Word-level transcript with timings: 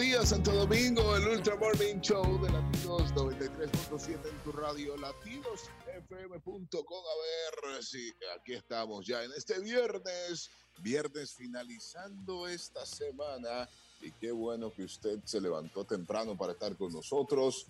días, 0.00 0.30
Santo 0.30 0.52
Domingo, 0.52 1.14
el 1.14 1.28
Ultra 1.28 1.56
Morning 1.56 2.00
Show 2.00 2.42
de 2.42 2.50
Latinos 2.50 3.14
93.7 3.14 4.30
en 4.30 4.38
tu 4.42 4.52
radio, 4.52 4.96
latinosfm.com. 4.96 7.04
A 7.04 7.74
ver 7.74 7.84
si 7.84 8.10
aquí 8.34 8.54
estamos 8.54 9.06
ya 9.06 9.22
en 9.22 9.30
este 9.36 9.60
viernes, 9.60 10.50
viernes 10.78 11.34
finalizando 11.34 12.48
esta 12.48 12.86
semana. 12.86 13.68
Y 14.00 14.10
qué 14.12 14.32
bueno 14.32 14.72
que 14.72 14.84
usted 14.84 15.18
se 15.24 15.38
levantó 15.38 15.84
temprano 15.84 16.34
para 16.34 16.52
estar 16.52 16.74
con 16.76 16.90
nosotros. 16.92 17.66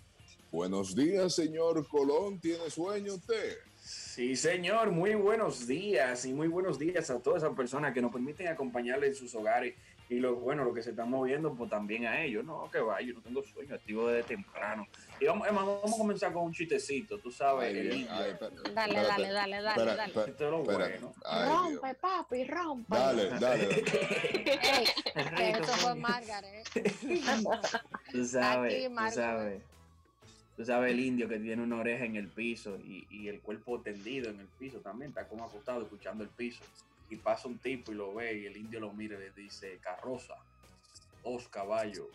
Buenos 0.53 0.95
días, 0.95 1.35
señor 1.35 1.89
Colón. 1.89 2.39
¿Tiene 2.39 2.71
sueño 2.71 3.15
usted? 3.15 3.59
Sí, 3.83 4.37
señor, 4.37 4.91
muy 4.91 5.15
buenos 5.15 5.67
días 5.67 6.25
y 6.27 6.33
muy 6.33 6.49
buenos 6.49 6.79
días 6.79 7.11
a 7.11 7.19
todas 7.19 7.43
esas 7.43 7.57
personas 7.57 7.95
que 7.95 8.03
nos 8.03 8.12
permiten 8.12 8.49
acompañarle 8.49 9.09
en 9.09 9.15
sus 9.15 9.35
hogares 9.35 9.75
y 10.11 10.18
lo 10.18 10.34
bueno, 10.34 10.64
lo 10.64 10.74
que 10.74 10.82
se 10.82 10.90
están 10.90 11.08
moviendo, 11.08 11.54
pues 11.54 11.70
también 11.70 12.04
a 12.04 12.20
ellos. 12.20 12.45
No, 12.45 12.68
que 12.68 12.80
va, 12.80 13.00
yo 13.00 13.14
no 13.14 13.20
tengo 13.20 13.45
sueño, 13.45 13.77
activo 13.77 14.09
desde 14.09 14.34
temprano. 14.34 14.88
Y 15.20 15.27
vamos, 15.27 15.46
vamos 15.52 15.95
a 15.95 15.96
comenzar 15.96 16.32
con 16.32 16.46
un 16.46 16.52
chistecito, 16.52 17.18
tú 17.18 17.30
sabes. 17.30 17.73
dale, 17.73 18.06
dale, 18.74 19.30
dale, 19.30 19.62
dale, 19.62 19.62
dale. 19.62 20.12
Esto 20.27 20.45
es 20.45 20.51
lo 20.51 20.65
bueno. 20.65 21.15
rompe, 21.46 21.95
papi, 21.95 22.45
rompe. 22.45 22.92
Dale, 22.92 23.30
dale. 23.38 23.68
Ey, 25.38 25.52
eso 25.52 25.73
fue 25.74 25.95
Margaret. 25.95 26.68
tú 28.10 28.24
sabes, 28.24 28.88
tú 28.88 29.10
sabes. 29.15 29.62
Tú 30.56 30.65
sabes 30.65 30.90
el 30.90 31.01
indio 31.01 31.29
que 31.29 31.38
tiene 31.38 31.62
una 31.62 31.77
oreja 31.77 32.04
en 32.04 32.16
el 32.16 32.27
piso 32.27 32.77
y, 32.84 33.06
y 33.10 33.29
el 33.29 33.40
cuerpo 33.40 33.80
tendido 33.80 34.29
en 34.29 34.40
el 34.40 34.48
piso 34.59 34.79
también, 34.80 35.10
está 35.10 35.29
como 35.29 35.45
acostado 35.45 35.82
escuchando 35.82 36.24
el 36.24 36.30
piso 36.30 36.65
y 37.10 37.16
pasa 37.16 37.48
un 37.48 37.59
tipo 37.59 37.92
y 37.92 37.96
lo 37.96 38.14
ve 38.14 38.38
y 38.38 38.46
el 38.46 38.56
indio 38.56 38.80
lo 38.80 38.92
mira 38.92 39.16
y 39.16 39.20
le 39.20 39.30
dice 39.32 39.78
carroza, 39.78 40.37
dos 41.23 41.48
caballos, 41.48 42.09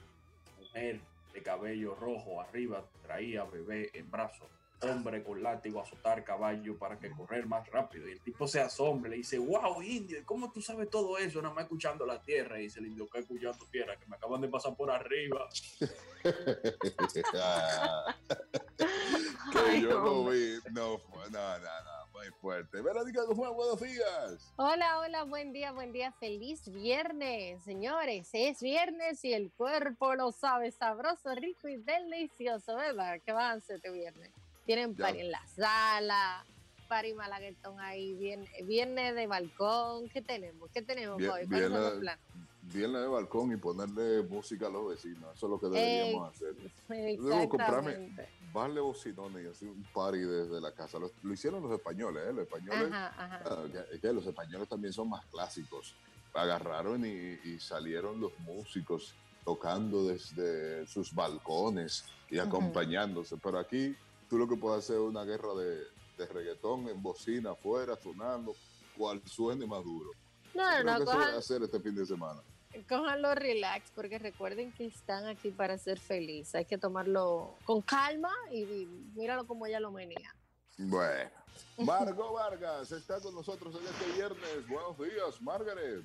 mujer 0.58 1.00
de 1.34 1.44
cabello 1.44 1.94
rojo 1.96 2.42
arriba 2.42 2.84
traía 3.04 3.44
bebé 3.44 3.92
en 3.94 4.10
brazos, 4.10 4.48
hombre 4.82 5.24
con 5.24 5.44
látigo 5.44 5.80
a 5.80 5.84
azotar 5.84 6.24
caballo 6.24 6.78
para 6.78 6.98
que 6.98 7.12
correr 7.12 7.46
más 7.46 7.70
rápido. 7.70 8.08
Y 8.08 8.14
el 8.14 8.22
tipo 8.22 8.48
se 8.48 8.62
asombra 8.62 9.10
y 9.10 9.12
le 9.12 9.18
dice, 9.18 9.38
wow, 9.38 9.82
indio, 9.82 10.22
¿cómo 10.26 10.50
tú 10.52 10.62
sabes 10.62 10.90
todo 10.90 11.18
eso? 11.18 11.42
Nada 11.42 11.54
más 11.54 11.66
escuchando 11.66 12.06
la 12.06 12.22
tierra. 12.22 12.58
Y 12.60 12.64
dice 12.64 12.80
el 12.80 12.88
indio, 12.88 13.08
que 13.08 13.20
escuchando 13.20 13.66
tierra? 13.72 13.98
Que 13.98 14.06
me 14.06 14.16
acaban 14.16 14.42
de 14.42 14.48
pasar 14.48 14.76
por 14.76 14.92
arriba. 14.92 15.48
que 19.52 19.82
yo 19.82 20.02
no 20.02 20.30
vi, 20.30 20.58
no, 20.72 21.02
no, 21.32 21.32
no, 21.32 21.60
no, 21.60 21.95
muy 22.16 22.28
fuerte. 22.42 22.82
Verónica 22.82 23.24
Guzmán, 23.24 23.54
buenos 23.56 23.82
días. 23.82 24.54
Hola, 24.56 25.00
hola, 25.00 25.24
buen 25.24 25.52
día, 25.52 25.74
buen 25.74 25.92
día, 25.92 26.14
feliz 26.14 26.72
viernes, 26.72 27.62
señores. 27.64 28.30
Es 28.32 28.62
viernes 28.62 29.24
y 29.26 29.34
el 29.34 29.52
cuerpo 29.52 30.16
lo 30.16 30.32
sabe, 30.32 30.72
sabroso, 30.72 31.36
rico 31.36 31.68
y 31.68 31.76
delicioso, 31.78 32.76
¿verdad? 32.78 33.20
¿Qué 33.26 33.34
van 33.34 33.52
a 33.52 33.54
hacer 33.56 33.78
este 33.78 33.92
viernes? 33.92 34.32
Tienen 34.66 34.96
party 34.96 35.20
en 35.20 35.32
la 35.32 35.46
sala, 35.48 36.46
party 36.88 37.14
malaguetón 37.14 37.80
ahí, 37.82 38.14
viernes, 38.14 38.50
viernes 38.66 39.14
de 39.16 39.28
balcón. 39.28 40.08
¿Qué 40.10 40.22
tenemos? 40.22 40.70
¿Qué 40.72 40.82
tenemos 40.82 41.18
Bien- 41.18 41.32
hoy? 41.32 41.46
¿Cuáles 41.48 41.70
son 41.70 41.82
los 41.82 41.94
planes? 42.00 42.26
Viernes 42.74 43.02
de 43.02 43.08
balcón 43.08 43.52
y 43.54 43.58
ponerle 43.58 44.24
música 44.24 44.68
a 44.68 44.70
los 44.70 44.90
vecinos. 44.90 45.36
Eso 45.36 45.46
es 45.46 45.50
lo 45.50 45.60
que 45.60 45.68
deberíamos 45.68 46.30
hacer. 46.34 46.56
Debo 46.88 47.50
comprarme, 47.50 48.16
darle 48.54 48.82
bocinones 48.82 49.46
y 49.46 49.48
hacer 49.50 49.68
un 49.70 49.84
party 49.94 50.20
desde 50.20 50.60
la 50.60 50.72
casa. 50.72 50.98
Lo, 51.00 51.12
lo 51.22 51.34
hicieron 51.34 51.62
los 51.62 51.72
españoles, 51.72 52.24
¿eh? 52.28 52.34
Los 52.34 52.44
españoles, 52.44 52.92
Ajá, 52.92 53.08
ajá. 53.24 53.42
ah, 53.46 53.64
que, 53.92 54.00
que 54.00 54.14
los 54.14 54.26
españoles 54.26 54.68
también 54.68 54.94
son 54.94 55.10
más 55.10 55.26
clásicos. 55.28 55.94
Agarraron 56.34 57.06
y, 57.06 57.40
y 57.48 57.60
salieron 57.60 58.20
los 58.20 58.38
músicos 58.40 59.14
tocando 59.46 60.08
desde 60.08 60.86
sus 60.88 61.14
balcones 61.14 62.04
y 62.30 62.40
acompañándose. 62.40 63.38
Pero 63.38 63.60
aquí 63.60 63.96
tú 64.30 64.38
lo 64.38 64.48
que 64.48 64.56
puedes 64.56 64.84
hacer 64.84 64.96
es 64.96 65.02
una 65.04 65.24
guerra 65.24 65.54
de, 65.54 65.82
de 66.18 66.26
reggaetón 66.26 66.90
en 66.90 67.02
bocina 67.02 67.52
afuera, 67.52 67.96
sonando, 68.02 68.54
cual 68.98 69.22
suene 69.26 69.66
más 69.68 69.84
duro. 69.84 70.10
No, 70.56 70.84
no, 70.84 71.00
no, 71.00 71.06
cojan, 71.06 71.36
hacer 71.36 71.62
este 71.64 71.80
fin 71.80 71.94
de 71.96 72.06
semana. 72.06 72.42
Cójanlo 72.84 73.34
relax, 73.36 73.92
porque 73.96 74.20
recuerden 74.20 74.72
que 74.74 74.86
están 74.86 75.26
aquí 75.28 75.52
para 75.52 75.78
ser 75.78 76.00
felices. 76.00 76.56
Hay 76.56 76.66
que 76.66 76.78
tomarlo 76.78 77.56
con 77.66 77.82
calma 77.82 78.32
y, 78.52 78.62
y 78.64 78.86
míralo 79.16 79.46
como 79.48 79.66
ella 79.66 79.80
lo 79.80 79.92
menea. 79.92 80.36
Bueno, 80.78 81.30
Margot 81.78 82.34
Vargas 82.34 82.92
está 82.92 83.20
con 83.22 83.34
nosotros 83.34 83.76
en 83.80 83.86
este 83.88 84.12
viernes. 84.14 84.68
Buenos 84.68 84.98
días, 84.98 85.42
Margaret. 85.42 86.04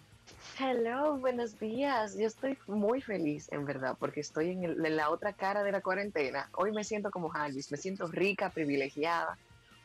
Hello, 0.59 1.17
buenos 1.17 1.59
días. 1.59 2.17
Yo 2.17 2.27
estoy 2.29 2.57
muy 2.69 3.01
feliz, 3.01 3.51
en 3.51 3.65
verdad, 3.65 3.97
porque 3.99 4.21
estoy 4.21 4.51
en, 4.51 4.63
el- 4.65 4.87
en 4.87 4.97
la 4.97 5.11
otra 5.11 5.33
cara 5.33 5.65
de 5.65 5.73
la 5.73 5.81
cuarentena. 5.81 6.49
Hoy 6.55 6.71
me 6.71 6.85
siento 6.85 7.11
como 7.11 7.29
Jarvis, 7.31 7.73
me 7.73 7.77
siento 7.79 8.07
rica, 8.07 8.51
privilegiada, 8.51 9.37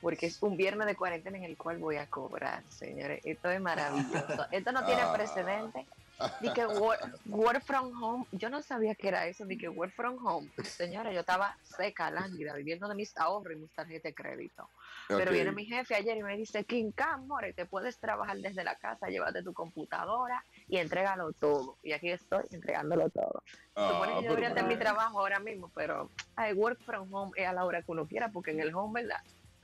porque 0.02 0.28
es 0.28 0.44
un 0.44 0.56
viernes 0.56 0.86
de 0.86 0.96
cuarentena 0.96 1.38
en 1.40 1.46
el 1.46 1.58
cual 1.58 1.78
voy 1.80 1.96
a 1.96 2.08
cobrar, 2.08 2.64
señores. 2.70 3.22
Esto 3.26 3.50
es 3.50 3.60
maravilloso. 3.60 4.46
Esto 4.52 4.72
no 4.72 4.86
tiene 4.86 5.02
Ah. 5.02 5.14
precedente. 5.14 5.88
Di 6.40 6.50
que 6.54 6.66
work, 6.66 7.20
work 7.26 7.62
from 7.64 7.92
home, 8.02 8.26
yo 8.32 8.50
no 8.50 8.62
sabía 8.62 8.96
que 8.96 9.10
era 9.10 9.28
eso, 9.28 9.46
di 9.46 9.58
que 9.58 9.68
work 9.68 9.94
from 9.94 10.18
home. 10.26 10.50
Señora, 10.64 11.12
yo 11.12 11.20
estaba 11.22 11.58
seca, 11.64 12.10
lánguida, 12.10 12.54
viviendo 12.54 12.88
de 12.88 12.96
mis 12.96 13.18
ahorros 13.18 13.54
y 13.54 13.58
mis 13.58 13.72
tarjetas 13.72 14.04
de 14.04 14.14
crédito. 14.14 14.70
Pero 15.08 15.32
viene 15.32 15.52
mi 15.52 15.66
jefe 15.66 15.96
ayer 15.96 16.18
y 16.18 16.24
me 16.24 16.38
dice, 16.38 16.64
King 16.64 16.92
Cam, 16.96 17.28
more, 17.28 17.54
te 17.54 17.66
puedes 17.66 18.00
trabajar 18.00 18.38
desde 18.38 18.64
la 18.64 18.76
casa, 18.76 19.08
llévate 19.08 19.44
tu 19.44 19.54
computadora 19.54 20.44
y 20.68 20.78
entrégalo 20.78 21.34
todo. 21.34 21.78
Y 21.84 21.92
aquí 21.92 22.10
estoy 22.10 22.44
entregándolo 22.52 23.10
todo. 23.10 23.44
Ah, 23.76 23.90
Supone 23.92 24.16
que 24.16 24.24
yo 24.24 24.36
debería 24.36 24.60
en 24.60 24.68
mi 24.68 24.78
trabajo 24.78 25.20
ahora 25.20 25.40
mismo, 25.40 25.70
pero 25.76 26.10
ay, 26.36 26.54
work 26.54 26.82
from 26.84 27.14
home 27.14 27.32
es 27.36 27.48
a 27.48 27.54
la 27.54 27.66
hora 27.66 27.82
que 27.82 27.92
uno 27.92 28.08
quiera, 28.08 28.30
porque 28.30 28.52
en 28.52 28.62
el 28.62 28.74
home, 28.74 29.02
¿verdad? 29.02 29.22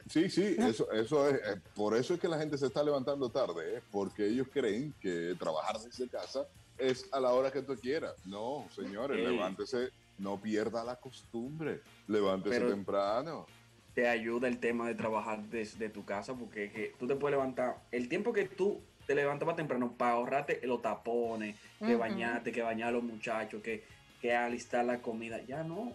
Sí, 0.09 0.29
sí, 0.29 0.55
eso, 0.57 0.91
eso 0.91 1.29
es. 1.29 1.35
eh, 1.35 1.61
por 1.75 1.95
eso 1.95 2.13
es 2.13 2.19
que 2.19 2.27
la 2.27 2.37
gente 2.37 2.57
se 2.57 2.67
está 2.67 2.83
levantando 2.83 3.29
tarde, 3.29 3.77
¿eh? 3.77 3.81
porque 3.91 4.27
ellos 4.27 4.47
creen 4.51 4.93
que 4.99 5.35
trabajar 5.39 5.79
desde 5.79 6.07
casa 6.09 6.45
es 6.77 7.07
a 7.11 7.19
la 7.19 7.29
hora 7.31 7.51
que 7.51 7.61
tú 7.61 7.75
quieras. 7.75 8.13
No, 8.25 8.67
señores, 8.75 9.17
Ey. 9.19 9.27
levántese, 9.27 9.89
no 10.17 10.39
pierda 10.41 10.83
la 10.83 10.95
costumbre. 10.95 11.81
Levántese 12.07 12.57
Pero- 12.57 12.69
temprano. 12.71 13.45
te 13.93 14.07
ayuda 14.07 14.47
el 14.47 14.57
tema 14.59 14.87
de 14.87 14.95
trabajar 14.95 15.43
desde 15.49 15.89
tu 15.89 16.05
casa 16.05 16.33
porque 16.33 16.65
es 16.65 16.71
que 16.73 16.95
tú 16.97 17.07
te 17.07 17.15
puedes 17.15 17.33
levantar 17.37 17.75
el 17.91 18.07
tiempo 18.07 18.31
que 18.31 18.45
tú 18.45 18.79
te 19.05 19.13
levantas 19.15 19.45
más 19.45 19.57
temprano 19.57 19.93
para 19.97 20.13
ahorrarte 20.13 20.61
los 20.65 20.81
tapones, 20.81 21.55
que 21.79 21.85
Ujú. 21.95 21.97
bañarte, 21.97 22.51
que 22.53 22.61
bañar 22.61 22.89
a 22.89 22.91
los 22.93 23.03
muchachos, 23.03 23.61
que, 23.61 23.83
que 24.21 24.33
alistar 24.33 24.85
la 24.85 25.01
comida. 25.01 25.41
Ya 25.41 25.63
no. 25.63 25.91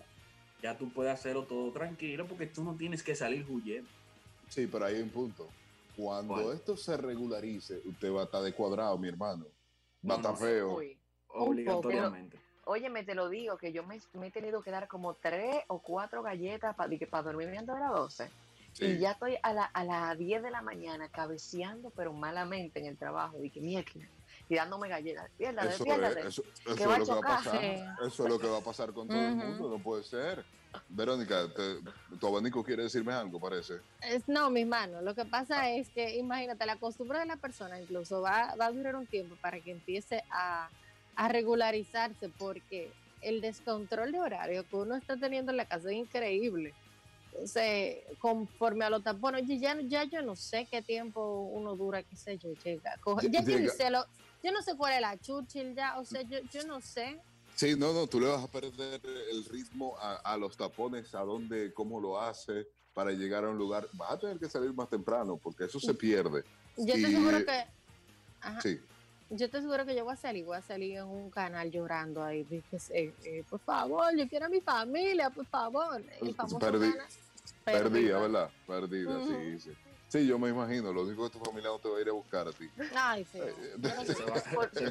Ya 0.63 0.77
tú 0.77 0.91
puedes 0.91 1.13
hacerlo 1.13 1.45
todo 1.45 1.71
tranquilo 1.73 2.27
porque 2.27 2.47
tú 2.47 2.65
no 2.65 2.75
tienes 2.75 3.03
que 3.03 3.15
salir 3.15 3.47
huyendo. 3.49 3.89
Sí, 4.49 4.67
pero 4.67 4.87
hay 4.87 5.01
un 5.01 5.11
punto. 5.11 5.49
Cuando 5.97 6.35
¿Cuál? 6.35 6.55
esto 6.55 6.77
se 6.77 6.97
regularice, 6.97 7.81
usted 7.85 8.13
va 8.13 8.23
a 8.23 8.25
estar 8.25 8.43
de 8.43 8.53
cuadrado, 8.53 8.99
mi 8.99 9.09
hermano. 9.09 9.47
Va 10.09 10.15
a 10.15 10.17
estar 10.19 10.37
feo. 10.37 10.77
Uy. 10.77 10.99
Obligatoriamente. 11.29 12.39
Óyeme, 12.65 13.05
te 13.05 13.15
lo 13.15 13.29
digo, 13.29 13.57
que 13.57 13.73
yo 13.73 13.85
me, 13.85 14.01
me 14.15 14.29
he 14.29 14.31
tenido 14.31 14.63
que 14.63 14.71
dar 14.71 14.89
como 14.89 15.15
tres 15.15 15.63
o 15.69 15.81
cuatro 15.81 16.23
galletas 16.23 16.75
para 16.75 17.23
dormirme 17.23 17.59
antes 17.59 17.75
de 17.75 17.81
las 17.81 17.91
12. 17.93 18.31
Sí. 18.73 18.85
Y 18.85 18.99
ya 18.99 19.13
estoy 19.13 19.37
a, 19.43 19.53
la, 19.53 19.65
a 19.65 19.85
las 19.85 20.19
10 20.19 20.43
de 20.43 20.51
la 20.51 20.63
mañana 20.63 21.09
cabeceando, 21.09 21.91
pero 21.91 22.13
malamente 22.13 22.81
en 22.81 22.87
el 22.87 22.99
trabajo. 22.99 23.43
Y 23.43 23.51
que 23.51 23.61
mierda, 23.61 23.91
y 24.49 24.55
dándome 24.55 24.89
galletas. 24.89 25.25
Despiértate, 25.25 25.69
Eso, 25.69 25.85
despiértate. 25.85 26.21
es, 26.21 26.27
eso, 26.27 26.43
eso 26.65 26.77
Que 26.77 26.83
es 26.83 26.89
va 26.89 26.99
lo 26.99 27.05
que 27.05 27.13
va 27.13 27.19
a 27.19 27.21
pasar. 27.37 27.61
Sí. 27.61 27.67
Eso 28.07 28.23
es 28.25 28.31
lo 28.31 28.39
que 28.39 28.47
va 28.47 28.59
a 28.59 28.61
pasar 28.61 28.93
con 28.93 29.09
todo 29.09 29.19
el 29.19 29.35
mundo, 29.37 29.69
no 29.71 29.79
puede 29.83 30.05
ser. 30.05 30.45
Verónica, 30.91 31.49
te- 31.55 32.17
tu 32.19 32.27
abanico 32.27 32.63
quiere 32.63 32.83
decirme 32.85 33.13
algo, 33.13 33.41
parece. 33.41 33.75
Es- 34.03 34.29
no, 34.29 34.51
mi 34.51 34.65
mano, 34.65 35.01
lo 35.01 35.15
que 35.15 35.25
pasa 35.25 35.71
es 35.71 35.89
que, 35.89 36.17
imagínate, 36.17 36.67
la 36.67 36.77
costumbre 36.77 37.19
de 37.19 37.27
la 37.27 37.37
persona 37.37 37.81
incluso 37.81 38.21
va, 38.21 38.55
va 38.57 38.67
a 38.67 38.73
durar 38.73 38.95
un 38.95 39.07
tiempo 39.07 39.37
para 39.41 39.59
que 39.61 39.71
empiece 39.73 40.23
a, 40.31 40.69
a 41.17 41.29
regularizarse, 41.29 42.29
porque 42.39 42.93
el 43.23 43.41
descontrol 43.41 44.13
de 44.13 44.21
horario 44.21 44.69
que 44.69 44.77
uno 44.77 44.97
está 44.97 45.17
teniendo 45.17 45.51
en 45.51 45.57
la 45.57 45.65
casa 45.65 45.89
es 45.91 45.97
increíble. 45.97 46.75
Entonces, 47.33 47.99
conforme 48.19 48.85
a 48.85 48.91
los 48.91 49.03
tapones, 49.03 49.45
ya, 49.47 49.77
ya 49.83 50.05
yo 50.05 50.23
no 50.23 50.37
sé 50.37 50.67
qué 50.71 50.83
tiempo 50.83 51.41
uno 51.53 51.75
dura, 51.75 52.03
qué 52.03 52.17
sé 52.17 52.39
yo, 52.39 52.53
llega. 52.65 52.97
coge- 53.03 53.31
ya 53.31 53.41
yo, 53.41 53.47
Llega. 53.49 53.61
ni 53.61 53.69
sé 53.69 53.91
lo- 53.91 54.07
yo 54.47 54.53
no 54.53 54.63
sé 54.63 54.77
cuál 54.77 54.93
es 54.95 55.01
la 55.01 55.19
Churchill 55.19 55.75
ya, 55.75 55.99
o 55.99 56.05
sea, 56.05 56.23
yo, 56.23 56.39
yo 56.53 56.65
no 56.69 56.81
sé. 56.81 57.21
Sí, 57.57 57.75
no, 57.77 57.93
no, 57.93 58.07
tú 58.07 58.21
le 58.21 58.29
vas 58.29 58.45
a 58.45 58.47
perder 58.47 59.01
el 59.05 59.45
ritmo 59.47 59.97
a, 59.99 60.15
a 60.19 60.37
los 60.37 60.57
tapones, 60.57 61.13
a 61.17 61.23
dónde, 61.23 61.73
cómo 61.75 62.01
lo 62.01 62.21
hace 62.21 62.69
para 62.95 63.11
llegar 63.11 63.45
a 63.45 63.49
un 63.51 63.59
lugar. 63.59 63.89
Vas 63.95 64.13
a 64.13 64.19
tener 64.21 64.39
que 64.39 64.49
salir 64.49 64.73
más 64.73 64.89
temprano 64.89 65.37
porque 65.37 65.65
eso 65.65 65.81
se 65.81 65.95
pierde. 65.95 66.45
Yo 66.77 66.95
te 66.95 67.01
Y- 67.01 67.05
aseguro 67.07 67.45
que... 67.45 67.65
Ajá. 68.41 68.61
Sí, 68.61 68.79
Yo 69.31 69.51
te 69.51 69.57
aseguro 69.59 69.85
que 69.85 69.97
yo 69.97 70.05
voy 70.05 70.13
a 70.13 70.17
salir, 70.17 70.45
voy 70.45 70.57
a 70.59 70.63
salir 70.63 70.99
en 70.99 71.07
un 71.07 71.29
canal 71.31 71.69
llorando 71.73 72.23
ahí. 72.23 72.45
dije, 72.45 72.77
eh, 72.91 73.13
eh, 73.25 73.45
por 73.51 73.59
favor, 73.59 74.17
yo 74.17 74.29
quiero 74.29 74.47
a 74.47 74.49
mi 74.49 74.61
familia, 74.61 75.29
por 75.31 75.47
favor. 75.47 76.01
El 76.21 76.35
famoso 76.37 76.61
Perdí- 76.61 76.93
canal- 76.93 77.09
perdida, 77.65 77.83
Perdida. 77.91 78.19
¿verdad? 78.21 78.51
Perdida, 78.65 79.21
sí, 79.25 79.31
Ujú. 79.33 79.59
sí. 79.59 79.59
Sí, 79.59 79.77
yo 80.25 80.39
me 80.39 80.51
imagino. 80.51 80.93
Lo 80.93 81.03
único 81.03 81.29
que 81.29 81.39
tu 81.39 81.45
familia 81.45 81.71
no 81.71 81.79
te 81.79 81.89
va 81.89 81.99
a 81.99 82.01
ir 82.01 82.09
a 82.09 82.13
buscar 82.13 82.47
a 82.47 82.53
ti. 82.53 82.71
Ay, 82.95 83.25
sí. 83.25 83.39
se, 84.07 84.15
te 84.15 84.25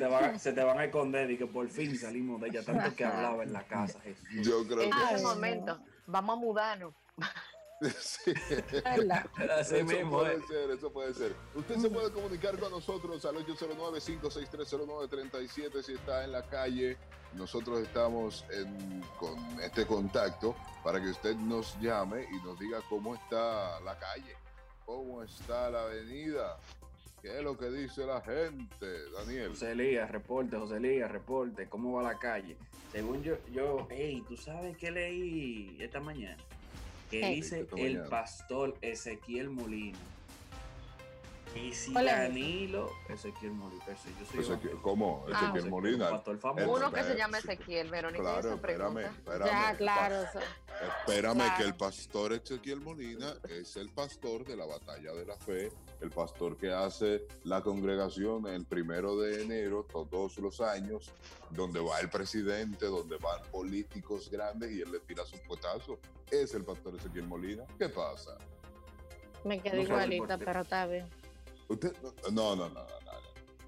van, 0.08 0.40
se, 0.40 0.52
te 0.52 0.64
van, 0.64 0.80
a 0.80 0.86
esconder 0.86 1.32
y 1.32 1.38
que 1.38 1.48
por 1.48 1.70
fin 1.70 1.98
salimos 1.98 2.42
de 2.42 2.50
ella, 2.50 2.64
tanto 2.64 2.96
que 2.96 3.06
hablaba 3.06 3.44
en 3.44 3.54
la 3.54 3.64
casa. 3.64 4.00
Yo 4.42 4.68
creo 4.68 4.82
en 4.82 4.92
ese 4.94 5.24
momento, 5.24 5.80
vamos 6.06 6.38
a 6.38 6.40
mudarnos. 6.40 6.94
Sí. 8.00 8.32
eso 8.32 10.08
puede 10.10 10.42
ser, 10.48 10.72
eso 10.72 10.90
puede 10.92 11.14
ser. 11.14 11.36
Usted 11.54 11.78
se 11.78 11.90
puede 11.90 12.10
comunicar 12.12 12.58
con 12.58 12.72
nosotros 12.72 13.24
al 13.26 13.36
809-56309-37 13.46 15.84
si 15.84 15.92
está 15.94 16.24
en 16.24 16.32
la 16.32 16.48
calle. 16.48 16.98
Nosotros 17.34 17.80
estamos 17.80 18.46
con 19.20 19.38
este 19.62 19.86
contacto 19.86 20.56
para 20.84 21.02
que 21.02 21.10
usted 21.10 21.36
nos 21.36 21.78
llame 21.82 22.26
y 22.32 22.38
nos 22.46 22.58
diga 22.58 22.80
cómo 22.90 23.14
está 23.16 23.82
la 23.82 24.00
calle, 24.00 24.38
cómo 24.86 25.24
está 25.24 25.70
la 25.70 25.84
avenida, 25.84 26.58
qué 27.22 27.38
es 27.38 27.44
lo 27.44 27.58
que 27.58 27.70
dice 27.70 28.06
la 28.06 28.22
gente, 28.22 29.10
Daniel. 29.18 29.50
José 29.50 29.72
Elías, 29.72 30.12
reporte, 30.12 30.58
José 30.58 30.78
Elías, 30.78 31.12
reporte, 31.12 31.68
cómo 31.68 31.94
va 31.94 32.04
la 32.04 32.20
calle. 32.20 32.56
Según 32.92 33.24
yo, 33.24 33.36
yo, 33.52 33.88
hey, 33.90 34.24
¿tú 34.28 34.38
sabes 34.38 34.78
qué 34.78 34.92
leí 34.92 35.78
esta 35.80 36.00
mañana? 36.00 36.38
que 37.10 37.30
dice 37.30 37.68
el 37.78 38.02
pastor 38.04 38.76
Ezequiel 38.82 39.50
Molina. 39.50 39.98
Y 41.56 41.74
si 41.74 41.94
Danilo, 41.94 42.92
Ezequiel 43.08 43.54
Molina, 43.54 43.86
yo 44.36 44.44
soy 44.44 44.58
¿Cómo? 44.82 45.26
Ah, 45.34 45.52
Ezequiel 45.54 45.70
Molina. 45.70 46.22
Uno 46.68 46.92
que 46.92 47.04
se 47.04 47.16
llama 47.16 47.38
Ezequiel, 47.38 47.90
Verónica. 47.90 48.22
Claro, 48.22 48.54
espérame, 48.56 48.98
espérame. 49.06 49.46
Ya, 49.48 49.76
claro. 49.78 50.16
Espérame 51.00 51.56
que 51.56 51.64
el 51.64 51.76
pastor 51.76 52.34
Ezequiel 52.34 52.82
Molina 52.82 53.36
es 53.50 53.78
el 53.78 53.90
pastor 53.90 54.44
de 54.44 54.58
la 54.58 54.66
batalla 54.66 55.14
de 55.14 55.26
la 55.26 55.38
fe, 55.38 55.72
el 56.02 56.12
pastor 56.12 56.58
que 56.58 56.74
hace 56.74 57.26
la 57.46 57.62
congregación 57.62 58.48
el 58.48 58.66
primero 58.66 59.18
de 59.18 59.44
enero 59.44 59.88
todos 59.90 60.38
los 60.40 60.60
años, 60.60 61.14
donde 61.52 61.80
va 61.80 62.02
el 62.02 62.10
presidente, 62.10 62.88
donde 62.88 63.16
van 63.18 63.42
políticos 63.50 64.30
grandes 64.30 64.72
y 64.72 64.82
él 64.82 64.92
le 64.92 65.00
tira 65.00 65.26
su 65.26 65.38
puetazo. 65.48 66.00
Es 66.30 66.54
el 66.54 66.66
pastor 66.66 66.96
Ezequiel 66.96 67.28
Molina. 67.28 67.64
¿Qué 67.80 67.88
pasa? 67.88 68.38
Me 69.46 69.62
quedé 69.62 69.84
igualita, 69.84 70.38
pero 70.38 70.62
está 70.62 70.86
bien. 70.86 71.08
Usted, 71.68 71.96
no, 72.32 72.56
no, 72.56 72.56
no, 72.56 72.70
no, 72.70 72.86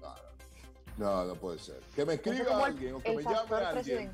no, 0.00 0.14
no, 0.98 1.24
no, 1.26 1.34
puede 1.34 1.58
ser. 1.58 1.80
Que 1.94 2.04
me 2.04 2.14
escriba 2.14 2.66
alguien 2.66 2.94
o 2.94 3.00
que 3.00 3.16
me 3.16 3.22
llame 3.22 3.56
alguien 3.56 4.12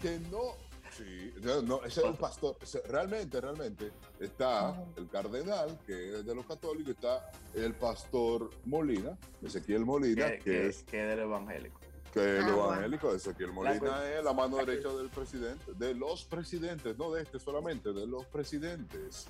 que 0.00 0.18
no, 0.30 0.56
sí, 0.90 1.32
no, 1.42 1.82
ese 1.84 2.00
es 2.00 2.06
un 2.06 2.16
pastor, 2.16 2.56
realmente, 2.88 3.40
realmente 3.40 3.92
está 4.20 4.74
el 4.96 5.08
cardenal 5.08 5.78
que 5.86 6.14
es 6.14 6.26
de 6.26 6.34
los 6.34 6.46
católicos, 6.46 6.94
está 6.94 7.30
el 7.54 7.74
pastor 7.74 8.50
Molina, 8.64 9.16
Ezequiel 9.42 9.84
Molina, 9.84 10.36
que, 10.38 10.68
es 10.68 10.82
que 10.84 10.98
del 10.98 11.20
evangélico 11.20 11.80
que 12.14 12.38
el 12.38 12.44
ah, 12.44 12.48
evangélico 12.48 13.10
de 13.10 13.16
Ezequiel 13.16 13.52
Molina 13.52 14.08
es 14.08 14.22
la 14.22 14.32
mano 14.32 14.58
derecha 14.58 14.88
del 14.90 15.10
presidente, 15.10 15.72
de 15.74 15.94
los 15.94 16.24
presidentes, 16.24 16.96
no 16.96 17.10
de 17.10 17.22
este 17.22 17.40
solamente, 17.40 17.92
de 17.92 18.06
los 18.06 18.24
presidentes. 18.26 19.26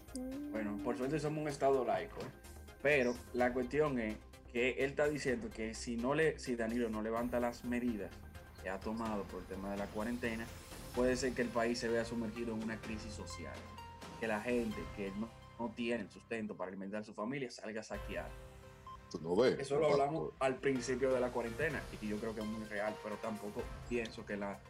Bueno, 0.53 0.79
por 0.85 0.95
suerte 0.99 1.19
somos 1.19 1.41
un 1.41 1.49
estado 1.49 1.83
laico. 1.83 2.21
¿eh? 2.21 2.54
Pero 2.85 3.15
la 3.33 3.51
cuestión 3.55 3.99
es 3.99 4.15
que 4.53 4.73
él 4.73 4.91
está 4.91 5.09
diciendo 5.09 5.49
que 5.49 5.73
si 5.73 5.97
no 5.97 6.13
le, 6.13 6.39
si 6.39 6.55
Danilo 6.55 6.91
no 6.91 7.01
levanta 7.01 7.41
las 7.41 7.65
medidas 7.65 8.11
que 8.63 8.69
ha 8.69 8.79
tomado 8.79 9.23
por 9.25 9.41
el 9.41 9.47
tema 9.47 9.71
de 9.71 9.79
la 9.79 9.87
cuarentena, 9.87 10.45
puede 10.95 11.17
ser 11.17 11.33
que 11.33 11.41
el 11.41 11.49
país 11.49 11.79
se 11.79 11.89
vea 11.89 12.05
sumergido 12.05 12.53
en 12.55 12.63
una 12.63 12.79
crisis 12.79 13.15
social. 13.15 13.55
Que 14.21 14.27
la 14.27 14.43
gente 14.43 14.77
que 14.97 15.11
no, 15.13 15.31
no 15.59 15.73
tiene 15.75 16.07
sustento 16.11 16.59
para 16.59 16.69
alimentar 16.69 17.01
a 17.01 17.05
su 17.05 17.15
familia 17.15 17.51
salga 17.51 17.81
a 17.81 17.85
saquear. 17.85 18.29
No 19.23 19.35
ves, 19.35 19.59
Eso 19.61 19.79
lo 19.79 19.91
hablamos 19.91 20.35
al 20.39 20.57
principio 20.57 21.11
de 21.11 21.21
la 21.21 21.31
cuarentena 21.31 21.81
y 22.03 22.09
yo 22.09 22.19
creo 22.19 22.35
que 22.35 22.43
es 22.43 22.47
muy 22.47 22.67
real, 22.67 22.95
pero 23.03 23.17
tampoco 23.17 23.63
pienso 23.89 24.27
que 24.27 24.37
la, 24.37 24.61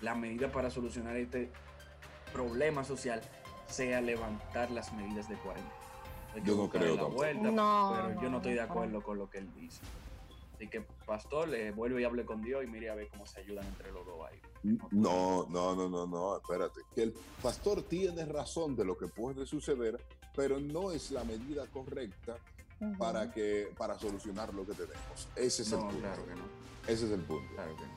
la 0.00 0.14
medida 0.14 0.52
para 0.52 0.70
solucionar 0.70 1.16
este 1.16 1.50
problema 2.32 2.84
social 2.84 3.20
sea 3.66 4.00
levantar 4.00 4.70
las 4.70 4.92
medidas 4.92 5.28
de 5.28 5.34
cuarentena 5.36 5.83
yo 6.42 6.56
no 6.56 6.68
creo 6.68 6.96
tampoco. 6.96 7.20
pero 7.20 8.22
yo 8.22 8.30
no 8.30 8.36
estoy 8.38 8.54
de 8.54 8.60
acuerdo 8.60 9.02
con 9.02 9.18
lo 9.18 9.28
que 9.28 9.38
él 9.38 9.48
dice. 9.54 9.80
Así 10.54 10.68
que, 10.68 10.82
pastor, 11.04 11.48
le 11.48 11.72
vuelve 11.72 12.02
y 12.02 12.04
hable 12.04 12.24
con 12.24 12.40
Dios 12.42 12.62
y 12.64 12.68
mire 12.68 12.88
a 12.88 12.94
ver 12.94 13.08
cómo 13.08 13.26
se 13.26 13.40
ayudan 13.40 13.66
entre 13.66 13.90
los 13.90 14.06
dos 14.06 14.20
ahí. 14.30 14.40
No, 14.92 15.46
no, 15.50 15.74
no, 15.74 15.88
no, 15.88 16.06
no, 16.06 16.36
espérate. 16.36 16.80
Que 16.94 17.02
el 17.04 17.14
pastor 17.42 17.82
tiene 17.82 18.24
razón 18.24 18.76
de 18.76 18.84
lo 18.84 18.96
que 18.96 19.08
puede 19.08 19.46
suceder, 19.46 20.00
pero 20.34 20.60
no 20.60 20.92
es 20.92 21.10
la 21.10 21.24
medida 21.24 21.66
correcta 21.66 22.36
para 22.98 23.32
que 23.32 23.72
para 23.76 23.98
solucionar 23.98 24.54
lo 24.54 24.64
que 24.64 24.74
tenemos. 24.74 25.28
Ese 25.36 25.62
es 25.62 25.72
el 25.72 25.80
punto. 25.80 25.98
Claro 25.98 26.26
que 26.26 26.34
no. 26.34 26.64
Ese 26.86 27.06
es 27.06 27.12
el 27.12 27.20
punto. 27.22 27.50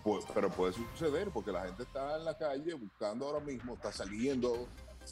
Pues, 0.03 0.25
pero 0.33 0.49
puede 0.49 0.73
suceder 0.73 1.29
porque 1.31 1.51
la 1.51 1.65
gente 1.65 1.83
está 1.83 2.17
en 2.17 2.25
la 2.25 2.37
calle 2.37 2.73
buscando 2.73 3.27
ahora 3.27 3.39
mismo, 3.39 3.73
está 3.73 3.91
saliendo 3.91 4.67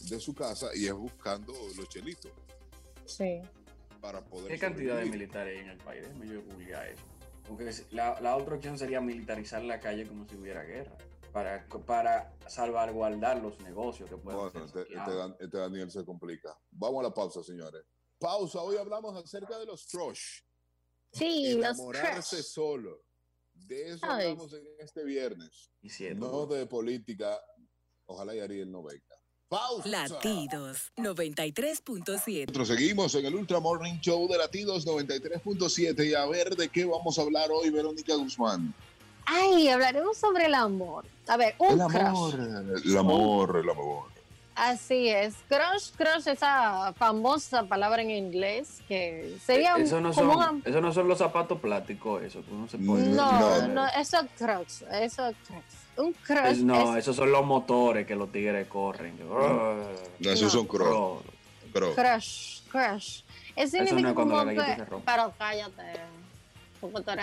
de 0.10 0.19
su 0.19 0.33
casa 0.33 0.68
y 0.74 0.88
es 0.88 0.94
buscando 0.94 1.54
los 1.77 1.89
chelitos. 1.89 2.31
Sí. 3.06 3.42
Para 4.02 4.24
poder 4.24 4.52
¿Qué 4.52 4.60
cantidad 4.60 4.98
de 4.98 5.06
militares 5.06 5.57
hay 5.57 5.63
en 5.63 5.69
el 5.72 5.78
país? 5.80 6.04
Déjame 6.04 6.28
yo 6.28 6.44
googlear 6.44 6.88
eso. 6.88 7.04
Porque 7.48 7.72
la, 7.92 8.19
la, 8.22 8.38
otra 8.38 8.56
opción 8.56 8.78
sería 8.78 9.02
militarizar 9.02 9.63
la 9.63 9.80
calle 9.80 10.07
como 10.07 10.28
si 10.28 10.36
hubiera 10.36 10.63
guerra. 10.63 10.98
Para, 11.31 11.68
para 11.86 12.34
salvaguardar 12.48 13.42
los 13.42 13.60
negocios 13.60 14.10
que 14.10 14.16
pueden 14.16 14.40
Bueno, 14.40 14.66
este, 14.66 14.81
este, 14.81 15.44
este, 15.44 15.57
Daniel 15.57 15.92
se 15.92 16.06
complica. 16.06 16.57
Vamos 16.72 17.02
a 17.02 17.10
la 17.10 17.13
pausa, 17.13 17.44
señores. 17.44 17.84
Pausa. 18.18 18.62
Hoy 18.62 18.78
hablamos 18.78 19.16
acerca 19.22 19.60
de 19.60 19.66
los 19.66 19.86
crush. 19.88 20.42
Sí, 21.12 21.54
Enamorarse 21.54 22.42
solo. 22.42 23.04
De 23.54 23.92
eso 23.92 24.06
hablamos 24.06 24.54
en 24.54 24.66
este 24.80 25.04
viernes. 25.04 25.72
no 26.16 26.46
de 26.46 26.66
política. 26.68 27.40
Ojalá 28.06 28.36
y 28.36 28.40
Ariel 28.40 28.72
no 28.72 28.84
venga. 28.84 29.15
Latidos 29.86 30.92
93.7. 30.98 32.48
Nosotros 32.48 32.68
seguimos 32.68 33.14
en 33.14 33.26
el 33.28 33.36
Ultra 33.36 33.60
Morning 33.60 34.00
Show 34.00 34.28
de 34.28 34.40
Latidos 34.40 34.88
93.7 34.88 36.10
y 36.10 36.16
a 36.16 36.26
ver 36.26 36.56
de 36.56 36.68
qué 36.70 36.84
vamos 36.86 37.20
a 37.20 37.22
hablar 37.22 37.50
hoy, 37.52 37.70
Verónica 37.70 38.16
Guzmán. 38.16 38.74
Ay, 39.28 39.70
hablaremos 39.70 40.18
sobre 40.18 40.46
el 40.46 40.56
amor. 40.56 41.06
A 41.28 41.38
ver, 41.38 41.54
un 41.60 41.74
el 41.74 41.82
amor, 41.82 42.34
el 42.84 42.98
amor, 42.98 43.58
el 43.64 43.70
amor. 43.70 44.06
Así 44.56 45.10
es. 45.10 45.36
Crush, 45.48 45.92
crush, 45.96 46.28
esa 46.28 46.94
famosa 46.94 47.64
palabra 47.66 48.02
en 48.02 48.10
inglés 48.10 48.82
que 48.88 49.38
sería 49.46 49.76
eso 49.78 50.02
no 50.02 50.12
son, 50.12 50.64
Eso 50.66 50.82
no 50.82 50.92
son 50.92 51.08
los 51.08 51.20
zapatos 51.20 51.60
plásticos, 51.60 52.24
eso. 52.24 52.42
No, 52.50 52.68
se 52.68 52.80
puede 52.80 53.10
no, 53.10 53.68
no, 53.68 53.88
eso 53.90 54.22
es 54.22 54.28
crush, 54.38 54.90
eso 54.92 55.28
es 55.28 55.36
crush. 55.46 55.85
Un 55.98 56.14
crush. 56.14 56.58
no, 56.58 56.98
esos 56.98 57.16
son 57.16 57.32
los 57.32 57.46
motores 57.46 58.06
que 58.06 58.16
los 58.16 58.32
tigres 58.32 58.68
corren. 58.68 59.18
No, 59.20 60.32
esos 60.32 60.52
son 60.52 60.68
crush. 60.68 61.22
Crush, 61.72 62.62
crush. 62.70 63.22
Es 63.56 63.72
significa 63.72 64.14
como 64.14 64.46
que, 64.46 64.86
pero 65.06 65.34
cállate. 65.38 65.84
¿Cómo 66.82 67.02
te 67.02 67.16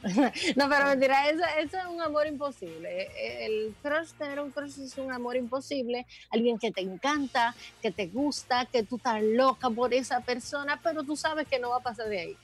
no, 0.56 0.68
pero 0.68 0.86
mentira, 0.86 1.28
eso, 1.28 1.42
eso, 1.58 1.76
es 1.76 1.86
un 1.86 2.00
amor 2.00 2.26
imposible. 2.26 3.08
El 3.44 3.74
crush, 3.82 4.10
tener 4.16 4.38
un 4.38 4.50
crush 4.50 4.78
es 4.78 4.96
un 4.96 5.12
amor 5.12 5.36
imposible. 5.36 6.06
Alguien 6.30 6.58
que 6.58 6.70
te 6.70 6.82
encanta, 6.82 7.54
que 7.82 7.90
te 7.90 8.06
gusta, 8.06 8.66
que 8.66 8.84
tú 8.84 8.96
estás 8.96 9.22
loca 9.22 9.70
por 9.70 9.92
esa 9.92 10.20
persona, 10.20 10.78
pero 10.82 11.02
tú 11.02 11.16
sabes 11.16 11.48
que 11.48 11.58
no 11.58 11.70
va 11.70 11.78
a 11.78 11.80
pasar 11.80 12.08
de 12.08 12.20
ahí, 12.20 12.36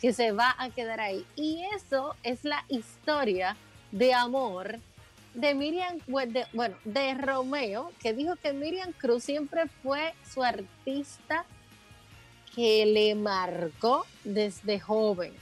que 0.00 0.12
se 0.12 0.32
va 0.32 0.56
a 0.58 0.70
quedar 0.70 1.00
ahí. 1.00 1.24
Y 1.36 1.64
eso 1.72 2.16
es 2.24 2.44
la 2.44 2.64
historia 2.68 3.56
de 3.92 4.14
amor 4.14 4.78
de 5.34 5.54
Miriam, 5.54 5.98
bueno, 6.06 6.76
de 6.84 7.14
Romeo, 7.14 7.92
que 8.00 8.12
dijo 8.12 8.34
que 8.36 8.52
Miriam 8.52 8.92
Cruz 8.92 9.24
siempre 9.24 9.68
fue 9.82 10.14
su 10.32 10.42
artista 10.42 11.44
que 12.54 12.86
le 12.86 13.14
marcó 13.14 14.04
desde 14.24 14.80
joven. 14.80 15.32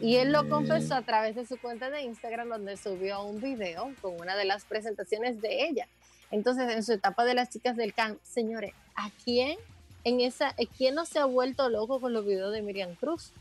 Y 0.00 0.16
él 0.16 0.32
lo 0.32 0.48
confesó 0.48 0.94
a 0.94 1.02
través 1.02 1.36
de 1.36 1.46
su 1.46 1.58
cuenta 1.58 1.90
de 1.90 2.02
Instagram, 2.02 2.48
donde 2.48 2.76
subió 2.76 3.22
un 3.22 3.40
video 3.40 3.92
con 4.00 4.18
una 4.20 4.36
de 4.36 4.44
las 4.44 4.64
presentaciones 4.64 5.40
de 5.40 5.66
ella. 5.66 5.88
Entonces, 6.30 6.74
en 6.74 6.82
su 6.82 6.92
etapa 6.92 7.24
de 7.24 7.34
las 7.34 7.50
chicas 7.50 7.76
del 7.76 7.94
can, 7.94 8.18
señores, 8.22 8.72
¿a 8.94 9.10
quién 9.24 9.58
en 10.04 10.20
esa, 10.20 10.54
quién 10.76 10.94
no 10.94 11.04
se 11.04 11.18
ha 11.18 11.24
vuelto 11.24 11.68
loco 11.68 12.00
con 12.00 12.12
los 12.12 12.24
videos 12.24 12.52
de 12.52 12.62
Miriam 12.62 12.94
Cruz? 12.94 13.32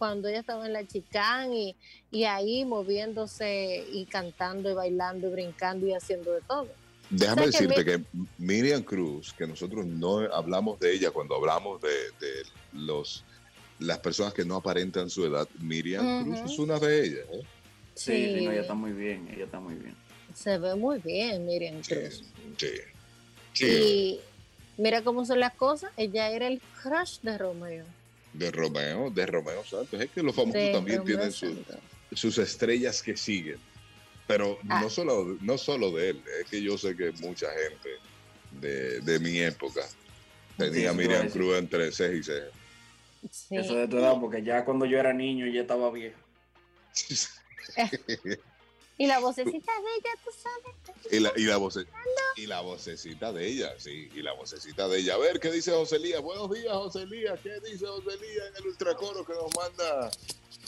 Cuando 0.00 0.28
ella 0.28 0.40
estaba 0.40 0.64
en 0.64 0.72
la 0.72 0.86
chicán 0.86 1.52
y, 1.52 1.76
y 2.10 2.24
ahí 2.24 2.64
moviéndose 2.64 3.84
y 3.92 4.06
cantando 4.06 4.70
y 4.70 4.72
bailando 4.72 5.28
y 5.28 5.30
brincando 5.30 5.86
y 5.86 5.92
haciendo 5.92 6.32
de 6.32 6.40
todo. 6.40 6.68
Déjame 7.10 7.48
decirte 7.48 7.84
que, 7.84 8.02
Miriam 8.38 8.82
Cruz, 8.82 9.34
que 9.34 9.46
nosotros 9.46 9.84
no 9.84 10.20
hablamos 10.32 10.80
de 10.80 10.94
ella 10.94 11.10
cuando 11.10 11.34
hablamos 11.34 11.82
de, 11.82 11.90
los 12.72 13.24
las 13.78 13.98
personas 13.98 14.32
que 14.32 14.42
no 14.42 14.56
aparentan 14.56 15.10
su 15.10 15.26
edad, 15.26 15.46
Miriam 15.58 16.24
Cruz 16.24 16.50
es 16.50 16.58
una 16.58 16.78
de 16.78 17.04
ellas. 17.04 17.26
¿eh? 17.32 17.42
Sí, 17.94 18.12
ella 18.12 18.62
está 18.62 18.72
muy 18.72 18.92
bien, 18.92 19.28
ella 19.34 19.44
está 19.44 19.60
muy 19.60 19.74
bien. 19.74 19.94
Se 20.34 20.56
ve 20.56 20.74
muy 20.76 20.98
bien 21.00 21.44
Miriam 21.44 21.82
Cruz. 21.82 22.24
Sí, 22.56 22.70
sí. 23.52 23.66
Y 23.66 24.20
mira 24.78 25.02
cómo 25.02 25.26
son 25.26 25.40
las 25.40 25.52
cosas, 25.52 25.92
ella 25.98 26.30
era 26.30 26.46
el 26.46 26.62
crush 26.82 27.20
de 27.20 27.36
Romeo. 27.36 27.84
De 28.32 28.50
Romeo, 28.50 29.10
de 29.10 29.26
Romeo 29.26 29.64
Santos. 29.64 30.00
Es 30.00 30.10
que 30.10 30.22
los 30.22 30.34
famosos 30.34 30.72
también 30.72 31.04
tienen 31.04 31.32
sus 31.32 32.38
estrellas 32.38 33.02
que 33.02 33.16
siguen. 33.16 33.58
Pero 34.26 34.58
no, 34.62 34.76
ah. 34.76 34.88
solo, 34.88 35.36
no 35.40 35.58
solo 35.58 35.90
de 35.90 36.10
él, 36.10 36.22
es 36.40 36.48
que 36.48 36.62
yo 36.62 36.78
sé 36.78 36.96
que 36.96 37.10
mucha 37.20 37.48
gente 37.50 37.90
de, 38.60 39.00
de 39.00 39.18
mi 39.18 39.38
época 39.40 39.80
tenía 40.56 40.92
Miriam 40.92 41.28
Cruz 41.28 41.58
entre 41.58 41.90
6 41.90 42.20
y 42.20 42.22
6. 42.22 42.42
Eso 43.50 43.74
de 43.74 43.88
tu 43.88 43.98
edad, 43.98 44.14
porque 44.20 44.42
ya 44.42 44.64
cuando 44.64 44.86
yo 44.86 44.98
era 44.98 45.12
niño 45.12 45.46
ya 45.46 45.62
estaba 45.62 45.90
viejo. 45.90 46.18
y 49.00 49.06
la 49.06 49.18
vocecita 49.18 49.72
de 49.72 49.88
ella, 49.96 50.10
tú 50.22 50.30
sabes. 50.30 51.10
Y 51.10 51.20
la, 51.20 51.32
y, 51.34 51.44
la 51.46 51.56
voce, 51.56 51.86
y 52.36 52.46
la 52.46 52.60
vocecita 52.60 53.32
de 53.32 53.48
ella, 53.48 53.72
sí, 53.78 54.10
y 54.14 54.20
la 54.20 54.34
vocecita 54.34 54.88
de 54.88 54.98
ella. 54.98 55.14
A 55.14 55.18
ver, 55.18 55.40
¿qué 55.40 55.50
dice 55.50 55.72
José 55.72 55.98
Lía? 55.98 56.20
Buenos 56.20 56.50
días, 56.50 56.74
José 56.74 57.06
Lía. 57.06 57.34
¿Qué 57.42 57.58
dice 57.60 57.86
José 57.86 58.18
Lía 58.18 58.46
en 58.48 58.56
el 58.56 58.66
ultracoro 58.66 59.24
que 59.24 59.32
nos 59.32 59.56
manda 59.56 60.10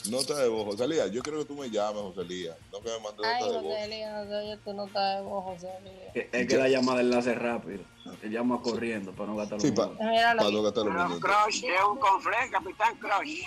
Nota 0.09 0.35
de 0.35 0.47
voz, 0.49 0.65
José 0.65 0.87
Lía, 0.87 1.05
yo 1.07 1.21
quiero 1.21 1.39
que 1.39 1.45
tú 1.45 1.53
me 1.53 1.69
llames, 1.69 2.01
José 2.01 2.23
Lía. 2.23 2.57
No 2.71 2.81
que 2.81 2.89
me 2.89 2.99
mandes 3.01 3.17
nota 3.17 3.37
de 3.37 3.53
voz. 3.53 3.63
José 3.63 3.87
Lía, 3.87 4.23
no 4.23 4.39
oye 4.39 4.57
tu 4.57 4.73
nota 4.73 5.15
de 5.15 5.21
voz, 5.21 5.43
José 5.45 5.69
Lía. 5.83 6.27
Es 6.31 6.47
que 6.47 6.57
la 6.57 6.67
llamada 6.67 7.01
enlace 7.01 7.35
rápido. 7.35 7.83
Él 8.21 8.31
llama 8.31 8.61
corriendo 8.61 9.11
para 9.13 9.29
no 9.29 9.37
gastar 9.37 9.57
los 9.57 9.63
sí, 9.63 9.71
para 9.71 10.51
no 10.51 10.63
gastar 10.63 10.85
los 10.85 10.93
minutos. 10.93 11.19
Crush 11.21 11.63
es 11.63 11.83
un 11.89 11.97
confle, 11.97 12.35
Capitán 12.51 12.97
Crush. 12.97 13.41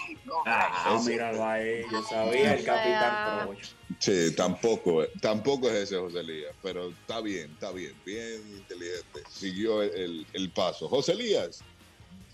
Ah, 0.46 0.98
míralo 1.04 1.44
ahí. 1.44 1.82
Yo 1.90 2.02
sabía 2.02 2.54
el 2.54 2.64
Capitán 2.64 3.46
Crush. 3.48 3.68
Sí, 3.98 4.34
tampoco, 4.34 5.04
tampoco 5.20 5.68
es 5.68 5.74
ese 5.74 5.96
José 5.96 6.22
Lía, 6.22 6.48
pero 6.62 6.88
está 6.88 7.20
bien, 7.20 7.50
está 7.52 7.70
bien, 7.72 7.94
bien 8.04 8.40
inteligente. 8.56 9.22
Siguió 9.30 9.82
el, 9.82 10.26
el 10.32 10.50
paso. 10.50 10.88
José 10.88 11.14
Lías, 11.14 11.62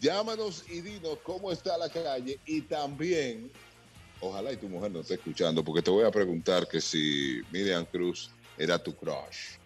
llámanos 0.00 0.64
y 0.69 0.81
dinos 0.81 1.19
cómo 1.23 1.52
está 1.52 1.76
la 1.79 1.88
calle 1.88 2.41
y 2.47 2.62
también 2.62 3.50
ojalá 4.21 4.52
y 4.52 4.57
tu 4.57 4.69
mujer 4.69 4.91
no 4.91 5.00
esté 5.00 5.14
escuchando, 5.14 5.64
porque 5.64 5.83
te 5.83 5.91
voy 5.91 6.05
a 6.05 6.11
preguntar 6.11 6.67
que 6.69 6.81
si 6.81 7.41
Miriam 7.50 7.85
Cruz 7.85 8.31
era 8.57 8.79
tu 8.79 8.95
crush. 8.95 9.57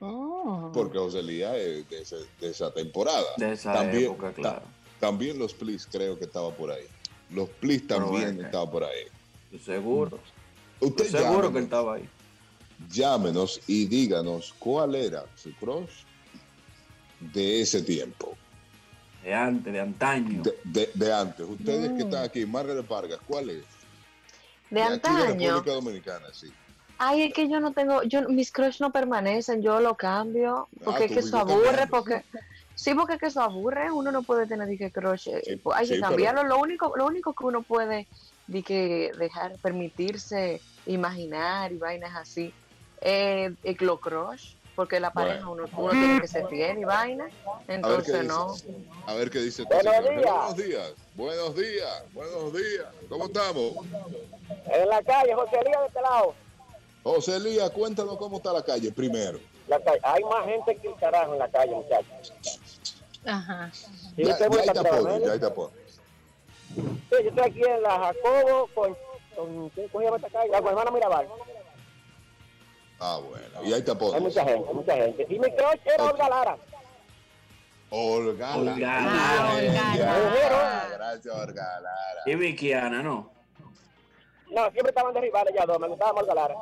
Oh. 0.00 0.70
Porque 0.72 0.98
José 0.98 1.22
Lía 1.22 1.56
es 1.56 1.88
de, 1.88 2.48
esa 2.48 2.72
temporada. 2.72 3.26
De 3.36 3.52
esa 3.52 3.72
también, 3.72 4.04
época, 4.04 4.32
claro. 4.32 4.62
también 4.98 5.38
los 5.38 5.52
Plis 5.52 5.86
creo 5.90 6.18
que 6.18 6.24
estaba 6.24 6.50
por 6.50 6.70
ahí. 6.70 6.86
Los 7.30 7.48
Plis 7.48 7.86
también 7.86 8.40
estaba 8.40 8.70
por 8.70 8.84
ahí. 8.84 9.04
Seguro. 9.64 10.18
Usted 10.80 11.10
seguro 11.10 11.52
que 11.52 11.58
estaba 11.58 11.96
ahí. 11.96 12.08
Llámenos 12.90 13.60
y 13.66 13.84
díganos 13.86 14.54
cuál 14.58 14.94
era 14.94 15.26
su 15.36 15.54
crush 15.56 16.04
de 17.20 17.60
ese 17.60 17.82
tiempo. 17.82 18.34
De 19.22 19.34
antes, 19.34 19.70
de 19.70 19.80
antaño. 19.80 20.42
De, 20.64 21.12
antes. 21.12 21.46
Ustedes 21.46 21.90
que 21.90 22.04
mm. 22.04 22.08
están 22.08 22.24
aquí, 22.24 22.46
Margaret 22.46 22.88
Vargas, 22.88 23.20
¿cuál 23.26 23.50
es? 23.50 23.64
de, 24.70 24.82
antaño. 24.82 25.26
República 25.26 25.72
Dominicana, 25.72 26.26
sí. 26.32 26.50
Ay, 27.02 27.22
es 27.22 27.32
que 27.32 27.48
yo 27.48 27.60
no 27.60 27.72
tengo, 27.72 28.02
yo 28.02 28.28
mis 28.28 28.52
crush 28.52 28.78
no 28.78 28.92
permanecen, 28.92 29.62
yo 29.62 29.80
lo 29.80 29.94
cambio, 29.94 30.68
ah, 30.70 30.82
porque 30.84 31.06
es 31.06 31.12
que 31.12 31.18
eso 31.20 31.38
aburre, 31.38 31.86
porque 31.86 32.22
sí, 32.74 32.92
porque 32.92 33.14
es 33.14 33.20
que 33.20 33.28
eso 33.28 33.40
aburre, 33.40 33.90
uno 33.90 34.12
no 34.12 34.22
puede 34.22 34.46
tener 34.46 34.68
que 34.76 34.90
crush, 34.90 35.28
eh, 35.28 35.58
pues, 35.62 35.78
hay 35.78 35.88
que 35.88 35.98
cambiarlo, 35.98 36.44
lo 36.44 36.58
único, 36.58 36.92
lo 36.94 37.06
único 37.06 37.32
que 37.32 37.44
uno 37.44 37.62
puede 37.62 38.06
de 38.48 38.62
que 38.62 39.12
dejar 39.16 39.56
permitirse 39.62 40.60
imaginar 40.84 41.72
y 41.72 41.78
vainas 41.78 42.14
así, 42.16 42.52
eh, 43.00 43.50
es 43.62 43.80
lo 43.80 43.98
crush, 43.98 44.56
porque 44.76 45.00
la 45.00 45.10
pareja 45.10 45.48
uno, 45.48 45.64
uno, 45.78 45.90
tiene 45.92 46.20
que 46.20 46.28
ser 46.28 46.48
fiel 46.48 46.80
y 46.80 46.84
vaina, 46.84 47.30
entonces 47.66 48.26
no. 48.26 48.54
A 49.06 49.14
ver 49.14 49.30
qué 49.30 49.38
dice. 49.38 49.64
Buenos 49.64 50.04
días. 50.04 50.22
Buenos 50.34 50.56
días. 50.58 50.94
Buenos 51.14 51.56
días. 51.56 52.12
Buenos 52.12 52.52
días. 52.52 52.86
¿Cómo 53.08 53.24
estamos? 53.24 53.72
En 54.70 54.86
la 54.86 55.02
calle, 55.02 55.32
José 55.34 55.60
Elías 55.60 55.80
de 55.80 55.86
este 55.86 56.02
lado. 56.02 56.34
José 57.02 57.36
Elías, 57.36 57.70
cuéntanos 57.70 58.16
cómo 58.18 58.36
está 58.38 58.52
la 58.52 58.62
calle 58.62 58.92
primero. 58.92 59.38
La 59.68 59.80
calle. 59.80 60.00
Hay 60.02 60.22
más 60.24 60.44
gente 60.44 60.76
que 60.76 60.88
el 60.88 60.96
carajo 60.96 61.32
en 61.32 61.38
la 61.38 61.48
calle, 61.48 61.74
muchachos. 61.74 62.32
Ajá. 63.24 63.70
ya, 64.16 64.38
ya, 64.38 64.44
hay 64.44 64.66
tapón, 64.66 65.22
ya 65.22 65.32
hay 65.32 65.38
tapón. 65.38 65.70
Sí, 66.74 66.84
yo 67.10 67.16
estoy 67.18 67.44
aquí 67.44 67.62
en 67.62 67.82
la 67.82 67.98
Jacobo 67.98 68.68
con, 68.74 68.96
con 69.36 69.70
¿cómo 69.70 69.98
se 69.98 70.04
llama 70.04 70.16
esta 70.16 70.30
calle? 70.30 70.50
La 70.50 70.58
hermana 70.58 70.90
Mirabal. 70.90 71.28
Ah, 72.98 73.20
bueno. 73.28 73.64
Y 73.64 73.72
hay 73.72 73.82
tapón. 73.82 74.14
Hay 74.14 74.20
mucha 74.20 74.44
gente, 74.44 74.72
mucha 74.72 74.94
gente. 74.94 75.26
Y 75.28 75.38
mi 75.38 75.50
crush 75.52 75.80
era 75.84 76.04
Olga 76.04 76.28
Lara. 76.28 76.56
Olga 77.90 78.56
Lara. 78.56 79.52
Olga 79.56 79.94
Lara. 79.96 80.88
Gracias, 80.92 81.34
Olga 81.34 81.80
Lara. 81.80 82.22
Y 82.26 82.34
Vikiana, 82.34 83.02
¿no? 83.02 83.39
No, 84.50 84.70
siempre 84.72 84.88
estaban 84.90 85.14
de 85.14 85.20
rivales 85.20 85.54
ya 85.56 85.66
dos. 85.66 85.78
Me 85.78 85.88
gustaba 85.88 86.12
más 86.12 86.26
Lara. 86.26 86.54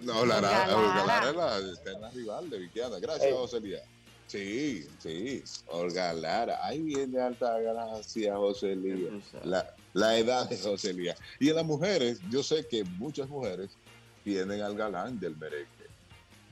No, 0.00 0.26
Lara, 0.26 0.76
Olga 0.76 1.06
Lara 1.06 1.58
es 1.58 1.64
la 1.64 1.72
eterna 1.72 2.10
rival 2.10 2.50
de 2.50 2.58
Vikiana. 2.58 2.98
Gracias, 2.98 3.32
José 3.32 3.60
Lía. 3.60 3.82
Sí, 4.26 4.86
sí, 4.98 5.44
Olga 5.68 6.12
Lara. 6.12 6.58
Ahí 6.66 6.82
viene 6.82 7.20
alta 7.20 7.58
gracia, 7.60 8.36
José 8.36 8.74
Lía. 8.74 9.10
La, 9.44 9.74
la 9.92 10.18
edad 10.18 10.48
de 10.48 10.58
José 10.58 10.92
Lía. 10.92 11.14
Y 11.38 11.50
en 11.50 11.56
las 11.56 11.64
mujeres, 11.64 12.20
yo 12.30 12.42
sé 12.42 12.66
que 12.66 12.82
muchas 12.84 13.28
mujeres 13.28 13.76
tienen 14.24 14.60
al 14.62 14.76
galán 14.76 15.20
del 15.20 15.36
merengue. 15.36 15.68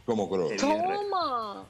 Como 0.06 0.30
creo. 0.30 0.50
¿Cómo? 0.60 1.66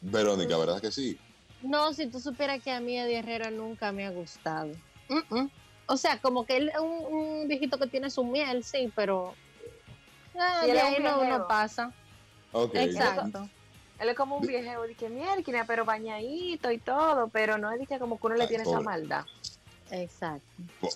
Verónica, 0.00 0.56
¿verdad 0.56 0.80
que 0.80 0.90
sí? 0.90 1.18
No, 1.62 1.92
si 1.92 2.06
tú 2.06 2.20
supieras 2.20 2.62
que 2.62 2.70
a 2.70 2.80
mí 2.80 2.98
Eddie 2.98 3.18
Herrera 3.18 3.50
nunca 3.50 3.92
me 3.92 4.06
ha 4.06 4.10
gustado. 4.10 4.70
O 5.86 5.96
sea, 5.96 6.20
como 6.20 6.44
que 6.44 6.56
él 6.56 6.70
es 6.70 6.78
un, 6.78 7.46
viejito 7.48 7.78
que 7.78 7.86
tiene 7.86 8.10
su 8.10 8.24
miel, 8.24 8.64
sí, 8.64 8.92
pero 8.94 9.34
ah, 10.38 10.62
de 10.64 10.80
ahí 10.80 11.02
no, 11.02 11.46
pasa. 11.46 11.92
Exacto. 12.74 13.48
Él 13.98 14.10
es 14.10 14.16
como 14.16 14.36
un 14.36 14.46
viejo 14.46 14.82
de 14.82 14.94
que 14.94 15.08
mierda, 15.08 15.64
pero 15.66 15.84
bañadito 15.84 16.70
y 16.70 16.78
todo, 16.78 17.28
pero 17.28 17.56
no 17.56 17.70
es 17.70 17.88
que 17.88 17.98
como 17.98 18.20
que 18.20 18.26
uno 18.26 18.36
le 18.36 18.46
tiene 18.46 18.64
esa 18.64 18.80
maldad. 18.80 19.24
Exacto. 19.90 20.46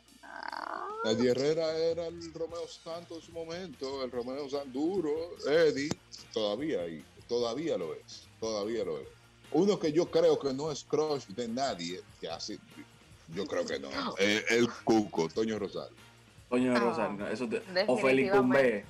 Eddie 1.04 1.30
Herrera 1.30 1.76
era 1.76 2.06
el 2.06 2.32
Romeo 2.32 2.66
Santos 2.66 3.18
en 3.18 3.22
su 3.24 3.32
momento, 3.32 4.02
el 4.02 4.10
Romeo 4.10 4.48
Sanduro, 4.48 5.36
Eddie, 5.46 5.90
todavía, 6.32 6.86
y 6.88 7.04
todavía 7.28 7.76
lo 7.76 7.94
es, 7.94 8.26
todavía 8.40 8.84
lo 8.84 8.98
es. 8.98 9.08
Uno 9.52 9.78
que 9.78 9.92
yo 9.92 10.10
creo 10.10 10.38
que 10.38 10.52
no 10.54 10.72
es 10.72 10.82
crush 10.84 11.26
de 11.28 11.46
nadie, 11.48 12.00
que 12.20 12.28
así, 12.28 12.58
yo 13.34 13.46
creo 13.46 13.64
que 13.66 13.78
no. 13.78 13.88
Eh, 14.18 14.42
el 14.50 14.68
Cuco, 14.84 15.28
Toño 15.28 15.58
Rosario. 15.58 15.96
Toño 16.48 16.74
Ah, 16.74 16.78
Rosario, 16.78 17.28
eso 17.28 17.48
te, 17.48 17.62
o 17.86 17.96
Félix 17.98 18.30
Cumbé. 18.32 18.84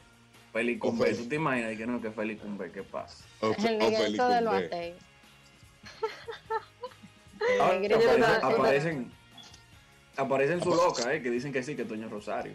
Félix 0.53 0.81
O 0.83 0.87
Cumbé, 0.91 1.11
Fel- 1.13 1.17
¿tú 1.19 1.29
te 1.29 1.35
imaginas 1.35 1.77
que 1.77 1.87
no, 1.87 2.01
que 2.01 2.11
Félix 2.13 2.41
Cumbé, 2.43 2.71
qué 2.71 2.83
pasa? 2.85 3.25
O, 3.41 3.49
El 3.49 3.83
o 3.83 3.91
Félix 3.91 4.29
de 4.29 4.45
Cumbé. 4.45 4.95
de 7.49 7.95
aparecen, 7.95 8.43
aparecen, 8.43 9.13
aparecen 10.17 10.63
su 10.63 10.71
loca, 10.71 11.13
eh, 11.15 11.23
que 11.23 11.31
dicen 11.31 11.53
que 11.53 11.63
sí, 11.63 11.77
que 11.77 11.85
Toño 11.85 12.09
Rosario. 12.09 12.55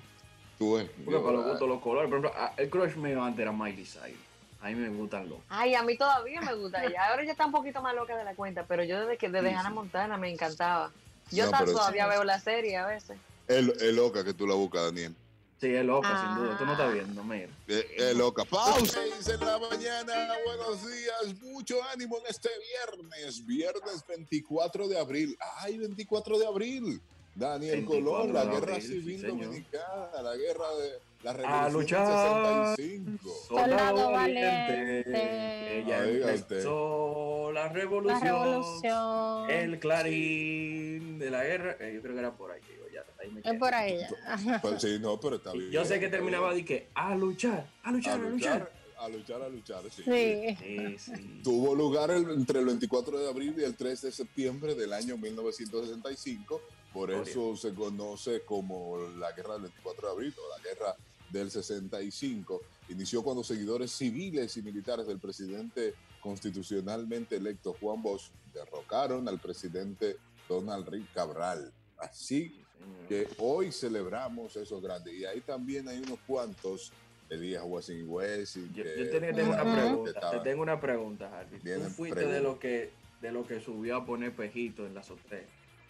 Tú 0.58 0.75
ves, 0.75 0.89
Porque 0.89 1.12
yo, 1.12 1.24
para 1.24 1.38
los 1.38 1.46
ah, 1.46 1.50
gustos 1.50 1.69
los 1.69 1.81
colores. 1.81 2.10
Por 2.10 2.19
ejemplo, 2.19 2.39
ah, 2.41 2.53
el 2.58 2.69
crush 2.69 2.96
mío 2.96 3.24
antes 3.24 3.41
era 3.41 3.51
Miley 3.51 3.86
Cyrus. 3.86 4.19
A 4.62 4.67
mí 4.67 4.75
me 4.75 4.89
gustan 4.89 5.29
los. 5.29 5.39
Ay, 5.48 5.74
a 5.74 5.84
mí 5.84 5.98
todavía 5.98 6.41
me 6.41 6.53
gusta 6.53 6.84
ella. 6.84 7.10
Ahora 7.10 7.24
ya 7.24 7.31
está 7.31 7.46
un 7.46 7.53
poquito 7.53 7.81
más 7.81 7.96
loca 7.96 8.17
de 8.17 8.25
la 8.25 8.36
cuenta, 8.36 8.65
pero 8.67 8.84
yo 8.84 9.00
desde 9.00 9.17
que 9.17 9.29
desde 9.29 9.50
Sí, 9.50 9.55
Hannah 9.55 9.69
sí. 9.69 9.75
Montana 9.75 10.17
me 10.17 10.29
encantaba. 10.29 10.91
Yo 11.31 11.46
No, 11.46 11.51
tan 11.51 11.65
todavía 11.65 12.08
veo 12.08 12.25
la 12.25 12.39
serie 12.39 12.75
a 12.75 12.86
veces. 12.86 13.17
Es 13.48 13.65
es 13.67 13.93
loca 13.93 14.25
que 14.25 14.34
tú 14.34 14.46
la 14.46 14.55
buscas, 14.55 14.84
Daniel. 14.84 15.15
Sí, 15.60 15.68
es 15.75 15.84
loca, 15.86 16.08
Ah. 16.12 16.36
sin 16.36 16.44
duda. 16.44 16.58
Tú 16.58 16.66
no 16.66 16.72
estás 16.72 16.94
viendo, 16.94 17.24
mira. 17.24 17.50
Es 17.68 17.86
es 17.98 18.16
loca. 18.16 18.46
Pausa 18.46 19.00
en 19.04 19.39
la 19.42 19.60
mañana. 19.60 20.30
Buenos 20.46 20.86
días. 20.88 21.42
Mucho 21.42 21.84
ánimo 21.92 22.18
en 22.20 22.24
este 22.30 22.50
viernes. 22.96 23.46
Viernes 23.46 24.06
24 24.08 24.88
de 24.88 24.98
abril. 24.98 25.38
Ay, 25.58 25.78
24 25.78 26.39
de 26.39 26.48
abril. 26.48 27.01
Daniel 27.36 27.86
24 27.86 28.06
Colón, 28.06 28.34
la 28.34 28.46
guerra 28.46 28.75
abril, 28.75 28.88
civil 28.88 29.22
dominicana, 29.22 30.22
la 30.22 30.36
guerra 30.36 30.75
de 30.75 31.00
la 31.24 31.32
A 31.32 31.34
revolución 31.68 31.74
luchar. 32.04 32.08
del 32.08 32.76
65. 32.78 33.30
Soldado 33.48 34.12
valiente. 34.12 35.80
Ella 35.80 36.34
empezó 36.34 37.52
la 37.52 37.64
La 37.66 37.70
revolución. 37.70 38.22
revolución. 38.22 39.50
El 39.50 39.80
clarín 39.80 41.20
de 41.20 41.30
la 41.30 41.44
guerra. 41.44 41.76
Eh, 41.80 41.94
yo 41.96 42.02
creo 42.02 42.14
que 42.14 42.20
era 42.20 42.32
por 42.36 42.52
ahí 42.52 42.62
que 42.62 42.74
iba, 42.74 42.86
ya, 42.94 43.04
ahí 43.22 43.32
me 43.32 43.42
Es 43.44 43.60
por 43.60 43.74
ahí. 43.74 43.98
ya. 44.00 44.62
Pues 44.62 44.82
sí, 44.82 44.98
no, 45.00 45.20
pero 45.20 45.36
está 45.38 45.52
bien. 45.52 45.70
Yo 45.72 45.84
sé 45.84 46.00
que 46.00 46.08
terminaba 46.08 46.54
bien. 46.54 46.66
de 46.66 46.66
que 46.66 46.88
a 46.96 47.16
luchar, 47.16 47.70
a 47.84 47.92
luchar, 47.92 48.14
a 48.14 48.16
a 48.16 48.18
luchar, 48.30 48.32
luchar. 48.60 48.72
a 48.98 49.10
luchar, 49.10 49.42
a 49.42 49.50
luchar. 49.50 49.84
Sí. 49.92 50.04
Sí. 50.04 50.56
Sí, 50.58 50.98
sí. 50.98 51.42
Tuvo 51.44 51.76
lugar 51.76 52.12
el- 52.12 52.30
entre 52.32 52.60
el 52.60 52.66
24 52.66 53.20
de 53.20 53.30
abril 53.30 53.56
y 53.58 53.64
el 53.64 53.76
3 53.76 54.02
de 54.04 54.12
septiembre 54.12 54.74
del 54.76 54.94
año 54.94 55.18
1965. 55.18 56.62
Por 56.94 57.10
Gloria. 57.10 57.30
eso 57.32 57.56
se 57.56 57.74
conoce 57.76 58.42
como 58.46 58.98
la 59.20 59.32
guerra 59.34 59.54
del 59.54 59.64
24 59.64 60.08
de 60.08 60.14
abril 60.14 60.34
o 60.38 60.58
la 60.58 60.64
guerra 60.64 60.96
del 61.31 61.51
65. 61.51 62.62
Inició 62.89 63.24
cuando 63.24 63.43
seguidores 63.43 63.91
civiles 63.91 64.55
y 64.57 64.62
militares 64.62 65.07
del 65.07 65.19
presidente 65.19 65.93
constitucionalmente 66.21 67.36
electo 67.38 67.75
Juan 67.79 68.01
Bosch 68.01 68.29
derrocaron 68.53 69.27
al 69.27 69.39
presidente 69.39 70.17
Donald 70.48 70.88
Rick 70.89 71.13
Cabral. 71.13 71.71
Así 71.98 72.63
que 73.07 73.27
hoy 73.38 73.71
celebramos 73.71 74.55
eso 74.55 74.81
grande. 74.81 75.13
Y 75.15 75.25
ahí 75.25 75.41
también 75.41 75.88
hay 75.88 76.00
unos 76.00 76.19
cuantos, 76.25 76.91
Elías 77.29 77.63
Wessing 77.65 78.05
Wessing. 78.07 78.74
Yo, 78.74 78.83
que 78.83 78.95
yo 78.98 79.09
tenía- 79.12 79.33
tengo 79.33 79.53
una 79.53 79.75
pregunta. 79.75 80.31
Te 80.31 80.39
tengo 80.39 80.62
una 80.63 80.79
pregunta, 80.81 81.39
Harvey. 81.39 81.59
Tú 81.59 81.65
Vienen 81.65 81.91
fuiste 81.91 82.25
de 82.25 82.41
lo 82.41 82.59
que 82.59 82.91
de 83.21 83.33
lo 83.33 83.45
que 83.45 83.59
subió 83.59 83.98
a 83.98 84.05
poner 84.05 84.33
pejito 84.33 84.86
en 84.86 84.93
la 84.93 85.01
azotea. 85.01 85.45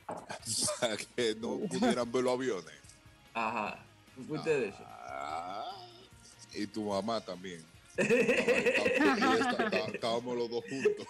que 1.16 1.36
no 1.36 1.60
pudieran 1.60 2.12
ver 2.12 2.24
los 2.24 2.34
aviones. 2.34 2.74
Ajá. 3.36 3.86
¿Tú 4.20 4.26
fuiste 4.28 4.50
de 4.50 4.68
eso? 4.70 4.84
Ah, 4.86 5.88
y 6.54 6.68
tu 6.68 6.84
mamá 6.86 7.22
también. 7.22 7.64
Está- 7.98 8.08
está- 9.68 9.86
Estábamos 9.94 10.38
los 10.38 10.50
dos 10.50 10.64
juntos. 10.70 11.08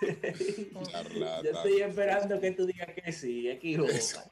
Yo 1.43 1.49
estoy 1.51 1.81
esperando 1.81 2.39
que 2.39 2.51
tú 2.51 2.65
digas 2.65 2.89
que 2.93 3.11
sí, 3.11 3.47
equivoca. 3.49 3.93
Esa- 3.93 4.29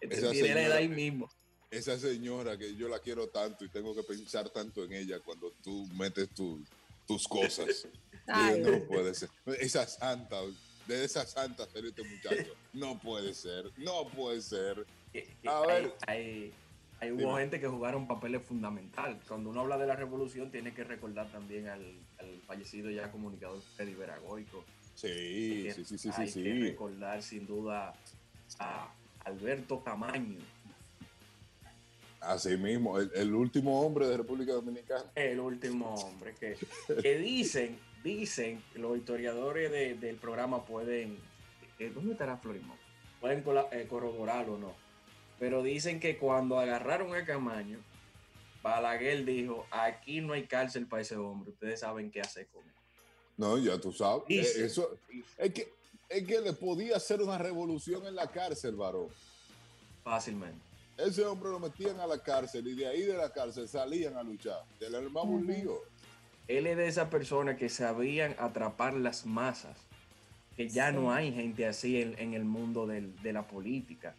Te 0.00 0.16
señora- 0.16 0.76
ahí 0.76 0.88
mismo. 0.88 1.28
Esa 1.70 1.98
señora 1.98 2.56
que 2.56 2.74
yo 2.76 2.88
la 2.88 3.00
quiero 3.00 3.28
tanto 3.28 3.64
y 3.64 3.68
tengo 3.68 3.94
que 3.94 4.02
pensar 4.04 4.48
tanto 4.50 4.84
en 4.84 4.92
ella 4.92 5.18
cuando 5.20 5.52
tú 5.62 5.86
metes 5.94 6.28
tu- 6.30 6.62
tus 7.06 7.26
cosas. 7.26 7.86
Ay. 8.26 8.60
No 8.60 8.80
puede 8.86 9.14
ser. 9.14 9.28
Esa 9.60 9.86
santa, 9.86 10.36
de 10.86 11.04
esa 11.04 11.26
santa 11.26 11.66
ser 11.70 11.86
este 11.86 12.02
muchacho. 12.04 12.54
No 12.72 12.98
puede 13.00 13.34
ser, 13.34 13.70
no 13.76 14.08
puede 14.08 14.40
ser. 14.42 14.86
Que- 15.12 15.24
que 15.42 15.48
A 15.48 15.60
ver. 15.62 15.92
Hay 17.00 17.10
hubo 17.12 17.18
Dime. 17.20 17.40
gente 17.40 17.60
que 17.60 17.68
jugaron 17.68 18.06
papeles 18.06 18.42
fundamentales. 18.42 19.18
Cuando 19.28 19.50
uno 19.50 19.60
habla 19.60 19.76
de 19.78 19.86
la 19.86 19.96
revolución, 19.96 20.50
tiene 20.50 20.72
que 20.72 20.84
recordar 20.84 21.30
también 21.30 21.68
al, 21.68 21.82
al 22.18 22.40
fallecido 22.46 22.90
ya 22.90 23.10
comunicador 23.12 23.60
Freddy 23.76 23.94
Veragoico. 23.94 24.64
Sí, 24.94 25.64
que 25.64 25.72
sí, 25.74 25.84
sí, 25.84 25.98
sí, 25.98 26.10
sí, 26.10 26.20
hay 26.22 26.26
que 26.26 26.32
sí. 26.32 26.60
recordar 26.70 27.22
sin 27.22 27.46
duda 27.46 27.92
a 28.58 28.88
Alberto 29.24 29.82
Camaño, 29.82 30.38
Así 32.20 32.56
mismo, 32.56 32.98
el, 32.98 33.10
el 33.14 33.34
último 33.34 33.82
hombre 33.82 34.08
de 34.08 34.16
República 34.16 34.52
Dominicana. 34.52 35.04
el 35.14 35.38
último 35.38 35.94
hombre 35.94 36.34
que, 36.40 36.56
que 37.00 37.18
dicen, 37.18 37.78
dicen, 38.02 38.60
que 38.72 38.78
los 38.80 38.96
historiadores 38.96 39.70
de- 39.70 39.94
del 39.94 40.16
programa 40.16 40.64
pueden, 40.64 41.18
eh, 41.78 41.92
¿dónde 41.94 42.12
estará 42.12 42.36
Florimón? 42.38 42.76
Pueden 43.20 43.44
eh, 43.70 43.86
corroborarlo 43.88 44.54
o 44.54 44.58
no, 44.58 44.74
pero 45.38 45.62
dicen 45.62 46.00
que 46.00 46.16
cuando 46.18 46.58
agarraron 46.58 47.14
a 47.14 47.24
Camaño, 47.24 47.78
Balaguer 48.62 49.24
dijo, 49.24 49.66
aquí 49.70 50.20
no 50.20 50.32
hay 50.32 50.46
cárcel 50.46 50.86
para 50.86 51.02
ese 51.02 51.16
hombre, 51.16 51.50
ustedes 51.52 51.80
saben 51.80 52.10
qué 52.10 52.20
hacer 52.20 52.46
con 52.48 52.64
él. 52.64 52.72
No, 53.36 53.58
ya 53.58 53.78
tú 53.78 53.92
sabes. 53.92 54.24
Eh, 54.56 54.64
eso, 54.64 54.96
es, 55.38 55.52
que, 55.52 55.72
es 56.08 56.24
que 56.26 56.40
le 56.40 56.52
podía 56.54 56.96
hacer 56.96 57.20
una 57.20 57.38
revolución 57.38 58.06
en 58.06 58.14
la 58.16 58.26
cárcel, 58.28 58.74
varón. 58.76 59.08
Fácilmente. 60.02 60.58
Ese 60.96 61.24
hombre 61.26 61.50
lo 61.50 61.58
metían 61.60 62.00
a 62.00 62.06
la 62.06 62.22
cárcel 62.22 62.66
y 62.68 62.74
de 62.74 62.86
ahí 62.86 63.02
de 63.02 63.14
la 63.16 63.30
cárcel 63.30 63.68
salían 63.68 64.16
a 64.16 64.22
luchar. 64.22 64.62
Se 64.78 64.88
le 64.88 64.96
armaba 64.96 65.26
un 65.28 65.46
lío. 65.46 65.82
Él 66.48 66.66
es 66.66 66.76
de 66.76 66.86
esas 66.86 67.08
personas 67.08 67.58
que 67.58 67.68
sabían 67.68 68.34
atrapar 68.38 68.94
las 68.94 69.26
masas, 69.26 69.76
que 70.56 70.68
ya 70.68 70.88
Sí. 70.90 70.96
no 70.96 71.12
hay 71.12 71.32
gente 71.34 71.66
así 71.66 72.00
en, 72.00 72.18
en 72.18 72.32
el 72.34 72.44
mundo 72.44 72.86
del- 72.86 73.14
de 73.22 73.32
la 73.34 73.46
política, 73.46 74.14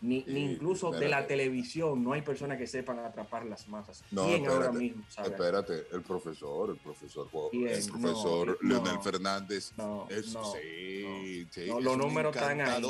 ni, 0.00 0.22
ni 0.28 0.52
incluso 0.52 0.90
de 0.92 1.00
la 1.00 1.20
espérate. 1.20 1.28
televisión, 1.28 2.04
no 2.04 2.12
hay 2.12 2.22
personas 2.22 2.56
que 2.58 2.66
sepan 2.66 2.98
atrapar 3.00 3.44
las 3.46 3.66
masas. 3.68 4.04
No, 4.10 4.26
¿Quién 4.26 4.46
ahora 4.46 4.66
espérate, 4.66 4.78
mismo 4.78 5.04
sabe? 5.08 5.28
Espérate, 5.28 5.86
el 5.92 6.02
profesor, 6.02 6.70
el 6.70 6.76
profesor, 6.76 7.28
el 7.52 7.90
profesor 7.90 8.58
No, 8.60 8.68
Leonel 8.68 8.94
no. 8.94 9.02
Fernández. 9.02 9.72
No, 9.76 10.06
Es, 10.08 10.32
no, 10.32 10.44
sí, 10.52 11.46
sí, 11.50 11.66
No, 11.68 11.78
es 11.78 11.84
los 11.84 11.94
un 11.94 12.00
números 12.00 12.34
están 12.36 12.60
ahí. 12.60 12.82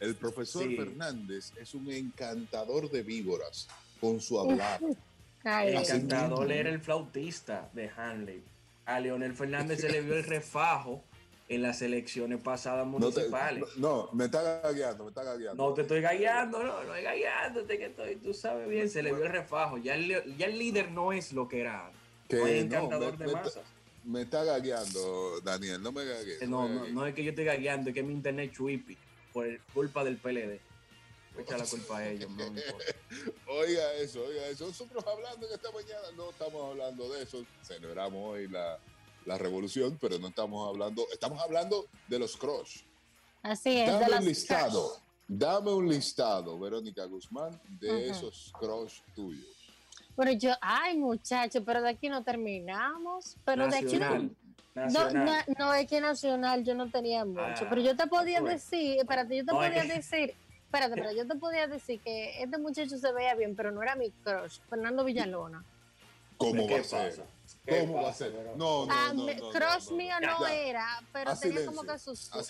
El 0.00 0.14
profesor 0.14 0.62
Sí. 0.62 0.76
Fernández 0.76 1.52
es 1.60 1.74
un 1.74 1.90
encantador 1.90 2.90
de 2.90 3.02
víboras 3.02 3.68
con 4.00 4.20
su 4.20 4.38
hablar. 4.40 4.80
El 5.44 5.76
encantador 5.76 6.50
era 6.50 6.70
el 6.70 6.80
flautista 6.80 7.68
de 7.72 7.90
Hanley. 7.90 8.42
A 8.86 9.00
Leonel 9.00 9.34
Fernández 9.34 9.80
se 9.80 9.88
le 9.90 10.00
vio 10.00 10.14
el 10.14 10.24
refajo 10.24 11.02
en 11.48 11.62
las 11.62 11.80
elecciones 11.82 12.40
pasadas 12.42 12.86
No, 12.86 12.98
te- 12.98 13.04
municipales. 13.06 13.64
no, 13.76 14.10
me 14.12 14.26
está 14.26 14.60
gagueando, 14.60 15.04
me 15.04 15.08
está 15.10 15.22
gagueando. 15.24 15.66
No 15.68 15.74
te 15.74 15.82
estoy 15.82 16.00
gallando, 16.02 16.62
no, 16.62 16.84
no 16.84 16.94
es 16.94 17.02
gallándote 17.02 17.78
que 17.78 17.86
estoy, 17.86 18.16
tú 18.16 18.34
sabes 18.34 18.68
bien, 18.68 18.90
se 18.90 19.02
le 19.02 19.12
vio 19.14 19.24
el 19.24 19.32
refajo. 19.32 19.78
Ya 19.78 19.94
el, 19.94 20.36
ya 20.36 20.46
el 20.46 20.58
líder 20.58 20.90
no 20.90 21.12
es 21.12 21.32
lo 21.32 21.48
que 21.48 21.60
era. 21.62 21.90
Que 22.28 22.36
no 22.36 22.46
es 22.46 22.54
no, 22.66 22.76
encantador 22.76 23.12
me- 23.18 23.24
de 23.24 23.26
me- 23.26 23.32
masas. 23.40 23.64
Me 24.04 24.22
está 24.22 24.44
gagueando, 24.44 25.40
Daniel, 25.42 25.82
no 25.82 25.92
me 25.92 26.04
gagues. 26.04 26.40
Eh, 26.42 26.46
no 26.46 26.68
No, 26.68 26.84
me 26.84 26.92
no, 26.92 27.06
es 27.06 27.14
que 27.14 27.24
yo 27.24 27.30
estoy 27.30 27.44
gallando, 27.44 27.90
es 27.90 27.94
que 27.94 28.02
mi 28.02 28.12
internet 28.12 28.52
chuipi 28.52 28.96
por 29.32 29.46
culpa 29.74 30.04
del 30.04 30.16
PLD. 30.18 30.60
Voy 31.34 31.40
a 31.40 31.42
echar 31.42 31.58
la 31.58 31.64
culpa 31.66 31.98
a 31.98 32.08
ellos, 32.08 32.30
no 32.30 32.50
me 32.50 32.60
importa. 32.60 32.84
Oiga 33.48 33.92
eso, 33.94 34.22
oiga 34.24 34.46
eso. 34.48 34.66
Nosotros 34.66 35.04
hablando 35.06 35.46
en 35.46 35.52
esta 35.54 35.70
mañana, 35.72 36.02
no 36.16 36.30
estamos 36.30 36.70
hablando 36.70 37.08
de 37.12 37.22
eso. 37.22 37.44
Celebramos 37.62 38.34
hoy 38.34 38.48
la, 38.48 38.78
la 39.28 39.36
revolución, 39.38 39.98
pero 40.00 40.18
no 40.18 40.28
estamos 40.28 40.66
hablando, 40.66 41.06
estamos 41.12 41.40
hablando 41.42 41.84
de 42.08 42.18
los 42.18 42.36
crush. 42.36 42.80
Así 43.42 43.78
es. 43.78 43.86
de 43.86 43.92
Dame 43.92 44.08
las 44.08 44.20
un 44.20 44.26
listado, 44.26 44.88
crush. 44.88 44.98
dame 45.28 45.72
un 45.74 45.88
listado, 45.88 46.58
Verónica 46.58 47.04
Guzmán, 47.04 47.60
de 47.78 47.90
Ajá. 47.90 47.98
esos 48.16 48.50
crush 48.58 49.00
tuyos. 49.14 49.46
Bueno, 50.16 50.32
yo, 50.32 50.50
ay, 50.62 50.96
muchacho, 50.96 51.62
pero 51.62 51.82
de 51.82 51.90
aquí 51.90 52.08
no 52.08 52.24
terminamos. 52.24 53.36
Pero 53.44 53.68
de 53.68 53.76
aquí 53.76 53.98
no. 53.98 54.00
Nacional. 54.00 54.30
No, 54.74 54.82
Nacional. 55.04 55.44
no, 55.48 55.54
no, 55.66 55.74
es 55.74 55.86
que 55.88 56.00
nacional 56.00 56.64
yo 56.64 56.74
no 56.74 56.90
tenía 56.90 57.24
mucho, 57.24 57.42
Ah, 57.64 57.66
pero 57.68 57.80
yo 57.82 57.96
te 57.96 58.06
podía 58.06 58.40
pues. 58.40 58.54
decir, 58.70 58.98
espérate, 58.98 59.36
yo 59.36 59.44
te 59.44 59.52
No, 59.52 59.62
es 59.62 59.68
podía 59.70 59.82
que- 59.86 59.92
decir, 59.94 60.34
espérate, 60.64 60.94
pero 60.94 61.12
yo 61.12 61.26
te 61.26 61.34
podía 61.34 61.66
decir 61.66 62.00
que 62.00 62.42
este 62.42 62.58
muchacho 62.58 62.96
se 62.96 63.12
veía 63.12 63.34
bien, 63.34 63.54
pero 63.56 63.70
no 63.72 63.82
era 63.82 63.94
mi 63.96 64.10
crush, 64.10 64.58
Fernando 64.70 65.04
Villalona. 65.04 65.64
¿Cómo 66.36 66.66
¿Qué 66.66 66.74
va 66.74 66.80
a 66.80 66.84
ser? 66.84 67.24
¿Cómo 67.68 68.02
va 68.02 68.08
a 68.10 68.12
ser? 68.14 68.32
No, 68.56 68.86
no, 68.86 68.92
Ah, 68.92 69.12
no, 69.14 69.26
crush 69.50 69.90
mío 69.92 70.14
no. 70.20 70.46
era, 70.46 70.86
pero 71.12 71.36
tenía 71.36 71.66
como 71.66 71.82
que 71.82 71.98
sus. 71.98 72.30
No, 72.30 72.42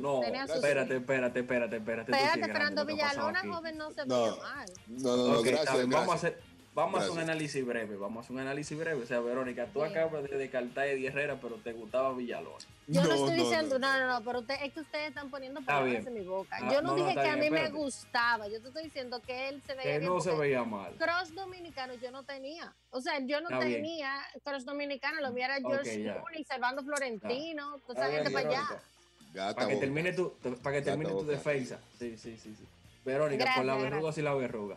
no, 0.00 0.22
espérate, 0.22 0.96
espérate, 0.96 1.40
espérate, 1.40 1.76
espérate. 1.76 2.12
Espérate, 2.12 2.52
Fernando 2.52 2.84
Villalona, 2.84 3.40
joven, 3.40 3.76
no 3.78 3.90
se 3.90 4.06
No. 4.06 4.22
veía 4.22 4.42
mal. 4.42 4.66
No, 4.86 5.16
no, 5.16 5.28
no, 5.34 5.42
gracias, 5.42 5.88
vamos, 5.88 6.08
a 6.10 6.14
hacer, 6.14 6.40
vamos 6.78 7.00
a 7.00 7.02
hacer 7.02 7.12
un 7.12 7.18
análisis 7.18 7.66
breve, 7.66 7.96
vamos 7.96 8.18
a 8.18 8.20
hacer 8.20 8.32
un 8.34 8.40
análisis 8.40 8.78
breve. 8.78 9.02
O 9.02 9.06
sea, 9.06 9.20
Verónica, 9.20 9.66
tú 9.66 9.82
acabas 9.82 10.22
de 10.22 10.36
descartar 10.36 10.84
a 10.84 10.86
Eddie 10.86 11.08
Herrera, 11.08 11.38
pero 11.40 11.56
te 11.56 11.72
gustaba 11.72 12.12
Villalona. 12.14 12.64
Yo 12.86 13.04
no, 13.04 13.14
estoy 13.14 13.36
diciendo, 13.36 13.78
no, 13.78 13.98
no, 13.98 14.06
no, 14.06 14.24
pero 14.24 14.40
usted, 14.40 14.54
es 14.62 14.72
que 14.72 14.80
ustedes 14.80 15.08
están 15.08 15.28
poniendo 15.30 15.60
palabras 15.60 16.06
en 16.06 16.14
mi 16.14 16.24
boca. 16.24 16.56
Ah, 16.60 16.72
yo 16.72 16.80
no, 16.80 16.94
dije 16.94 17.14
que 17.14 17.28
a 17.28 17.36
mí 17.36 17.50
me 17.50 17.68
gustaba, 17.70 18.48
yo 18.48 18.60
te 18.62 18.68
estoy 18.68 18.84
diciendo 18.84 19.20
que 19.20 19.48
él 19.48 19.62
se 19.66 19.74
veía 19.74 20.00
que 20.00 20.06
no 20.06 20.20
se 20.20 20.34
veía 20.34 20.64
mal. 20.64 20.94
Cross 20.98 21.34
dominicano 21.34 21.94
yo 21.94 22.10
no 22.10 22.22
tenía. 22.24 22.72
O 22.90 23.00
sea, 23.00 23.18
yo 23.20 23.40
no 23.40 23.58
tenía 23.58 24.12
cross 24.44 24.64
dominicano, 24.64 25.20
lo 25.20 25.32
mío 25.32 25.44
era 25.44 25.56
George 25.56 26.02
Clooney, 26.02 26.44
Salvando 26.44 26.82
Florentino, 26.82 27.78
toda 27.86 28.06
esa 28.06 28.16
gente 28.16 28.30
para 28.30 28.48
allá. 28.48 29.54
para 29.54 29.68
que 29.68 29.76
termine 29.76 30.12
tu, 30.12 30.32
para 30.62 30.76
que 30.76 30.82
termine 30.82 31.10
tu 31.10 31.26
defensa. 31.26 31.78
Sí, 31.98 32.16
sí, 32.16 32.38
sí, 32.38 32.54
sí. 32.56 32.64
Verónica, 33.04 33.52
por 33.56 33.64
la 33.64 33.76
verruga 33.76 34.12
y 34.16 34.22
la 34.22 34.34
verruga. 34.34 34.76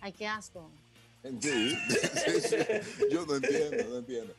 Ay, 0.00 0.12
qué 0.12 0.26
asco. 0.26 0.68
Sí, 1.40 1.78
yo 3.10 3.24
no 3.24 3.36
entiendo, 3.36 3.84
no 3.90 3.98
entiendo. 3.98 4.34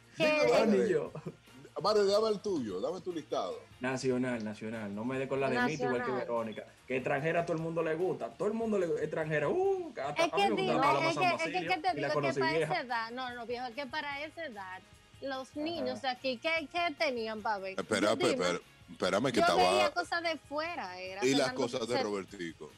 Amaro, 1.75 2.05
dame 2.05 2.29
el 2.29 2.39
tuyo, 2.39 2.79
dame 2.81 3.01
tu 3.01 3.11
listado. 3.11 3.59
Nacional, 3.79 4.43
nacional. 4.43 4.93
No 4.93 5.03
me 5.05 5.17
dé 5.17 5.27
con 5.27 5.39
la 5.39 5.49
de 5.49 5.59
mí 5.61 5.73
igual 5.73 6.03
que 6.03 6.11
Verónica. 6.11 6.65
Que 6.87 6.97
extranjera 6.97 7.41
a 7.41 7.45
todo 7.45 7.57
el 7.57 7.63
mundo 7.63 7.81
le 7.81 7.95
gusta. 7.95 8.29
Todo 8.29 8.47
el 8.49 8.53
mundo 8.53 8.77
le 8.77 8.85
extranjera. 9.01 9.49
Uh, 9.49 9.93
es 10.17 10.31
que 10.31 10.51
dime, 10.51 10.75
es 10.75 11.17
que, 11.17 11.57
es 11.57 11.67
que, 11.67 11.77
te 11.77 11.93
digo 11.95 12.21
que 12.21 12.33
para 12.33 12.57
esa 12.57 12.81
edad, 12.81 13.11
no, 13.11 13.33
no, 13.33 13.45
viejo, 13.45 13.65
es 13.67 13.75
que 13.75 13.85
para 13.87 14.23
esa 14.23 14.45
edad, 14.45 14.81
los 15.21 15.55
niños 15.55 16.01
de 16.01 16.09
aquí, 16.09 16.37
¿qué, 16.37 16.67
qué 16.71 16.93
tenían 16.97 17.41
para 17.41 17.59
ver? 17.59 17.79
Espera, 17.79 18.11
espera, 18.11 18.59
espérame 18.91 19.31
que 19.31 19.37
yo 19.37 19.41
estaba... 19.41 19.71
veía 19.71 19.91
cosas 19.91 20.21
de 20.21 20.37
fuera. 20.37 20.99
Era 20.99 21.25
y 21.25 21.33
las 21.33 21.53
cosas 21.53 21.87
de 21.87 22.03
Robertico. 22.03 22.69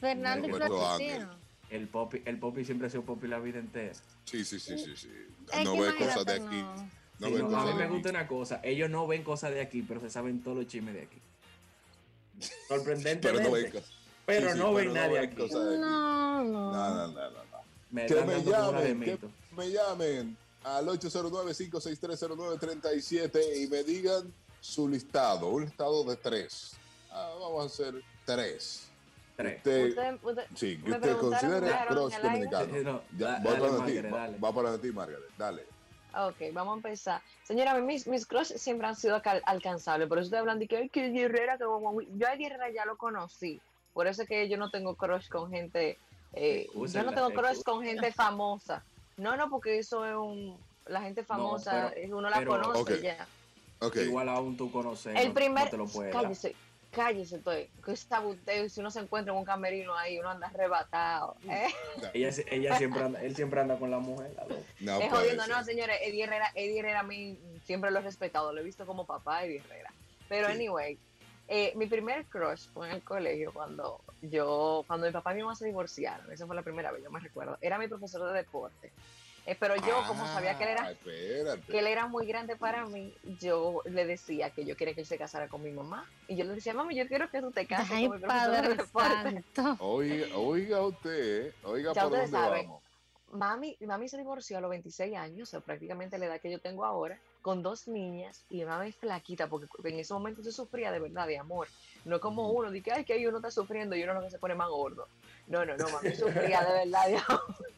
Fernando 0.00 0.48
y. 0.48 1.41
El 1.72 1.88
popi, 1.88 2.22
el 2.26 2.38
popi 2.38 2.66
siempre 2.66 2.88
ha 2.88 2.90
sido 2.90 3.02
popi 3.02 3.28
la 3.28 3.38
vida 3.38 3.58
entera. 3.58 3.94
Sí, 4.26 4.44
sí, 4.44 4.60
sí, 4.60 4.76
sí, 4.76 4.94
sí. 4.94 5.08
No 5.64 5.78
ve 5.78 5.96
cosas 5.96 6.26
de 6.26 6.34
aquí. 6.34 6.62
No. 7.18 7.30
No 7.30 7.58
a 7.58 7.66
mí 7.66 7.74
me 7.74 7.88
gusta 7.88 8.10
una 8.10 8.26
cosa, 8.26 8.60
ellos 8.62 8.90
no 8.90 9.06
ven 9.06 9.22
cosas 9.22 9.52
de 9.52 9.62
aquí, 9.62 9.80
pero 9.80 10.00
se 10.00 10.10
saben 10.10 10.42
todos 10.42 10.58
los 10.58 10.66
chismes 10.66 10.92
de 10.94 11.02
aquí. 11.02 11.16
Sorprendentemente. 12.68 13.22
pero 13.40 13.48
no 13.48 13.52
ven, 13.52 13.72
pero 14.26 14.54
no 14.54 14.74
ven 14.74 14.92
nada 14.92 15.08
de 15.08 15.20
aquí. 15.20 15.48
No, 15.50 16.44
no. 16.44 16.72
No, 16.72 17.08
no, 17.08 17.08
no, 17.08 17.30
Me 17.90 18.04
que 18.06 18.16
me 18.16 18.42
llamen, 18.42 19.00
que 19.00 19.18
me 19.56 19.70
llamen 19.70 20.36
al 20.64 20.88
809-56309-37 20.88 23.62
y 23.62 23.66
me 23.68 23.82
digan 23.82 24.30
su 24.60 24.86
listado, 24.88 25.48
un 25.48 25.64
listado 25.64 26.04
de 26.04 26.16
tres. 26.16 26.72
Ah, 27.10 27.32
vamos 27.40 27.62
a 27.62 27.66
hacer 27.66 27.94
tres. 28.26 28.91
Tres. 29.42 29.96
Usted, 30.22 30.44
sí, 30.54 30.80
que 30.82 30.90
usted 30.92 31.16
considere 31.16 31.70
cross 31.88 32.22
dominicano. 32.22 33.02
va, 33.20 33.42
para 33.42 33.86
ti, 33.86 34.00
va, 34.42 34.52
para 34.52 34.78
ti, 34.78 34.92
Margaret. 34.92 35.30
Dale. 35.36 35.72
Ok, 36.14 36.52
vamos 36.52 36.74
a 36.74 36.76
empezar. 36.76 37.22
Señora, 37.42 37.74
mis, 37.80 38.06
mis 38.06 38.26
crush 38.26 38.52
siempre 38.56 38.86
han 38.86 38.96
sido 38.96 39.20
alcanzables. 39.44 40.08
Por 40.08 40.18
eso 40.18 40.26
estoy 40.26 40.40
hablando 40.40 40.60
de 40.60 40.68
que, 40.68 40.88
que 40.88 41.22
Herrera, 41.22 41.56
que 41.56 41.64
yo 41.64 42.26
a 42.28 42.34
Herrera 42.34 42.70
ya 42.70 42.84
lo 42.84 42.96
conocí. 42.96 43.60
Por 43.94 44.06
eso 44.06 44.22
es 44.22 44.28
que 44.28 44.48
yo 44.48 44.56
no 44.56 44.70
tengo 44.70 44.94
crush 44.94 45.28
con 45.28 45.50
gente. 45.50 45.98
Eh, 46.34 46.68
yo 46.74 47.02
no 47.02 47.12
tengo 47.12 47.30
crush 47.30 47.62
con 47.62 47.82
gente 47.82 48.12
famosa. 48.12 48.84
No, 49.16 49.36
no, 49.36 49.48
porque 49.48 49.78
eso 49.78 50.04
es 50.04 50.14
un. 50.14 50.56
La 50.86 51.00
gente 51.00 51.22
famosa, 51.22 51.92
uno 52.10 52.28
la 52.28 52.44
conoce 52.44 53.00
ya. 53.00 53.26
Okay. 53.78 54.04
Igual 54.04 54.28
aún 54.28 54.56
tú 54.56 54.70
conoces. 54.70 55.14
El 55.16 55.32
primer. 55.32 55.64
No 55.64 55.70
te 55.70 55.76
lo 55.76 56.10
cállese, 56.10 56.54
cállese, 56.92 57.36
estoy. 57.36 57.68
Que 57.84 57.96
sabuteo, 57.96 58.68
si 58.68 58.80
uno 58.80 58.90
se 58.90 59.00
encuentra 59.00 59.32
en 59.32 59.38
un 59.38 59.44
camerino 59.44 59.96
ahí, 59.96 60.18
uno 60.18 60.30
anda 60.30 60.46
arrebatado. 60.46 61.36
¿eh? 61.48 61.68
ella, 62.14 62.30
ella 62.50 62.78
siempre 62.78 63.02
anda, 63.02 63.20
él 63.22 63.34
siempre 63.34 63.60
anda 63.60 63.76
con 63.76 63.90
la 63.90 63.98
mujer. 63.98 64.30
No 64.80 65.00
es 65.00 65.10
jodiendo, 65.10 65.46
no, 65.46 65.64
señores. 65.64 65.98
Eddie 66.02 66.24
Herrera, 66.24 66.52
Eddie 66.54 66.78
Herrera 66.78 67.00
a 67.00 67.04
mí 67.04 67.38
siempre 67.64 67.90
lo 67.90 67.98
he 67.98 68.02
respetado, 68.02 68.52
lo 68.52 68.60
he 68.60 68.64
visto 68.64 68.86
como 68.86 69.06
papá 69.06 69.44
Eddie 69.44 69.58
Herrera. 69.58 69.92
Pero, 70.28 70.46
anyway, 70.48 70.98
eh, 71.48 71.72
mi 71.76 71.86
primer 71.86 72.26
crush 72.26 72.68
fue 72.72 72.88
en 72.88 72.94
el 72.96 73.02
colegio 73.02 73.52
cuando 73.52 74.00
yo, 74.22 74.84
cuando 74.86 75.06
mi 75.06 75.12
papá 75.12 75.32
y 75.32 75.36
mi 75.36 75.42
mamá 75.42 75.56
se 75.56 75.66
divorciaron. 75.66 76.30
Esa 76.30 76.46
fue 76.46 76.54
la 76.54 76.62
primera 76.62 76.92
vez, 76.92 77.02
yo 77.02 77.10
me 77.10 77.20
recuerdo. 77.20 77.58
Era 77.60 77.78
mi 77.78 77.88
profesor 77.88 78.30
de 78.30 78.38
deporte. 78.38 78.92
Eh, 79.44 79.56
pero 79.58 79.74
yo, 79.74 80.02
como 80.06 80.24
sabía 80.26 80.56
que 80.56 80.64
él, 80.64 80.70
era, 80.70 80.94
que 81.66 81.78
él 81.78 81.86
era 81.88 82.06
muy 82.06 82.26
grande 82.26 82.56
para 82.56 82.86
mí, 82.86 83.12
yo 83.40 83.82
le 83.84 84.06
decía 84.06 84.50
que 84.50 84.64
yo 84.64 84.76
quería 84.76 84.94
que 84.94 85.00
él 85.00 85.06
se 85.06 85.18
casara 85.18 85.48
con 85.48 85.62
mi 85.62 85.72
mamá. 85.72 86.08
Y 86.28 86.36
yo 86.36 86.44
le 86.44 86.54
decía, 86.54 86.74
mami, 86.74 86.94
yo 86.94 87.08
quiero 87.08 87.28
que 87.28 87.40
tú 87.40 87.50
te 87.50 87.66
cases 87.66 87.90
Ay, 87.90 88.08
con 88.08 88.20
mi 88.20 88.26
padre 88.26 88.76
santo. 88.92 89.76
Oiga, 89.80 90.36
oiga 90.36 90.80
usted, 90.82 91.52
oiga 91.64 91.92
por 91.92 92.10
dónde 92.10 92.30
vamos. 92.30 92.82
Mami, 93.32 93.76
mami 93.80 94.08
se 94.08 94.18
divorció 94.18 94.58
a 94.58 94.60
los 94.60 94.70
26 94.70 95.16
años, 95.16 95.54
o 95.54 95.60
prácticamente 95.62 96.18
la 96.18 96.26
edad 96.26 96.40
que 96.40 96.50
yo 96.50 96.60
tengo 96.60 96.84
ahora, 96.84 97.18
con 97.40 97.62
dos 97.62 97.88
niñas, 97.88 98.44
y 98.48 98.62
mami 98.64 98.92
flaquita, 98.92 99.48
porque 99.48 99.66
en 99.84 99.98
ese 99.98 100.12
momento 100.14 100.42
se 100.42 100.52
sufría 100.52 100.92
de 100.92 101.00
verdad, 101.00 101.26
de 101.26 101.38
amor. 101.38 101.66
No 102.04 102.20
como 102.20 102.50
uno, 102.50 102.70
de 102.70 102.80
que, 102.80 102.92
ay, 102.92 103.04
que 103.04 103.26
uno 103.26 103.38
está 103.38 103.50
sufriendo 103.50 103.96
y 103.96 104.04
uno 104.04 104.14
no 104.14 104.30
se 104.30 104.38
pone 104.38 104.54
más 104.54 104.68
gordo. 104.68 105.08
No, 105.48 105.64
no, 105.64 105.76
no, 105.76 105.88
mami 105.88 106.14
sufría 106.14 106.62
de 106.62 106.72
verdad 106.84 107.06
de 107.08 107.16
amor. 107.16 107.71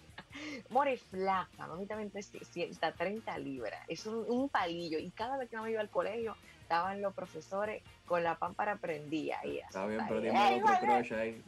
More 0.70 0.96
flaca, 0.96 1.66
mami 1.66 1.86
también 1.86 2.10
está 2.14 2.92
30 2.92 3.38
libras, 3.38 3.80
es 3.88 4.06
un, 4.06 4.48
palillo. 4.48 4.98
Y 4.98 5.10
cada 5.10 5.36
vez 5.36 5.48
que 5.48 5.58
me 5.58 5.70
iba 5.70 5.80
al 5.80 5.90
colegio, 5.90 6.36
estaban 6.62 7.02
los 7.02 7.14
profesores 7.14 7.82
con 8.06 8.22
la 8.22 8.36
pámpara 8.36 8.76
prendida. 8.76 9.38
Y 9.44 9.58
está 9.58 9.86
bien, 9.86 10.04
pero 10.08 10.20
dime 10.20 10.56
el 10.56 10.62
otro 10.62 10.78
crush 10.80 11.12
ahí. 11.14 11.42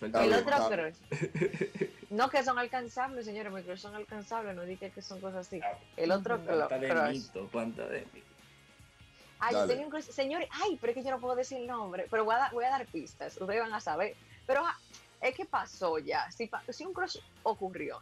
El 0.00 0.34
otro 0.34 0.68
crush. 0.68 0.94
No 2.10 2.28
que 2.28 2.44
son 2.44 2.58
alcanzables, 2.58 3.24
señores, 3.24 3.50
mis 3.50 3.64
crush 3.64 3.78
son 3.78 3.94
alcanzables, 3.94 4.54
no 4.54 4.62
dije 4.64 4.90
que 4.90 5.00
son 5.00 5.18
cosas 5.18 5.46
así. 5.46 5.62
El 5.96 6.10
otro 6.10 6.38
crush. 6.44 7.30
¿Cuánta 7.50 7.88
de 7.88 8.00
mí? 8.12 8.22
Ay, 9.38 9.54
yo 9.54 9.66
tenía 9.66 9.84
un 9.84 9.90
crush. 9.90 10.04
Señores, 10.04 10.46
ay, 10.52 10.76
pero 10.78 10.92
es 10.92 10.98
que 10.98 11.02
yo 11.02 11.10
no 11.10 11.18
puedo 11.18 11.34
decir 11.34 11.58
el 11.58 11.66
nombre, 11.66 12.06
pero 12.10 12.24
voy 12.24 12.34
a, 12.34 12.50
voy 12.52 12.64
a 12.66 12.68
dar 12.68 12.86
pistas, 12.86 13.40
ustedes 13.40 13.60
van 13.60 13.72
a 13.72 13.80
saber. 13.80 14.14
Pero 14.46 14.62
es 15.22 15.34
que 15.34 15.44
pasó 15.44 15.98
ya. 15.98 16.30
Si, 16.30 16.50
si 16.68 16.84
un 16.84 16.92
crush 16.92 17.16
ocurrió, 17.42 18.00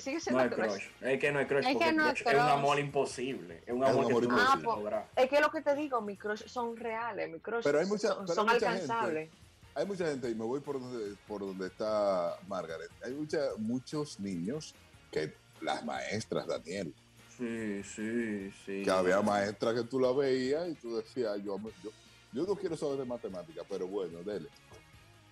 sigue 0.00 0.20
siendo 0.20 0.44
no 0.44 0.50
crush. 0.50 0.84
Es 1.00 1.18
que 1.18 1.32
no 1.32 1.40
es 1.40 1.46
crush, 1.46 1.66
es, 1.66 1.72
porque 1.72 1.92
no 1.92 2.08
es, 2.08 2.22
crush. 2.22 2.34
es, 2.34 2.40
un 2.40 2.48
amor 2.48 2.78
imposible. 2.78 3.62
Es 3.66 3.72
un 3.72 3.84
amor, 3.84 4.04
es 4.04 4.16
un 4.18 4.24
amor 4.24 4.28
que 4.28 4.34
ah, 4.38 5.06
pues, 5.14 5.24
Es 5.24 5.30
que 5.30 5.40
lo 5.40 5.50
que 5.50 5.62
te 5.62 5.74
digo, 5.74 6.00
mis 6.02 6.18
crush 6.18 6.46
son 6.46 6.76
reales, 6.76 7.30
mis 7.30 7.42
crush 7.42 7.64
pero 7.64 7.78
hay 7.80 7.86
mucha, 7.86 8.08
son, 8.08 8.28
son 8.28 8.48
hay 8.48 8.56
alcanzables. 8.56 9.30
Gente, 9.30 9.46
hay 9.74 9.86
mucha 9.86 10.06
gente, 10.06 10.30
y 10.30 10.34
me 10.34 10.44
voy 10.44 10.60
por 10.60 10.80
donde, 10.80 11.16
por 11.26 11.40
donde 11.40 11.66
está 11.66 12.36
Margaret, 12.46 12.90
hay 13.04 13.12
mucha, 13.14 13.38
muchos 13.58 14.20
niños 14.20 14.74
que 15.10 15.32
las 15.60 15.84
maestras, 15.84 16.46
Daniel. 16.46 16.94
Sí, 17.36 17.82
sí, 17.82 18.50
sí. 18.64 18.82
Que 18.82 18.90
había 18.90 19.20
maestras 19.20 19.74
que 19.74 19.84
tú 19.84 20.00
la 20.00 20.12
veías 20.12 20.68
y 20.68 20.74
tú 20.74 20.96
decías, 20.96 21.36
yo, 21.44 21.58
yo, 21.82 21.90
yo 22.32 22.46
no 22.46 22.54
quiero 22.56 22.76
saber 22.76 22.98
de 22.98 23.04
matemáticas, 23.04 23.64
pero 23.68 23.86
bueno, 23.86 24.22
dele. 24.22 24.48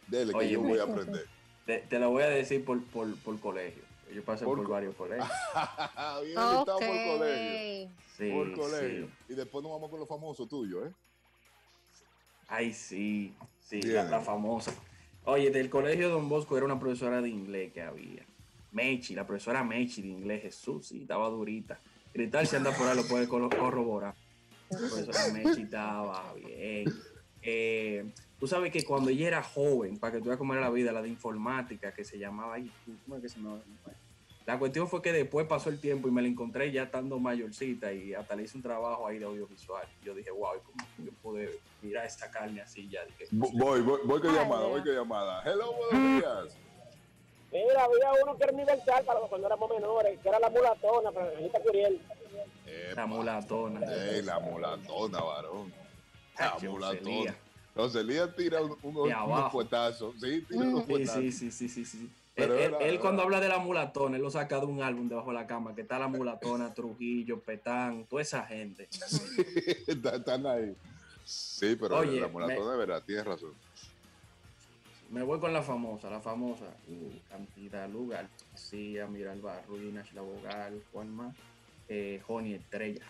Dele, 0.06 0.32
que 0.38 0.50
yo 0.50 0.60
voy 0.60 0.78
a 0.78 0.82
aprender. 0.82 1.26
Te, 1.64 1.78
te, 1.78 1.98
lo 1.98 2.10
voy 2.10 2.22
a 2.22 2.28
decir 2.28 2.62
por, 2.62 2.84
por, 2.84 3.14
por 3.16 3.40
colegio. 3.40 3.83
Yo 4.12 4.24
pasé 4.24 4.44
por, 4.44 4.66
varios 4.68 4.94
colegios. 4.94 5.28
Bien, 6.24 6.38
okay. 6.38 6.64
por 6.64 7.18
colegio. 7.18 7.90
Sí, 8.16 8.30
por 8.30 8.52
colegio. 8.54 9.08
Y 9.28 9.34
después 9.34 9.62
nos 9.62 9.72
vamos 9.72 9.90
con 9.90 10.00
los 10.00 10.08
famosos 10.08 10.48
tuyos, 10.48 10.86
¿eh? 10.86 10.92
Ay, 12.48 12.72
sí, 12.72 13.34
sí, 13.60 13.80
la, 13.82 14.20
famosa. 14.20 14.72
Oye, 15.24 15.50
del 15.50 15.70
colegio 15.70 16.10
Don 16.10 16.28
Bosco 16.28 16.56
era 16.56 16.66
una 16.66 16.78
profesora 16.78 17.22
de 17.22 17.28
inglés 17.28 17.72
que 17.72 17.82
había. 17.82 18.24
Mechi, 18.72 19.14
la 19.14 19.26
profesora 19.26 19.64
Mechi 19.64 20.02
de 20.02 20.08
inglés, 20.08 20.42
Jesús, 20.42 20.86
sí, 20.86 21.02
estaba 21.02 21.28
durita. 21.28 21.80
Gritar 22.12 22.46
si 22.46 22.56
anda 22.56 22.70
por 22.72 22.86
ahí 22.86 22.96
lo 22.96 23.04
puede 23.04 23.26
corroborar. 23.26 24.14
La 24.68 24.78
profesora 24.78 25.32
Mechi 25.32 25.62
estaba 25.62 26.34
bien. 26.34 26.92
Eh, 27.40 28.04
Tú 28.44 28.48
sabes 28.48 28.70
que 28.70 28.84
cuando 28.84 29.08
ella 29.08 29.26
era 29.26 29.42
joven, 29.42 29.98
para 29.98 30.12
que 30.12 30.18
tú 30.18 30.26
veas 30.26 30.36
cómo 30.36 30.52
era 30.52 30.60
la 30.60 30.68
vida, 30.68 30.92
la 30.92 31.00
de 31.00 31.08
informática, 31.08 31.94
que 31.94 32.04
se 32.04 32.18
llamaba, 32.18 32.56
¿cómo 33.06 33.16
es 33.16 33.22
que 33.22 33.28
se 33.30 33.38
llamaba? 33.38 33.62
La 34.44 34.58
cuestión 34.58 34.86
fue 34.86 35.00
que 35.00 35.12
después 35.14 35.46
pasó 35.46 35.70
el 35.70 35.80
tiempo 35.80 36.08
y 36.08 36.10
me 36.10 36.20
la 36.20 36.28
encontré 36.28 36.70
ya 36.70 36.82
estando 36.82 37.18
mayorcita 37.18 37.90
y 37.94 38.12
hasta 38.12 38.36
le 38.36 38.42
hice 38.42 38.58
un 38.58 38.62
trabajo 38.62 39.06
ahí 39.06 39.18
de 39.18 39.24
audiovisual. 39.24 39.88
Yo 40.02 40.14
dije, 40.14 40.30
wow, 40.30 40.60
¿cómo 40.62 40.86
yo 40.98 41.10
puedo 41.22 41.50
mirar 41.80 42.04
esta 42.04 42.30
carne 42.30 42.60
así 42.60 42.86
ya? 42.86 43.02
Dije, 43.06 43.28
voy, 43.30 43.80
voy, 43.80 44.00
voy 44.04 44.20
con 44.20 44.34
llamada, 44.34 44.66
voy 44.66 44.82
con 44.82 44.94
llamada. 44.94 45.42
Hello, 45.50 45.72
buenos 45.72 46.20
días. 46.20 46.58
Mira, 47.50 47.84
había 47.84 48.22
uno 48.24 48.36
que 48.36 48.44
era 48.44 48.52
universal 48.52 49.04
para 49.06 49.20
cuando 49.20 49.46
éramos 49.46 49.70
menores, 49.70 50.20
que 50.20 50.28
era 50.28 50.38
la 50.38 50.50
mulatona, 50.50 51.10
pero 51.12 51.30
Angelita 51.30 51.60
Curiel. 51.60 51.98
La 52.94 53.06
mulatona. 53.06 53.80
Ey, 53.90 54.20
la 54.20 54.38
mulatona, 54.38 55.18
varón. 55.22 55.72
La 56.38 56.58
mulatona. 56.60 57.36
No, 57.74 57.88
Celía 57.88 58.32
tira 58.34 58.62
un, 58.62 58.76
un, 58.82 58.96
unos 58.96 59.52
puestazos. 59.52 60.14
Sí, 60.20 60.44
tira 60.48 60.62
unos 60.62 60.84
puestazos. 60.84 61.22
Sí, 61.22 61.32
sí, 61.32 61.50
sí, 61.50 61.68
sí, 61.68 61.84
sí. 61.84 62.10
Pero 62.34 62.54
él, 62.58 62.74
él, 62.80 62.98
cuando 62.98 63.22
habla 63.22 63.40
de 63.40 63.48
la 63.48 63.58
mulatona, 63.58 64.16
él 64.16 64.22
lo 64.22 64.30
saca 64.30 64.58
de 64.58 64.66
un 64.66 64.82
álbum 64.82 65.08
debajo 65.08 65.28
de 65.28 65.34
la 65.34 65.46
cama, 65.46 65.74
que 65.74 65.82
está 65.82 65.98
la 66.00 66.08
mulatona, 66.08 66.74
Trujillo, 66.74 67.38
Petán, 67.40 68.06
toda 68.06 68.22
esa 68.22 68.44
gente. 68.44 68.88
están 69.86 70.46
ahí. 70.46 70.74
Sí, 71.24 71.76
pero 71.80 71.98
Oye, 71.98 72.20
la 72.20 72.28
mulatona 72.28 72.72
de 72.72 72.78
verdad, 72.78 73.02
tienes 73.06 73.24
razón. 73.24 73.52
Me 75.10 75.22
voy 75.22 75.38
con 75.38 75.52
la 75.52 75.62
famosa, 75.62 76.10
la 76.10 76.20
famosa. 76.20 76.64
Uh, 76.88 77.30
cantidad, 77.30 77.88
lugar. 77.88 78.28
García, 78.50 79.06
Miralba, 79.06 79.62
Ruinas, 79.68 80.12
La 80.12 80.22
Bogal, 80.22 80.82
Juan 80.92 81.14
más. 81.14 81.36
Eh, 81.88 82.20
Joni 82.26 82.54
Estrella. 82.54 83.04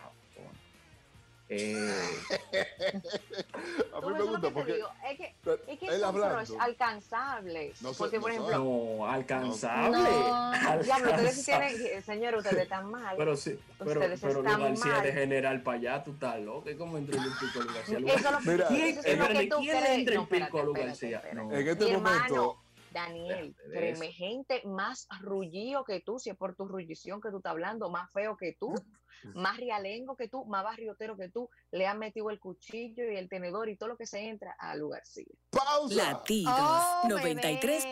Eh, 1.47 1.77
a 3.93 4.01
mí 4.01 4.13
me 4.13 4.21
gusta 4.23 4.49
porque 4.49 4.81
es 5.11 5.17
que, 5.17 5.35
es 5.67 5.79
que 5.79 5.91
son 5.91 6.03
hablando, 6.03 6.59
alcanzables. 6.59 7.81
No 7.83 7.93
porque, 7.93 8.19
por 8.19 8.31
ejemplo, 8.31 8.57
no, 8.57 9.07
alcanzable. 9.07 9.97
No. 9.97 10.83
Diablo, 10.83 11.11
ustedes 11.11 11.45
tienen, 11.45 12.03
señor, 12.03 12.35
ustedes 12.35 12.63
están 12.63 12.89
mal. 12.89 13.15
Pero 13.15 13.37
sí, 13.37 13.59
pero, 13.77 14.01
ustedes 14.01 14.21
pero 14.21 14.39
están 14.39 14.59
García 14.59 14.93
mal. 14.93 15.03
de 15.03 15.13
general 15.13 15.61
para 15.61 15.77
allá, 15.77 16.03
tú 16.03 16.11
estás 16.11 16.41
loco. 16.41 16.67
Es 16.75 16.77
como 16.77 16.97
entre 16.97 17.17
el 17.17 17.23
pico 17.39 17.59
García. 17.73 17.99
Lo, 17.99 18.07
Mira, 18.41 18.67
¿quién, 18.67 18.99
es 19.03 19.17
lo 19.17 19.27
que 19.27 19.47
tú 19.47 19.57
¿quién 19.59 19.85
entra 19.85 20.15
el 20.15 20.27
pico 20.27 20.73
García? 20.73 21.21
En 21.31 21.67
este 21.67 21.97
momento. 21.97 22.65
Daniel, 22.95 23.53
créeme, 23.69 24.13
gente 24.13 24.61
más 24.63 25.05
rullío 25.19 25.83
que 25.83 25.99
tú, 25.99 26.17
si 26.17 26.29
es 26.29 26.37
por 26.37 26.55
tu 26.55 26.65
rullición 26.65 27.19
que 27.19 27.29
tú 27.29 27.37
estás 27.37 27.51
hablando, 27.51 27.89
más 27.89 28.09
feo 28.13 28.37
que 28.37 28.55
tú, 28.57 28.73
más 29.33 29.57
rialengo 29.57 30.15
que 30.15 30.27
tú, 30.27 30.45
más 30.45 30.63
barriotero 30.63 31.17
que 31.17 31.29
tú, 31.29 31.49
le 31.71 31.87
han 31.87 31.99
metido 31.99 32.29
el 32.29 32.39
cuchillo 32.39 33.09
y 33.09 33.15
el 33.15 33.29
tenedor 33.29 33.69
y 33.69 33.77
todo 33.77 33.89
lo 33.89 33.97
que 33.97 34.05
se 34.05 34.19
entra 34.19 34.55
al 34.59 34.79
lugar. 34.79 35.03
¡Pausa! 35.49 35.95
Latidos 35.95 36.53
oh, 36.55 37.07
93. 37.09 37.83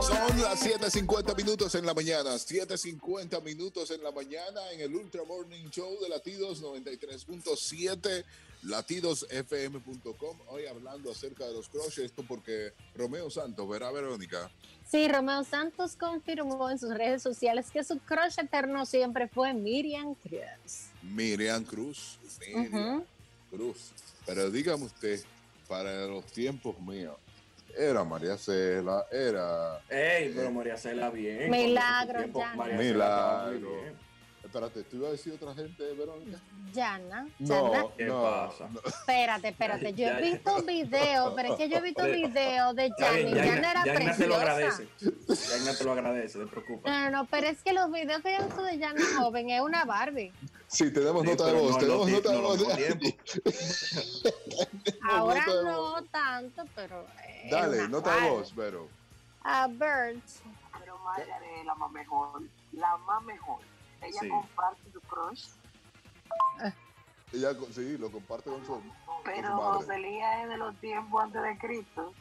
Son 0.00 0.40
las 0.40 0.64
7.50 0.64 1.36
minutos 1.36 1.74
en 1.74 1.86
la 1.86 1.94
mañana, 1.94 2.34
7.50 2.34 3.42
minutos 3.42 3.90
en 3.90 4.02
la 4.02 4.12
mañana 4.12 4.72
en 4.72 4.80
el 4.80 4.94
Ultra 4.94 5.24
Morning 5.24 5.68
Show 5.70 6.00
de 6.00 6.08
Latidos 6.08 6.62
93.7 6.62 8.24
latidosfm.com. 8.64 10.38
Hoy 10.48 10.66
hablando 10.66 11.10
acerca 11.10 11.46
de 11.46 11.52
los 11.52 11.68
crushes, 11.68 12.06
esto 12.06 12.24
porque 12.26 12.72
Romeo 12.94 13.30
Santos, 13.30 13.68
¿verá 13.68 13.90
Verónica? 13.90 14.50
Sí, 14.86 15.08
Romeo 15.08 15.44
Santos 15.44 15.96
confirmó 15.96 16.70
en 16.70 16.78
sus 16.78 16.94
redes 16.94 17.22
sociales 17.22 17.70
que 17.70 17.82
su 17.84 17.98
crush 18.00 18.38
eterno 18.38 18.84
siempre 18.86 19.28
fue 19.28 19.54
Miriam 19.54 20.14
Cruz. 20.14 20.90
Miriam 21.02 21.64
Cruz, 21.64 22.18
Miriam 22.40 23.04
Cruz. 23.50 23.92
Pero 24.26 24.50
dígame 24.50 24.84
usted, 24.84 25.20
para 25.68 26.06
los 26.06 26.24
tiempos 26.26 26.78
míos, 26.80 27.16
era 27.76 28.04
María 28.04 28.36
Cela, 28.38 29.06
era... 29.10 29.80
Ey, 29.88 30.32
pero 30.34 30.50
María 30.52 30.76
Cela 30.76 31.10
bien. 31.10 31.50
Milagro, 31.50 32.24
ya. 32.32 32.54
Milagro. 32.54 34.04
Espérate, 34.44 34.84
¿tú 34.84 34.96
ibas 34.96 35.08
a 35.08 35.12
decir 35.12 35.32
otra 35.32 35.54
gente, 35.54 35.94
Verónica? 35.94 36.38
Yana. 36.72 37.26
No, 37.38 37.92
¿Qué 37.96 38.06
pasa? 38.06 38.68
Espérate, 38.84 39.48
espérate. 39.48 39.94
Yo 39.94 40.08
he 40.08 40.32
visto 40.32 40.56
un 40.56 40.66
video, 40.66 41.34
pero 41.34 41.52
es 41.52 41.58
que 41.58 41.70
yo 41.70 41.78
he 41.78 41.80
visto 41.80 42.04
un 42.04 42.12
video 42.12 42.74
de 42.74 42.92
Yana. 42.98 43.30
Yana 43.30 43.70
era 43.70 43.82
preciosa. 43.82 44.18
te 44.18 44.26
lo 44.26 44.36
agradece. 44.36 44.86
Yana 44.98 45.78
te 45.78 45.84
lo 45.84 45.92
agradece, 45.92 46.38
no 46.38 46.44
te 46.44 46.50
preocupes. 46.50 46.92
No, 46.92 47.10
no, 47.10 47.24
pero 47.26 47.46
es 47.46 47.62
que 47.62 47.72
los 47.72 47.90
videos 47.90 48.20
que 48.22 48.32
yo 48.32 48.42
he 48.42 48.44
visto 48.44 48.62
de 48.62 48.78
Yana 48.78 49.00
joven 49.16 49.48
es 49.48 49.62
una 49.62 49.86
Barbie. 49.86 50.30
Sí, 50.66 50.92
tenemos 50.92 51.24
nota 51.24 51.46
de 51.46 51.52
voz, 51.54 51.78
tenemos 51.78 52.10
nota 52.10 52.32
de 52.32 52.40
voz. 52.40 52.62
Ahora 55.10 55.46
no 55.46 56.04
tanto, 56.04 56.64
pero. 56.74 57.06
Dale, 57.50 57.88
nota 57.88 58.14
de 58.14 58.28
voz, 58.28 58.52
pero. 58.54 58.88
A 59.42 59.68
Bert. 59.68 60.22
Pero 60.78 60.98
Margaret, 60.98 61.64
la 61.64 61.74
más 61.76 61.90
mejor. 61.92 62.42
La 62.72 62.98
más 62.98 63.22
mejor 63.22 63.58
ella 64.06 64.20
comparte 64.28 64.92
su 64.92 65.00
crush. 65.02 65.46
Ella 67.32 67.50
sí, 67.72 67.98
lo 67.98 68.10
comparte 68.10 68.50
con 68.50 68.64
su. 68.64 68.80
Pero 69.24 69.56
Joselía 69.56 70.42
es 70.42 70.48
de 70.48 70.56
los 70.56 70.76
tiempos 70.76 71.24
antes 71.24 71.42
de 71.42 71.58
Cristo. 71.58 72.12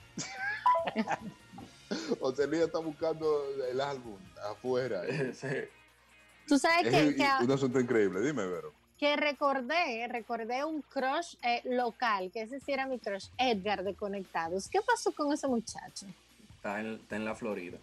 Joselía 2.19 2.65
está 2.65 2.80
buscando 2.80 3.46
el 3.69 3.80
álbum 3.80 4.17
afuera. 4.50 5.02
Tú 6.48 6.58
sabes 6.58 6.89
que, 6.89 7.10
es 7.10 7.41
un 7.41 7.52
asunto 7.52 7.80
increíble, 7.80 8.22
dime, 8.22 8.46
Vero. 8.46 8.74
Que 9.00 9.15
recordé, 9.15 10.08
recordé 10.08 10.63
un 10.63 10.82
crush 10.82 11.36
eh, 11.41 11.62
local, 11.65 12.32
que 12.32 12.41
ese 12.41 12.60
sí 12.60 12.72
era 12.72 12.86
mi 12.86 13.00
crush, 13.00 13.28
Edgar 13.38 13.84
de 13.84 13.96
Conectados. 13.96 14.67
¿Qué 14.67 14.82
pasó 14.82 15.12
con 15.13 15.32
ese 15.34 15.48
muchacho? 15.48 16.06
Está 16.56 16.80
en, 16.80 16.96
está 16.96 17.15
en 17.15 17.26
la 17.26 17.36
Florida. 17.36 17.78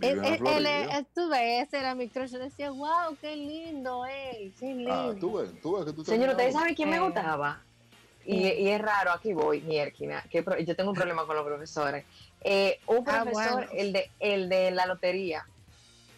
Él, 0.00 0.22
él, 0.24 0.66
estuve, 0.92 1.60
ese 1.60 1.78
era 1.78 1.94
mi 1.94 2.08
crush. 2.08 2.32
Yo 2.32 2.38
decía, 2.38 2.70
wow, 2.70 3.16
qué 3.20 3.34
lindo 3.34 4.04
él, 4.06 4.52
qué 4.58 4.66
lindo. 4.66 4.92
Ah, 4.92 5.14
tú 5.18 5.34
ves, 5.34 5.50
tú 5.60 5.76
ves 5.76 5.84
que 5.86 5.92
tú 5.92 6.04
Señor, 6.04 6.30
¿ustedes 6.30 6.52
saben 6.52 6.74
quién 6.74 6.90
me 6.90 7.00
gustaba? 7.00 7.62
Y, 8.24 8.46
y, 8.48 8.68
es 8.68 8.80
raro, 8.80 9.12
aquí 9.12 9.32
voy, 9.32 9.60
Mierkina, 9.60 10.22
que 10.28 10.44
yo 10.66 10.74
tengo 10.74 10.90
un 10.90 10.96
problema 10.96 11.24
con 11.26 11.36
los 11.36 11.46
profesores. 11.46 12.04
Eh, 12.40 12.80
un 12.86 13.04
ah, 13.06 13.22
profesor, 13.22 13.68
el, 13.72 13.92
de, 13.92 14.10
el 14.18 14.48
de 14.48 14.72
la 14.72 14.86
lotería, 14.86 15.46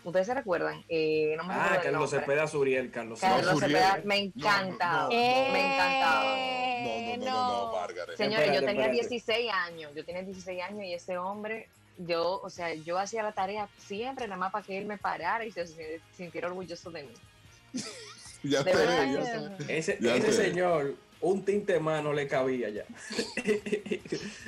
¿Ustedes 0.04 0.26
se 0.26 0.34
recuerdan? 0.34 0.82
Eh, 0.88 1.34
no 1.36 1.44
me 1.44 1.52
ah, 1.52 1.80
Carlos 1.82 2.10
Cepeda 2.10 2.46
Suriel, 2.46 2.90
Carlos, 2.90 3.20
Carlos 3.20 3.60
Cepeda, 3.60 4.00
me 4.04 4.16
encantaba, 4.16 5.08
me 5.08 5.74
encantaba. 5.74 6.36
No, 7.18 7.26
no, 7.26 7.26
no, 7.26 7.72
no, 7.72 8.06
no, 8.06 8.16
Señores, 8.16 8.54
yo 8.54 8.64
tenía 8.64 8.88
16 8.88 9.52
años, 9.52 9.92
yo 9.94 10.04
tenía 10.04 10.22
16 10.22 10.62
años 10.62 10.84
y 10.84 10.94
ese 10.94 11.18
hombre 11.18 11.68
yo, 11.98 12.40
o 12.40 12.50
sea, 12.50 12.74
yo 12.74 12.98
hacía 12.98 13.22
la 13.22 13.32
tarea 13.32 13.68
siempre 13.78 14.26
nada 14.26 14.38
más 14.38 14.52
para 14.52 14.64
que 14.64 14.78
él 14.78 14.86
me 14.86 14.98
parara 14.98 15.44
y 15.44 15.52
se 15.52 16.00
sintiera 16.16 16.48
orgulloso 16.48 16.90
de 16.90 17.02
mí. 17.02 17.12
ya 18.42 18.64
te 18.64 18.72
ya 18.72 19.56
Ese, 19.68 19.98
ese 20.00 20.32
señor, 20.32 20.94
un 21.20 21.44
tinte 21.44 21.80
más 21.80 22.02
no 22.02 22.12
le 22.12 22.28
cabía 22.28 22.70
ya. 22.70 22.84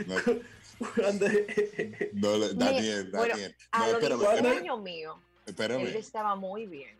no, 0.07 0.15
no 2.15 2.39
Daniel, 2.55 3.11
Daniel. 3.11 3.57
a 3.73 3.89
los 3.89 4.01
16 4.01 4.45
años 4.45 4.81
mío, 4.81 5.21
espérame. 5.45 5.81
él 5.83 5.97
estaba 5.97 6.37
muy 6.37 6.67
bien. 6.67 6.97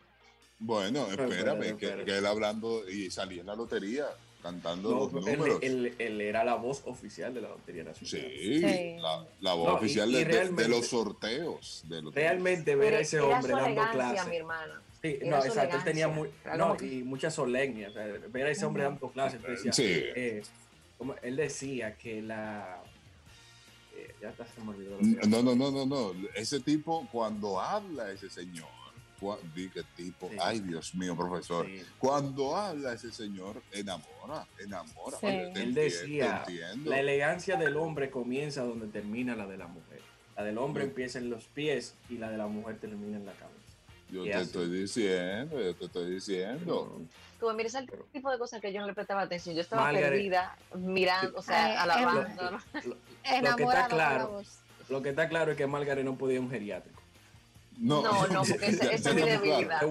Bueno, 0.59 1.07
espérame, 1.07 1.75
que, 1.77 2.03
que, 2.05 2.17
él 2.17 2.25
hablando 2.25 2.87
y 2.87 3.09
salía 3.09 3.41
en 3.41 3.47
la 3.47 3.55
lotería 3.55 4.05
cantando 4.41 4.91
los 4.91 5.13
números. 5.13 5.59
Él, 5.61 5.95
era 5.99 6.43
la 6.43 6.55
voz 6.55 6.83
oficial 6.85 7.33
de 7.33 7.41
la 7.41 7.49
Lotería 7.49 7.83
Nacional. 7.83 8.31
Sí, 8.31 8.97
La, 9.39 9.53
voz 9.53 9.73
oficial 9.73 10.11
de, 10.11 10.67
los 10.67 10.87
sorteos. 10.87 11.83
realmente 12.13 12.75
ver 12.75 12.95
a 12.95 12.99
ese 12.99 13.19
hombre 13.19 13.53
dando 13.53 13.81
clases. 13.91 14.27
mi 14.27 14.37
hermana. 14.37 14.81
Sí, 15.01 15.17
no, 15.25 15.43
exacto, 15.43 15.77
él 15.77 15.83
tenía 15.83 16.07
muy, 16.07 16.29
no, 16.57 16.77
y 16.79 17.01
mucha 17.03 17.31
solemnia. 17.31 17.89
ver 18.29 18.45
a 18.45 18.51
ese 18.51 18.65
hombre 18.65 18.83
dando 18.83 19.09
clases. 19.09 19.41
Decía, 19.41 19.73
sí. 19.73 19.83
Eh, 19.87 20.43
como 20.97 21.15
él 21.21 21.35
decía 21.35 21.97
que 21.97 22.21
la. 22.21 22.83
Eh, 23.95 24.15
ya 24.21 24.33
se 24.33 24.61
me 24.61 24.69
olvidó. 24.69 24.97
No, 25.27 25.41
no, 25.41 25.55
no, 25.55 25.71
no, 25.71 25.85
no. 25.85 26.13
Ese 26.35 26.59
tipo, 26.59 27.07
cuando 27.11 27.59
habla 27.59 28.11
ese 28.11 28.29
señor 28.29 28.80
vi 29.53 29.69
que 29.69 29.83
tipo, 29.95 30.29
ay 30.41 30.59
Dios 30.59 30.95
mío, 30.95 31.15
profesor, 31.15 31.67
cuando 31.99 32.55
habla 32.55 32.93
ese 32.93 33.11
señor, 33.11 33.61
enamora, 33.71 34.47
enamora. 34.59 35.17
Él 35.21 35.73
decía, 35.73 36.43
la 36.83 36.99
elegancia 36.99 37.57
del 37.57 37.77
hombre 37.77 38.09
comienza 38.09 38.63
donde 38.63 38.87
termina 38.87 39.35
la 39.35 39.47
de 39.47 39.57
la 39.57 39.67
mujer. 39.67 40.01
La 40.35 40.43
del 40.43 40.57
hombre 40.57 40.85
empieza 40.85 41.19
en 41.19 41.29
los 41.29 41.45
pies 41.45 41.93
y 42.09 42.17
la 42.17 42.29
de 42.29 42.37
la 42.37 42.47
mujer 42.47 42.79
termina 42.79 43.17
en 43.17 43.25
la 43.25 43.33
cabeza. 43.33 43.57
Yo 44.09 44.23
te 44.23 44.41
estoy 44.41 44.69
diciendo, 44.69 45.61
yo 45.61 45.73
te 45.75 45.85
estoy 45.85 46.11
diciendo. 46.11 47.01
Tú 47.39 47.51
mira 47.53 47.67
ese 47.67 47.85
tipo 48.11 48.29
de 48.29 48.37
cosas 48.37 48.59
que 48.59 48.73
yo 48.73 48.81
no 48.81 48.87
le 48.87 48.93
prestaba 48.93 49.21
atención. 49.21 49.55
Yo 49.55 49.61
estaba 49.61 49.91
perdida 49.91 50.57
mirando, 50.75 51.37
o 51.37 51.41
sea, 51.41 51.81
alabando. 51.81 52.27
Lo, 52.83 52.91
lo, 53.41 53.55
que 53.55 53.63
está 53.63 53.87
claro, 53.87 54.43
lo 54.89 55.01
que 55.01 55.09
está 55.09 55.29
claro 55.29 55.51
es 55.51 55.57
que 55.57 55.65
Margaret 55.65 56.03
no 56.03 56.17
podía 56.17 56.41
un 56.41 56.49
geriátrico. 56.49 56.90
No, 57.77 58.27
no, 58.27 58.43
porque 58.49 58.67
esa 58.67 59.09
es 59.09 59.15
mi 59.15 59.21
debilidad. 59.21 59.81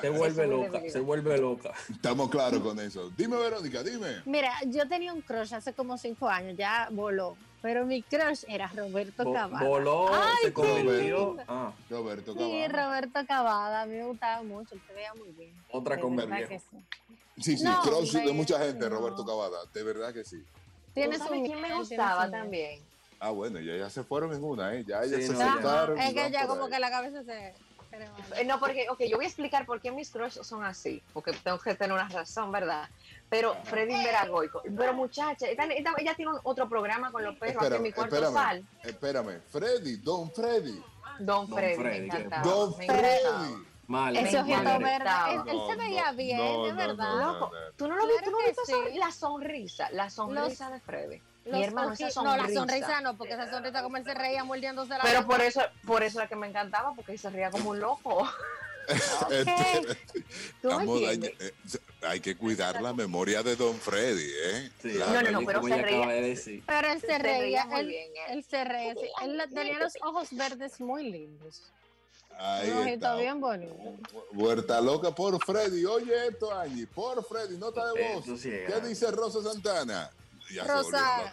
Se, 0.00 0.08
vuelve 0.10 0.46
loca, 0.46 0.82
se 0.88 1.00
vuelve 1.00 1.38
loca. 1.38 1.72
Estamos 1.90 2.28
claros 2.28 2.60
con 2.60 2.78
eso. 2.80 3.10
Dime, 3.16 3.36
Verónica, 3.36 3.82
dime. 3.82 4.22
Mira, 4.24 4.52
yo 4.66 4.88
tenía 4.88 5.12
un 5.12 5.20
crush 5.20 5.54
hace 5.54 5.72
como 5.72 5.96
cinco 5.96 6.28
años, 6.28 6.56
ya 6.56 6.88
voló. 6.90 7.36
Pero 7.62 7.84
mi 7.84 8.02
crush 8.02 8.44
era 8.48 8.68
Roberto 8.68 9.32
Cavada. 9.32 9.66
Voló, 9.66 10.10
se 10.42 10.52
convirtió. 10.52 11.36
Ah. 11.48 11.72
Roberto 11.90 12.34
Cavada. 12.34 12.50
Sí, 12.50 12.68
Roberto 12.68 13.26
Cavada. 13.26 13.82
A 13.82 13.86
mí 13.86 13.96
me 13.96 14.04
gustaba 14.04 14.42
mucho, 14.42 14.74
él 14.74 14.80
se 14.86 14.92
veía 14.92 15.14
muy 15.14 15.30
bien. 15.32 15.52
Otra 15.70 15.98
conversión. 15.98 16.60
Sí, 17.38 17.56
sí, 17.56 17.66
crush 17.82 18.12
de 18.12 18.32
mucha 18.32 18.58
gente, 18.58 18.88
Roberto 18.88 19.24
Cavada. 19.24 19.58
De 19.72 19.82
verdad 19.82 20.12
que 20.12 20.24
sí. 20.24 20.42
¿Tienes 20.94 21.20
un 21.20 21.44
quién 21.44 21.60
me 21.60 21.74
gustaba 21.74 22.30
también? 22.30 22.80
Ah, 23.18 23.30
bueno, 23.30 23.60
ya, 23.60 23.76
ya 23.76 23.90
se 23.90 24.02
fueron 24.04 24.32
en 24.34 24.44
una, 24.44 24.74
¿eh? 24.74 24.84
Ya 24.86 25.02
ellas 25.02 25.24
se 25.24 25.34
soltaron. 25.34 25.98
Es 25.98 26.12
que 26.14 26.30
ya 26.30 26.46
como 26.46 26.68
que 26.68 26.78
la 26.78 26.90
cabeza 26.90 27.22
se... 27.24 27.54
Eh, 28.36 28.44
no, 28.44 28.60
porque, 28.60 28.86
ok, 28.90 29.00
yo 29.08 29.16
voy 29.16 29.24
a 29.24 29.28
explicar 29.28 29.64
por 29.64 29.80
qué 29.80 29.90
mis 29.90 30.10
crush 30.10 30.38
son 30.42 30.64
así, 30.64 31.02
porque 31.12 31.32
tengo 31.32 31.58
que 31.58 31.74
tener 31.74 31.94
una 31.94 32.08
razón, 32.08 32.52
¿verdad? 32.52 32.88
Pero 33.30 33.56
Freddy 33.64 33.94
Veragoico, 34.04 34.62
pero 34.76 34.92
muchacha, 34.92 35.46
ella, 35.48 36.14
tiene 36.14 36.32
otro 36.42 36.68
programa 36.68 37.10
con 37.10 37.24
los 37.24 37.36
perros 37.36 37.64
aquí 37.64 37.76
en 37.76 37.82
mi 37.82 37.92
cuarto 37.92 38.16
espérame, 38.16 38.34
sal. 38.34 38.68
Espérame, 38.82 39.40
Freddy, 39.50 39.96
Don 39.96 40.30
Freddy. 40.30 40.82
Don, 41.18 41.48
Freddy, 41.48 41.82
me 41.82 41.96
encantaba. 41.96 42.42
Don 42.42 42.74
Freddy. 42.74 43.66
Mal, 43.86 44.16
Ese 44.16 44.40
ojito 44.40 44.78
verde, 44.80 45.10
él, 45.30 45.40
él, 45.46 45.58
se 45.68 45.76
veía 45.76 46.12
bien, 46.12 46.62
de 46.64 46.72
verdad. 46.72 47.24
Loco, 47.24 47.52
tú 47.76 47.86
no 47.86 47.94
lo 47.94 48.06
viste, 48.08 48.24
tú 48.24 48.30
no 48.32 48.38
viste 48.38 48.98
la 48.98 49.12
sonrisa, 49.12 49.88
la 49.92 50.10
sonrisa 50.10 50.70
de 50.70 50.80
Freddy. 50.80 51.22
Mi 51.46 51.62
hermano, 51.62 51.92
esa 51.92 52.10
sonrisa. 52.10 52.36
No, 52.36 52.48
la 52.48 52.54
sonrisa 52.54 53.00
no, 53.00 53.16
porque 53.16 53.34
esa 53.34 53.50
sonrisa 53.50 53.82
como 53.82 53.96
él 53.96 54.04
se 54.04 54.14
reía 54.14 54.44
mordiéndose 54.44 54.90
la 54.90 55.00
Pero 55.02 55.26
por 55.26 55.40
eso, 55.40 55.60
por 55.86 56.02
eso 56.02 56.20
es 56.20 56.28
que 56.28 56.36
me 56.36 56.48
encantaba, 56.48 56.92
porque 56.94 57.12
él 57.12 57.18
se 57.18 57.30
reía 57.30 57.50
como 57.50 57.70
un 57.70 57.80
loco. 57.80 58.28
Eh, 58.88 59.96
hay 62.02 62.20
que 62.20 62.36
cuidar 62.36 62.80
la 62.80 62.92
memoria 62.92 63.42
de 63.42 63.56
Don 63.56 63.74
Freddy, 63.74 64.30
¿eh? 64.44 64.70
no, 64.84 65.22
no, 65.22 65.30
no, 65.32 65.40
pero 65.44 65.60
se 65.64 65.82
reía. 65.82 66.62
Pero 66.64 66.88
él 66.92 67.00
se 67.00 67.18
reía, 67.18 67.66
él, 67.78 67.92
él, 68.28 68.44
se 68.44 68.62
reía. 68.62 68.94
Él 69.22 69.42
tenía 69.52 69.80
los 69.80 69.94
ojos 70.02 70.28
verdes 70.30 70.80
muy 70.80 71.10
lindos. 71.10 71.62
Ahí 72.38 72.92
está. 72.92 73.16
bien 73.16 73.40
bonito. 73.40 73.74
Huerta 74.32 74.80
loca 74.80 75.10
por 75.10 75.42
Freddy. 75.44 75.84
Oye 75.84 76.28
esto, 76.28 76.52
Angie, 76.52 76.86
por 76.86 77.24
Freddy, 77.24 77.56
nota 77.56 77.92
de 77.92 78.14
voz. 78.14 78.40
¿Qué 78.40 78.80
dice 78.86 79.10
Rosa 79.10 79.42
Santana? 79.42 80.10
Ya 80.50 80.64
Rosa. 80.64 81.30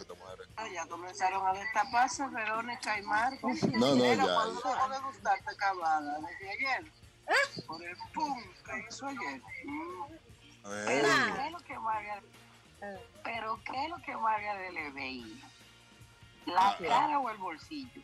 ya 0.72 0.86
comenzaron 0.86 1.46
a 1.46 1.52
destaparse 1.52 2.26
Verónica 2.28 2.98
y 2.98 3.02
Marcos. 3.02 3.62
No, 3.64 3.94
no, 3.94 4.14
ya. 4.14 4.16
¿Cuándo 4.16 4.60
dejó 4.60 4.88
de 4.88 4.98
gustarte 5.00 5.56
Cavada? 5.56 6.18
Desde 6.20 6.50
ayer. 6.50 6.92
Por 7.66 7.82
el 7.82 7.96
pum 8.12 8.42
que 8.64 8.84
hizo 8.88 9.06
ayer. 9.06 9.40
Pero, 10.86 11.08
¿qué 11.34 11.46
es 11.46 11.52
lo 11.52 11.58
que 11.58 11.78
María, 11.78 12.22
pero 13.22 13.60
¿qué 13.64 13.84
es 13.84 13.90
lo 13.90 13.96
que 13.98 14.16
María 14.16 14.54
le 14.70 14.90
veía? 14.90 15.46
¿La 16.46 16.70
ah, 16.70 16.76
cara 16.80 17.18
o 17.18 17.30
el 17.30 17.38
bolsillo? 17.38 18.02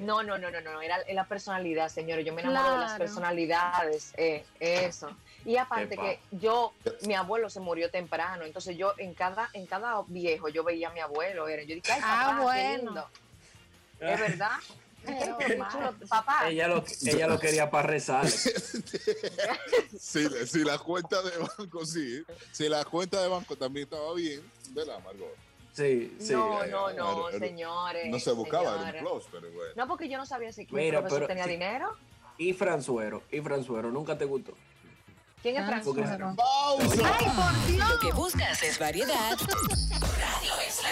No, 0.00 0.22
no, 0.22 0.38
no, 0.38 0.50
no, 0.50 0.60
no, 0.60 0.80
era 0.80 0.98
la 1.12 1.24
personalidad, 1.24 1.88
señores. 1.88 2.24
Yo 2.24 2.32
me 2.32 2.42
enamoro 2.42 2.74
de 2.74 2.78
las 2.78 2.98
personalidades, 2.98 4.14
eh, 4.16 4.44
eso. 4.60 5.10
Y 5.44 5.56
aparte 5.56 5.96
que 5.96 6.20
yo, 6.30 6.72
mi 7.06 7.14
abuelo 7.14 7.50
se 7.50 7.60
murió 7.60 7.90
temprano, 7.90 8.44
entonces 8.44 8.76
yo 8.76 8.94
en 8.98 9.14
cada, 9.14 9.50
en 9.52 9.66
cada 9.66 10.02
viejo 10.06 10.48
yo 10.48 10.64
veía 10.64 10.88
a 10.88 10.92
mi 10.92 11.00
abuelo. 11.00 11.48
Era, 11.48 11.62
yo 11.62 11.74
dije, 11.74 11.92
ay, 11.92 12.00
ah, 12.02 12.24
papá, 12.26 12.36
ah, 12.36 12.42
bueno. 12.42 13.06
Es 14.00 14.20
verdad. 14.20 14.58
papá. 16.08 16.48
Ella 16.48 16.68
lo, 16.68 16.82
ella 17.06 17.26
lo 17.26 17.38
quería 17.38 17.70
para 17.70 17.88
rezar. 17.88 18.26
si, 19.98 20.28
si, 20.46 20.64
la 20.64 20.78
cuenta 20.78 21.20
de 21.22 21.36
banco, 21.38 21.84
sí. 21.84 22.24
Si 22.52 22.68
la 22.68 22.84
cuenta 22.84 23.20
de 23.20 23.28
banco 23.28 23.56
también 23.56 23.84
estaba 23.84 24.14
bien, 24.14 24.40
¿verdad, 24.70 24.98
Margot? 25.04 25.36
Sí, 25.72 26.16
sí. 26.20 26.32
No, 26.32 26.64
no, 26.66 26.92
no, 26.92 27.30
señores. 27.38 28.06
No 28.08 28.18
se 28.18 28.32
buscaba 28.32 28.88
en 28.88 28.94
un 28.96 29.00
plus, 29.00 29.24
pero 29.30 29.50
bueno. 29.50 29.72
No, 29.76 29.88
porque 29.88 30.08
yo 30.08 30.16
no 30.16 30.24
sabía 30.24 30.52
si 30.52 30.62
el 30.62 30.90
profesor 30.90 31.26
tenía 31.26 31.46
dinero. 31.46 31.94
Y 32.38 32.52
Franzuero, 32.52 33.22
y 33.30 33.40
Franzuero, 33.40 33.90
¿nunca 33.90 34.16
te 34.18 34.24
gustó? 34.24 34.54
¿Quién 35.44 35.56
es 35.58 35.66
Franzuero? 35.66 36.34
¡Pausa! 36.34 37.16
¡Ay, 37.18 37.26
por 37.36 37.52
Dios! 37.66 37.90
Lo 37.90 37.98
que 37.98 38.12
buscas 38.12 38.62
es 38.62 38.78
variedad. 38.78 39.36
Radio 39.38 40.52
Isla. 40.66 40.88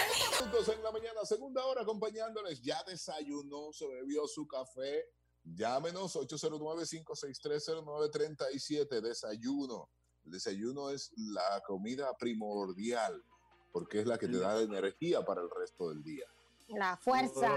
en 0.75 0.83
la 0.83 0.93
mañana, 0.93 1.25
segunda 1.25 1.65
hora 1.65 1.81
acompañándoles. 1.81 2.61
Ya 2.61 2.85
desayunó, 2.87 3.73
se 3.73 3.89
bebió 3.89 4.29
su 4.29 4.47
café. 4.47 5.07
Llámenos 5.43 6.17
809-5630937. 6.17 9.01
Desayuno. 9.01 9.89
El 10.27 10.33
desayuno 10.33 10.91
es 10.91 11.15
la 11.17 11.63
comida 11.67 12.15
primordial 12.19 13.25
porque 13.73 14.01
es 14.01 14.07
la 14.07 14.19
que 14.19 14.29
te 14.29 14.39
da 14.39 14.61
energía 14.61 15.25
para 15.25 15.41
el 15.41 15.49
resto 15.49 15.89
del 15.89 16.03
día. 16.03 16.27
La 16.69 16.99
fuerza. 16.99 17.55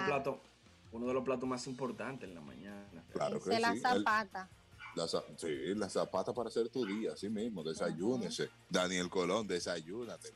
Uno 0.94 1.08
de 1.08 1.14
los 1.14 1.26
platos, 1.26 1.50
más 1.50 1.68
importantes 1.68 2.30
en 2.30 2.36
la 2.36 2.40
mañana. 2.40 3.06
Claro 3.12 3.42
que 3.42 3.60
la 3.60 3.76
zapata. 3.76 4.50
Sí, 5.38 5.76
la 5.76 5.90
zapata 5.90 6.34
para 6.34 6.50
hacer 6.50 6.70
tu 6.70 6.86
día, 6.86 7.14
así 7.14 7.30
mismo, 7.30 7.64
desayúnese. 7.64 8.50
Daniel 8.70 9.10
Colón, 9.10 9.48
desayúnate. 9.48 10.30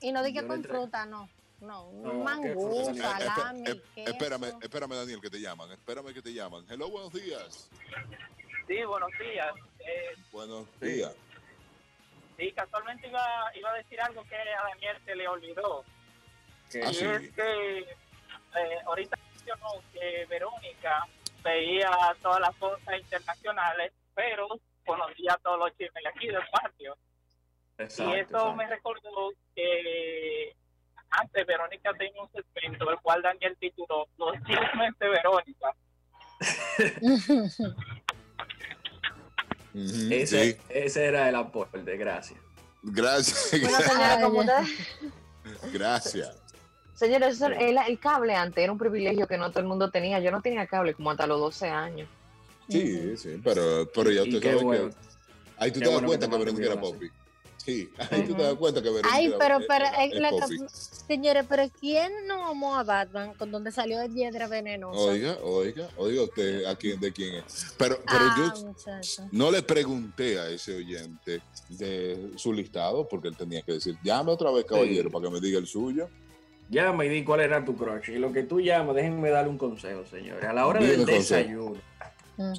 Y 0.00 0.12
no 0.12 0.22
diga 0.22 0.46
con 0.46 0.62
fruta, 0.62 1.06
no. 1.06 1.28
No, 1.60 1.88
un 1.88 2.22
mangú, 2.22 2.94
salami, 2.94 3.64
Espérame, 3.96 4.58
espérame, 4.60 4.94
Daniel, 4.94 5.20
que 5.22 5.30
te 5.30 5.40
llaman. 5.40 5.72
Espérame 5.72 6.12
que 6.12 6.20
te 6.20 6.34
llaman. 6.34 6.66
Hello, 6.68 6.90
buenos 6.90 7.12
días. 7.14 7.70
Sí, 8.68 8.84
buenos 8.84 9.10
días. 9.18 9.54
Eh, 9.78 10.16
buenos 10.32 10.66
días. 10.80 11.14
Sí, 12.36 12.52
casualmente 12.52 13.08
iba, 13.08 13.24
iba 13.54 13.70
a 13.70 13.74
decir 13.74 13.98
algo 14.02 14.22
que 14.24 14.36
a 14.36 14.68
Daniel 14.68 14.96
se 15.06 15.16
le 15.16 15.28
olvidó. 15.28 15.84
y 16.74 16.78
ah, 16.78 16.90
es 16.90 17.32
que 17.32 17.78
eh, 17.78 18.78
ahorita 18.84 19.16
mencionó 19.32 19.68
que 19.94 20.26
Verónica 20.28 21.08
veía 21.46 21.90
todas 22.20 22.40
las 22.40 22.54
cosas 22.56 23.00
internacionales, 23.00 23.92
pero 24.14 24.48
conocía 24.84 25.38
todos 25.42 25.58
los 25.58 25.74
chismes 25.76 26.02
de 26.02 26.08
aquí 26.08 26.26
del 26.26 26.42
patio. 26.50 26.98
y 27.78 28.14
eso 28.14 28.54
me 28.54 28.66
recordó 28.66 29.30
que 29.54 30.54
antes 31.10 31.46
Verónica 31.46 31.92
tenía 31.94 32.22
un 32.22 32.30
segmento, 32.30 32.90
el 32.90 32.98
cual 32.98 33.22
Daniel 33.22 33.56
tituló 33.58 34.06
Los 34.18 34.34
chismes 34.44 34.98
de 34.98 35.08
Verónica. 35.08 35.74
ese, 40.10 40.60
ese 40.68 41.06
era 41.06 41.26
el 41.28 41.36
aporte, 41.36 41.96
gracias. 41.96 42.40
Gracias. 42.82 43.52
Gracias. 45.72 46.45
Señores, 46.96 47.40
el, 47.42 47.76
el, 47.76 47.98
cable 47.98 48.34
antes 48.34 48.64
era 48.64 48.72
un 48.72 48.78
privilegio 48.78 49.28
que 49.28 49.36
no 49.36 49.50
todo 49.50 49.60
el 49.60 49.66
mundo 49.66 49.90
tenía. 49.90 50.18
Yo 50.18 50.30
no 50.30 50.40
tenía 50.40 50.66
cable 50.66 50.94
como 50.94 51.10
hasta 51.10 51.26
los 51.26 51.38
12 51.38 51.68
años. 51.68 52.08
Sí, 52.70 53.16
sí, 53.18 53.40
pero, 53.44 53.88
pero 53.94 54.10
ya 54.10 54.22
usted 54.22 54.42
sabe 54.42 54.58
que. 54.58 54.90
Ahí 55.58 55.70
tú 55.70 55.80
te 55.80 55.90
das 55.90 56.02
cuenta 56.02 56.28
que 56.28 56.36
Verónica 56.36 56.66
era 56.66 56.80
Poppy. 56.80 57.10
Sí, 57.64 57.88
ahí 57.98 58.22
tú 58.22 58.34
te 58.34 58.42
das 58.42 58.54
cuenta 58.54 58.80
que 58.80 58.90
Verónica 58.90 59.10
Ay, 59.12 59.32
pero, 59.38 59.58
pero, 59.66 59.86
señores, 61.08 61.44
pero 61.48 61.64
¿quién 61.80 62.12
no 62.28 62.46
amó 62.46 62.76
a 62.76 62.84
Batman 62.84 63.34
con 63.34 63.50
donde 63.50 63.72
salió 63.72 63.98
de 63.98 64.08
piedra 64.08 64.46
venenosa? 64.46 65.00
Oiga, 65.00 65.38
oiga, 65.42 65.88
oiga 65.96 66.22
usted 66.22 66.66
a 66.66 66.76
quién, 66.76 67.00
de 67.00 67.10
quién 67.10 67.36
es. 67.36 67.74
Pero, 67.76 67.98
pero 68.06 68.24
yo 68.36 68.52
ah, 68.86 69.00
no 69.32 69.50
le 69.50 69.62
pregunté 69.62 70.38
a 70.38 70.48
ese 70.48 70.76
oyente 70.76 71.40
de 71.70 72.32
su 72.36 72.52
listado 72.52 73.08
porque 73.08 73.28
él 73.28 73.36
tenía 73.36 73.62
que 73.62 73.72
decir, 73.72 73.96
llame 74.04 74.30
otra 74.30 74.50
vez, 74.50 74.64
caballero, 74.64 75.10
para 75.10 75.24
que 75.24 75.30
me 75.30 75.40
diga 75.40 75.58
el 75.58 75.66
suyo. 75.66 76.08
Llama 76.68 77.04
y 77.04 77.08
di 77.08 77.24
cuál 77.24 77.40
era 77.40 77.64
tu 77.64 77.76
crush. 77.76 78.10
Y 78.10 78.18
lo 78.18 78.32
que 78.32 78.42
tú 78.42 78.60
llamas, 78.60 78.96
déjenme 78.96 79.30
darle 79.30 79.50
un 79.50 79.58
consejo, 79.58 80.04
señores. 80.04 80.44
A 80.44 80.52
la 80.52 80.66
hora 80.66 80.80
del 80.80 81.04
desayuno 81.06 81.76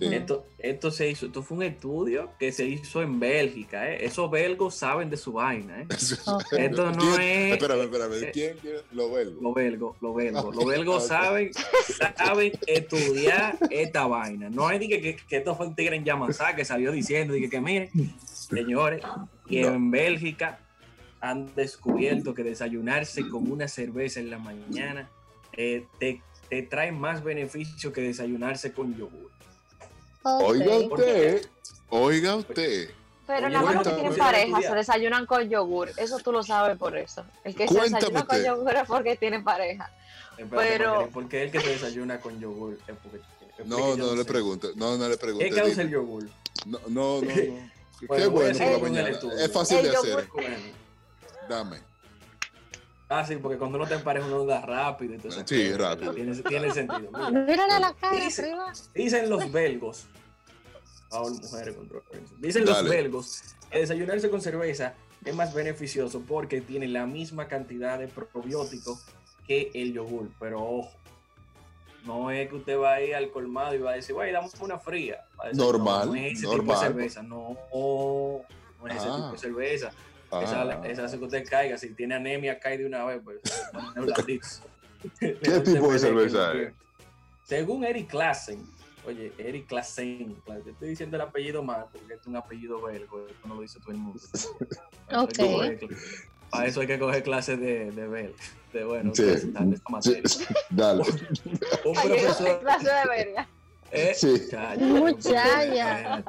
esto, 0.01 0.47
esto 0.57 0.89
se 0.89 1.09
hizo, 1.09 1.27
esto 1.27 1.43
fue 1.43 1.57
un 1.57 1.63
estudio 1.63 2.31
que 2.39 2.51
se 2.51 2.65
hizo 2.65 3.01
en 3.03 3.19
Bélgica, 3.19 3.91
¿eh? 3.91 4.05
Esos 4.05 4.29
belgos 4.31 4.75
saben 4.75 5.09
de 5.09 5.17
su 5.17 5.33
vaina, 5.33 5.81
¿eh? 5.81 5.87
Esto 6.57 6.91
no 6.91 7.19
es. 7.19 7.53
Espérame, 7.53 7.83
espérame, 7.83 8.23
eh, 8.23 8.31
¿quién? 8.33 8.57
Los 8.91 9.11
belgos. 9.11 9.41
Los 9.41 9.53
belgos, 9.53 9.97
los 10.01 10.15
belgos. 10.15 10.55
Los 10.55 10.65
belgos 10.65 11.07
saben, 11.07 11.51
saben 12.17 12.53
estudiar 12.65 13.57
esta 13.69 14.07
vaina. 14.07 14.49
No 14.49 14.67
hay 14.67 14.79
que, 14.79 14.99
que, 14.99 15.15
que 15.15 15.37
esto 15.37 15.55
fue 15.55 15.67
un 15.67 15.75
tigre 15.75 15.95
en 15.95 16.05
Yamasá 16.05 16.55
que 16.55 16.65
salió 16.65 16.91
diciendo 16.91 17.35
que, 17.35 17.49
que 17.49 17.61
miren, 17.61 17.89
señores, 18.25 19.03
que 19.47 19.61
en 19.61 19.91
Bélgica 19.91 20.59
han 21.21 21.53
descubierto 21.55 22.33
que 22.33 22.43
desayunarse 22.43 23.27
con 23.27 23.51
una 23.51 23.67
cerveza 23.67 24.19
en 24.19 24.29
la 24.29 24.37
mañana 24.37 25.09
eh, 25.53 25.85
te, 25.99 26.21
te 26.49 26.61
trae 26.63 26.91
más 26.91 27.23
beneficio 27.23 27.91
que 27.91 28.01
desayunarse 28.01 28.71
con 28.71 28.95
yogur. 28.95 29.31
Oiga 30.23 30.77
usted, 30.77 31.47
oiga 31.89 32.35
usted. 32.35 32.89
Pero 33.25 33.49
nada 33.49 33.65
más 33.65 33.75
los 33.75 33.87
que 33.87 33.93
tienen 33.93 34.15
pareja 34.15 34.61
se 34.61 34.75
desayunan 34.75 35.25
con 35.25 35.49
yogur. 35.49 35.89
Eso 35.97 36.19
tú 36.19 36.31
lo 36.31 36.43
sabes 36.43 36.77
por 36.77 36.97
eso. 36.97 37.25
El 37.43 37.55
que 37.55 37.67
se 37.67 37.81
desayuna 37.81 38.25
con 38.25 38.43
yogur 38.43 38.75
es 38.75 38.87
porque 38.87 39.15
tiene 39.15 39.41
pareja. 39.41 39.91
Pero... 40.49 41.09
¿Por 41.09 41.27
qué 41.27 41.43
el 41.43 41.51
que 41.51 41.59
se 41.59 41.69
desayuna 41.69 42.19
con 42.19 42.39
yogur? 42.39 42.77
Es 42.87 42.95
porque, 43.01 43.19
no, 43.65 43.97
no, 43.97 44.15
le 44.15 44.23
pregunto. 44.23 44.69
No, 44.75 44.97
no 44.97 45.09
le 45.09 45.17
pregunto. 45.17 45.45
¿Qué 45.45 45.53
causa 45.53 45.81
el 45.81 45.89
yogur? 45.89 46.29
No, 46.65 46.79
no, 46.87 47.21
no. 47.21 47.27
Qué 47.99 48.27
bueno 48.27 48.31
por 48.31 48.71
la 48.71 48.77
mañana. 48.77 49.09
Es 49.09 49.51
fácil 49.51 49.81
de 49.81 49.89
hacer. 49.89 50.29
Dame. 51.49 51.77
Ah, 53.09 53.25
sí, 53.25 53.37
porque 53.37 53.57
cuando 53.57 53.77
uno 53.77 53.87
te 53.87 53.95
empareja 53.95 54.25
uno 54.27 54.45
da 54.45 54.61
rápido. 54.61 55.13
Entonces, 55.13 55.43
sí, 55.45 55.71
rápido. 55.73 56.13
Tiene, 56.13 56.35
tiene 56.35 56.71
sentido. 56.71 57.09
Mírale 57.31 57.79
la 57.79 57.93
cara, 57.93 58.17
Dicen 58.93 59.29
los 59.29 59.51
belgos 59.51 60.07
mujeres 61.41 61.75
Dicen 62.39 62.65
los 62.65 62.83
belgos 62.83 63.55
que 63.71 63.79
desayunarse 63.79 64.29
con 64.29 64.41
cerveza 64.41 64.93
es 65.23 65.35
más 65.35 65.53
beneficioso 65.53 66.21
porque 66.21 66.61
tiene 66.61 66.87
la 66.87 67.05
misma 67.05 67.47
cantidad 67.47 67.99
de 67.99 68.07
probióticos 68.07 69.03
que 69.45 69.71
el 69.73 69.93
yogur. 69.93 70.29
Pero 70.39 70.63
ojo, 70.63 70.91
no 72.05 72.31
es 72.31 72.47
que 72.49 72.55
usted 72.55 72.79
va 72.79 72.93
a 72.93 73.01
ir 73.01 73.15
al 73.15 73.29
colmado 73.31 73.75
y 73.75 73.79
va 73.79 73.91
a 73.91 73.95
decir, 73.95 74.15
güey, 74.15 74.31
damos 74.31 74.53
una 74.59 74.77
fría. 74.79 75.25
normal. 75.53 76.07
No, 76.07 76.15
es 76.15 76.43
ese 76.43 76.47
tipo 76.47 76.73
de 76.73 76.79
cerveza, 76.79 77.23
no, 77.23 77.57
no 77.73 78.87
es 78.87 78.95
ese 78.95 79.05
tipo 79.05 79.27
de 79.27 79.33
ah. 79.33 79.37
cerveza. 79.37 79.91
Esa, 80.27 80.61
ah. 80.61 80.81
esa, 80.85 81.05
hace 81.05 81.17
que 81.17 81.25
usted 81.25 81.45
caiga. 81.47 81.77
Si 81.77 81.93
tiene 81.93 82.15
anemia, 82.15 82.59
cae 82.59 82.77
de 82.77 82.85
una 82.85 83.05
vez. 83.05 83.21
Pues, 83.23 83.41
¿Qué 85.19 85.59
tipo 85.63 85.91
de 85.91 85.99
cerveza 85.99 86.53
es? 86.53 86.73
Según 87.43 87.85
Eric 87.85 88.09
Klassen, 88.09 88.65
Oye, 89.07 89.31
Eric 89.37 89.67
Klassen, 89.67 90.35
te 90.45 90.71
estoy 90.71 90.89
diciendo 90.89 91.15
el 91.15 91.21
apellido 91.21 91.63
mal 91.63 91.85
porque 91.93 92.15
es 92.15 92.27
un 92.27 92.35
apellido 92.35 92.81
belgo, 92.81 93.25
esto 93.25 93.47
no 93.47 93.55
lo 93.55 93.61
dice 93.61 93.79
todo 93.79 93.91
el 93.91 93.99
mundo. 93.99 94.19
ok. 95.15 95.89
A 96.51 96.65
eso 96.65 96.81
hay 96.81 96.87
que 96.87 96.99
coger 96.99 97.23
clases 97.23 97.57
de, 97.57 97.91
de 97.91 98.07
ver. 98.07 98.33
De 98.73 98.83
bueno, 98.83 99.15
Sí. 99.15 99.23
de 99.23 99.33
esta 99.35 99.89
materia. 99.89 100.23
Dale. 100.69 101.03
Un 101.85 101.93
profesor. 101.93 102.59
clase 102.59 102.89
de 102.89 103.07
verga. 103.09 103.47
Eh, 103.91 104.13
Sí. 104.15 104.27
muchacha, 104.27 104.75
Muchacha. 104.77 106.23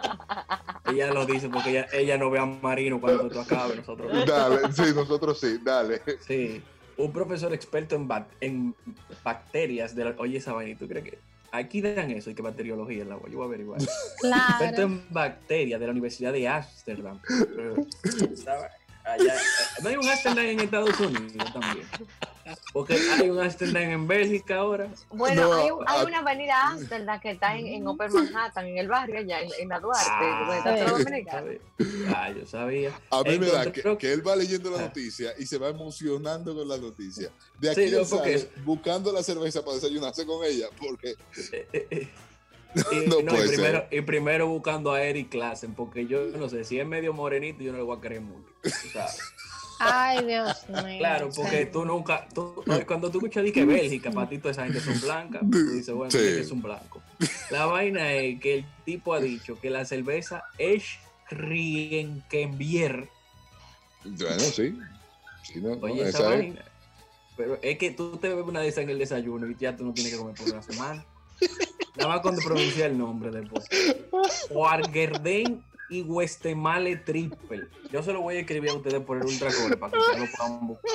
Ella 0.91 1.13
lo 1.13 1.27
dice 1.27 1.49
porque 1.49 1.71
ella, 1.71 1.87
ella 1.93 2.17
no 2.19 2.31
ve 2.31 2.39
a 2.39 2.47
Marino 2.47 3.01
cuando 3.01 3.29
tú 3.29 3.41
acabes, 3.41 3.77
nosotros. 3.77 4.27
Dale. 4.27 4.73
Sí, 4.73 4.93
nosotros 4.95 5.39
sí. 5.41 5.59
Dale. 5.63 6.01
Sí. 6.27 6.63
Un 6.97 7.13
profesor 7.13 7.53
experto 7.53 7.95
en, 7.95 8.09
bac- 8.09 8.27
en 8.41 8.75
bacterias 9.23 9.95
de 9.95 10.05
la, 10.05 10.15
Oye, 10.19 10.39
esa 10.39 10.53
vaina, 10.53 10.77
¿tú 10.79 10.89
crees 10.89 11.05
que 11.05 11.19
aquí 11.53 11.81
dan 11.81 12.11
eso 12.11 12.31
y 12.31 12.35
que 12.35 12.43
bacteriología 12.43 13.03
en 13.03 13.09
la 13.11 13.17
web? 13.17 13.31
Yo 13.31 13.39
voy 13.39 13.45
a 13.45 13.49
averiguar. 13.49 13.81
Experto 13.81 14.19
Claro. 14.77 14.83
en 14.83 15.05
bacterias 15.11 15.79
de 15.81 15.87
la 15.87 15.93
Universidad 15.93 16.33
de 16.33 16.49
Ámsterdam. 16.49 17.21
No 19.83 19.89
hay 19.89 19.97
un 19.97 20.07
Ámsterdam 20.07 20.45
en 20.45 20.61
Estados 20.61 21.01
Unidos 21.01 21.53
también. 21.53 21.87
Porque 22.73 22.95
hay 22.95 23.31
un 23.31 23.39
Ámsterdam 23.41 23.83
en 23.83 24.07
Bélgica 24.09 24.57
ahora. 24.57 24.89
Bueno, 25.11 25.43
No, 25.43 25.53
hay, 25.55 25.71
un- 25.71 25.85
hay 25.87 26.01
a- 26.01 26.05
una 26.05 26.19
avenida 26.19 26.69
Amsterdam 26.69 27.21
que 27.21 27.31
está 27.31 27.57
en, 27.57 27.67
en 27.67 27.87
Upper 27.89 28.11
Manhattan, 28.11 28.67
en 28.67 28.79
el 28.79 28.89
barrio 28.89 29.19
allá, 29.19 29.41
en, 29.41 29.51
en 29.59 29.69
la 29.69 29.81
Duarte, 29.81 30.85
dominicano. 30.91 31.51
Ah, 32.15 32.31
yo 32.31 32.47
sabía. 32.47 32.93
A 33.11 33.23
mí 33.23 33.39
me 33.39 33.47
da 33.47 33.71
que, 33.73 34.13
él 34.13 34.27
va 34.27 34.37
leyendo 34.37 34.71
la 34.71 34.79
Ah. 34.79 34.83
noticia 34.83 35.33
y 35.39 35.47
se 35.47 35.59
va 35.59 35.69
emocionando 35.69 36.55
con 36.55 36.69
la 36.69 36.77
noticia. 36.79 37.31
De 37.59 37.71
aquí 37.71 37.89
Sí, 37.89 37.95
no, 37.95 38.05
porque- 38.05 38.39
sale 38.39 38.51
buscando 38.65 39.13
la 39.13 39.23
cerveza 39.23 39.63
para 39.65 39.75
desayunarse 39.77 40.25
con 40.27 40.45
ella, 40.45 40.67
porque 40.79 41.11
Eh, 41.53 41.69
eh, 41.73 41.87
eh. 41.91 42.09
Y, 42.93 43.07
No 43.09 43.23
no, 43.23 43.31
puede 43.33 43.47
y, 43.47 43.49
primero, 43.49 43.79
ser. 43.79 43.89
y 43.99 44.01
primero 44.03 44.47
buscando 44.47 44.93
a 44.93 45.03
Eric 45.03 45.31
Klassen, 45.31 45.75
porque 45.75 46.07
yo 46.07 46.21
no 46.37 46.51
sé, 46.51 46.65
si 46.65 46.79
es 46.79 46.87
medio 46.87 47.15
morenito, 47.15 47.63
yo 47.63 47.73
no 47.73 47.79
le 47.79 47.85
voy 47.85 47.97
a 47.97 48.01
creer 48.01 48.21
mucho. 48.21 48.47
sabes. 48.93 49.19
Ay, 49.79 50.25
Dios 50.25 50.69
mío. 50.69 50.99
Claro, 50.99 51.31
porque 51.35 51.67
tú 51.67 51.85
nunca, 51.85 52.27
tú- 52.35 52.65
cuando 52.87 53.11
tú 53.11 53.19
escuchas 53.19 53.45
que 53.53 53.65
Bélgica, 53.65 54.11
para 54.11 54.29
ti 54.29 54.39
toda 54.39 54.53
esa 54.53 54.65
gente 54.65 54.81
son 54.81 55.01
blancas, 55.01 55.41
tú 55.51 55.71
dices, 55.73 55.95
bueno, 55.95 56.11
Sí. 56.11 56.19
es 56.19 56.51
un 56.51 56.63
blanco. 56.63 57.01
La 57.51 57.67
vaina 57.67 58.13
es 58.13 58.41
que 58.41 58.55
el 58.59 58.67
tipo 58.85 59.15
ha 59.15 59.21
dicho 59.21 59.59
que 59.61 59.71
la 59.71 59.85
cerveza 59.85 60.45
es 60.59 60.85
Rienkenbier. 61.31 63.09
bueno, 64.05 64.41
sí. 64.41 64.79
Sí, 65.43 65.61
no, 65.61 65.77
no, 65.77 65.83
Oye, 65.83 66.01
esa, 66.03 66.09
esa 66.09 66.35
es. 66.35 66.39
vaina. 66.41 66.65
Pero 67.37 67.59
es 67.63 67.79
que 67.79 67.91
tú 67.93 68.17
te 68.17 68.29
bebes 68.29 68.45
una 68.47 68.61
de 68.61 68.69
esas 68.69 68.85
en 68.85 68.91
el 68.91 68.99
desayuno 68.99 69.49
y 69.49 69.55
ya 69.57 69.77
tú 69.77 69.85
no 69.85 69.93
tienes 69.95 70.13
que 70.13 70.19
comer 70.19 70.35
por 70.35 70.51
una 70.51 70.63
semana. 70.63 71.05
Nada 71.97 72.09
más 72.09 72.21
cuando 72.21 72.43
pronuncia 72.43 72.87
el 72.87 72.99
nombre 72.99 73.31
después. 73.31 73.65
Wargerden 74.51 75.63
y 75.89 76.03
Westemale 76.03 76.97
Triple. 76.97 77.67
Yo 77.91 78.03
se 78.03 78.13
lo 78.13 78.21
voy 78.21 78.37
a 78.37 78.41
escribir 78.41 78.71
a 78.71 78.75
ustedes 78.75 79.01
por 79.03 79.17
el 79.19 79.25
ultracore 79.25 79.77
para 79.77 79.93
que 79.93 79.99
ustedes 79.99 80.21
lo 80.21 80.37
puedan 80.37 80.67
buscar. 80.67 80.91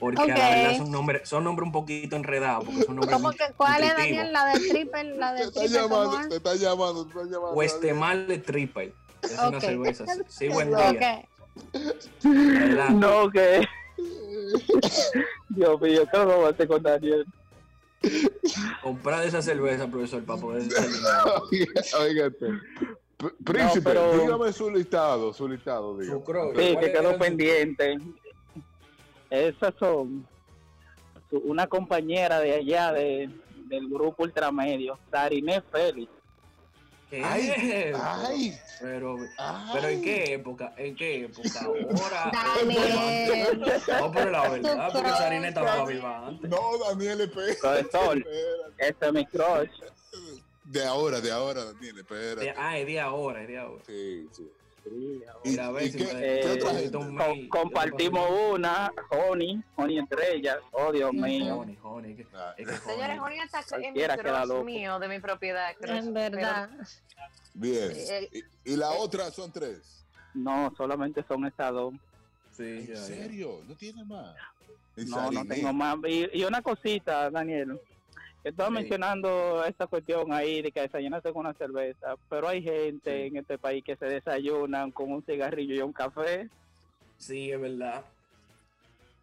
Porque 0.00 0.32
a 0.32 0.38
la 0.38 0.48
verdad 0.50 0.76
son 0.76 0.90
nombres, 0.90 1.28
son 1.28 1.44
nombres 1.44 1.66
un 1.66 1.72
poquito 1.72 2.16
enredados, 2.16 2.64
porque 2.64 2.82
son 2.82 2.96
nombres 2.96 3.16
¿Cómo 3.16 3.28
muy 3.28 3.36
que, 3.36 3.44
¿Cuál 3.56 3.82
es. 3.84 3.96
Daniel? 3.96 4.32
La 4.32 4.44
de 4.46 4.60
triple, 4.60 5.16
la 5.16 5.34
Te 5.34 5.38
de 5.40 5.44
está 5.44 5.60
triple, 5.60 5.78
te 6.28 6.36
está 6.36 6.54
llamando, 6.54 7.04
te 7.06 7.08
está 7.08 7.24
llamando. 7.24 7.54
Westemale 7.54 8.38
Triple. 8.38 8.94
Es 9.22 9.38
una 9.38 9.58
Ok. 9.58 9.60
cerveza. 9.60 10.04
Sí, 10.28 10.48
buen 10.48 10.68
día. 10.68 10.90
Ok. 10.90 12.24
Adelante. 12.24 12.94
No, 12.94 13.30
que. 13.30 13.60
Dios 15.48 15.80
mío, 15.80 16.02
¿qué 16.12 16.18
lo 16.18 16.46
a 16.46 16.50
hacer 16.50 16.68
con 16.68 16.82
Daniel? 16.82 17.26
Comprar 18.82 19.24
esa 19.24 19.42
cerveza, 19.42 19.88
profesor, 19.88 20.24
para 20.24 20.40
poder 20.40 20.62
Oígate. 22.00 22.46
P- 23.18 23.30
Príncipe, 23.44 23.80
pero- 23.82 24.16
dígame 24.18 24.52
su 24.52 24.70
listado, 24.70 25.32
su 25.32 25.48
listado, 25.48 25.96
crow. 26.24 26.52
Sí, 26.52 26.56
que 26.58 26.72
¿Cuáles 26.74 26.92
quedó 26.92 27.18
pendiente. 27.18 27.98
Esas 29.28 29.74
son 29.78 30.26
una 31.30 31.66
compañera 31.66 32.38
de 32.40 32.54
allá 32.54 32.92
de, 32.92 33.28
del 33.66 33.88
grupo 33.88 34.22
Ultramedio, 34.22 34.98
Sariné 35.10 35.60
Félix. 35.62 36.10
¿Qué? 37.10 37.22
Ay, 37.24 37.52
Pero- 37.56 37.98
ay, 38.02 38.52
Pero, 38.80 39.16
ay. 39.38 39.70
pero 39.72 39.88
¿en 39.88 40.02
qué 40.02 40.34
época? 40.34 40.74
¿En 40.76 40.94
qué 40.94 41.24
época? 41.24 41.48
Ahora. 41.64 42.30
Daniel. 42.60 43.60
No, 43.98 44.12
pero 44.12 44.30
la 44.30 44.48
verdad, 44.50 44.90
porque 44.92 45.08
Sarina 45.10 45.48
estaba 45.48 45.84
viva 45.86 46.26
antes. 46.28 46.50
No, 46.50 46.58
Daniel, 46.88 47.22
espérate. 47.22 47.54
Profesor, 47.60 48.24
este 48.78 49.06
es 49.06 49.12
mi 49.12 49.26
crush. 49.26 49.70
De 50.70 50.84
ahora, 50.84 51.20
de 51.22 51.30
ahora, 51.32 51.64
Daniel, 51.64 51.94
De- 51.94 52.00
espérate. 52.02 52.54
ah, 52.56 52.76
es 52.78 52.86
de 52.86 53.00
ahora, 53.00 53.40
es 53.42 53.48
de 53.48 53.58
ahora. 53.58 53.82
Sí, 53.86 54.28
sí. 54.32 54.50
Sí, 54.84 55.20
¿Y, 55.44 55.48
Mira, 55.50 55.66
a 55.66 55.70
ver 55.72 55.82
y 55.86 55.90
si 55.90 55.98
qué, 55.98 56.04
me- 56.04 56.20
qué 56.20 56.52
Eh, 56.52 56.90
mail, 57.10 57.48
compartimos 57.48 58.30
una, 58.52 58.92
Honey, 59.10 59.62
Honey 59.76 59.98
entre 59.98 60.34
ellas. 60.34 60.58
Oh, 60.72 60.92
Dios 60.92 61.12
mío. 61.12 61.56
Honey, 61.58 61.78
honey, 61.82 62.14
que- 62.14 62.26
Ah, 62.34 62.54
es 62.56 62.68
que 62.68 62.76
Señores, 62.76 63.18
honey. 63.18 63.38
Está 63.40 63.60
en 63.76 63.94
mi 63.94 64.00
cross 64.22 64.64
mío, 64.64 64.98
de 64.98 65.08
mi 65.08 65.20
propiedad. 65.20 65.74
cross, 65.76 65.90
En 66.06 66.12
verdad. 66.14 66.70
Bien. 67.54 67.90
Eh, 67.94 68.28
Y, 68.64 68.72
y 68.72 68.76
la 68.76 68.90
otra 68.92 69.30
son 69.30 69.50
tres. 69.50 70.04
No, 70.34 70.72
solamente 70.76 71.24
son 71.26 71.46
esas 71.46 71.72
dos. 71.72 71.94
Sí, 72.56 72.62
¿En 72.64 72.86
ya, 72.86 72.94
ya. 72.94 73.00
serio? 73.02 73.60
¿No 73.66 73.74
tiene 73.74 74.04
más? 74.04 74.36
Y 74.96 75.04
No, 75.06 75.30
no 75.30 75.44
tengo 75.46 75.72
más. 75.72 75.96
Y, 76.06 76.28
y 76.38 76.44
una 76.44 76.60
cosita, 76.62 77.30
Daniel. 77.30 77.80
Estaba 78.48 78.68
Sí. 78.68 78.74
mencionando 78.74 79.64
esta 79.64 79.86
cuestión 79.86 80.32
ahí 80.32 80.62
de 80.62 80.72
que 80.72 80.80
desayunarse 80.80 81.32
con 81.32 81.40
una 81.40 81.54
cerveza, 81.54 82.16
pero 82.30 82.48
hay 82.48 82.62
gente 82.62 83.10
Sí. 83.22 83.26
en 83.28 83.36
este 83.36 83.58
país 83.58 83.84
que 83.84 83.96
se 83.96 84.06
desayunan 84.06 84.90
con 84.90 85.12
un 85.12 85.22
cigarrillo 85.22 85.74
y 85.74 85.80
un 85.80 85.92
café. 85.92 86.48
Sí, 87.18 87.50
es 87.50 87.60
verdad. 87.60 88.04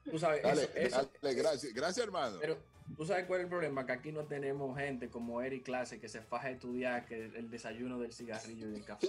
Tú 0.09 0.19
sabes, 0.19 0.43
Dale, 0.43 0.63
eso, 0.63 0.71
eso- 0.75 1.11
dale, 1.21 1.35
gracias, 1.35 1.73
gracias, 1.73 2.05
hermano. 2.05 2.37
Pero 2.39 2.57
tú 2.95 3.05
sabes 3.05 3.25
cuál 3.25 3.39
es 3.39 3.43
el 3.45 3.49
problema, 3.49 3.85
que 3.85 3.93
aquí 3.93 4.11
no 4.11 4.25
tenemos 4.25 4.77
gente 4.77 5.09
como 5.09 5.41
Eric 5.41 5.63
Clase 5.63 5.99
que 5.99 6.07
se 6.07 6.21
faja 6.21 6.49
a 6.49 6.51
estudiar 6.51 7.05
que 7.07 7.25
el 7.25 7.49
desayuno 7.49 7.97
del 7.99 8.13
cigarrillo 8.13 8.69
y 8.69 8.75
el 8.75 8.83
café. 8.85 9.07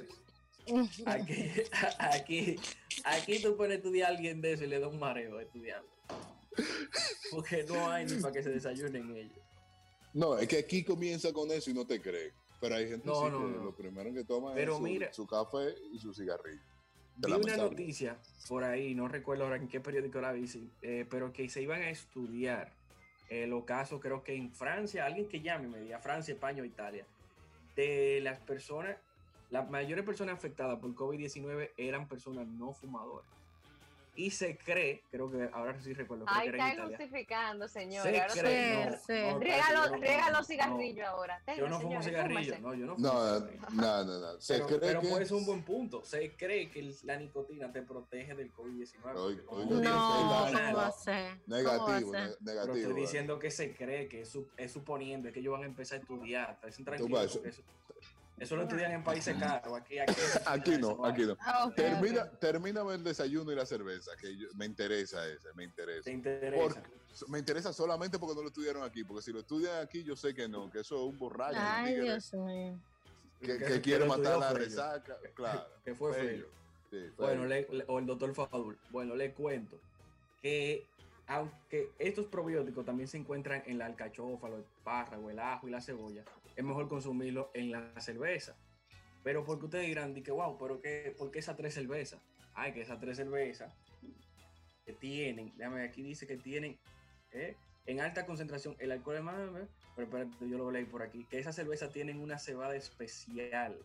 Aquí, 1.07 1.53
aquí, 2.01 2.57
aquí 3.05 3.41
tú 3.43 3.57
puedes 3.57 3.77
estudiar 3.77 4.11
a 4.11 4.15
alguien 4.17 4.41
de 4.41 4.55
eso 4.55 4.65
y 4.65 4.67
le 4.67 4.81
da 4.81 4.89
un 4.89 4.99
mareo 4.99 5.39
estudiando. 5.39 5.89
Porque 7.31 7.65
no 7.69 7.89
hay 7.91 8.07
ni 8.07 8.21
para 8.21 8.33
que 8.33 8.43
se 8.43 8.51
desayunen 8.51 9.15
ellos. 9.15 9.39
No, 10.17 10.39
es 10.39 10.49
que 10.49 10.59
aquí 10.59 10.83
comienza 10.83 11.31
con 11.35 11.51
eso 11.51 11.71
y 11.71 11.75
no 11.75 11.87
te 11.87 12.01
creen. 12.01 12.33
Pero 12.59 12.75
hay 12.75 12.89
gente 12.89 13.07
No, 13.07 13.17
sí 13.17 13.31
no, 13.31 13.39
que 13.39 13.53
no. 13.59 13.65
lo 13.65 13.77
primero 13.77 14.15
que 14.15 14.25
toma 14.25 14.55
Pero 14.55 14.73
es 14.73 14.79
su, 14.79 14.83
mira- 14.85 15.13
su 15.13 15.27
café 15.27 15.75
y 15.93 15.99
su 15.99 16.15
cigarrillo. 16.15 16.63
Vi 17.19 17.33
una 17.33 17.57
noticia 17.59 18.19
por 18.49 18.65
ahí, 18.65 18.95
no 18.95 19.09
recuerdo 19.09 19.45
ahora 19.45 19.57
en 19.57 19.69
qué 19.69 19.79
periódico 19.81 20.21
la 20.23 20.33
vi, 20.33 20.49
sí, 20.49 20.71
eh, 20.81 21.07
pero 21.11 21.33
que 21.35 21.49
se 21.51 21.61
iban 21.63 21.83
a 21.83 21.91
estudiar 21.91 22.73
eh, 23.29 23.47
los 23.47 23.65
casos, 23.65 24.01
creo 24.01 24.23
que 24.23 24.35
en 24.35 24.53
Francia, 24.55 25.05
alguien 25.05 25.29
que 25.29 25.41
llame, 25.43 25.69
me 25.69 25.81
diga 25.81 25.99
Francia, 25.99 26.33
España 26.33 26.63
o 26.63 26.65
Italia, 26.67 27.07
de 27.75 28.21
las 28.23 28.39
personas, 28.41 28.97
las 29.51 29.69
mayores 29.71 30.05
personas 30.05 30.35
afectadas 30.35 30.79
por 30.79 30.95
COVID-19 30.95 31.71
eran 31.77 32.09
personas 32.09 32.47
no 32.47 32.73
fumadoras. 32.73 33.29
Y 34.17 34.31
se 34.31 34.57
cree, 34.57 35.03
creo 35.11 35.31
que 35.31 35.49
ahora 35.53 35.79
sí 35.81 35.93
recuerdo, 35.93 36.25
Ahí 36.27 36.49
está 36.49 36.87
justificando, 36.87 37.69
señor. 37.69 38.03
Se 38.03 38.19
Ahora 38.21 38.33
cree, 38.33 38.85
Sí, 38.85 38.91
no, 38.91 38.97
sí. 39.07 39.13
no, 39.75 40.31
no 40.31 40.31
los 40.39 40.47
cigarrillos 40.47 41.07
ahora. 41.07 41.39
no, 41.47 41.55
yo 41.55 41.55
Tenga, 41.55 41.69
no 41.69 41.81
fumo 41.81 42.03
cigarrillo, 42.03 42.59
no, 42.61 42.75
yo 42.75 42.87
no 42.87 42.97
fumo 42.97 43.09
No, 43.13 43.39
cigarrillo. 43.39 43.61
no, 43.73 44.05
no, 44.05 44.19
no. 44.21 44.41
Se 44.41 44.55
Pero, 44.55 44.67
cree 44.67 44.79
pero 44.81 45.01
que. 45.03 45.09
puede 45.09 45.27
ser 45.27 45.37
un 45.37 45.47
buen 45.47 45.63
punto. 45.65 46.03
Se 46.05 46.35
cree 46.35 46.71
que 46.71 46.95
la 47.05 47.17
nicotina 47.19 47.71
te 47.71 47.83
protege 47.83 48.35
del 48.35 48.53
COVID-19. 48.55 49.17
Oiga, 49.17 49.43
Como 49.45 49.61
oiga, 49.63 49.71
no 49.71 49.81
No, 49.83 49.91
no, 49.91 50.45
¿cómo 50.47 50.53
nada. 50.53 50.73
va 50.73 50.87
a 50.87 50.93
ser? 50.93 51.39
¿Cómo 51.47 51.57
va 51.57 51.57
a 51.59 51.63
Negativo, 51.63 52.13
ser? 52.13 52.29
ne- 52.31 52.37
Pero 52.39 52.55
negativo. 52.55 52.77
estoy 52.77 53.01
diciendo 53.03 53.39
que 53.39 53.51
se 53.51 53.75
cree, 53.75 54.09
que 54.09 54.23
es, 54.23 54.29
su- 54.31 54.49
es 54.57 54.73
suponiendo, 54.73 55.29
es 55.29 55.35
que 55.35 55.41
ellos 55.41 55.53
van 55.53 55.63
a 55.63 55.67
empezar 55.67 55.99
a 55.99 56.01
estudiar. 56.01 56.59
Estén 56.65 56.85
Tú 56.85 56.91
tranquilos. 56.91 57.41
Eso, 58.39 58.55
lo 58.57 58.63
estudian 58.65 58.93
en 58.93 59.03
países 59.03 59.35
caros. 59.39 59.75
Aquí, 59.79 59.99
aquí, 59.99 60.13
Aquí 60.47 60.77
no, 60.79 61.05
aquí 61.05 61.23
no. 61.25 61.37
Ah, 61.41 61.71
Termina, 61.75 62.31
termíname 62.33 62.95
el 62.95 63.03
desayuno 63.05 63.51
y 63.51 63.55
la 63.55 63.65
cerveza, 63.65 64.11
que 64.21 64.37
yo- 64.37 64.49
me 64.57 64.67
interesa 64.67 65.27
ese, 65.27 65.49
me 65.55 65.65
interesa. 65.65 66.03
Te 66.05 66.11
interesa. 66.13 66.57
Porque- 66.63 66.81
me 67.29 67.39
interesa 67.39 67.73
solamente 67.73 68.19
porque 68.19 68.35
no 68.35 68.43
lo 68.43 68.49
estudiaron 68.49 68.83
aquí, 68.83 69.03
porque 69.03 69.23
si 69.23 69.33
lo 69.33 69.39
estudian 69.41 69.83
aquí, 69.83 70.05
yo 70.05 70.15
sé 70.17 70.35
que 70.35 70.47
no, 70.49 70.71
que 70.71 70.81
eso 70.81 70.97
es 70.97 71.13
un 71.13 71.19
borracho. 71.19 71.57
Ay, 71.59 71.99
Dios 71.99 72.35
mío. 72.35 72.79
que, 73.41 73.57
Que- 73.59 73.65
que 73.65 73.81
quiere 73.81 74.05
matar 74.05 74.39
la 74.39 74.53
resaca. 74.53 75.17
Claro. 75.35 75.67
que 75.85 75.95
fue. 75.95 76.45
Sí, 76.91 77.11
Bueno, 77.17 77.43
Fello. 77.43 77.47
le- 77.47 77.69
le- 77.79 77.85
o 77.89 77.99
el 77.99 78.07
doctor 78.07 78.35
Fadul. 78.35 78.77
Bueno, 78.91 79.15
le 79.17 79.33
cuento 79.33 79.77
que 80.43 80.85
aunque 81.27 81.91
estos 81.99 82.27
probióticos 82.27 82.85
también 82.85 83.09
se 83.09 83.17
encuentran 83.17 83.63
en 83.67 83.79
la 83.79 83.87
alcachofa, 83.87 84.49
los 84.51 84.61
espárragos, 84.61 85.33
el 85.33 85.39
ajo 85.41 85.67
y 85.67 85.71
la 85.73 85.81
cebolla, 85.81 86.23
es 86.57 86.65
mejor 86.65 86.89
consumirlo 86.89 87.51
en 87.55 87.71
la 87.71 88.01
cerveza. 88.01 88.57
Pero 89.23 89.45
porque 89.45 89.67
ustedes 89.67 89.87
dirán, 89.87 90.15
di 90.15 90.23
que 90.23 90.31
wow, 90.31 90.57
pero 90.59 90.81
qué, 90.81 91.15
¿por 91.17 91.31
qué 91.31 91.39
esas 91.39 91.57
tres 91.57 91.75
cervezas? 91.75 92.21
Ay, 92.55 92.73
que 92.73 92.81
esas 92.81 92.99
tres 92.99 93.17
cervezas 93.17 93.73
que 94.85 94.93
tienen, 94.93 95.53
déjame 95.57 95.83
aquí 95.83 96.03
dice 96.03 96.27
que 96.27 96.37
tienen 96.37 96.79
eh, 97.33 97.57
en 97.87 98.01
alta 98.01 98.25
concentración 98.25 98.77
el 98.79 98.93
alcohol 98.93 99.17
de 99.17 99.23
más, 99.23 99.51
pero 99.95 100.07
espérate, 100.07 100.49
yo 100.49 100.59
lo 100.59 100.71
leí 100.71 100.85
por 100.85 101.03
aquí, 101.03 101.25
que 101.25 101.39
esas 101.39 101.55
cervezas 101.55 101.93
tienen 101.93 102.21
una 102.21 102.39
cebada 102.39 102.75
especial, 102.77 103.77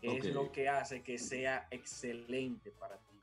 que 0.00 0.16
es 0.16 0.26
lo 0.26 0.50
que 0.50 0.68
hace 0.68 1.02
que 1.02 1.18
sea 1.18 1.66
excelente 1.70 2.70
para 2.72 2.96
ti. 2.96 3.16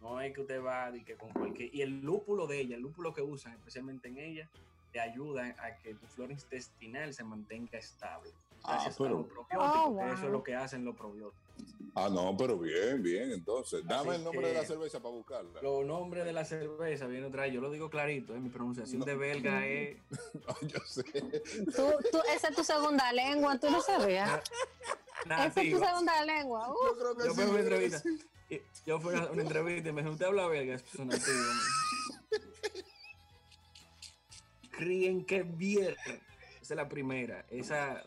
No 0.00 0.20
es 0.20 0.32
que 0.32 0.42
usted 0.42 0.62
va 0.62 0.94
y 0.96 1.02
que 1.02 1.16
con 1.16 1.30
cualquier. 1.30 1.74
Y 1.74 1.82
el 1.82 2.02
lúpulo 2.02 2.46
de 2.46 2.60
ella, 2.60 2.76
el 2.76 2.82
lúpulo 2.82 3.12
que 3.12 3.22
usan, 3.22 3.52
especialmente 3.54 4.08
en 4.08 4.18
ella, 4.18 4.50
te 4.92 5.00
ayuda 5.00 5.54
a 5.58 5.76
que 5.78 5.94
tu 5.94 6.06
flora 6.06 6.32
intestinal 6.32 7.12
se 7.14 7.24
mantenga 7.24 7.78
estable. 7.78 8.32
Ah, 8.64 8.90
pero... 8.98 9.28
Oh, 9.56 10.00
Eso 10.12 10.26
es 10.26 10.32
lo 10.32 10.42
que 10.42 10.54
hacen 10.54 10.84
los 10.84 10.96
probióticos. 10.96 11.48
Ah, 11.94 12.08
no, 12.08 12.36
pero 12.36 12.58
bien, 12.58 13.02
bien. 13.02 13.32
Entonces, 13.32 13.84
dame 13.84 14.16
el 14.16 14.24
nombre 14.24 14.48
de 14.48 14.54
la 14.54 14.64
cerveza 14.64 15.00
para 15.00 15.14
buscarla. 15.14 15.60
Los 15.62 15.84
nombres 15.84 16.24
de 16.24 16.32
la 16.32 16.44
cerveza 16.44 17.06
viene 17.06 17.26
otra 17.26 17.42
vez. 17.42 17.52
Yo 17.52 17.60
lo 17.60 17.70
digo 17.70 17.90
clarito, 17.90 18.34
¿eh? 18.34 18.40
mi 18.40 18.50
pronunciación 18.50 19.02
de 19.02 19.16
belga 19.16 19.66
es. 19.66 19.96
no, 20.34 20.68
yo 20.68 20.78
sé. 20.86 21.02
Tú, 21.74 21.90
tú, 22.12 22.20
esa 22.34 22.48
es 22.48 22.56
tu 22.56 22.62
segunda 22.62 23.12
lengua, 23.12 23.58
tú 23.58 23.70
no 23.70 23.80
sabías. 23.80 24.42
Esa 25.24 25.46
es 25.46 25.54
tu 25.54 25.78
segunda 25.78 26.24
lengua. 26.24 26.68
Yo 26.68 26.98
creo 26.98 27.16
que 27.16 27.24
yo 27.24 27.30
sí. 27.30 27.34
fui 27.34 27.44
a 27.44 27.48
una 27.48 27.60
entrevista. 27.60 28.02
Yo 28.86 29.00
fui 29.00 29.14
a 29.14 29.26
una 29.26 29.42
entrevista 29.42 29.88
y 29.88 29.92
me 29.92 30.02
dijo, 30.02 30.12
¿usted 30.12 30.26
habla 30.26 30.46
belga? 30.46 30.74
Es 30.74 30.94
un 30.94 31.10
Creen 34.78 35.24
que 35.24 35.42
bien. 35.42 35.96
Esa 36.62 36.74
es 36.74 36.76
la 36.76 36.88
primera. 36.88 37.44
Esa, 37.50 38.04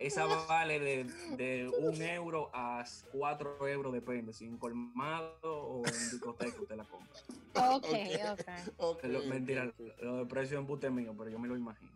esa 0.00 0.24
vale 0.24 0.80
de, 0.80 1.04
de 1.36 1.68
un 1.68 2.00
euro 2.00 2.50
a 2.54 2.82
cuatro 3.12 3.68
euros, 3.68 3.92
depende. 3.92 4.32
Si 4.32 4.46
en 4.46 4.56
colmado 4.56 5.34
o 5.44 5.86
en 5.86 5.92
discoteca 6.10 6.62
usted 6.62 6.76
la 6.76 6.84
compra. 6.84 7.20
Ok, 7.74 7.86
ok. 8.30 8.48
okay. 8.78 9.10
Lo, 9.10 9.22
mentira, 9.24 9.70
lo 10.00 10.16
de 10.16 10.26
precio 10.26 10.58
en 10.58 10.66
pute 10.66 10.88
mío, 10.88 11.14
pero 11.18 11.28
yo 11.28 11.38
me 11.38 11.46
lo 11.46 11.56
imagino. 11.56 11.90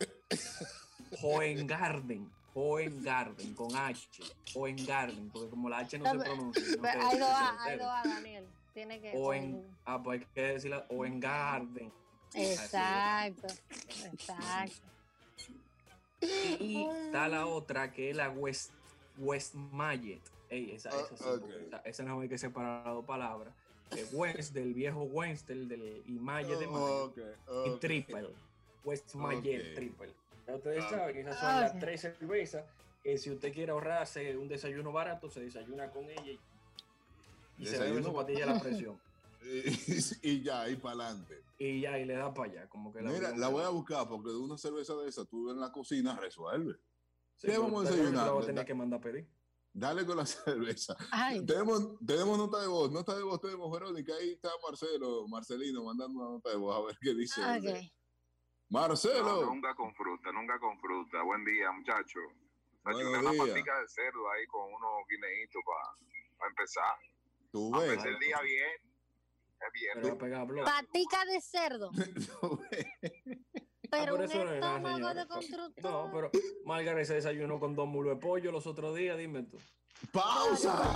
Hoengarden. 1.23 2.31
Hoengarden, 2.55 3.55
con 3.55 3.75
H. 3.75 4.23
Hoengarden, 4.55 5.31
porque 5.31 5.49
como 5.49 5.71
la 5.71 5.79
H 5.79 5.99
no 5.99 6.11
se 6.11 6.19
pronuncia. 6.19 6.63
No 6.77 6.87
hay 6.87 7.19
dos 7.19 7.31
A, 7.31 7.65
hay 7.65 7.79
dos 7.79 7.89
A, 7.89 8.03
Daniel. 8.05 8.45
Tiene 8.75 9.01
que. 9.01 9.13
Oen, 9.15 9.67
ah, 9.87 10.03
pues 10.03 10.21
hay 10.21 10.27
que 10.35 10.43
decirla 10.43 10.85
Hoengarden. 10.91 11.91
Exacto, 12.35 13.47
exacto. 14.13 14.89
Y 16.61 16.85
está 17.07 17.29
la 17.29 17.47
otra 17.47 17.93
que 17.93 18.11
es 18.11 18.17
la 18.17 18.31
West, 18.31 18.71
West 19.19 19.55
Mayet. 19.55 20.21
Ey, 20.49 20.73
esa, 20.73 20.91
esa, 20.91 21.17
sí, 21.17 21.25
okay. 21.25 21.67
esa, 21.67 21.79
esa 21.79 22.03
no 22.05 22.21
hay 22.21 22.29
que 22.29 22.39
separar 22.39 22.85
las 22.87 22.95
dos 22.95 23.05
palabras. 23.05 23.53
Eh, 23.97 24.07
West 24.13 24.53
del 24.53 24.73
viejo 24.75 25.03
Westel 25.03 25.69
del, 25.69 26.03
y 26.07 26.13
Mayet 26.13 26.59
de 26.59 26.67
Mayet. 26.67 26.91
Okay, 26.91 27.25
okay. 27.47 27.73
Y 27.73 27.79
Triple. 27.79 28.29
West 28.85 29.15
Mayet 29.15 29.61
Okay. 29.61 29.75
Triple. 29.75 30.13
Ya 30.47 30.55
ustedes 30.57 30.85
Ah. 30.85 30.91
saben 30.91 31.15
que 31.15 31.21
esas 31.21 31.39
son 31.41 31.61
las 31.61 31.79
tres 31.79 32.01
cervezas 32.01 32.65
que 33.03 33.19
si 33.19 33.31
usted 33.31 33.53
quiere 33.53 33.73
ahorrarse 33.73 34.37
un 34.37 34.49
desayuno 34.49 34.93
barato, 34.93 35.29
se 35.29 35.41
desayuna 35.41 35.91
con 35.91 36.05
ella 36.05 36.23
y, 36.23 36.39
y 37.59 37.67
se 37.67 37.79
bebe 37.79 38.03
su 38.03 38.13
patilla 38.15 38.45
a 38.45 38.55
la 38.55 38.61
presión. 38.61 38.99
Y, 39.45 40.05
y 40.23 40.43
ya, 40.43 40.61
ahí 40.63 40.77
para 40.77 40.95
adelante. 41.07 41.41
Y 41.65 41.81
ya, 41.81 41.97
y 41.97 42.05
le 42.05 42.15
da 42.15 42.35
para 42.35 42.51
allá. 42.51 42.69
Como 42.69 42.93
que 42.93 42.99
Mira, 43.03 43.13
vida- 43.31 43.37
la 43.37 43.49
voy 43.49 43.63
a 43.63 43.69
buscar 43.69 44.09
porque 44.09 44.31
de 44.31 44.37
una 44.37 44.59
cerveza 44.59 44.97
de 44.97 45.09
esa 45.09 45.25
tú 45.25 45.49
en 45.51 45.61
la 45.61 45.71
cocina 45.71 46.17
resuelve. 46.19 46.75
Sí, 47.37 47.47
¿Qué 47.47 47.53
pero 47.53 47.63
vamos 47.63 47.87
a 47.87 47.91
desayunar? 47.91 48.27
La 48.27 48.33
va 48.33 48.41
a 48.43 48.47
tener 48.47 48.67
que 48.67 48.75
mandar 48.75 48.99
a 48.99 49.03
pedir. 49.03 49.29
Dale 49.73 50.05
con 50.05 50.17
la 50.17 50.27
cerveza. 50.27 50.97
Ay, 51.13 51.47
Tenemos, 51.47 51.99
tenemos 52.05 52.37
nota 52.37 52.61
de 52.61 52.67
voz, 52.67 52.91
nota 52.91 53.15
de 53.17 53.23
voz 53.23 53.41
tenemos 53.41 53.71
Verónica, 53.71 54.13
ahí 54.21 54.31
está 54.33 54.51
Marcelo, 54.69 55.29
Marcelino 55.29 55.85
mandando 55.85 56.19
una 56.19 56.31
nota 56.31 56.51
de 56.51 56.57
voz 56.57 56.77
a 56.77 56.81
ver 56.87 56.99
qué 57.01 57.15
dice. 57.15 57.41
Marcelo, 58.69 59.43
No, 59.43 59.55
nunca 59.55 59.75
con 59.75 59.95
fruta, 59.95 60.33
nunca 60.33 60.59
con 60.59 60.79
fruta. 60.81 61.23
Buen 61.23 61.45
día, 61.45 61.71
muchachos. 61.73 62.23
Buenos 62.85 63.03
Una 63.05 63.31
patica 63.47 63.81
de 63.81 63.89
cerdo 63.89 64.31
ahí 64.33 64.47
con 64.49 64.63
unos 64.63 65.07
guineitos 65.09 65.63
para 65.65 66.49
empezar. 66.51 66.95
tú 67.53 67.71
ves. 67.73 67.83
empezar 67.91 68.09
el 68.09 68.19
día 68.19 68.41
bien. 68.41 68.92
Es 69.63 69.71
Pero 69.95 69.95
va 69.95 69.99
a 69.99 70.01
viernes. 70.01 70.19
pegar 70.19 70.47
blog. 70.47 70.65
Patica 70.65 71.25
de 71.27 71.41
cerdo, 71.41 71.91
pero 73.91 74.17
por 74.17 74.25
un 74.25 74.31
estómago 74.33 75.15
de 75.15 75.27
constructor. 75.27 75.85
No, 75.91 76.11
pero 76.13 76.31
Margaret 76.65 77.07
se 77.07 77.15
desayunó 77.15 77.61
con 77.61 77.75
dos 77.75 77.87
mulos 77.87 78.15
de 78.15 78.21
pollo 78.21 78.51
los 78.51 78.67
otros 78.67 78.97
días, 78.97 79.17
dime 79.19 79.45
tú. 79.45 79.59
¡Pausa! 80.13 80.95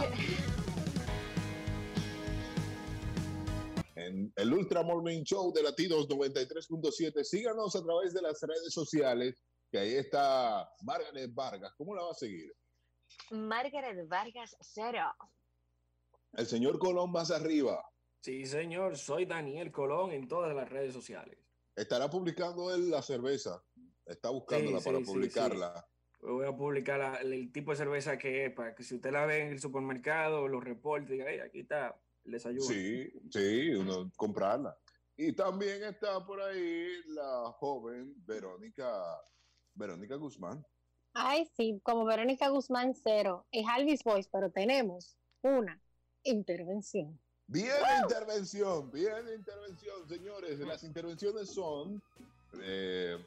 En 3.95 4.33
el 4.37 4.53
Ultra 4.53 4.83
Morning 4.83 5.23
Show 5.23 5.53
de 5.53 5.63
Latidos 5.63 6.09
93.7, 6.09 7.25
síganos 7.25 7.75
a 7.77 7.83
través 7.83 8.13
de 8.13 8.21
las 8.23 8.41
redes 8.43 8.73
sociales, 8.73 9.43
que 9.71 9.79
ahí 9.79 9.95
está 9.95 10.69
Margaret 10.83 11.33
Vargas. 11.33 11.73
¿Cómo 11.79 11.95
la 11.95 12.03
va 12.03 12.11
a 12.11 12.15
seguir? 12.15 12.53
Margaret 13.31 14.07
Vargas 14.07 14.55
Cero. 14.61 15.13
El 16.33 16.47
señor 16.47 16.79
Colón 16.79 17.11
más 17.11 17.31
arriba. 17.31 17.83
Sí, 18.27 18.45
señor, 18.45 18.97
soy 18.99 19.25
Daniel 19.25 19.71
Colón 19.71 20.11
en 20.11 20.27
todas 20.27 20.53
las 20.53 20.69
redes 20.69 20.93
sociales. 20.93 21.39
Estará 21.77 22.11
publicando 22.11 22.75
él 22.75 22.91
la 22.91 23.01
cerveza. 23.01 23.63
Está 24.05 24.31
buscándola 24.31 24.81
Sí, 24.81 24.85
para 24.85 24.99
sí, 24.99 25.05
sí, 25.05 25.13
publicarla. 25.13 25.89
Voy 26.23 26.45
a 26.45 26.51
publicar 26.57 26.99
la- 26.99 27.21
el 27.21 27.53
tipo 27.53 27.71
de 27.71 27.77
cerveza 27.77 28.19
que 28.19 28.47
es, 28.47 28.53
para 28.53 28.75
que 28.75 28.83
si 28.83 28.97
usted 28.97 29.13
la 29.13 29.27
ve 29.27 29.43
en 29.43 29.49
el 29.53 29.61
supermercado, 29.61 30.49
lo 30.49 30.61
reporte, 30.61 31.13
diga, 31.13 31.31
"Ey, 31.31 31.39
aquí 31.39 31.61
está 31.61 31.97
el 32.25 32.33
desayuno. 32.33 32.65
Sí, 32.67 33.13
sí, 33.31 33.71
uno 33.71 34.11
comprarla. 34.17 34.77
Y 35.17 35.33
también 35.33 35.85
está 35.85 36.27
por 36.27 36.41
ahí 36.43 36.89
la 37.07 37.53
joven 37.53 38.13
Verónica, 38.27 39.05
Verónica 39.73 40.17
Guzmán. 40.17 40.67
Ay, 41.13 41.49
sí, 41.57 41.79
como 41.85 42.05
Verónica 42.05 42.49
Guzmán 42.49 42.93
cero. 42.93 43.47
Es 43.53 43.65
Alvis 43.69 44.03
Voice, 44.03 44.29
pero 44.33 44.51
tenemos 44.51 45.17
una 45.43 45.81
intervención. 46.25 47.21
Bien 47.49 47.77
intervención, 48.03 48.91
bien 48.91 49.29
intervención, 49.35 50.09
señores. 50.09 50.59
Las 50.59 50.83
intervenciones 50.83 51.49
son 51.51 52.03
eh, 52.61 53.19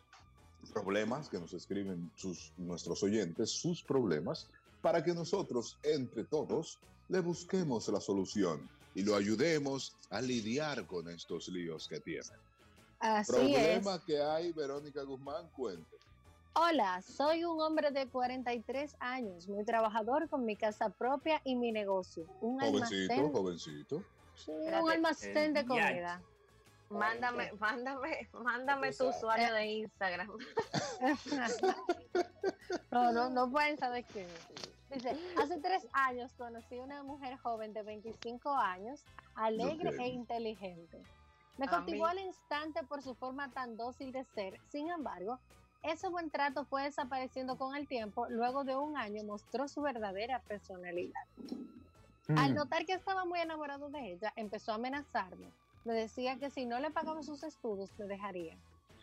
problemas 0.74 1.30
que 1.30 1.39
nos 1.39 1.53
escriben 1.53 2.11
sus, 2.15 2.51
nuestros 2.57 3.01
oyentes, 3.03 3.49
sus 3.49 3.82
problemas, 3.82 4.47
para 4.82 5.03
que 5.03 5.13
nosotros, 5.13 5.78
entre 5.84 6.26
todos, 6.26 6.80
le 7.07 7.22
busquemos 7.22 7.88
la 7.88 8.01
solución 8.01 8.70
y 8.93 9.03
lo 9.03 9.15
ayudemos 9.15 9.95
a 10.09 10.22
lidiar 10.22 10.86
con 10.86 11.09
estos 11.09 11.47
líos 11.47 11.88
que 11.88 11.99
tienen. 12.01 12.38
Así 12.99 13.32
es. 13.32 13.80
Problema 13.80 14.03
que 14.05 14.22
hay, 14.22 14.51
Verónica 14.51 15.03
Guzmán, 15.03 15.49
cuente. 15.55 15.97
Hola, 16.62 17.01
soy 17.01 17.45
un 17.45 17.62
hombre 17.62 17.89
de 17.91 18.10
43 18.10 18.97
años, 18.99 19.47
muy 19.47 19.64
trabajador 19.64 20.28
con 20.28 20.43
mi 20.43 20.57
casa 20.57 20.89
propia 20.89 21.39
y 21.45 21.55
mi 21.55 21.72
negocio. 21.72 22.26
Un 22.41 22.60
Jovencito, 22.60 23.14
almacén, 23.14 23.32
jovencito. 23.32 24.03
sí, 24.36 24.51
Espérate, 24.51 24.84
un 24.84 24.91
almacén 24.91 25.53
de 25.53 25.66
comida. 25.66 26.22
Mándame, 26.89 27.53
mándame, 27.53 28.30
mándame 28.34 28.91
tu 28.91 29.07
usuario 29.07 29.53
de 29.53 29.68
Instagram. 29.68 30.30
no, 32.91 33.14
no, 33.14 33.30
no 33.30 33.49
pueden 33.49 33.78
saber 33.78 34.03
quién 34.12 34.28
es. 34.28 34.47
Dice, 34.89 35.18
hace 35.41 35.62
tres 35.62 35.88
años 35.93 36.34
conocí 36.34 36.78
a 36.78 36.84
una 36.84 37.03
mujer 37.03 37.38
joven 37.38 37.72
de 37.72 37.84
25 37.84 38.49
años, 38.51 39.05
alegre 39.34 39.91
e 39.97 40.10
inteligente. 40.10 41.01
Me 41.57 41.68
A 41.68 41.70
cautivó 41.70 42.03
mí. 42.03 42.12
al 42.12 42.20
instante 42.20 42.84
por 42.84 43.01
su 43.01 43.16
forma 43.16 43.49
tan 43.49 43.78
dócil 43.78 44.12
de 44.12 44.26
ser. 44.26 44.60
Sin 44.66 44.89
embargo, 44.89 45.39
ese 45.84 46.10
buen 46.10 46.30
trato 46.30 46.66
fue 46.66 46.84
desapareciendo 46.84 47.58
con 47.58 47.76
el 47.76 47.88
tiempo. 47.88 48.28
Luego 48.30 48.64
de 48.64 48.76
un 48.76 48.98
año 48.98 49.24
mostró 49.24 49.68
su 49.68 49.82
verdadera 49.82 50.40
personalidad. 50.40 51.24
Al 52.36 52.54
notar 52.54 52.86
que 52.86 52.94
estaba 52.94 53.26
muy 53.26 53.40
enamorado 53.40 53.90
de 53.90 54.14
ella, 54.14 54.32
empezó 54.36 54.72
a 54.72 54.76
amenazarme. 54.76 55.48
Me 55.86 55.94
decía 55.94 56.38
que 56.38 56.52
si 56.52 56.66
no 56.66 56.80
le 56.80 56.92
pagaba 56.92 57.24
sus 57.24 57.44
estudios, 57.44 57.90
me 57.98 58.06
dejaría. 58.06 58.56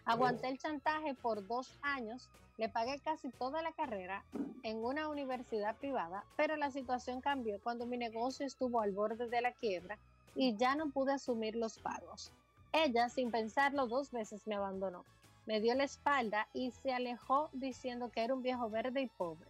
Aguanté 0.04 0.48
el 0.48 0.58
chantaje 0.58 1.14
por 1.14 1.44
dos 1.48 1.76
años, 1.82 2.28
le 2.58 2.68
pagué 2.68 3.00
casi 3.00 3.30
toda 3.30 3.62
la 3.62 3.72
carrera 3.72 4.22
en 4.62 4.84
una 4.84 5.08
universidad 5.08 5.74
privada, 5.76 6.24
pero 6.36 6.56
la 6.56 6.70
situación 6.70 7.20
cambió 7.20 7.58
cuando 7.60 7.86
mi 7.86 7.96
negocio 7.96 8.46
estuvo 8.46 8.80
al 8.80 8.92
borde 8.92 9.28
de 9.28 9.40
la 9.40 9.52
quiebra 9.52 9.98
y 10.36 10.56
ya 10.56 10.76
no 10.76 10.90
pude 10.90 11.12
asumir 11.12 11.56
los 11.56 11.78
pagos. 11.78 12.30
Ella, 12.72 13.08
sin 13.08 13.30
pensarlo 13.30 13.88
dos 13.88 14.12
veces, 14.12 14.46
me 14.46 14.54
abandonó. 14.54 15.04
Me 15.46 15.60
dio 15.60 15.74
la 15.74 15.84
espalda 15.84 16.48
y 16.52 16.72
se 16.72 16.92
alejó 16.92 17.50
diciendo 17.52 18.10
que 18.10 18.24
era 18.24 18.34
un 18.34 18.42
viejo 18.42 18.68
verde 18.68 19.00
y 19.00 19.06
pobre. 19.06 19.48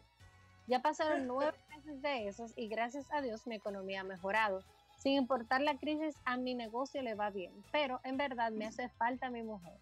Ya 0.66 0.80
pasaron 0.80 1.26
nueve 1.26 1.57
meses 1.70 2.03
de 2.03 2.28
esos 2.28 2.53
y 2.57 2.68
gracias 2.68 3.11
a 3.12 3.22
Dios 3.22 3.47
mi 3.47 3.57
economía 3.57 4.03
ha 4.03 4.05
mejorado. 4.05 4.62
Sin 4.99 5.14
importar 5.14 5.61
la 5.61 5.76
crisis, 5.78 6.16
a 6.24 6.36
mi 6.36 6.55
negocio 6.55 7.03
le 7.03 7.14
va 7.14 7.30
bien, 7.30 7.53
pero 7.72 8.01
en 8.05 8.16
verdad 8.16 8.51
me 8.51 8.66
hace 8.66 8.88
falta 8.90 9.30
mi 9.30 9.42
mujer. 9.42 9.78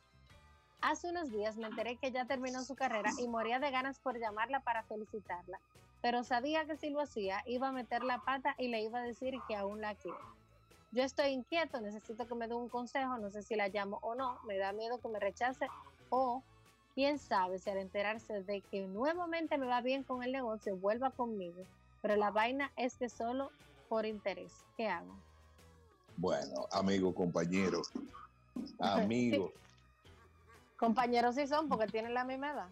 Hace 0.80 1.08
unos 1.08 1.30
días 1.30 1.56
me 1.56 1.66
enteré 1.66 1.96
que 1.96 2.12
ya 2.12 2.26
terminó 2.26 2.62
su 2.62 2.74
carrera 2.74 3.10
y 3.18 3.26
moría 3.26 3.58
de 3.58 3.70
ganas 3.70 3.98
por 4.00 4.18
llamarla 4.18 4.60
para 4.60 4.82
felicitarla, 4.82 5.58
pero 6.02 6.24
sabía 6.24 6.66
que 6.66 6.76
si 6.76 6.90
lo 6.90 7.00
hacía 7.00 7.42
iba 7.46 7.68
a 7.68 7.72
meter 7.72 8.04
la 8.04 8.18
pata 8.18 8.54
y 8.58 8.68
le 8.68 8.82
iba 8.82 8.98
a 8.98 9.02
decir 9.02 9.34
que 9.48 9.56
aún 9.56 9.80
la 9.80 9.94
quiero. 9.94 10.18
Yo 10.92 11.02
estoy 11.02 11.30
inquieto, 11.30 11.80
necesito 11.80 12.28
que 12.28 12.34
me 12.34 12.46
dé 12.46 12.54
un 12.54 12.68
consejo, 12.68 13.16
no 13.16 13.30
sé 13.30 13.42
si 13.42 13.56
la 13.56 13.68
llamo 13.68 13.98
o 14.02 14.14
no, 14.14 14.38
me 14.44 14.58
da 14.58 14.72
miedo 14.72 15.00
que 15.00 15.08
me 15.08 15.18
rechace 15.18 15.66
o 16.16 16.42
quién 16.94 17.18
sabe 17.18 17.58
si 17.58 17.70
al 17.70 17.78
enterarse 17.78 18.42
de 18.42 18.60
que 18.60 18.86
nuevamente 18.86 19.58
me 19.58 19.66
va 19.66 19.80
bien 19.80 20.04
con 20.04 20.22
el 20.22 20.30
negocio 20.32 20.76
vuelva 20.76 21.10
conmigo, 21.10 21.64
pero 22.02 22.14
la 22.16 22.30
vaina 22.30 22.70
es 22.76 22.96
que 22.96 23.08
solo 23.08 23.50
por 23.88 24.06
interés. 24.06 24.52
¿Qué 24.76 24.88
hago? 24.88 25.12
Bueno, 26.16 26.68
amigo, 26.70 27.12
compañero, 27.14 27.82
amigo. 28.78 29.52
Compañeros 30.76 31.34
sí 31.36 31.46
son 31.46 31.68
porque 31.68 31.86
tienen 31.86 32.12
la 32.14 32.24
misma 32.24 32.50
edad. 32.52 32.68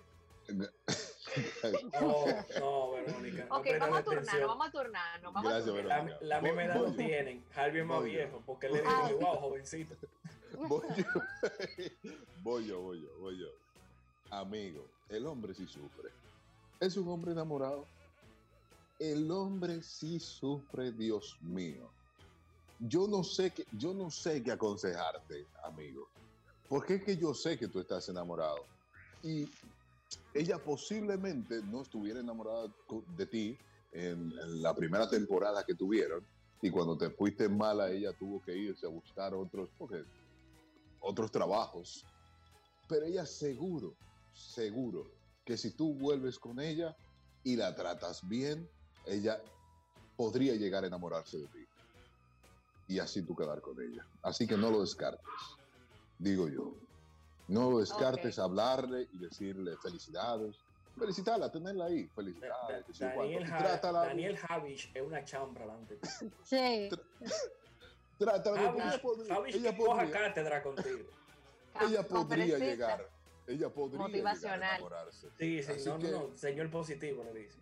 No, 0.49 2.26
no, 2.61 2.90
Verónica. 2.93 3.47
no 3.49 3.57
Ok, 3.57 3.66
vamos 3.80 3.97
a 3.97 4.01
atención. 4.01 4.05
turnar, 4.05 4.47
vamos 4.47 4.66
a 4.66 4.70
turnar, 4.70 5.22
vamos 5.22 5.43
Gracias, 5.43 5.62
a 5.62 5.66
turnar. 5.66 6.05
Verónica. 6.05 6.18
La, 6.20 6.36
la 6.36 6.43
misma 6.43 6.64
edad 6.64 6.74
no 6.74 6.93
tienen. 6.95 7.45
Harvey 7.55 7.80
es 7.80 7.86
más 7.86 8.03
viejo 8.05 8.43
porque 8.45 8.66
él 8.66 8.72
le 8.74 8.82
Ah, 8.86 9.03
dice, 9.03 9.14
ok. 9.14 9.20
wow, 9.22 9.36
jovencito. 9.40 9.95
Voy 10.57 10.82
yo, 10.96 11.05
voy 12.42 12.66
yo, 12.66 12.80
voy 12.80 13.00
yo, 13.00 13.09
voy 13.20 13.38
yo. 13.38 13.48
Amigo, 14.30 14.84
el 15.09 15.26
hombre 15.26 15.55
sí 15.55 15.66
sufre. 15.66 16.11
Es 16.80 16.96
un 16.96 17.09
hombre 17.09 17.32
enamorado. 17.32 17.86
El 18.98 19.30
hombre 19.30 19.82
sí 19.82 20.20
sufre, 20.20 20.92
Dios 20.92 21.36
mío. 21.42 21.88
Yo 22.78 23.07
no 23.07 23.22
sé 23.22 23.50
qué, 23.50 23.64
yo 23.78 23.94
no 23.94 24.11
sé 24.11 24.42
qué 24.42 24.53
aconsejarte, 24.53 25.46
amigo. 25.64 26.09
Porque 26.68 26.94
es 26.94 27.05
que 27.05 27.16
yo 27.16 27.34
sé 27.34 27.59
que 27.59 27.68
tú 27.68 27.80
estás 27.80 28.09
enamorado. 28.09 28.64
Y 29.22 29.48
ella 30.34 30.59
posiblemente 30.59 31.62
no 31.62 31.82
estuviera 31.82 32.20
enamorada 32.20 32.68
de 33.16 33.26
ti 33.26 33.59
en, 33.92 34.32
en 34.32 34.62
la 34.62 34.74
primera 34.74 35.09
temporada 35.09 35.64
que 35.64 35.74
tuvieron. 35.74 36.24
Y 36.61 36.70
cuando 36.70 36.96
te 36.96 37.11
fuiste 37.11 37.48
mala, 37.48 37.90
ella 37.90 38.12
tuvo 38.12 38.40
que 38.42 38.57
irse 38.57 38.86
a 38.86 38.88
buscar 38.88 39.34
otros, 39.34 39.68
porque 39.76 40.05
otros 41.03 41.30
trabajos. 41.30 42.05
Pero 42.88 43.07
ella 43.07 43.26
seguro, 43.26 43.94
seguro 44.32 45.07
que 45.44 45.57
si 45.57 45.72
tú 45.72 45.94
vuelves 45.94 46.38
con 46.38 46.61
ella 46.61 46.96
y 47.44 47.57
la 47.57 47.74
tratas 47.74 48.26
bien, 48.28 48.68
ella 49.07 49.40
podría 50.16 50.55
llegar 50.55 50.84
a 50.84 50.86
enamorarse 50.86 51.38
de 51.38 51.46
ti. 51.48 51.66
Y 52.88 52.98
así 52.98 53.22
tú 53.22 53.34
quedar 53.34 53.61
con 53.61 53.80
ella. 53.80 54.07
Así 54.22 54.46
que 54.46 54.57
no 54.57 54.70
lo 54.70 54.80
descartes, 54.80 55.24
digo 56.18 56.48
yo. 56.48 56.74
No 57.48 57.70
lo 57.70 57.78
descartes, 57.80 58.38
Ok. 58.38 58.44
hablarle 58.44 59.09
y 59.12 59.18
decirle 59.18 59.76
felicidades. 59.76 60.57
Felicitarla, 60.96 61.50
tenerla 61.50 61.86
ahí. 61.86 62.09
O 62.14 62.22
Daniel, 63.92 64.36
Javich 64.36 64.90
es 64.94 65.03
una 65.03 65.24
chambra 65.24 65.64
delante. 65.64 65.98
Sí. 66.44 66.90
Bien, 68.27 68.70
porque 68.73 68.83
ella 68.83 69.03
podría- 69.03 69.39
ella 69.49 69.77
coja 69.77 70.03
podría- 70.03 70.12
cátedra 70.29 70.62
contigo. 70.62 71.11
ella 71.81 72.03
podría 72.07 72.59
llegar, 72.59 73.09
ella 73.47 73.68
podría 73.70 73.99
llegar 73.99 74.01
a 74.01 74.09
Motivacional. 74.09 74.70
enamorarse. 74.77 75.29
Sí, 75.39 75.62
sí, 75.62 75.73
no, 75.87 75.99
que- 75.99 76.11
no, 76.11 76.29
no, 76.29 76.37
señor 76.37 76.70
positivo 76.70 77.25
le 77.25 77.33
dice. 77.41 77.59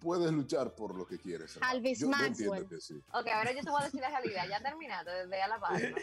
Puedes 0.00 0.30
luchar 0.32 0.74
por 0.74 0.94
lo 0.94 1.06
que 1.06 1.18
quieres. 1.18 1.56
hermano. 1.56 1.72
Alvis 1.72 2.02
Maxwell. 2.02 2.32
entiendo 2.48 2.68
que 2.68 2.80
sí. 2.80 3.02
Ok, 3.12 3.26
ahora 3.28 3.52
yo 3.52 3.62
te 3.62 3.70
voy 3.70 3.80
a 3.80 3.84
decir 3.86 4.00
la 4.00 4.10
realidad. 4.10 4.46
Ya 4.48 4.60
terminaste 4.60 5.10
desde 5.10 5.42
alabar, 5.42 5.72
¿no? 5.80 5.96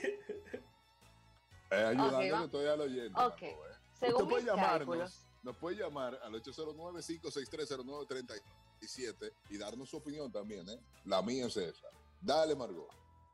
Eh, 1.69 1.83
ayudando 1.85 2.17
Ok, 2.17 2.21
que 2.23 2.31
va. 2.31 2.43
estoy 2.45 2.65
al 2.67 2.81
oyente. 2.81 3.11
Ok. 3.13 3.19
Marco, 3.41 3.45
eh. 3.45 3.57
Según 3.99 4.13
Usted 4.23 4.29
puede 4.29 4.43
mis 4.43 4.51
llamarnos, 4.51 4.77
cálculos, 4.77 5.25
nos 5.43 5.57
puede 5.57 5.75
llamar 5.77 6.19
al 6.23 6.33
809-563-0937 6.41 9.33
y 9.49 9.57
darnos 9.57 9.89
su 9.89 9.97
opinión 9.97 10.31
también, 10.31 10.67
¿eh? 10.69 10.79
La 11.05 11.21
mía 11.21 11.45
es 11.47 11.57
esa. 11.57 11.87
Dale, 12.21 12.55
Margot. 12.55 12.89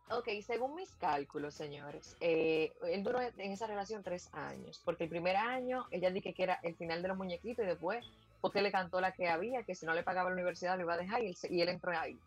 Ok, 0.09 0.27
según 0.45 0.75
mis 0.75 0.91
cálculos, 0.95 1.53
señores, 1.53 2.17
eh, 2.19 2.73
él 2.83 3.03
duró 3.03 3.21
en 3.21 3.51
esa 3.51 3.67
relación 3.67 4.03
tres 4.03 4.29
años, 4.33 4.81
porque 4.83 5.05
el 5.05 5.09
primer 5.09 5.37
año 5.37 5.85
ella 5.91 6.11
dije 6.11 6.33
que 6.33 6.43
era 6.43 6.59
el 6.61 6.75
final 6.75 7.01
de 7.01 7.07
los 7.07 7.17
muñequitos 7.17 7.63
y 7.63 7.67
después 7.67 8.05
porque 8.43 8.61
le 8.61 8.73
cantó 8.73 8.99
la 8.99 9.13
que 9.13 9.29
había, 9.29 9.63
que 9.63 9.73
si 9.73 9.85
no 9.85 9.93
le 9.93 10.03
pagaba 10.03 10.29
la 10.29 10.33
universidad 10.33 10.75
lo 10.75 10.83
iba 10.83 10.95
a 10.95 10.97
dejar 10.97 11.23
y 11.23 11.61
él, 11.61 11.69
entró 11.69 11.97
ahí. 11.97 12.19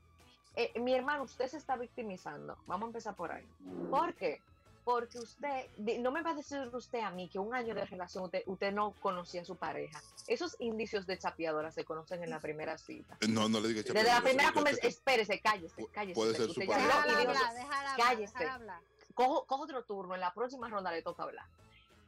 Eh, 0.57 0.72
mi 0.81 0.95
hermano, 0.95 1.24
usted 1.24 1.47
se 1.47 1.59
está 1.59 1.77
victimizando. 1.77 2.57
Vamos 2.66 2.85
a 2.85 2.89
empezar 2.89 3.14
por 3.14 3.31
ahí. 3.31 3.45
¿Por 3.91 4.14
qué? 4.14 4.41
Porque 4.87 5.18
usted, 5.18 5.66
no 5.99 6.12
me 6.12 6.22
va 6.22 6.30
a 6.30 6.34
decir 6.34 6.61
usted 6.72 7.01
a 7.01 7.11
mí 7.11 7.28
que 7.28 7.41
un 7.41 7.53
año 7.53 7.74
de 7.74 7.84
relación 7.87 8.22
usted, 8.22 8.45
usted 8.47 8.72
no 8.72 8.93
conocía 9.01 9.43
a 9.43 9.45
su 9.45 9.57
pareja. 9.57 10.01
Esos 10.28 10.55
indicios 10.61 11.09
de 11.09 11.18
chapeadora 11.18 11.72
se 11.72 11.84
conocen 11.84 12.22
en 12.22 12.30
la 12.30 12.39
primera 12.39 12.78
cita. 12.78 13.18
No, 13.28 13.49
no 13.49 13.59
le 13.59 13.66
digas 13.66 13.84
Desde 13.84 14.05
la 14.05 14.20
primera 14.20 14.53
conversación, 14.53 14.89
espérese, 14.89 15.41
cállese, 15.41 15.89
cállese. 15.93 16.14
puede 16.14 16.37
ser 16.37 16.51
su 16.51 16.64
pareja. 16.64 17.03
habló 17.03 17.12
y 17.12 17.16
Déjala 17.16 17.18
dijo- 17.18 17.30
hablar, 17.47 17.55
déjala 17.55 17.91
hablar. 17.91 18.07
cállese. 18.07 18.32
déjala 18.39 18.55
hablar. 18.55 18.80
cojo, 19.14 19.45
cojo 19.47 19.62
otro 19.64 19.82
turno, 19.82 20.14
en 20.14 20.20
la 20.20 20.32
próxima 20.32 20.68
ronda 20.68 20.93
le 20.93 21.03
toca 21.03 21.24
hablar. 21.24 21.47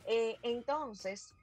Eh, 0.06 0.36
entonces, 0.42 1.34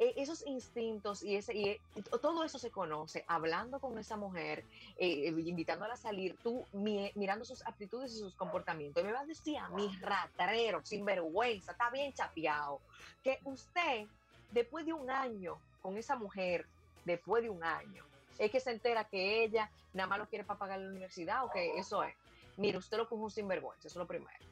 eh, 0.00 0.14
esos 0.16 0.44
instintos 0.46 1.22
y, 1.22 1.36
ese, 1.36 1.54
y 1.54 1.78
todo 2.22 2.42
eso 2.42 2.58
se 2.58 2.70
conoce 2.70 3.22
hablando 3.28 3.78
con 3.78 3.98
esa 3.98 4.16
mujer, 4.16 4.64
eh, 4.96 5.28
eh, 5.28 5.34
invitándola 5.44 5.94
a 5.94 5.96
salir, 5.98 6.36
tú 6.42 6.64
mi- 6.72 7.12
mirando 7.14 7.44
sus 7.44 7.64
aptitudes 7.66 8.12
y 8.14 8.18
sus 8.18 8.34
comportamientos. 8.34 9.02
Y 9.02 9.06
me 9.06 9.12
vas 9.12 9.24
a 9.24 9.26
decir 9.26 9.58
a 9.58 9.68
mí, 9.68 9.88
ratrero, 10.00 10.80
sinvergüenza, 10.84 11.72
está 11.72 11.90
bien 11.90 12.12
chapeado, 12.14 12.80
que 13.22 13.38
usted, 13.44 14.06
después 14.50 14.86
de 14.86 14.94
un 14.94 15.10
año 15.10 15.60
con 15.82 15.96
esa 15.98 16.16
mujer, 16.16 16.66
después 17.04 17.42
de 17.42 17.50
un 17.50 17.62
año, 17.62 18.04
es 18.38 18.50
que 18.50 18.58
se 18.58 18.70
entera 18.70 19.04
que 19.04 19.44
ella 19.44 19.70
nada 19.92 20.08
más 20.08 20.18
lo 20.18 20.26
quiere 20.26 20.44
para 20.44 20.58
pagar 20.58 20.80
la 20.80 20.88
universidad 20.88 21.44
o 21.44 21.50
que 21.50 21.78
eso 21.78 22.02
es. 22.02 22.14
Mire, 22.56 22.78
usted 22.78 22.96
lo 22.96 23.06
coge 23.06 23.22
un 23.22 23.30
sinvergüenza, 23.30 23.86
eso 23.88 23.98
es 23.98 24.02
lo 24.02 24.06
primero. 24.06 24.49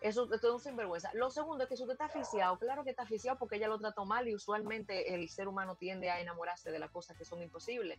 Eso, 0.00 0.32
esto 0.32 0.48
es 0.48 0.54
un 0.54 0.60
sinvergüenza. 0.60 1.10
Lo 1.12 1.30
segundo 1.30 1.64
es 1.64 1.68
que 1.68 1.76
si 1.76 1.82
usted 1.82 1.92
está 1.92 2.06
aficiado, 2.06 2.58
claro 2.58 2.84
que 2.84 2.90
está 2.90 3.02
aficiado 3.02 3.38
porque 3.38 3.56
ella 3.56 3.68
lo 3.68 3.78
trató 3.78 4.06
mal 4.06 4.26
y 4.28 4.34
usualmente 4.34 5.14
el 5.14 5.28
ser 5.28 5.46
humano 5.46 5.74
tiende 5.74 6.10
a 6.10 6.20
enamorarse 6.20 6.70
de 6.70 6.78
las 6.78 6.90
cosas 6.90 7.16
que 7.18 7.24
son 7.24 7.42
imposibles. 7.42 7.98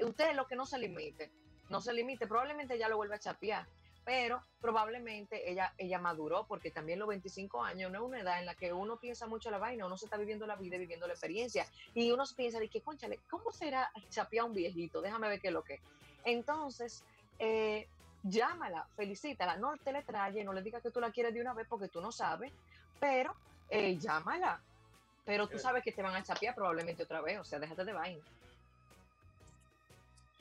Usted 0.00 0.30
es 0.30 0.36
lo 0.36 0.46
que 0.46 0.56
no 0.56 0.64
se 0.64 0.78
limite, 0.78 1.30
no 1.68 1.82
se 1.82 1.92
limite, 1.92 2.26
probablemente 2.26 2.78
ya 2.78 2.88
lo 2.88 2.96
vuelva 2.96 3.16
a 3.16 3.18
chapear, 3.18 3.66
pero 4.04 4.42
probablemente 4.60 5.50
ella, 5.50 5.74
ella 5.76 5.98
maduró 5.98 6.46
porque 6.46 6.70
también 6.70 6.98
los 6.98 7.08
25 7.08 7.62
años 7.62 7.90
no 7.92 7.98
es 7.98 8.04
una 8.04 8.20
edad 8.20 8.40
en 8.40 8.46
la 8.46 8.54
que 8.54 8.72
uno 8.72 8.98
piensa 8.98 9.26
mucho 9.26 9.50
la 9.50 9.58
vaina, 9.58 9.86
uno 9.86 9.98
se 9.98 10.06
está 10.06 10.16
viviendo 10.16 10.46
la 10.46 10.56
vida, 10.56 10.78
viviendo 10.78 11.06
la 11.06 11.12
experiencia 11.12 11.66
y 11.94 12.10
uno 12.10 12.24
se 12.24 12.34
piensa 12.34 12.58
de 12.58 12.68
que, 12.68 12.80
conchale, 12.80 13.20
¿cómo 13.28 13.52
será 13.52 13.92
chapear 14.08 14.44
a 14.44 14.46
un 14.46 14.54
viejito? 14.54 15.02
Déjame 15.02 15.28
ver 15.28 15.40
qué 15.40 15.48
es 15.48 15.54
lo 15.54 15.62
que 15.62 15.74
es. 15.74 15.80
Entonces, 16.24 17.04
eh, 17.38 17.88
llámala, 18.22 18.86
felicítala, 18.96 19.56
no 19.56 19.74
te 19.82 19.92
le 19.92 20.02
traye, 20.02 20.44
no 20.44 20.52
le 20.52 20.62
digas 20.62 20.82
que 20.82 20.90
tú 20.90 21.00
la 21.00 21.10
quieres 21.10 21.34
de 21.34 21.40
una 21.40 21.54
vez 21.54 21.66
porque 21.68 21.88
tú 21.88 22.00
no 22.00 22.12
sabes, 22.12 22.52
pero 23.00 23.34
eh, 23.68 23.96
llámala. 23.98 24.60
Pero 25.24 25.48
tú 25.48 25.58
sabes 25.58 25.84
que 25.84 25.92
te 25.92 26.02
van 26.02 26.16
a 26.16 26.22
chapear 26.22 26.54
probablemente 26.54 27.04
otra 27.04 27.20
vez, 27.20 27.38
o 27.38 27.44
sea, 27.44 27.58
déjate 27.60 27.84
de 27.84 27.92
vaina. 27.92 28.22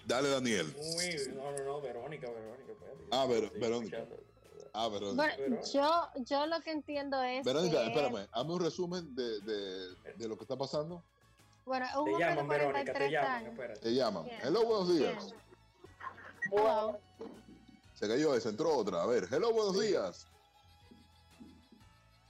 Dale, 0.08 0.30
Daniel. 0.30 0.74
Muy, 0.76 1.36
no, 1.36 1.52
no, 1.52 1.64
no, 1.64 1.82
Verónica, 1.82 2.28
Verónica. 2.30 2.72
espérate, 2.72 3.06
Ah, 3.12 3.26
Ver- 3.28 3.52
Verónica. 3.60 3.98
escuchando. 4.00 4.24
Ah, 4.74 4.88
Verónica. 4.88 5.36
Bueno, 5.38 5.62
yo, 5.72 6.10
yo 6.26 6.46
lo 6.48 6.60
que 6.62 6.72
entiendo 6.72 7.22
es 7.22 7.46
Verónica, 7.46 7.82
que, 7.82 7.88
espérame. 7.88 8.28
Hazme 8.32 8.54
un 8.54 8.60
resumen 8.62 9.16
de, 9.16 9.42
de, 9.42 9.96
de 10.16 10.28
lo 10.28 10.36
que 10.38 10.44
está 10.46 10.58
pasando. 10.58 11.04
bueno, 11.66 11.86
un 12.00 12.06
Te 12.06 12.12
hombre 12.12 12.16
de 12.16 12.36
llaman, 12.36 12.48
Verónica, 12.48 12.80
te 12.86 12.92
43 13.00 13.12
llaman, 13.12 13.32
años. 13.32 13.52
espérate. 13.54 13.80
Te 13.82 13.94
llaman. 13.94 14.24
Bien. 14.26 14.40
Hello, 14.44 14.66
buenos 14.66 14.98
días. 14.98 15.36
Hello. 16.52 17.00
Se 18.02 18.08
cayó 18.08 18.34
esa, 18.34 18.50
entró 18.50 18.76
otra. 18.76 19.04
A 19.04 19.06
ver, 19.06 19.28
hello, 19.32 19.54
buenos 19.54 19.80
días. 19.80 20.26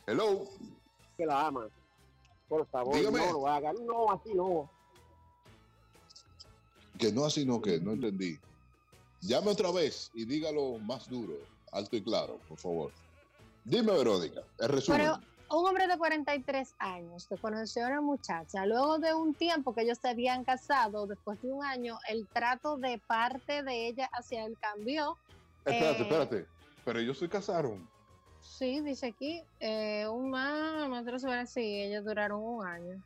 Hello. 0.06 0.44
Que 1.16 1.26
la 1.26 1.48
ama. 1.48 1.70
Por 2.50 2.68
favor, 2.68 2.94
Dígame. 2.94 3.20
no 3.20 3.32
lo 3.32 3.48
hagan. 3.48 3.76
No, 3.86 4.12
así 4.12 4.34
no. 4.34 4.70
Que 7.00 7.14
no 7.14 7.24
así 7.24 7.46
no 7.46 7.62
que, 7.62 7.80
no 7.80 7.94
entendí. 7.94 8.38
Llame 9.22 9.52
otra 9.52 9.72
vez 9.72 10.12
y 10.14 10.26
dígalo 10.26 10.78
más 10.80 11.08
duro, 11.08 11.36
alto 11.72 11.96
y 11.96 12.04
claro, 12.04 12.38
por 12.50 12.58
favor. 12.58 12.92
Dime, 13.64 13.94
Verónica, 13.94 14.42
el 14.60 14.68
resumen. 14.68 15.00
Pero 15.00 15.20
un 15.58 15.68
hombre 15.68 15.88
de 15.88 15.98
43 15.98 16.76
años 16.80 17.28
que 17.28 17.38
conoció 17.38 17.86
a 17.86 17.88
una 17.88 18.02
muchacha, 18.02 18.66
luego 18.66 19.00
de 19.00 19.14
un 19.14 19.34
tiempo 19.34 19.74
que 19.74 19.84
ellos 19.84 20.00
se 20.02 20.10
habían 20.10 20.44
casado, 20.44 21.08
después 21.08 21.42
de 21.42 21.54
un 21.54 21.64
año, 21.64 21.98
el 22.10 22.28
trato 22.28 22.76
de 22.76 22.98
parte 22.98 23.64
de 23.64 23.88
ella 23.88 24.10
hacia 24.12 24.46
él 24.46 24.58
cambió. 24.60 25.18
Espérate, 25.66 26.00
eh, 26.00 26.02
espérate. 26.04 26.46
Pero 26.86 27.00
ellos 27.00 27.18
se 27.18 27.30
casaron. 27.30 27.88
Sí, 28.42 28.82
dice 28.82 29.08
aquí, 29.08 29.44
eh, 29.60 30.08
un 30.08 30.30
más, 30.32 30.90
nosotros 30.90 31.22
saber 31.22 31.48
si 31.48 31.62
ellos 31.84 32.04
duraron 32.04 32.42
un 32.42 32.66
año. 32.66 33.02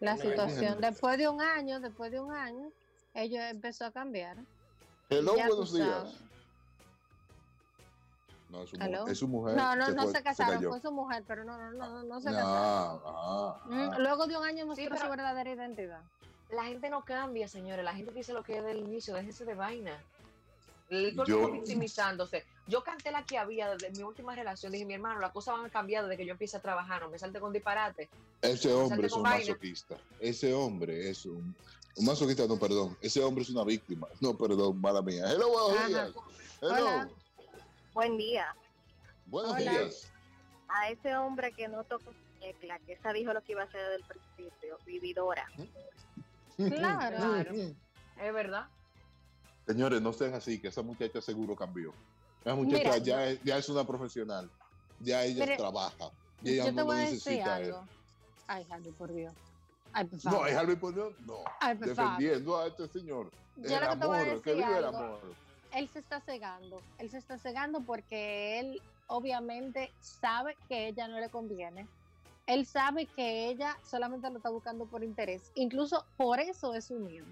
La 0.00 0.14
No, 0.14 0.22
situación, 0.22 0.80
después 0.80 1.18
de 1.18 1.28
un 1.28 1.40
año, 1.42 1.80
después 1.80 2.10
de 2.10 2.20
un 2.20 2.32
año, 2.32 2.70
ellos 3.14 3.40
empezó 3.50 3.84
a 3.86 3.90
cambiar. 3.90 4.36
Hello, 5.10 5.34
buenos 5.34 5.72
días. 5.74 6.14
No, 8.48 8.62
es 8.62 8.70
su, 8.70 8.76
Hello. 8.76 9.02
mu- 9.04 9.08
es 9.12 9.18
su 9.18 9.28
mujer. 9.28 9.56
No, 9.56 9.76
no, 9.76 9.90
no 9.90 10.02
fue- 10.04 10.12
se 10.12 10.22
casaron, 10.22 10.54
cayó. 10.56 10.70
fue 10.70 10.80
su 10.80 10.90
mujer, 10.90 11.22
pero 11.26 11.44
no, 11.44 11.58
no, 11.58 11.70
no, 11.72 12.02
no 12.02 12.20
se 12.20 12.30
No, 12.30 12.36
casaron. 12.36 13.00
ah, 13.04 13.60
Mm, 13.66 13.72
ah. 13.92 13.96
Luego 13.98 14.26
de 14.26 14.38
un 14.38 14.44
año 14.44 14.64
mostró 14.66 14.86
pero- 14.88 15.00
su 15.04 15.10
verdadera 15.10 15.50
identidad. 15.52 16.00
La 16.50 16.64
gente 16.64 16.88
no 16.88 17.04
cambia, 17.04 17.46
señores. 17.46 17.84
La 17.84 17.92
gente 17.92 18.12
dice 18.12 18.32
lo 18.32 18.42
que 18.42 18.56
es 18.56 18.64
del 18.64 18.78
inicio. 18.78 19.14
Déjense 19.14 19.44
de 19.44 19.54
vaina. 19.54 19.92
El 20.90 21.14
victimizándose. 21.52 22.46
Yo 22.66 22.82
canté 22.82 23.10
la 23.10 23.24
que 23.24 23.36
había 23.36 23.70
desde 23.70 23.90
mi 23.90 24.02
última 24.02 24.34
relación. 24.34 24.72
Dije, 24.72 24.86
mi 24.86 24.94
hermano, 24.94 25.20
las 25.20 25.32
cosas 25.32 25.56
van 25.56 25.66
a 25.66 25.70
cambiar 25.70 26.04
desde 26.04 26.16
que 26.16 26.24
yo 26.24 26.32
empiece 26.32 26.56
a 26.56 26.60
trabajar. 26.60 27.02
No 27.02 27.10
me 27.10 27.18
salte 27.18 27.40
con 27.40 27.52
disparate. 27.52 28.08
Ese 28.40 28.72
hombre 28.72 29.06
es 29.06 29.12
un 29.12 29.22
vaina. 29.22 29.46
masoquista. 29.46 29.96
Ese 30.18 30.54
hombre 30.54 31.10
es 31.10 31.26
un, 31.26 31.54
un 31.96 32.04
masoquista, 32.06 32.46
no, 32.46 32.58
perdón. 32.58 32.96
Ese 33.02 33.22
hombre 33.22 33.42
es 33.42 33.50
una 33.50 33.64
víctima. 33.64 34.08
No, 34.20 34.36
perdón, 34.36 34.80
mala 34.80 35.02
mía. 35.02 35.24
Hello, 35.30 35.48
buenos 35.50 35.78
Ajá. 35.78 35.88
días. 35.88 36.12
Hello. 36.62 36.74
Hola. 36.74 37.08
Buen 37.92 38.16
día. 38.16 38.54
Buenos 39.26 39.52
Hola. 39.52 39.70
días. 39.70 40.12
A 40.68 40.88
ese 40.90 41.16
hombre 41.16 41.52
que 41.52 41.68
no 41.68 41.84
tocó 41.84 42.12
tecla, 42.40 42.78
que 42.80 42.92
esa 42.94 43.12
dijo 43.12 43.32
lo 43.32 43.42
que 43.42 43.52
iba 43.52 43.62
a 43.62 43.64
hacer 43.64 43.80
desde 43.80 43.96
el 43.96 44.04
principio, 44.04 44.78
vividora. 44.86 45.46
Claro. 46.56 47.52
Es 48.20 48.34
verdad. 48.34 48.66
Señores, 49.68 50.00
no 50.00 50.14
sean 50.14 50.32
así, 50.32 50.58
que 50.58 50.68
esa 50.68 50.80
muchacha 50.80 51.20
seguro 51.20 51.54
cambió. 51.54 51.92
Esa 52.42 52.54
muchacha 52.54 52.78
Mira, 52.78 52.96
ya, 52.96 53.26
es, 53.26 53.42
ya 53.44 53.58
es 53.58 53.68
una 53.68 53.86
profesional. 53.86 54.50
Ya 54.98 55.22
ella 55.24 55.58
trabaja. 55.58 56.10
Y 56.42 56.54
ella 56.54 56.64
Yo 56.64 56.70
te 56.70 56.72
no 56.72 56.80
lo 56.80 56.86
voy 56.86 56.96
a 56.96 57.10
decir 57.10 57.42
algo. 57.42 57.84
Ay, 58.46 58.66
Harvey, 58.70 58.92
por 58.92 59.12
Dios. 59.12 59.34
Ay, 59.92 60.06
por 60.06 60.32
No, 60.32 60.46
es 60.46 60.56
Harvey 60.56 60.76
por 60.76 60.94
Dios, 60.94 61.12
no. 61.26 61.34
Ay, 61.60 61.76
por 61.76 61.94
favor. 61.94 62.12
Defendiendo 62.12 62.58
a 62.58 62.66
este 62.66 62.88
señor. 62.88 63.30
Yo 63.56 63.76
el 63.76 63.84
lo 63.84 63.90
que 63.90 63.96
te 63.96 64.06
voy 64.06 64.16
a 64.16 64.20
amor, 64.22 64.42
que 64.42 64.54
vive 64.54 64.78
el 64.78 64.84
amor. 64.86 65.20
él 65.72 65.88
se 65.92 65.98
está 65.98 66.20
cegando. 66.22 66.80
Él 66.96 67.10
se 67.10 67.18
está 67.18 67.36
cegando 67.36 67.82
porque 67.82 68.60
él 68.60 68.80
obviamente 69.08 69.92
sabe 70.00 70.56
que 70.66 70.88
ella 70.88 71.08
no 71.08 71.20
le 71.20 71.28
conviene. 71.28 71.86
Él 72.46 72.64
sabe 72.64 73.04
que 73.04 73.50
ella 73.50 73.76
solamente 73.84 74.30
lo 74.30 74.38
está 74.38 74.48
buscando 74.48 74.86
por 74.86 75.04
interés. 75.04 75.52
Incluso 75.56 76.06
por 76.16 76.40
eso 76.40 76.72
es 76.72 76.86
su 76.86 76.94
miedo. 76.94 77.26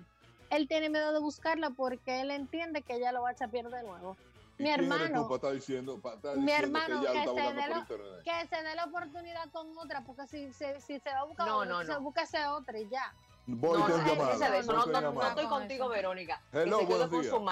Él 0.50 0.68
tiene 0.68 0.88
miedo 0.90 1.12
de 1.12 1.20
buscarla 1.20 1.70
porque 1.70 2.20
él 2.20 2.30
entiende 2.30 2.82
que 2.82 2.94
ella 2.96 3.12
lo 3.12 3.22
va 3.22 3.30
a 3.30 3.34
chapear 3.34 3.68
de 3.68 3.82
nuevo. 3.82 4.16
¿Y 4.58 4.62
Mi 4.62 4.70
hermano, 4.70 5.28
diciendo, 5.52 6.00
mi 6.36 6.50
hermano, 6.50 7.02
que 7.02 7.24
se, 7.24 7.68
lo- 7.68 7.86
que 8.24 8.46
se 8.48 8.62
dé 8.62 8.74
la 8.74 8.84
oportunidad 8.86 9.50
con 9.50 9.76
otra, 9.76 10.02
porque 10.06 10.26
si, 10.26 10.50
se- 10.54 10.80
si 10.80 10.98
se 10.98 11.10
va 11.10 11.20
a 11.20 11.24
buscar 11.24 11.46
No, 11.46 11.58
otra, 11.58 11.70
no, 11.70 11.84
se 11.84 11.98
busca 11.98 12.22
ese 12.22 12.46
otra 12.46 12.78
y 12.78 12.88
ya. 12.88 13.12
Voy 13.48 13.78
no, 13.78 13.86
no, 13.88 13.96
llamada. 14.06 14.58
eso, 14.58 14.72
no, 14.72 14.84
estoy 14.86 15.44
Con 15.44 15.58
contigo, 15.60 15.84
eso. 15.84 15.88
Verónica. 15.92 16.40
Hello, 16.52 16.78
que 16.78 16.86
se 16.86 17.08
con 17.08 17.24
su 17.24 17.44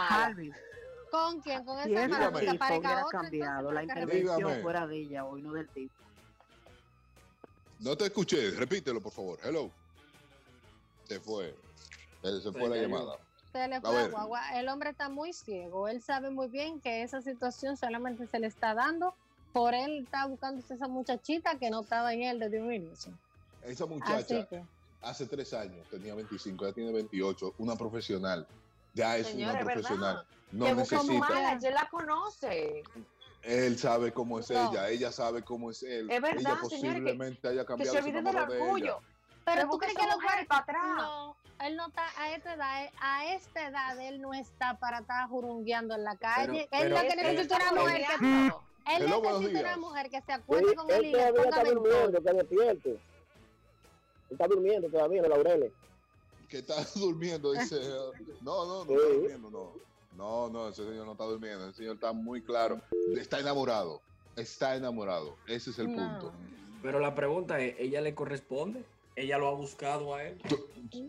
¿Con 1.11 1.40
quién? 1.42 1.64
Con 1.64 1.82
si 1.84 1.95
esa 1.95 2.05
ese 2.07 2.14
aparezca 2.51 2.78
hubiera 2.78 3.07
otra. 3.07 3.20
cambiado, 3.20 3.70
la 3.72 3.82
intervención 3.82 4.36
Dígame. 4.36 4.62
fuera 4.62 4.86
de 4.86 4.97
ella 4.97 5.24
hoy, 5.26 5.42
no 5.42 5.53
del 5.53 5.68
tipo. 5.68 5.95
No 7.80 7.97
te 7.97 8.07
escuché, 8.07 8.51
repítelo 8.53 9.01
por 9.01 9.12
favor. 9.12 9.38
Hello. 9.45 9.70
Se 11.05 11.20
fue. 11.20 11.55
Eh, 12.24 12.40
Se 12.42 12.52
fue 12.52 12.68
la 12.68 12.76
llamada. 12.76 13.18
Se 13.52 13.68
le 13.68 13.80
fue 13.80 13.92
la 13.94 14.08
guagua. 14.08 14.58
El 14.58 14.68
hombre 14.68 14.90
está 14.90 15.08
muy 15.08 15.32
ciego. 15.32 15.86
Él 15.88 16.02
sabe 16.02 16.30
muy 16.30 16.48
bien 16.48 16.80
que 16.80 17.02
esa 17.02 17.20
situación 17.22 17.76
solamente 17.76 18.26
se 18.26 18.38
le 18.40 18.46
está 18.48 18.74
dando 18.74 19.14
por 19.52 19.72
él 19.72 20.02
está 20.02 20.26
buscando 20.26 20.60
esa 20.68 20.88
muchachita 20.88 21.56
que 21.60 21.70
no 21.70 21.82
estaba 21.82 22.12
en 22.12 22.22
él 22.24 22.40
desde 22.40 22.60
un 22.60 22.72
inicio. 22.72 23.12
Esa 23.62 23.86
muchacha 23.86 24.44
que, 24.48 24.60
hace 25.00 25.26
tres 25.26 25.54
años 25.54 25.86
tenía 25.88 26.12
25, 26.16 26.66
ya 26.66 26.72
tiene 26.72 26.90
28, 26.92 27.54
una 27.58 27.76
profesional. 27.76 28.44
Ya 28.94 29.16
es 29.16 29.28
Señora, 29.28 29.52
una 29.52 29.58
verdad. 29.64 29.72
profesional. 29.74 30.26
No 30.50 30.64
que 30.66 30.74
necesita. 30.74 31.18
mala, 31.18 31.52
él 31.52 31.74
la 31.74 31.88
conoce. 31.88 32.82
Él 33.42 33.78
sabe 33.78 34.12
cómo 34.12 34.40
es 34.40 34.50
No. 34.50 34.72
ella, 34.72 34.88
ella 34.88 35.12
sabe 35.12 35.42
cómo 35.44 35.70
es 35.70 35.82
él. 35.84 36.10
Es 36.10 36.20
verdad, 36.20 36.40
ella 36.40 36.50
señores, 36.68 36.70
que- 36.70 36.76
posiblemente 36.76 37.48
haya 37.48 37.60
Que 37.60 37.66
cambiado 37.66 37.92
se 37.92 37.98
su 38.00 38.04
olvide 38.06 38.16
del 38.18 38.26
enamorado 38.26 38.52
de 38.54 38.60
orgullo. 38.60 38.84
ella. 38.98 39.06
pero 39.44 39.60
Que 39.62 39.68
tú 39.68 39.78
crees 39.78 39.94
que 39.94 40.06
lo 40.06 40.46
para 40.48 40.62
atrás. 40.62 40.96
No, 40.96 41.36
él 41.61 41.76
no 41.76 41.86
está 41.88 42.05
a 42.18 42.34
esta 42.34 42.55
edad, 42.55 42.90
a 43.00 43.26
esta 43.34 43.68
edad 43.68 43.98
él 44.00 44.20
no 44.20 44.34
está 44.34 44.78
para 44.78 44.98
estar 45.00 45.28
jurungueando 45.28 45.94
en 45.94 46.05
la 46.05 46.16
calle. 46.16 46.68
Pero- 46.70 46.82
él 46.84 46.90
lo 46.90 46.96
pero- 46.96 47.09
que 47.09 47.20
él 47.20 47.26
necesita 47.36 47.57
una 47.57 47.82
mujer 47.82 48.07
que 48.07 48.14
él 48.96 49.00
necesita 49.11 49.61
una 49.61 49.76
mujer 49.78 50.11
que 50.11 50.20
se 50.20 50.26
Sí, 50.26 50.32
acuerde 50.32 50.74
con 50.74 50.90
él 50.90 50.96
él 50.96 51.05
y 51.07 51.12
le 51.12 51.18
todavía 51.18 51.42
ponga 51.42 51.48
está 51.59 51.64
durmiendo, 51.72 52.22
que 52.22 52.32
despierte. 52.32 52.90
Él 52.90 53.00
está 54.30 54.46
durmiendo 54.46 54.88
todavía 54.90 55.22
en 55.22 55.28
laureles. 55.30 55.72
Que 56.48 56.59
está 56.59 56.74
durmiendo, 56.94 57.52
dice. 57.52 57.76
No, 58.42 58.66
no, 58.66 58.84
no 58.84 58.86
Sí. 58.86 58.92
está 58.94 59.09
durmiendo, 59.14 59.50
no. 59.50 59.72
No, 60.16 60.48
no, 60.48 60.68
ese 60.68 60.84
señor 60.86 61.07
no 61.07 61.12
está 61.12 61.24
durmiendo. 61.24 61.66
Ese 61.68 61.78
señor 61.78 61.94
está 61.96 62.12
muy 62.12 62.42
claro. 62.42 62.80
Está 63.16 63.40
enamorado. 63.40 64.00
Está 64.36 64.76
enamorado. 64.76 65.36
Ese 65.46 65.70
es 65.70 65.78
el 65.78 65.90
No. 65.94 65.96
punto. 65.96 66.32
Pero 66.82 67.00
la 67.00 67.14
pregunta 67.14 67.59
es, 67.61 67.74
¿ella 67.78 68.00
le 68.00 68.14
corresponde? 68.14 68.84
¿Ella 69.16 69.38
lo 69.38 69.48
ha 69.48 69.54
buscado 69.54 70.14
a 70.14 70.24
él? 70.24 70.40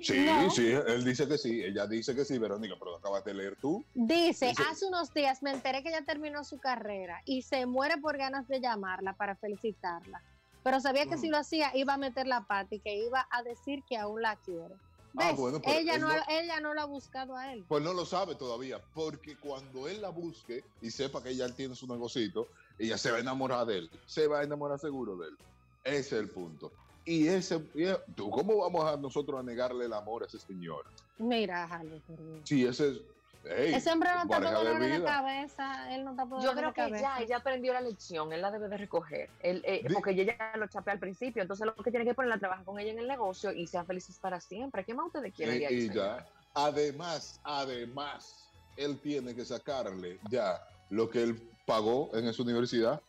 Sí, 0.01 0.25
No. 0.25 0.49
sí, 0.51 0.67
él 0.67 1.03
dice 1.03 1.27
que 1.27 1.37
sí. 1.37 1.63
Ella 1.63 1.87
dice 1.87 2.15
que 2.15 2.23
sí, 2.23 2.37
Verónica, 2.37 2.75
pero 2.77 2.91
lo 2.91 2.97
acabas 2.97 3.23
de 3.25 3.33
leer 3.33 3.55
tú. 3.55 3.83
Dice, 3.95 4.49
Dice- 4.49 4.63
hace 4.69 4.85
unos 4.85 5.13
días 5.13 5.41
me 5.41 5.51
enteré 5.51 5.81
que 5.83 5.91
ya 5.91 6.03
terminó 6.03 6.43
su 6.43 6.59
carrera 6.59 7.21
y 7.25 7.41
se 7.41 7.65
muere 7.65 7.97
por 7.97 8.17
ganas 8.17 8.47
de 8.47 8.61
llamarla 8.61 9.13
para 9.13 9.35
felicitarla. 9.35 10.21
Pero 10.63 10.79
sabía 10.81 11.05
que 11.05 11.15
Mm. 11.17 11.19
si 11.21 11.29
lo 11.29 11.37
hacía 11.37 11.75
iba 11.75 11.93
a 11.93 11.97
meter 11.97 12.27
la 12.27 12.41
pata 12.41 12.73
y 12.75 12.79
que 12.79 12.95
iba 13.05 13.27
a 13.31 13.43
decir 13.43 13.83
que 13.87 13.97
aún 13.97 14.21
la 14.21 14.35
quiere. 14.35 14.75
Ah, 15.17 15.31
bueno, 15.31 15.61
pero 15.61 15.77
ella, 15.79 15.97
no- 15.97 16.09
ella 16.27 16.59
no 16.59 16.73
lo 16.73 16.81
ha 16.81 16.85
buscado 16.85 17.37
a 17.37 17.53
él. 17.53 17.63
Pues 17.67 17.81
no 17.81 17.93
lo 17.93 18.05
sabe 18.05 18.35
todavía, 18.35 18.81
porque 18.93 19.37
cuando 19.37 19.87
él 19.87 20.01
la 20.01 20.09
busque 20.09 20.63
y 20.81 20.91
sepa 20.91 21.23
que 21.23 21.29
ella 21.29 21.47
tiene 21.55 21.73
su 21.75 21.87
negocito, 21.87 22.49
ella 22.77 22.97
se 22.97 23.11
va 23.11 23.17
a 23.17 23.19
enamorar 23.21 23.65
de 23.65 23.77
él. 23.79 23.89
Se 24.05 24.27
va 24.27 24.39
a 24.39 24.43
enamorar 24.43 24.77
seguro 24.79 25.15
de 25.15 25.29
él. 25.29 25.37
Ese 25.85 25.99
es 25.99 26.11
el 26.13 26.29
punto. 26.29 26.71
Y 27.05 27.27
ese, 27.27 27.57
y- 27.75 28.13
¿tú 28.15 28.29
¿cómo 28.31 28.57
vamos 28.57 28.83
a 28.85 28.97
nosotros 28.97 29.39
a 29.39 29.43
negarle 29.43 29.85
el 29.85 29.93
amor 29.93 30.23
a 30.23 30.25
ese 30.25 30.39
señor? 30.39 30.85
Mira, 31.19 31.81
Dios. 31.83 32.01
Sí, 32.43 32.65
ese 32.65 32.89
es. 32.89 33.01
ey, 33.45 33.73
Ese 33.75 33.91
hombre 33.91 34.09
no 34.11 34.23
está 34.23 34.37
por 34.37 34.47
de 34.47 34.51
dolor 34.53 34.79
de 34.79 35.03
cabeza, 35.03 35.95
él 35.95 36.03
no 36.03 36.11
está 36.11 36.25
por 36.25 36.41
Yo 36.43 36.51
creo 36.53 36.69
de 36.69 36.73
que 36.73 36.81
cabeza. 36.81 36.99
ya 37.01 37.23
ella 37.23 37.37
aprendió 37.37 37.73
la 37.73 37.81
lección, 37.81 38.33
él 38.33 38.41
la 38.41 38.49
debe 38.49 38.67
de 38.69 38.77
recoger, 38.77 39.29
él, 39.43 39.61
eh, 39.65 39.85
porque 39.93 40.11
ella 40.11 40.35
ya 40.35 40.57
lo 40.57 40.67
chapé 40.67 40.91
al 40.91 40.99
principio, 40.99 41.43
entonces 41.43 41.65
lo 41.67 41.75
que 41.75 41.91
tiene 41.91 42.05
que 42.05 42.15
ponerla 42.15 42.35
a 42.35 42.39
trabajar 42.39 42.65
con 42.65 42.79
ella 42.79 42.91
en 42.91 42.99
el 42.99 43.07
negocio 43.07 43.51
y 43.53 43.67
sean 43.67 43.85
felices 43.85 44.17
para 44.19 44.41
siempre. 44.41 44.83
¿Qué 44.83 44.95
más 44.95 45.05
ustedes 45.07 45.33
quieren 45.35 45.59
de 45.59 45.65
Eh, 45.65 45.73
y 45.73 45.93
ya. 45.93 46.27
Además, 46.55 47.39
además, 47.43 48.49
él 48.77 48.99
tiene 48.99 49.35
que 49.35 49.45
sacarle 49.45 50.19
ya 50.31 50.59
lo 50.89 51.09
que 51.09 51.21
él 51.21 51.49
pagó 51.67 52.09
en 52.15 52.27
esa 52.27 52.41
universidad, 52.41 52.99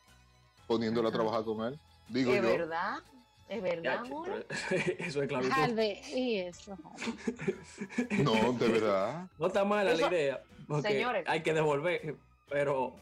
poniéndola 0.67 1.09
a 1.09 1.13
trabajar 1.13 1.45
con 1.45 1.65
él. 1.65 1.79
Digo 2.09 2.33
¿Es 2.33 2.43
yo. 2.43 2.49
verdad? 2.49 2.99
¿Es 3.49 3.63
verdad, 3.63 3.99
amor? 3.99 4.47
Eso 4.99 5.23
es 5.23 5.29
clavitud. 5.29 5.81
Y 6.15 6.37
eso. 6.39 6.77
No, 8.23 8.53
de 8.53 8.69
verdad. 8.69 9.27
No 9.39 9.47
está 9.47 9.65
mala 9.65 9.93
Eso- 9.93 10.03
la 10.11 10.17
idea. 10.17 10.43
Señores. 10.83 11.25
hay 11.29 11.43
que 11.43 11.53
devolver. 11.55 12.17
Pero 12.49 12.93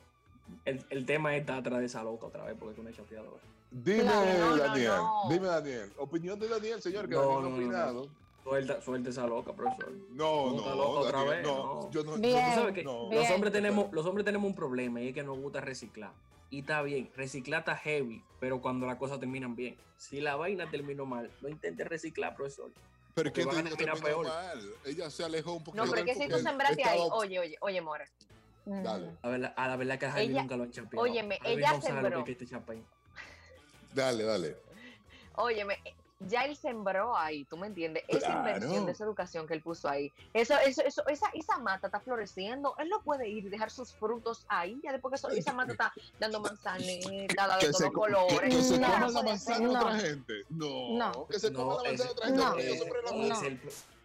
el, 0.64 0.84
el 0.90 1.06
tema 1.06 1.34
está 1.36 1.56
atrás 1.56 1.80
de 1.80 1.86
esa 1.86 2.02
loca 2.02 2.26
otra 2.26 2.44
vez, 2.44 2.56
porque 2.58 2.74
es 2.74 2.78
una 2.78 2.92
chapeadora. 2.92 3.40
Dime, 3.70 4.02
Claro, 4.02 4.38
no, 4.50 4.56
Daniel. 4.56 4.88
no. 4.96 5.22
Dime, 5.30 5.46
Daniel. 5.46 5.92
Opinión 5.98 6.38
de 6.38 6.48
Daniel, 6.48 6.80
señor, 6.82 7.08
que 7.08 7.14
No, 7.14 7.20
Daniel 7.22 7.42
no, 7.42 7.48
no, 7.50 7.56
opinado. 7.56 8.08
Suelta, 8.44 8.80
suelta 8.82 9.10
esa 9.10 9.26
loca, 9.26 9.52
profesor. 9.54 9.90
No, 10.10 10.52
No, 10.52 10.74
loca 10.74 11.00
otra 11.00 11.18
Daniel, 11.20 11.36
vez, 11.38 11.46
no. 11.46 11.56
no. 11.84 11.90
Yo 11.90 12.04
no. 12.04 12.16
Bien. 12.18 12.34
yo 12.34 12.40
Tú 12.42 12.48
no- 12.48 12.54
sabes 12.54 12.74
que 12.74 12.84
no. 12.84 13.08
Bien. 13.08 13.22
los 13.22 13.30
hombres 13.32 13.52
tenemos, 13.52 13.92
los 13.92 14.06
hombres 14.06 14.24
tenemos 14.26 14.46
un 14.48 14.54
problema 14.54 15.00
y 15.00 15.08
es 15.08 15.14
que 15.14 15.22
nos 15.22 15.38
gusta 15.38 15.60
reciclar. 15.62 16.10
Y 16.54 16.60
está 16.60 16.82
bien, 16.82 17.10
reciclar 17.16 17.60
está 17.62 17.74
heavy, 17.74 18.22
pero 18.38 18.60
cuando 18.60 18.86
las 18.86 18.96
cosas 18.96 19.18
terminan 19.18 19.56
bien. 19.56 19.76
Si 19.96 20.20
la 20.20 20.36
vaina 20.36 20.70
terminó 20.70 21.04
mal, 21.04 21.28
no 21.40 21.48
intentes 21.48 21.84
reciclar, 21.88 22.36
profesor. 22.36 22.70
Pero 23.12 23.32
porque 23.32 23.40
que 23.40 23.44
van 23.56 23.66
a 23.66 23.70
terminó 23.70 23.96
peor. 24.00 24.26
mal. 24.28 24.60
Ella 24.84 25.10
se 25.10 25.24
alejó 25.24 25.54
un 25.54 25.64
poquito. 25.64 25.84
No, 25.84 25.90
pero 25.90 26.04
que 26.04 26.14
si 26.14 26.28
tú 26.28 26.38
sembraste 26.38 26.84
ahí, 26.84 27.00
oye, 27.10 27.40
oye, 27.40 27.56
oye, 27.60 27.80
More, 27.80 28.04
Dale, 28.66 29.10
A, 29.22 29.28
ver, 29.30 29.52
a 29.56 29.68
la 29.68 29.76
verdad 29.76 29.98
que 29.98 30.06
a 30.06 30.20
Ella- 30.20 30.42
nunca 30.42 30.56
lo 30.56 30.62
han 30.62 30.70
chapeado. 30.70 31.02
óyeme, 31.02 31.38
Jaime 31.42 31.60
ella 31.60 31.72
no 31.72 31.80
sabe 31.82 31.94
lo 31.94 32.00
sembró. 32.02 32.24
que 32.24 32.32
es 32.32 32.38
que 32.38 32.44
te 32.44 32.50
chapeen. 32.52 32.86
dale, 33.92 34.22
dale. 34.22 34.56
óyeme, 35.34 35.76
ya 36.20 36.44
él 36.44 36.56
sembró 36.56 37.16
ahí, 37.16 37.44
¿tú 37.44 37.56
me 37.56 37.66
entiendes? 37.66 38.04
Esa 38.08 38.26
Claro. 38.26 38.38
inversión 38.54 38.86
de 38.86 38.92
esa 38.92 39.04
educación 39.04 39.46
que 39.46 39.54
él 39.54 39.62
puso 39.62 39.88
ahí, 39.88 40.12
eso, 40.32 40.54
eso, 40.58 40.82
eso, 40.82 41.06
esa, 41.08 41.28
esa 41.34 41.58
mata 41.58 41.88
está 41.88 42.00
floreciendo, 42.00 42.74
él 42.78 42.88
no 42.88 43.02
puede 43.02 43.28
ir 43.28 43.44
y 43.44 43.48
dejar 43.48 43.70
sus 43.70 43.92
frutos 43.94 44.46
ahí, 44.48 44.80
ya 44.82 44.92
después 44.92 45.10
que 45.10 45.16
eso- 45.16 45.28
esa 45.30 45.52
mata 45.52 45.72
está 45.72 45.92
dando 46.18 46.40
manzanita, 46.40 47.60
se, 47.60 47.66
todos 47.70 47.82
co- 47.86 47.92
colores. 47.92 48.40
que, 48.54 48.62
se 48.62 48.78
No, 48.78 48.86
coma 48.86 48.98
no 49.00 49.08
la 49.10 49.22
manzana 49.22 49.68
otra 49.70 49.92
no. 49.94 50.00
gente. 50.00 50.34
No, 50.50 50.98
No. 50.98 51.26
que 51.26 51.38
se 51.40 51.52
coma 51.52 51.74
No, 51.74 51.82
la 51.82 51.88
manzana 51.90 51.90
de 51.90 51.94
ese- 51.94 52.12
otra 52.12 52.26
gente. 52.26 52.38
no. 52.38 52.50
porque 52.50 52.64
yo 52.64 52.74
es, 52.74 53.28
la 53.42 53.46
el, 53.46 53.60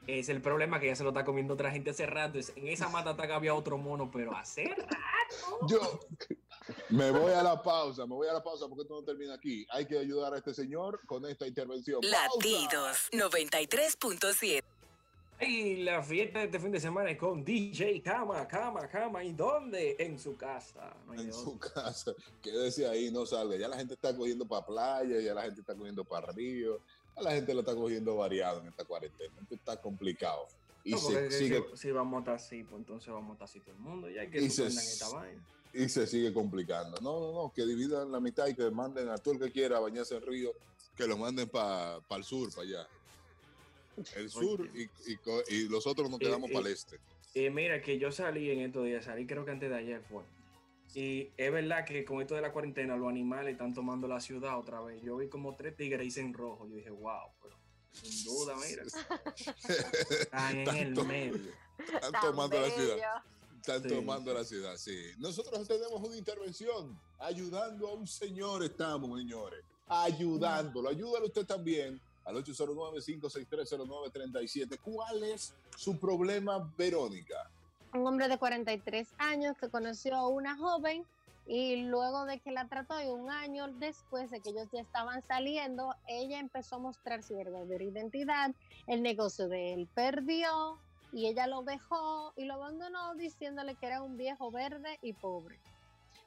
es 0.08 0.30
el 0.30 0.42
problema 0.42 0.80
que 0.80 0.88
ya 0.88 0.96
se 0.96 1.04
lo 1.04 1.10
está 1.10 1.24
comiendo 1.24 1.54
otra 1.54 1.70
gente 1.72 1.92
hace 1.92 2.06
rato. 2.08 2.40
Es- 2.40 2.52
En 2.56 2.68
esa 2.68 2.90
mata 2.90 3.12
está 3.12 3.28
que 3.28 3.34
había 3.34 3.54
otro 3.54 3.78
mono, 3.78 4.10
pero 4.12 4.36
hace 4.36 4.66
rato. 4.76 5.68
Yo 5.68 6.00
me 6.90 7.12
voy 7.12 7.32
a 7.32 7.42
la 7.44 7.62
pausa, 7.62 8.06
me 8.06 8.16
voy 8.16 8.28
a 8.28 8.34
la 8.34 8.44
pausa 8.44 8.68
porque 8.68 8.84
esto 8.84 8.96
no 8.96 9.04
termina 9.04 9.34
aquí. 9.36 9.66
Hay 9.72 9.86
que 9.86 9.98
ayudar 9.98 10.34
a 10.34 10.38
este 10.38 10.54
señor 10.54 11.00
con 11.06 11.26
esta 11.26 11.48
intervención. 11.48 12.02
Latidos 12.04 13.10
93.7. 13.12 14.64
Y 15.42 15.78
la 15.84 16.04
fiesta 16.04 16.40
de 16.40 16.46
este 16.46 16.60
fin 16.60 16.72
de 16.72 16.82
semana 16.82 17.12
es 17.12 17.18
con 17.18 17.46
DJ 17.46 18.02
Cama, 18.02 18.46
Cama, 18.46 18.88
Cama. 18.90 19.24
¿Y 19.24 19.32
dónde? 19.32 19.96
En 19.98 20.20
su 20.20 20.36
casa. 20.36 20.94
No 21.08 21.14
En 21.14 21.32
su 21.32 21.58
casa, 21.58 22.12
quédese 22.42 22.86
ahí, 22.88 23.10
no 23.10 23.26
salga. 23.26 23.56
Ya 23.56 23.70
la 23.70 23.78
gente 23.78 23.94
está 23.94 24.14
cogiendo 24.16 24.46
para 24.46 24.66
playa, 24.66 25.20
ya 25.22 25.34
la 25.34 25.44
gente 25.44 25.62
está 25.62 25.76
cogiendo 25.76 26.04
para 26.04 26.34
río, 26.34 26.82
ya 27.16 27.22
la 27.22 27.32
gente 27.32 27.54
lo 27.54 27.62
está 27.62 27.74
cogiendo 27.74 28.18
variado 28.18 28.60
en 28.60 28.68
esta 28.68 28.84
cuarentena. 28.84 29.34
Esto 29.42 29.56
está 29.56 29.80
complicado. 29.80 30.46
Y 30.84 30.92
No, 30.92 30.98
se 30.98 31.32
sigue 31.32 31.64
si, 31.72 31.78
si 31.78 31.92
vamos 31.92 32.18
a 32.18 32.20
estar 32.20 32.36
así, 32.36 32.64
pues 32.64 32.80
entonces 32.80 33.14
vamos 33.14 33.30
a 33.30 33.34
estar 33.34 33.46
así 33.46 33.60
todo 33.62 33.72
el 33.76 33.80
mundo. 33.80 34.10
Ya 34.10 34.22
hay 34.22 34.30
que 34.30 34.40
Y 34.42 34.50
se- 34.50 34.70
suspendan 34.70 34.86
esta 34.86 35.10
vaina. 35.10 35.42
Y 35.74 35.88
se 35.90 36.08
sigue 36.08 36.34
complicando. 36.34 36.98
No, 37.02 37.20
no, 37.20 37.34
no, 37.34 37.54
que 37.56 37.66
dividan 37.66 38.12
la 38.12 38.20
mitad 38.20 38.48
y 38.48 38.56
que 38.56 38.70
manden 38.72 39.10
a 39.10 39.18
todo 39.18 39.34
el 39.36 39.40
que 39.40 39.52
quiera 39.52 39.80
bañarse 39.80 40.16
en 40.16 40.22
río, 40.26 40.52
que 40.96 41.08
lo 41.08 41.18
manden 41.18 41.48
para 41.50 42.00
el 42.10 42.24
sur, 42.24 42.50
para 42.54 42.64
allá. 42.68 42.88
El 44.16 44.30
sur 44.30 44.70
y, 44.74 44.84
y 44.84 45.20
y 45.50 45.68
los 45.70 45.86
otros 45.86 46.10
nos 46.10 46.22
Y- 46.22 46.26
quedamos 46.26 46.50
y- 46.50 46.54
para 46.54 46.68
el 46.68 46.74
este. 46.74 47.00
Y 47.34 47.50
mira 47.52 47.82
que 47.82 48.00
yo 48.00 48.12
salí 48.12 48.50
en 48.50 48.62
estos 48.62 48.86
días, 48.86 49.06
salí 49.06 49.28
creo 49.28 49.46
que 49.46 49.52
antes 49.52 49.70
de 49.70 49.76
ayer 49.78 50.02
fue. 50.10 50.24
Y 50.96 51.30
es 51.38 51.52
verdad 51.52 51.86
que 51.86 52.04
con 52.04 52.20
esto 52.22 52.34
de 52.34 52.42
la 52.42 52.52
cuarentena, 52.52 52.96
los 52.98 53.08
animales 53.10 53.52
están 53.52 53.76
tomando 53.76 54.08
la 54.08 54.20
ciudad 54.20 54.58
otra 54.58 54.82
vez. 54.82 55.00
Yo 55.04 55.18
vi 55.18 55.28
como 55.30 55.56
tres 55.56 55.76
tigres 55.78 56.18
en 56.18 56.34
rojo. 56.34 56.68
Yo 56.68 56.78
dije, 56.78 56.90
wow, 56.90 57.28
pero 57.44 57.56
sin 57.92 58.24
duda, 58.26 58.56
mira. 58.68 58.84
Están 60.10 60.58
en 60.58 60.70
el 60.98 61.06
medio. 61.06 61.52
Están 61.94 62.12
tomando 62.22 62.60
la 62.60 62.70
ciudad. 62.72 63.24
Están 63.60 63.84
tomando 63.84 64.34
la 64.34 64.46
ciudad, 64.46 64.78
sí. 64.78 65.12
Nosotros 65.18 65.68
tenemos 65.68 66.02
una 66.02 66.16
intervención 66.16 66.98
ayudando 67.20 67.90
a 67.90 67.94
un 67.94 68.08
señor, 68.08 68.64
estamos, 68.64 69.20
señores. 69.20 69.66
Ayudándolo. 69.88 70.88
Ayúdalo 70.90 71.26
usted 71.26 71.46
también 71.46 72.00
al 72.24 72.38
809-56309-37. 72.38 74.80
¿Cuál 74.80 75.24
es 75.24 75.54
su 75.76 76.00
problema, 76.00 76.74
Verónica? 76.78 77.52
Un 77.94 78.08
hombre 78.08 78.30
de 78.30 78.38
43 78.38 79.10
años 79.18 79.58
que 79.58 79.68
conoció 79.70 80.16
a 80.16 80.30
una 80.30 80.56
joven 80.56 81.06
y 81.46 81.84
luego 81.88 82.24
de 82.26 82.40
que 82.40 82.52
la 82.52 82.68
trató 82.68 83.02
y 83.02 83.08
un 83.08 83.30
año 83.32 83.68
después 83.80 84.30
de 84.30 84.40
que 84.40 84.52
ellos 84.52 84.68
ya 84.72 84.82
estaban 84.82 85.24
saliendo, 85.28 85.96
ella 86.08 86.40
empezó 86.40 86.76
a 86.76 86.80
mostrar 86.80 87.24
su 87.24 87.36
verdadera 87.36 87.84
identidad, 87.84 88.54
el 88.86 89.02
negocio 89.02 89.50
de 89.50 89.74
él 89.74 89.90
perdió 89.96 90.78
y 91.12 91.28
ella 91.28 91.48
lo 91.48 91.64
dejó 91.64 92.34
y 92.36 92.46
lo 92.46 92.56
abandonó 92.56 93.16
diciéndole 93.16 93.76
que 93.76 93.88
era 93.88 94.02
un 94.02 94.18
viejo 94.18 94.52
verde 94.52 95.00
y 95.02 95.14
pobre. 95.14 95.60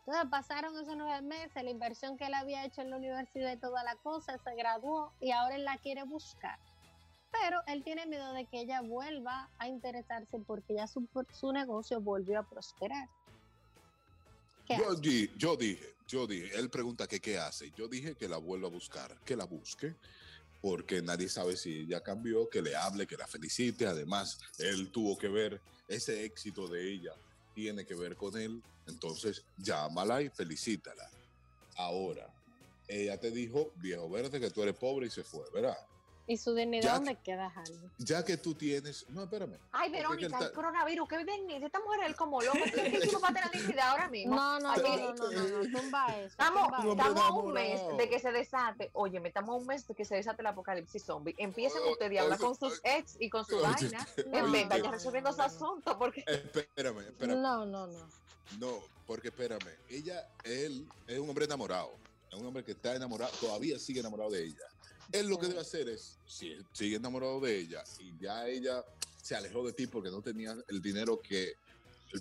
Entonces 0.00 0.30
pasaron 0.30 0.76
esos 0.76 0.96
nueve 0.96 1.22
meses, 1.22 1.62
la 1.62 1.70
inversión 1.70 2.16
que 2.16 2.26
él 2.26 2.34
había 2.34 2.64
hecho 2.64 2.80
en 2.80 2.90
la 2.90 2.96
universidad 2.96 3.52
y 3.52 3.56
toda 3.56 3.84
la 3.84 3.94
cosa, 3.96 4.36
se 4.38 4.54
graduó 4.56 5.12
y 5.20 5.30
ahora 5.30 5.54
él 5.54 5.64
la 5.64 5.78
quiere 5.78 6.02
buscar. 6.02 6.58
Pero 7.30 7.60
él 7.66 7.84
tiene 7.84 8.06
miedo 8.06 8.32
de 8.32 8.44
que 8.46 8.60
ella 8.60 8.82
vuelva 8.82 9.48
a 9.58 9.68
interesarse 9.68 10.38
porque 10.46 10.74
ya 10.74 10.86
su, 10.86 11.06
su 11.32 11.52
negocio 11.52 12.00
volvió 12.00 12.40
a 12.40 12.42
prosperar. 12.42 13.08
Yo, 14.68 15.00
yo, 15.36 15.56
dije, 15.56 15.94
yo 16.08 16.26
dije, 16.26 16.58
él 16.58 16.70
pregunta 16.70 17.06
que 17.06 17.20
qué 17.20 17.38
hace. 17.38 17.70
Yo 17.72 17.88
dije 17.88 18.14
que 18.14 18.28
la 18.28 18.38
vuelva 18.38 18.68
a 18.68 18.70
buscar, 18.70 19.16
que 19.24 19.36
la 19.36 19.44
busque, 19.44 19.94
porque 20.62 21.02
nadie 21.02 21.28
sabe 21.28 21.56
si 21.56 21.80
ella 21.80 22.02
cambió, 22.02 22.48
que 22.48 22.62
le 22.62 22.74
hable, 22.74 23.06
que 23.06 23.16
la 23.16 23.26
felicite. 23.26 23.86
Además, 23.86 24.38
él 24.58 24.90
tuvo 24.90 25.18
que 25.18 25.28
ver 25.28 25.60
ese 25.88 26.24
éxito 26.24 26.68
de 26.68 26.90
ella 26.90 27.12
tiene 27.54 27.84
que 27.84 27.94
ver 27.94 28.16
con 28.16 28.36
él, 28.36 28.62
entonces 28.86 29.44
llámala 29.58 30.22
y 30.22 30.30
felicítala. 30.30 31.10
Ahora, 31.76 32.32
ella 32.88 33.18
te 33.18 33.30
dijo, 33.30 33.72
viejo 33.76 34.08
verde, 34.08 34.40
que 34.40 34.50
tú 34.50 34.62
eres 34.62 34.76
pobre 34.76 35.06
y 35.06 35.10
se 35.10 35.22
fue, 35.22 35.44
¿verdad? 35.52 35.76
¿Y 36.26 36.36
su 36.36 36.54
dignidad 36.54 36.94
dónde 36.94 37.16
queda, 37.16 37.50
Jaime? 37.50 37.90
Ya 37.98 38.24
que 38.24 38.36
tú 38.36 38.54
tienes. 38.54 39.08
No, 39.10 39.24
espérame. 39.24 39.58
Ay, 39.72 39.90
Verónica, 39.90 40.38
el, 40.38 40.52
coronavirus, 40.52 41.08
que 41.08 41.24
ven, 41.24 41.50
esta 41.50 41.80
mujer 41.80 42.00
él 42.06 42.14
como 42.14 42.40
loco. 42.40 42.58
¿Qué 42.72 43.00
hicimos 43.02 43.20
para 43.20 43.34
tener 43.34 43.50
dignidad 43.50 43.88
ahora 43.88 44.08
mismo? 44.08 44.36
No, 44.36 44.60
no, 44.60 44.76
no, 44.76 44.96
no, 44.96 45.14
no, 45.14 45.30
no, 45.30 45.80
tumba 45.80 46.16
eso. 46.16 46.26
Estamos, 46.26 46.68
estamos 46.90 47.22
a 47.22 47.32
un 47.32 47.52
mes 47.52 47.80
de 47.98 48.08
que 48.08 48.20
se 48.20 48.30
desate. 48.30 48.90
Oye, 48.92 49.20
estamos 49.24 49.50
a 49.50 49.54
un 49.54 49.66
mes 49.66 49.86
de 49.88 49.94
que 49.94 50.04
se 50.04 50.14
desate 50.14 50.42
el 50.42 50.46
apocalipsis 50.46 51.02
zombie. 51.02 51.34
Empiecen 51.38 51.82
ustedes 51.90 52.20
a 52.20 52.22
hablar 52.22 52.38
con 52.38 52.54
sus 52.54 52.80
ex 52.84 53.16
y 53.18 53.28
con 53.28 53.44
su 53.44 53.60
vaina. 53.60 54.06
En 54.16 54.52
vez 54.52 54.68
de 54.68 54.82
ya 54.82 54.90
resolviendo 54.90 55.30
ese 55.30 55.42
asunto. 55.42 55.98
Porque... 55.98 56.24
Espérame, 56.26 57.00
espérame. 57.00 57.40
No, 57.40 57.66
no, 57.66 57.88
no. 57.88 58.08
No, 58.58 58.80
porque 59.06 59.28
espérame. 59.28 59.76
Ella, 59.88 60.28
él, 60.44 60.86
es 61.08 61.18
un 61.18 61.28
hombre 61.28 61.46
enamorado. 61.46 61.90
Es 62.30 62.38
un 62.38 62.46
hombre 62.46 62.64
que 62.64 62.72
está 62.72 62.94
enamorado, 62.94 63.30
todavía 63.40 63.78
sigue 63.78 64.00
enamorado 64.00 64.30
de 64.30 64.44
ella 64.44 64.66
él 65.12 65.28
lo 65.28 65.38
que 65.38 65.48
debe 65.48 65.60
hacer 65.60 65.88
es, 65.88 66.18
si 66.26 66.56
sigue 66.72 66.96
enamorado 66.96 67.40
de 67.40 67.58
ella 67.58 67.84
y 67.98 68.16
ya 68.18 68.46
ella 68.48 68.84
se 69.22 69.36
alejó 69.36 69.64
de 69.64 69.72
ti 69.72 69.86
porque 69.86 70.10
no 70.10 70.22
tenía 70.22 70.56
el 70.68 70.82
dinero 70.82 71.20
que 71.20 71.54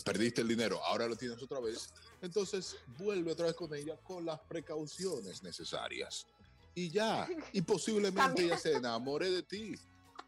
perdiste 0.03 0.41
el 0.41 0.47
dinero, 0.47 0.81
ahora 0.85 1.07
lo 1.07 1.15
tienes 1.15 1.41
otra 1.41 1.59
vez, 1.59 1.89
entonces 2.21 2.77
vuelve 2.97 3.31
otra 3.31 3.47
vez 3.47 3.55
con 3.55 3.73
ella 3.73 3.97
con 3.97 4.25
las 4.25 4.39
precauciones 4.41 5.43
necesarias. 5.43 6.27
Y 6.73 6.89
ya, 6.89 7.27
y 7.51 7.61
posiblemente 7.61 8.43
ella 8.43 8.57
se 8.57 8.73
enamore 8.73 9.29
de 9.29 9.43
ti. 9.43 9.75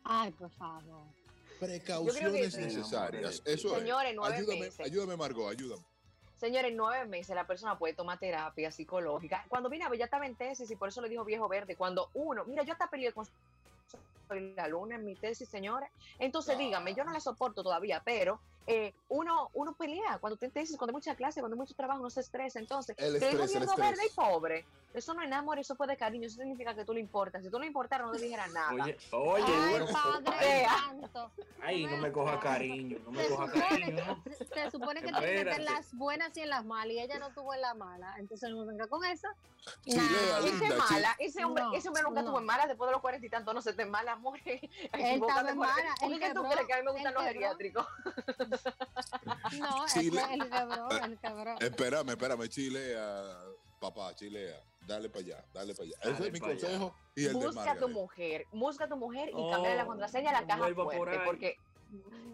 Ay, 0.04 0.32
por 0.32 0.52
favor. 0.52 1.06
Precauciones 1.60 2.58
necesarias. 2.58 3.42
Eso 3.46 3.80
Señores, 3.80 4.14
es. 4.14 4.20
Ayúdame, 4.20 4.72
ayúdame, 4.80 5.16
Margot, 5.16 5.50
ayúdame. 5.50 5.84
Señores, 6.44 6.72
en 6.72 6.76
nueve 6.76 7.06
meses 7.06 7.34
la 7.34 7.48
persona 7.48 7.78
puede 7.78 7.94
tomar 7.94 8.20
terapia 8.20 8.70
psicológica. 8.70 9.46
Cuando 9.48 9.70
vine 9.70 9.86
a 9.86 9.88
ver, 9.88 9.98
ya 9.98 10.04
estaba 10.04 10.26
en 10.26 10.36
tesis 10.36 10.70
y 10.70 10.76
por 10.76 10.90
eso 10.90 11.02
le 11.02 11.08
dijo 11.08 11.24
viejo 11.24 11.48
verde. 11.48 11.78
Cuando 11.78 12.10
uno, 12.16 12.44
mira, 12.44 12.64
yo 12.64 12.74
hasta 12.74 12.90
peleé 12.90 13.14
con 13.14 13.26
la 14.54 14.68
luna 14.68 14.96
en 14.96 15.06
mi 15.06 15.16
tesis, 15.16 15.48
señores. 15.48 15.90
Entonces, 16.20 16.58
dígame, 16.58 16.96
yo 16.96 17.06
no 17.06 17.14
la 17.14 17.22
soporto 17.22 17.64
todavía, 17.64 18.02
pero 18.04 18.42
eh, 18.68 18.94
uno, 19.10 19.50
uno 19.54 19.74
pelea 19.74 20.18
cuando 20.20 20.38
tiene 20.38 20.54
tesis, 20.54 20.78
cuando 20.78 20.92
hay 20.92 20.96
mucha 20.96 21.16
clase, 21.16 21.42
cuando 21.42 21.56
hay 21.56 21.60
mucho 21.60 21.76
trabajo, 21.76 22.02
no 22.02 22.10
se 22.10 22.22
estresa. 22.22 22.60
Entonces, 22.60 22.96
el 22.98 23.16
estrés, 23.16 23.52
viejo 23.52 23.76
verde 23.76 24.02
y 24.06 24.16
pobre. 24.16 24.66
Eso 24.94 25.14
no 25.14 25.24
es 25.24 25.32
amor, 25.32 25.58
eso 25.58 25.76
fue 25.76 25.88
de 25.88 25.98
cariño, 25.98 26.28
eso 26.28 26.38
significa 26.38 26.76
que 26.76 26.86
tú 26.86 26.94
le 26.94 27.00
importas. 27.00 27.42
Si 27.42 27.50
tú 27.50 27.54
no 27.54 27.62
le 27.62 27.68
importaras, 27.68 28.08
no 28.08 28.14
te 28.14 28.22
dijeras 28.22 28.52
nada. 28.52 28.72
Oye, 28.72 28.98
oye, 29.12 29.44
Ay, 29.48 29.70
bueno, 29.72 29.88
padre 29.92 30.68
Ay, 31.62 31.86
no 31.86 31.98
me 31.98 32.12
coja 32.12 32.40
cariño, 32.40 33.00
no 33.06 33.12
me 33.12 33.28
coja 33.28 33.52
cariño. 33.52 34.24
Se 34.54 34.70
supone 34.70 35.02
que 35.02 35.12
tiene 35.12 35.44
que 35.46 35.52
en 35.52 35.66
las 35.66 35.94
buenas 35.94 36.36
y 36.38 36.42
en 36.42 36.50
las 36.50 36.64
malas, 36.64 36.94
y 36.94 37.00
ella 37.00 37.18
no 37.20 37.32
tuvo 37.32 37.54
en 37.54 37.62
la 37.62 37.74
mala. 37.74 38.16
Entonces 38.20 38.52
no 38.52 38.66
venga 38.66 38.88
con 38.88 39.04
eso. 39.06 39.28
Nah. 39.86 40.46
Ese 40.46 40.76
mala, 40.76 41.16
ese 41.20 41.46
hombre, 41.46 41.64
ese 41.74 41.88
hombre 41.88 42.04
nunca 42.04 42.24
tuvo 42.24 42.40
en 42.40 42.46
mala 42.46 42.68
después 42.68 42.88
de 42.90 42.92
los 42.92 43.02
cuarenta 43.02 43.26
y 43.26 43.30
tantos, 43.30 43.54
no 43.54 43.62
se 43.62 43.74
te 43.74 43.86
mala, 43.86 44.14
amor. 44.14 44.38
Él 44.46 44.70
estaba 44.92 45.50
en 45.50 45.58
mala. 45.58 45.96
¿Por 46.00 46.20
qué 46.20 46.34
tú 46.34 46.44
crees 46.44 46.68
que 46.68 46.74
a 46.74 46.78
mí 46.78 46.84
me 46.84 46.92
gustan 46.92 47.14
los 47.14 47.24
geriátricos? 47.24 47.86
No, 49.60 49.86
Chile. 49.94 50.22
es 50.22 50.42
el 50.42 50.50
cabrón, 50.50 51.04
el 51.04 51.20
cabrón. 51.20 51.58
Espérame, 51.60 52.10
espérame, 52.10 52.48
chilea, 52.48 53.38
papá, 53.80 54.16
chilea. 54.16 54.62
Dale 54.88 55.10
para 55.10 55.22
allá, 55.22 55.46
dale 55.54 55.74
para 55.74 55.88
allá. 55.88 55.96
Ese 56.04 56.28
es 56.28 56.34
mi 56.34 56.40
consejo. 56.40 56.96
Y 57.16 57.26
el 57.26 57.34
busca 57.34 57.72
a 57.72 57.78
tu 57.78 57.88
mujer, 57.88 58.46
busca 58.52 58.86
a 58.86 58.88
tu 58.90 58.98
mujer 58.98 59.30
y 59.30 59.50
cambia 59.50 59.76
la 59.76 59.84
oh, 59.84 59.88
contraseña 59.88 60.32
a 60.32 60.42
la 60.42 60.48
caja 60.48 60.74
fuerte, 60.74 61.20
porque 61.26 61.58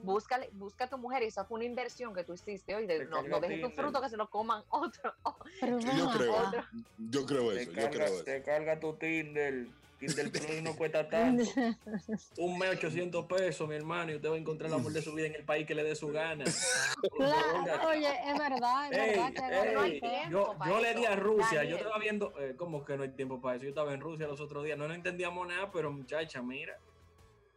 búscale, 0.03 0.49
busca 0.53 0.85
a 0.85 0.89
tu 0.89 0.97
mujer 0.97 1.23
y 1.23 1.27
esa 1.27 1.45
fue 1.45 1.57
una 1.57 1.65
inversión 1.65 2.13
que 2.13 2.23
tú 2.23 2.33
hiciste 2.33 2.75
hoy. 2.75 2.87
De, 2.87 3.05
no, 3.05 3.21
no 3.23 3.39
dejes 3.39 3.61
tu 3.61 3.69
fruto 3.69 4.01
que 4.01 4.09
se 4.09 4.17
lo 4.17 4.29
coman 4.29 4.63
otro. 4.69 5.13
yo, 5.61 6.09
creo, 6.11 6.51
yo 6.97 7.25
creo 7.25 7.51
eso, 7.51 7.71
yo 7.71 7.89
creo 7.89 8.05
eso. 8.05 8.23
Te 8.23 8.41
carga 8.41 8.79
tu 8.79 8.93
Tinder 8.93 9.67
Tinder 9.99 10.31
Plus 10.31 10.61
no 10.61 10.75
cuesta 10.75 11.07
tanto. 11.07 11.43
Un 12.37 12.57
mes 12.57 12.69
800 12.77 13.25
pesos, 13.25 13.67
mi 13.67 13.75
hermano, 13.75 14.11
y 14.11 14.15
usted 14.15 14.29
va 14.29 14.35
a 14.35 14.37
encontrar 14.37 14.69
el 14.71 14.75
amor 14.75 14.93
de 14.93 15.01
su 15.01 15.13
vida 15.13 15.27
en 15.27 15.35
el 15.35 15.43
país 15.43 15.67
que 15.67 15.75
le 15.75 15.83
dé 15.83 15.95
su 15.95 16.07
gana. 16.07 16.45
oye, 17.87 18.09
es 18.25 18.37
verdad, 18.39 18.91
es 18.91 19.15
verdad 19.15 19.33
que 19.33 19.73
no 19.73 19.81
hay 19.81 19.99
tiempo. 19.99 20.29
Yo, 20.31 20.55
yo 20.65 20.81
le 20.81 20.95
di 20.95 21.05
a 21.05 21.15
Rusia, 21.15 21.63
yo 21.65 21.75
estaba 21.75 21.99
viendo, 21.99 22.33
eh, 22.39 22.55
¿cómo 22.57 22.85
que 22.85 22.95
no 22.95 23.03
hay 23.03 23.09
tiempo 23.09 23.41
para 23.41 23.57
eso? 23.57 23.63
Yo 23.63 23.69
estaba 23.69 23.93
en 23.93 23.99
Rusia 23.99 24.27
los 24.27 24.39
otros 24.39 24.63
días, 24.63 24.77
no, 24.77 24.87
no 24.87 24.93
entendíamos 24.93 25.47
nada, 25.47 25.69
pero 25.71 25.91
muchacha, 25.91 26.41
mira. 26.41 26.79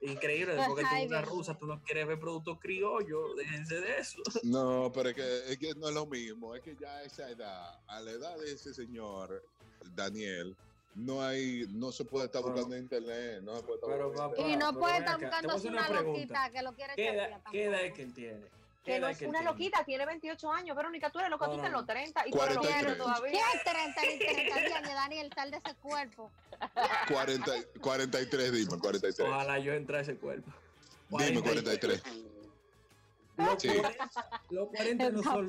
Increíble, 0.02 0.56
porque 0.66 0.82
tú 0.82 1.14
eres 1.14 1.28
rusa, 1.28 1.56
tú 1.56 1.66
no 1.66 1.80
quieres 1.80 2.08
ver 2.08 2.18
productos 2.18 2.58
criollos, 2.58 3.36
déjense 3.36 3.80
de 3.80 3.98
eso. 3.98 4.20
No, 4.42 4.90
pero 4.92 5.10
es 5.10 5.14
que, 5.14 5.52
es 5.52 5.58
que 5.58 5.74
no 5.76 5.88
es 5.88 5.94
lo 5.94 6.06
mismo, 6.06 6.56
es 6.56 6.62
que 6.62 6.74
ya 6.74 6.96
a 6.96 7.02
esa 7.04 7.30
edad, 7.30 7.80
a 7.86 8.00
la 8.00 8.10
edad 8.10 8.36
de 8.38 8.52
ese 8.52 8.74
señor, 8.74 9.44
Daniel, 9.94 10.56
no 10.94 11.22
hay, 11.22 11.66
no 11.70 11.90
se 11.90 12.04
puede 12.04 12.26
estar 12.26 12.42
buscando 12.42 12.74
en 12.74 12.82
internet, 12.82 13.40
no 13.42 13.56
se 13.56 13.62
puede 13.62 13.80
estar 13.80 14.30
pero, 14.36 14.48
Y 14.48 14.56
no 14.56 14.72
puede 14.74 14.98
estar 14.98 15.18
buscando 15.18 15.56
una, 15.56 15.88
loquita 15.88 16.50
que 16.50 16.62
lo 16.62 16.72
quiere 16.74 16.94
¿Qué, 16.94 17.08
edad, 17.08 17.40
¿Qué 17.50 17.64
edad 17.64 17.82
es 17.82 17.94
que 17.94 18.02
él 18.02 18.14
tiene? 18.14 18.40
Que 18.84 18.98
no 18.98 19.06
es 19.06 19.22
una 19.22 19.42
loquita, 19.42 19.84
tiene 19.84 20.04
28 20.04 20.52
años. 20.52 20.76
Verónica, 20.76 21.08
tú 21.10 21.20
eres 21.20 21.30
loca, 21.30 21.46
tú 21.46 21.52
tienes 21.52 21.70
los 21.70 21.86
30 21.86 22.26
y 22.26 22.30
tú 22.32 22.42
eres 22.42 22.56
loquita 22.56 22.96
todavía. 22.96 23.40
¿Qué 23.52 23.70
30 23.70 24.00
ni 24.02 24.18
30 24.18 24.76
años, 24.76 24.94
Daniel? 24.94 25.32
Sal 25.32 25.50
de 25.52 25.56
ese 25.58 25.74
cuerpo. 25.76 26.30
40, 27.08 27.52
43, 27.80 28.52
dime, 28.52 28.78
43. 28.78 29.28
Ojalá 29.28 29.58
yo 29.60 29.72
entre 29.72 29.98
a 29.98 30.00
ese 30.00 30.16
cuerpo. 30.16 30.50
Dime 31.10 31.42
43. 31.42 32.02
Los 33.36 33.56
40, 33.56 33.90
los 34.50 34.68
40 34.74 35.10
no 35.10 35.22
son 35.22 35.48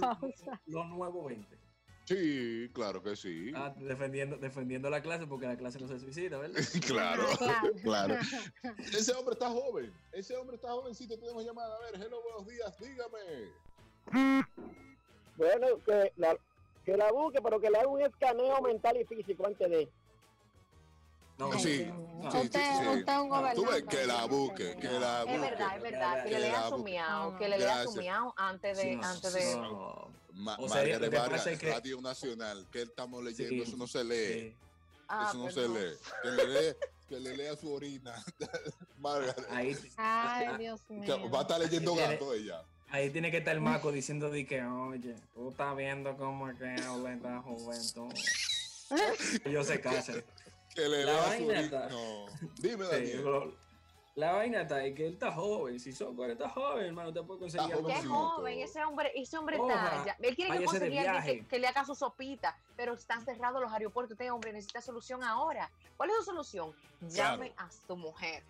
los 0.67 0.87
nuevos 0.89 1.25
20. 1.25 1.62
Sí, 2.05 2.69
claro 2.73 3.01
que 3.01 3.15
sí. 3.15 3.51
Ah, 3.55 3.73
defendiendo, 3.77 4.37
defendiendo 4.37 4.89
la 4.89 5.01
clase 5.01 5.25
porque 5.25 5.47
la 5.47 5.55
clase 5.55 5.79
no 5.79 5.87
se 5.87 5.99
suicida, 5.99 6.37
¿verdad? 6.37 6.55
claro, 6.87 7.23
claro. 7.81 8.15
Ese 8.79 9.13
hombre 9.13 9.33
está 9.33 9.49
joven. 9.49 9.93
Ese 10.11 10.35
hombre 10.35 10.57
está 10.57 10.69
jovencito. 10.71 11.17
Tenemos 11.17 11.45
llamada. 11.45 11.75
A 11.75 11.91
ver, 11.91 12.01
hello, 12.01 12.21
buenos 12.23 12.47
días. 12.47 12.77
Dígame. 12.79 13.53
Bueno, 15.37 15.67
que 15.85 16.11
la, 16.17 16.37
que 16.85 16.97
la 16.97 17.11
busque, 17.11 17.41
pero 17.41 17.59
que 17.59 17.69
le 17.69 17.77
haga 17.77 17.87
un 17.87 18.01
escaneo 18.01 18.61
mental 18.61 18.97
y 18.97 19.05
físico 19.05 19.47
antes 19.47 19.69
de. 19.69 19.89
No, 21.37 21.51
sí, 21.53 21.59
sí, 21.59 21.91
usted, 22.23 22.95
usted 22.95 23.19
un 23.19 23.55
Tú 23.55 23.65
ves 23.65 23.83
que 23.83 24.05
la 24.05 24.25
busque, 24.25 24.75
que 24.77 24.87
la 24.87 25.23
busque. 25.23 25.35
Es 25.35 25.41
verdad, 25.41 25.75
es 25.75 25.81
verdad. 25.81 26.23
Que, 26.23 26.29
le 26.29 26.39
lea 26.39 26.69
su 26.69 26.77
miau, 26.77 27.37
que 27.37 27.49
le 27.49 27.57
lea 27.57 27.83
su 27.83 27.95
miau 27.95 28.33
antes 28.37 28.77
de, 28.77 28.99
antes 29.01 29.33
de. 29.33 29.55
Ma 30.33 30.55
o 30.59 30.67
sea, 30.67 30.77
Margaret 30.77 31.13
Vargas, 31.13 31.47
que... 31.59 31.71
Radio 31.71 32.01
Nacional, 32.01 32.65
que 32.71 32.83
estamos 32.83 33.23
leyendo, 33.23 33.53
sí, 33.53 33.69
eso 33.69 33.77
no 33.77 33.87
se 33.87 34.03
lee. 34.03 34.49
Sí. 34.49 34.55
Ah, 35.07 35.27
eso 35.29 35.37
no 35.37 35.51
se 35.51 35.67
lee. 35.67 35.95
Que 36.23 36.31
le, 36.31 36.47
lee. 36.47 36.75
que 37.07 37.19
le 37.19 37.37
lea 37.37 37.55
su 37.55 37.71
orina. 37.71 38.15
Margaret. 38.99 39.45
Ahí, 39.51 39.77
Ay, 39.97 40.57
Dios 40.57 40.81
mío. 40.89 41.29
va 41.29 41.39
a 41.39 41.41
estar 41.43 41.59
leyendo 41.59 41.95
gato 41.95 42.33
ella. 42.33 42.63
Ahí 42.89 43.09
tiene 43.09 43.31
que 43.31 43.37
estar 43.37 43.55
el 43.55 43.61
maco 43.61 43.91
diciendo 43.91 44.29
de 44.29 44.45
que, 44.45 44.63
oye, 44.63 45.15
tú 45.33 45.49
estás 45.49 45.75
viendo 45.75 46.15
cómo 46.15 46.49
es 46.49 46.57
que 46.57 46.75
habla 46.83 47.13
esta 47.13 47.41
juventud. 47.41 48.13
Ellos 49.45 49.65
se 49.65 49.81
casan. 49.81 50.23
Que 50.75 50.87
le 50.89 51.05
La 51.05 51.17
vaina 51.21 51.59
está- 51.59 51.89
No. 51.89 52.25
Dime, 52.59 52.85
Sí, 52.85 52.91
Daniel. 52.91 53.21
bro. 53.23 53.63
La 54.15 54.33
vaina 54.33 54.61
está 54.61 54.75
ahí 54.75 54.93
que 54.93 55.07
él 55.07 55.13
está 55.13 55.31
joven. 55.31 55.79
Si 55.79 55.91
son 55.91 56.19
está 56.29 56.47
joven, 56.47 56.85
hermano, 56.85 57.11
te 57.11 57.23
puede 57.23 57.39
conseguir 57.39 57.73
algo 57.73 57.87
Qué 57.87 58.03
joven, 58.03 58.59
ese 58.59 58.83
hombre, 58.83 59.11
ese 59.15 59.37
hombre 59.39 59.57
Oja, 59.59 59.73
está 59.73 60.05
ya. 60.05 60.17
Él 60.27 60.35
quiere 60.35 60.51
que 60.51 60.57
váyase 60.59 60.79
de 60.79 60.85
conseguir 60.85 61.07
a 61.07 61.17
alguien 61.17 61.39
que, 61.41 61.47
que 61.47 61.59
le 61.59 61.67
haga 61.67 61.83
su 61.83 61.95
sopita, 61.95 62.55
pero 62.75 62.93
están 62.93 63.25
cerrados 63.25 63.59
los 63.59 63.71
aeropuertos. 63.71 64.11
Este 64.11 64.29
hombre 64.29 64.53
necesita 64.53 64.81
solución 64.81 65.23
ahora. 65.23 65.71
¿Cuál 65.97 66.11
es 66.11 66.17
su 66.17 66.23
solución? 66.25 66.73
Llame 67.01 67.53
a 67.57 67.69
su 67.71 67.95
mujer. 67.95 68.43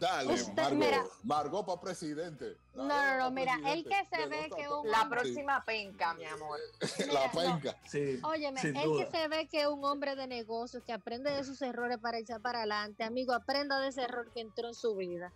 Dale, 0.00 0.32
Usted, 0.32 0.54
Margot. 0.54 0.78
mira. 0.78 1.04
Margot 1.24 1.66
para 1.66 1.80
presidente. 1.82 2.56
No, 2.74 2.84
no, 2.88 3.18
no, 3.18 3.30
mira, 3.30 3.58
el 3.66 3.84
que 3.84 4.02
se 4.06 4.26
ve 4.28 4.50
que 4.56 4.66
un 4.66 4.90
La 4.90 5.02
hombre- 5.02 5.20
próxima 5.20 5.62
penca, 5.64 6.14
mi 6.14 6.24
amor. 6.24 6.58
La 6.98 7.06
Mira, 7.06 7.26
no. 7.26 7.32
penca. 7.60 7.76
Sí, 7.86 8.18
Óyeme, 8.22 8.60
el 8.62 8.72
duda. 8.82 9.04
que 9.04 9.10
se 9.10 9.28
ve 9.28 9.46
que 9.46 9.60
es 9.60 9.66
un 9.66 9.84
hombre 9.84 10.16
de 10.16 10.26
negocios, 10.26 10.82
que 10.86 10.94
aprende 10.94 11.30
de 11.30 11.44
sus 11.44 11.60
errores 11.60 11.98
para 11.98 12.16
echar 12.18 12.40
para 12.40 12.60
adelante, 12.60 13.04
amigo, 13.04 13.34
aprenda 13.34 13.78
de 13.78 13.88
ese 13.88 14.02
error 14.02 14.30
que 14.32 14.40
entró 14.40 14.68
en 14.68 14.74
su 14.74 14.96
vida. 14.96 15.32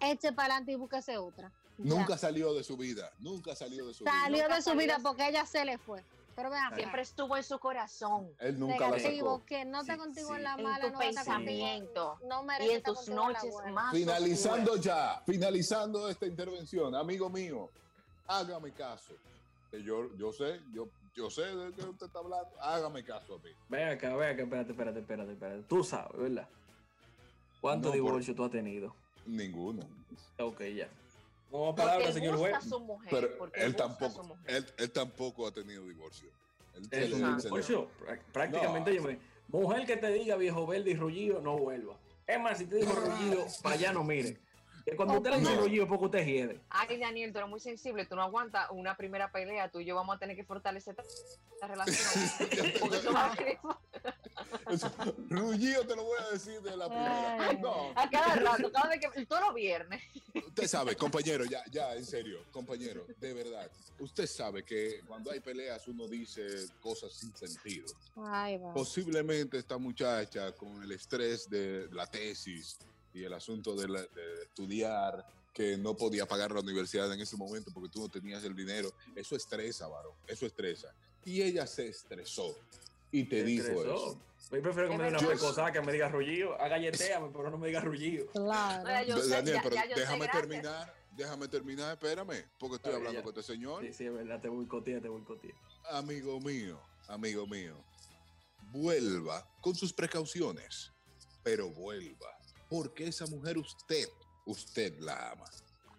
Eche 0.00 0.32
para 0.32 0.54
adelante 0.54 0.72
y 0.72 0.76
búsquese 0.76 1.18
otra. 1.18 1.52
Ya. 1.76 1.94
Nunca 1.94 2.16
salió 2.16 2.54
de 2.54 2.64
su 2.64 2.78
vida. 2.78 3.12
Nunca 3.18 3.54
salió 3.54 3.86
de 3.86 3.92
su 3.92 4.04
salió 4.04 4.36
vida. 4.46 4.48
de 4.48 4.62
su 4.62 4.70
salió 4.70 4.80
vida 4.80 4.98
porque 5.02 5.28
ella 5.28 5.44
se 5.44 5.64
le 5.66 5.76
fue. 5.76 6.02
Pero 6.38 6.50
vean, 6.50 6.72
Siempre 6.76 7.02
estuvo 7.02 7.36
en 7.36 7.42
su 7.42 7.58
corazón, 7.58 8.30
Él 8.38 8.60
nunca 8.60 8.88
la 8.90 8.96
negativo, 8.96 9.32
sacó. 9.38 9.44
que 9.44 9.64
no 9.64 9.80
está 9.80 9.94
Sí, 9.94 9.98
contigo 9.98 10.28
sí. 10.28 10.34
en 10.36 10.42
la 10.44 10.54
en 10.54 10.62
mala, 10.62 10.86
tu 10.86 10.92
no 10.92 11.00
está 11.02 11.24
contigo. 11.24 11.34
pensamiento 11.34 12.18
No 12.28 12.42
y 12.42 12.46
merece 12.46 12.74
en 12.74 12.82
tus 12.84 12.94
contigo 12.94 13.16
en 13.26 13.32
la 13.32 13.40
noches 13.42 13.72
más 13.74 13.92
Finalizando 13.92 14.70
oscuras. 14.74 14.84
ya, 14.84 15.22
finalizando 15.26 16.08
esta 16.08 16.26
intervención, 16.26 16.94
amigo 16.94 17.28
mío, 17.28 17.68
hágame 18.28 18.70
caso. 18.70 19.14
Yo, 19.72 20.14
yo 20.16 20.32
sé, 20.32 20.60
yo, 20.72 20.86
yo 21.16 21.28
sé 21.28 21.42
de 21.42 21.74
qué 21.74 21.82
usted 21.82 22.06
está 22.06 22.20
hablando. 22.20 22.50
Hágame 22.60 23.02
caso 23.02 23.34
a 23.34 23.38
mí. 23.38 23.50
Ven 23.68 23.88
acá, 23.88 24.14
ven 24.14 24.30
acá, 24.30 24.42
espérate, 24.44 24.70
espérate, 24.70 25.00
espérate, 25.00 25.32
espérate. 25.32 25.62
Tú 25.64 25.82
sabes, 25.82 26.16
¿verdad? 26.16 26.48
¿Cuántos 27.60 27.90
No, 27.90 27.94
divorcios 27.94 28.36
tú 28.36 28.44
has 28.44 28.52
tenido? 28.52 28.94
Ninguno. 29.26 29.82
Ok, 30.38 30.60
ya. 30.76 30.88
Como 31.50 31.66
Porque 31.74 31.82
palabra, 31.82 32.06
él 32.08 32.12
señor 32.12 32.36
juez. 32.36 32.54
a 32.54 32.60
su 32.60 32.80
mujer. 32.80 33.08
Pero 33.10 33.50
él 33.54 33.74
tampoco, 33.76 34.22
su 34.22 34.28
mujer. 34.28 34.44
él, 34.56 34.66
él 34.78 34.90
tampoco 34.90 35.46
ha 35.46 35.52
tenido 35.52 35.84
divorcio. 35.86 36.28
Él 36.90 37.10
le- 37.10 37.36
divorcio. 37.42 37.90
Prá- 38.00 38.20
Prácticamente, 38.32 38.90
No. 38.90 38.96
yo 38.96 39.02
me- 39.02 39.18
mujer 39.48 39.86
que 39.86 39.96
te 39.96 40.12
diga 40.12 40.36
viejo 40.36 40.66
verde 40.66 40.90
y 40.90 40.94
rullido, 40.94 41.40
no 41.40 41.56
vuelva. 41.56 41.96
Es 42.26 42.38
más, 42.38 42.58
si 42.58 42.66
te 42.66 42.76
dijo 42.76 42.92
rullido, 42.92 43.46
para 43.62 43.74
allá 43.76 43.92
no 43.92 44.04
mire. 44.04 44.38
Que 44.84 44.96
cuando 44.96 45.14
usted 45.18 45.30
le 45.30 45.38
dice 45.40 45.54
No. 45.54 45.60
rullido, 45.62 45.84
es 45.84 45.88
porque 45.88 46.04
usted 46.06 46.24
hiede. 46.26 46.60
Ay, 46.70 46.98
Daniel, 46.98 47.30
tú 47.32 47.38
eres 47.38 47.50
muy 47.50 47.60
sensible, 47.60 48.06
tú 48.06 48.14
no 48.16 48.22
aguantas 48.22 48.68
una 48.70 48.96
primera 48.96 49.30
pelea, 49.30 49.70
tú 49.70 49.80
y 49.80 49.84
yo 49.84 49.94
vamos 49.94 50.16
a 50.16 50.18
tener 50.18 50.34
que 50.36 50.44
fortalecer 50.44 50.94
esta, 50.98 51.02
esta 51.54 51.66
relación. 51.66 51.98
Porque 52.80 52.98
tú 52.98 53.12
vas 53.12 53.38
a- 53.38 54.18
Eso, 54.70 54.90
Rullido 55.28 55.86
te 55.86 55.96
lo 55.96 56.04
voy 56.04 56.18
a 56.20 56.32
decir 56.32 56.60
de 56.62 56.76
la 56.76 56.88
primera. 56.88 57.48
Ay. 57.48 57.58
No, 57.58 57.90
a 57.96 58.08
cada 58.10 58.34
rato, 58.36 58.70
cada 58.72 58.88
vez 58.88 59.00
que, 59.00 59.26
todos 59.26 59.42
los 59.42 59.54
viernes. 59.54 60.02
usted 60.34 60.66
sabe, 60.66 60.96
compañero, 60.96 61.44
ya, 61.44 61.62
ya, 61.70 61.94
en 61.94 62.04
serio, 62.04 62.44
compañero, 62.50 63.06
de 63.18 63.34
verdad. 63.34 63.70
Usted 63.98 64.26
sabe 64.26 64.62
que 64.64 65.00
cuando 65.06 65.30
hay 65.30 65.40
peleas 65.40 65.86
uno 65.88 66.06
dice 66.06 66.66
cosas 66.80 67.12
sin 67.12 67.34
sentido. 67.36 67.86
Ay, 68.16 68.58
va. 68.58 68.72
Posiblemente 68.74 69.58
esta 69.58 69.78
muchacha 69.78 70.52
con 70.52 70.82
el 70.82 70.92
estrés 70.92 71.48
de 71.50 71.88
la 71.92 72.06
tesis 72.06 72.78
y 73.14 73.24
el 73.24 73.32
asunto 73.32 73.74
de, 73.74 73.88
la- 73.88 74.02
de 74.02 74.42
estudiar, 74.44 75.26
que 75.52 75.76
no 75.76 75.96
podía 75.96 76.24
pagar 76.26 76.52
la 76.52 76.60
universidad 76.60 77.12
en 77.12 77.20
ese 77.20 77.36
momento 77.36 77.72
porque 77.74 77.88
tú 77.88 78.00
no 78.00 78.08
tenías 78.08 78.44
el 78.44 78.54
dinero, 78.54 78.92
eso 79.16 79.34
estresa, 79.34 79.88
varón, 79.88 80.12
eso 80.28 80.46
estresa. 80.46 80.92
Y 81.24 81.42
ella 81.42 81.66
se 81.66 81.88
estresó 81.88 82.54
y 83.12 83.24
te 83.24 83.42
dijo 83.44 83.66
eso. 83.68 84.20
Yo 84.50 84.62
prefiero 84.62 84.88
que 84.88 84.96
me 84.98 85.04
diga 85.06 85.18
una 85.18 85.28
pecosa 85.28 85.72
que 85.72 85.80
me 85.82 85.92
diga 85.92 86.08
rullido. 86.08 86.54
Haga 86.54 86.68
galleteame, 86.78 87.28
pero 87.32 87.50
no 87.50 87.58
me 87.58 87.68
diga 87.68 87.80
rullido. 87.80 88.26
Claro. 88.32 88.84
Oye, 88.88 89.06
yo 89.06 89.18
sé, 89.18 89.28
Daniel, 89.28 89.54
ya- 89.56 89.62
pero 89.62 89.74
ya 89.74 89.86
yo 89.86 89.94
sé, 89.94 90.00
déjame 90.00 90.28
terminar, 90.28 90.94
déjame 91.16 91.48
terminar, 91.48 91.92
espérame, 91.92 92.44
porque 92.58 92.76
estoy 92.76 92.94
hablando 92.94 93.18
ya. 93.18 93.22
con 93.22 93.36
este 93.38 93.52
señor. 93.52 93.84
Sí, 93.84 93.92
sí, 93.92 94.06
es 94.06 94.12
verdad, 94.12 94.40
te 94.40 94.48
boicotea, 94.48 95.00
te 95.00 95.08
boicotea. 95.08 95.54
Amigo 95.90 96.40
mío, 96.40 96.80
amigo 97.08 97.46
mío, 97.46 97.76
vuelva 98.72 99.46
con 99.60 99.74
sus 99.74 99.92
precauciones, 99.92 100.92
pero 101.42 101.70
vuelva, 101.70 102.38
porque 102.70 103.06
esa 103.08 103.26
mujer 103.26 103.58
usted, 103.58 104.06
usted 104.46 104.98
la 105.00 105.32
ama. 105.32 105.44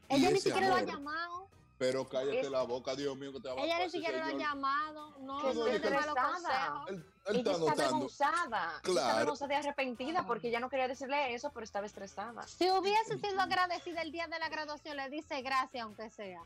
Ella 0.10 0.32
ni 0.32 0.40
siquiera 0.40 0.70
lo 0.70 0.76
ha 0.76 0.82
llamado. 0.84 1.50
Pero 1.80 2.06
cállate 2.10 2.42
Es- 2.42 2.50
la 2.52 2.64
boca, 2.64 2.94
Dios 2.94 3.16
mío, 3.18 3.32
que 3.32 3.40
te 3.40 3.48
va 3.48 3.54
a 3.56 3.64
Ella 3.64 3.80
ni 3.80 3.90
siquiera 3.90 4.18
lo 4.20 4.36
ha 4.36 4.38
llamado. 4.38 5.18
No, 5.20 5.38
Que 5.42 5.54
no 5.54 5.66
es 5.68 5.82
de 5.82 5.90
malos 5.92 6.08
estresada. 6.10 6.34
consejos. 6.34 6.90
Él, 6.90 6.96
él 6.96 7.04
Ella 7.06 7.38
está 7.40 7.52
está 7.52 7.58
notando. 7.60 7.84
avergonzada. 7.84 8.58
Ella 8.60 8.76
Está 8.76 8.82
Claro. 8.92 9.10
avergonzada 9.16 9.54
y 9.54 9.58
arrepentida 9.58 10.28
porque 10.28 10.48
ella 10.50 10.60
no 10.60 10.70
quería 10.70 10.88
decirle 10.90 11.34
eso, 11.34 11.52
pero 11.54 11.64
estaba 11.64 11.86
estresada. 11.86 12.46
Si 12.48 12.70
hubiese 12.70 13.18
sido 13.18 13.40
agradecida 13.42 14.02
el 14.02 14.12
día 14.12 14.28
de 14.28 14.38
la 14.40 14.50
graduación, 14.50 14.98
le 14.98 15.10
dice 15.10 15.42
gracias, 15.42 15.82
aunque 15.86 16.10
sea. 16.10 16.42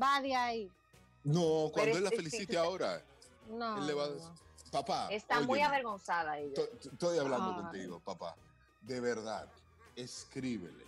Va 0.00 0.20
de 0.20 0.36
ahí. 0.36 0.70
No, 1.24 1.70
cuando 1.72 1.74
Pero 1.76 1.96
él 1.96 2.04
la 2.04 2.10
felicite 2.10 2.52
sí, 2.52 2.56
ahora, 2.56 3.02
No. 3.48 3.78
él 3.78 3.86
le 3.86 3.94
va 3.94 4.04
a 4.04 4.08
decir, 4.10 4.28
papá, 4.70 5.08
Está 5.10 5.40
muy 5.40 5.62
avergonzada 5.62 6.38
ella. 6.38 6.54
to- 6.56 6.68
to- 6.76 6.90
Estoy 6.90 7.18
hablando 7.18 7.52
Ay. 7.56 7.62
contigo, 7.62 8.00
papá. 8.00 8.36
De 8.82 9.00
verdad, 9.00 9.48
escríbele. 9.96 10.84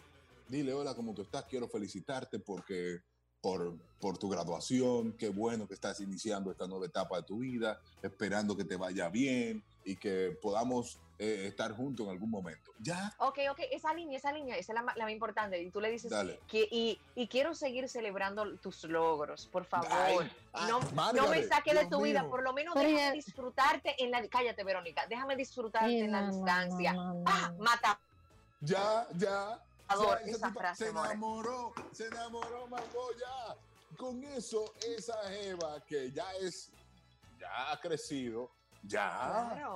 Dile, 0.48 0.74
hola, 0.74 0.94
¿cómo 0.94 1.14
tú 1.14 1.22
estás? 1.22 1.46
Quiero 1.46 1.66
felicitarte 1.66 2.38
porque 2.38 3.00
por, 3.46 3.76
por 4.00 4.18
tu 4.18 4.28
graduación. 4.28 5.12
Qué 5.12 5.28
bueno 5.28 5.68
que 5.68 5.74
estás 5.74 6.00
iniciando 6.00 6.50
esta 6.50 6.66
nueva 6.66 6.86
etapa 6.86 7.18
de 7.18 7.22
tu 7.22 7.38
vida. 7.38 7.78
Esperando 8.02 8.56
que 8.56 8.64
te 8.64 8.74
vaya 8.76 9.08
bien 9.08 9.62
y 9.84 9.94
que 9.94 10.36
podamos 10.42 10.98
eh, 11.20 11.44
estar 11.46 11.70
juntos 11.70 12.06
en 12.06 12.10
algún 12.12 12.28
momento. 12.28 12.72
Ya, 12.80 13.14
Ok, 13.18 13.38
ok, 13.52 13.60
esa 13.70 13.94
línea, 13.94 14.18
esa 14.18 14.32
línea, 14.32 14.56
esa 14.56 14.72
es 14.72 14.74
la, 14.84 14.92
la 14.96 15.04
más 15.04 15.12
importante. 15.12 15.62
Y 15.62 15.70
tú 15.70 15.80
le 15.80 15.92
dices, 15.92 16.10
dale. 16.10 16.40
que, 16.48 16.66
y, 16.72 16.98
y 17.14 17.28
quiero 17.28 17.54
seguir 17.54 17.88
celebrando 17.88 18.56
tus 18.58 18.82
logros, 18.82 19.46
por 19.46 19.64
favor. 19.64 19.86
Ay, 19.92 20.16
ay, 20.52 20.68
no, 20.68 20.80
no 20.80 20.86
me 20.90 20.92
Margaret, 20.96 21.48
saques 21.48 21.72
de 21.74 21.80
Dios 21.82 21.90
tu 21.90 22.02
vida, 22.02 22.22
mío. 22.22 22.30
por 22.30 22.42
lo 22.42 22.52
menos 22.52 22.74
Pero 22.74 22.88
déjame 22.88 23.06
ya- 23.06 23.12
disfrutarte 23.12 23.94
en 24.02 24.10
la... 24.10 24.26
Cállate, 24.26 24.64
Verónica, 24.64 25.06
déjame 25.08 25.36
disfrutarte 25.36 25.88
Sí, 25.90 26.00
en 26.00 26.10
la 26.10 26.22
no, 26.22 26.32
distancia. 26.34 26.92
no, 26.94 27.14
no, 27.14 27.22
Ah, 27.26 27.52
mata. 27.60 28.00
Ya, 28.60 29.06
ya. 29.16 29.62
Adoro 29.88 30.18
Ya, 30.24 30.30
esa 30.32 30.48
tipa 30.48 30.60
frase, 30.60 30.86
se 30.86 30.92
more. 30.92 31.08
enamoró, 31.10 31.72
se 31.92 32.06
enamoró, 32.06 32.66
Margot, 32.68 33.16
ya. 33.18 33.56
Con 33.96 34.22
eso, 34.24 34.72
esa 34.86 35.34
Eva 35.42 35.82
que 35.86 36.10
ya 36.12 36.26
es, 36.40 36.70
ya 37.40 37.72
ha 37.72 37.80
crecido, 37.80 38.50
ya. 38.82 39.08
Claro. 39.08 39.74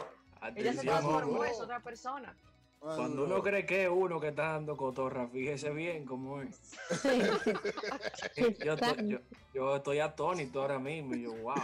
Ella 0.56 0.72
se 0.72 0.80
transformó, 0.80 1.44
es 1.44 1.60
otra 1.60 1.80
persona. 1.80 2.34
Cuando 2.80 3.24
uno 3.24 3.42
cree 3.42 3.66
que 3.66 3.84
es 3.84 3.90
uno 3.90 4.18
que 4.18 4.28
está 4.28 4.52
dando 4.52 4.74
cotorra, 4.74 5.28
fíjese 5.28 5.68
bien 5.70 6.06
cómo 6.06 6.40
es. 6.40 6.58
yo, 8.64 8.72
estoy, 8.72 9.08
yo, 9.08 9.18
yo 9.54 9.76
estoy 9.76 10.00
atónito 10.00 10.62
ahora 10.62 10.78
mismo 10.78 11.14
y 11.14 11.22
yo, 11.24 11.32
wow. 11.34 11.54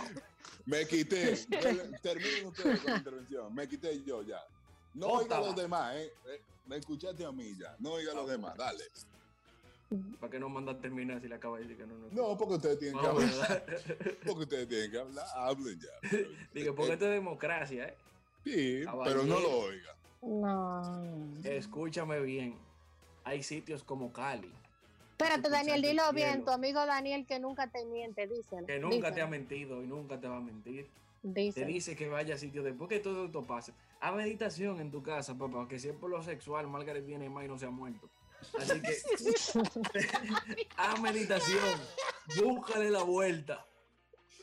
Me 0.66 0.86
quité. 0.86 1.34
Terminen 2.02 2.46
ustedes 2.48 2.80
con 2.80 2.90
la 2.92 2.98
intervención. 2.98 3.54
Me 3.54 3.66
quité 3.66 4.02
yo 4.04 4.22
ya. 4.22 4.44
No 4.96 5.08
oiga 5.08 5.36
a 5.36 5.40
los 5.40 5.54
demás, 5.54 5.94
¿eh? 5.94 6.12
Eh, 6.26 6.40
Me 6.66 6.76
escuchaste 6.76 7.24
a 7.24 7.30
mí 7.30 7.54
ya. 7.58 7.76
No 7.78 7.92
oiga 7.92 8.12
a 8.12 8.14
los 8.14 8.28
demás. 8.28 8.56
Dale. 8.56 8.84
¿Para 10.18 10.30
qué 10.32 10.40
no 10.40 10.48
manda 10.48 10.72
a 10.72 10.78
terminar 10.80 11.20
si 11.20 11.28
le 11.28 11.36
acaba 11.36 11.58
de 11.58 11.64
decir 11.64 11.76
que 11.76 11.86
no? 11.86 11.94
no. 11.96 12.08
No, 12.30 12.36
porque 12.36 12.54
ustedes 12.54 12.78
tienen 12.78 12.98
que 13.00 13.06
hablar. 13.06 13.66
Porque 14.26 14.42
ustedes 14.42 14.68
tienen 14.68 14.90
que 14.90 14.98
hablar. 14.98 15.24
Hablen 15.36 15.78
ya. 15.78 16.18
Digo, 16.54 16.74
porque 16.74 16.94
esto 16.94 17.04
es 17.04 17.12
democracia, 17.12 17.88
¿eh? 17.88 17.94
Sí, 18.42 18.82
Caballero. 18.84 19.20
pero 19.22 19.32
no 19.32 19.40
lo 19.40 19.58
oiga. 19.60 19.94
No. 20.22 21.44
Escúchame 21.44 22.18
bien. 22.20 22.56
Hay 23.24 23.42
sitios 23.42 23.84
como 23.84 24.12
Cali, 24.12 24.50
Espérate, 25.12 25.48
Daniel, 25.48 25.80
dilo 25.82 26.12
bien. 26.12 26.44
Tu 26.44 26.50
amigo 26.50 26.84
Daniel 26.84 27.24
que 27.26 27.38
nunca 27.38 27.68
te 27.68 27.84
miente, 27.86 28.26
díselo. 28.26 28.66
que 28.66 28.78
nunca 28.78 29.14
te 29.14 29.22
ha 29.22 29.26
mentido 29.26 29.82
y 29.82 29.86
nunca 29.86 30.20
te 30.20 30.28
va 30.28 30.36
a 30.36 30.40
mentir. 30.40 30.86
Te 31.22 31.40
díselo. 31.40 31.66
dice 31.66 31.96
que 31.96 32.08
vaya 32.08 32.34
a 32.34 32.38
sitios 32.38 32.64
después 32.64 32.88
que 32.90 32.98
todo 32.98 33.26
esto 33.26 33.42
pase. 33.42 33.72
A 34.00 34.12
meditación 34.12 34.80
en 34.80 34.90
tu 34.90 35.02
casa, 35.02 35.36
papá, 35.36 35.66
que 35.68 35.78
si 35.78 35.88
es 35.88 35.94
por 35.96 36.10
lo 36.10 36.22
sexual, 36.22 36.66
Margaret 36.68 37.04
viene 37.04 37.28
más 37.30 37.44
y 37.44 37.48
no 37.48 37.58
se 37.58 37.66
ha 37.66 37.70
muerto. 37.70 38.08
Así 38.58 38.80
que 38.80 38.96
a 40.76 40.96
meditación, 41.00 41.80
búscale 42.36 42.90
la 42.90 43.02
vuelta, 43.02 43.64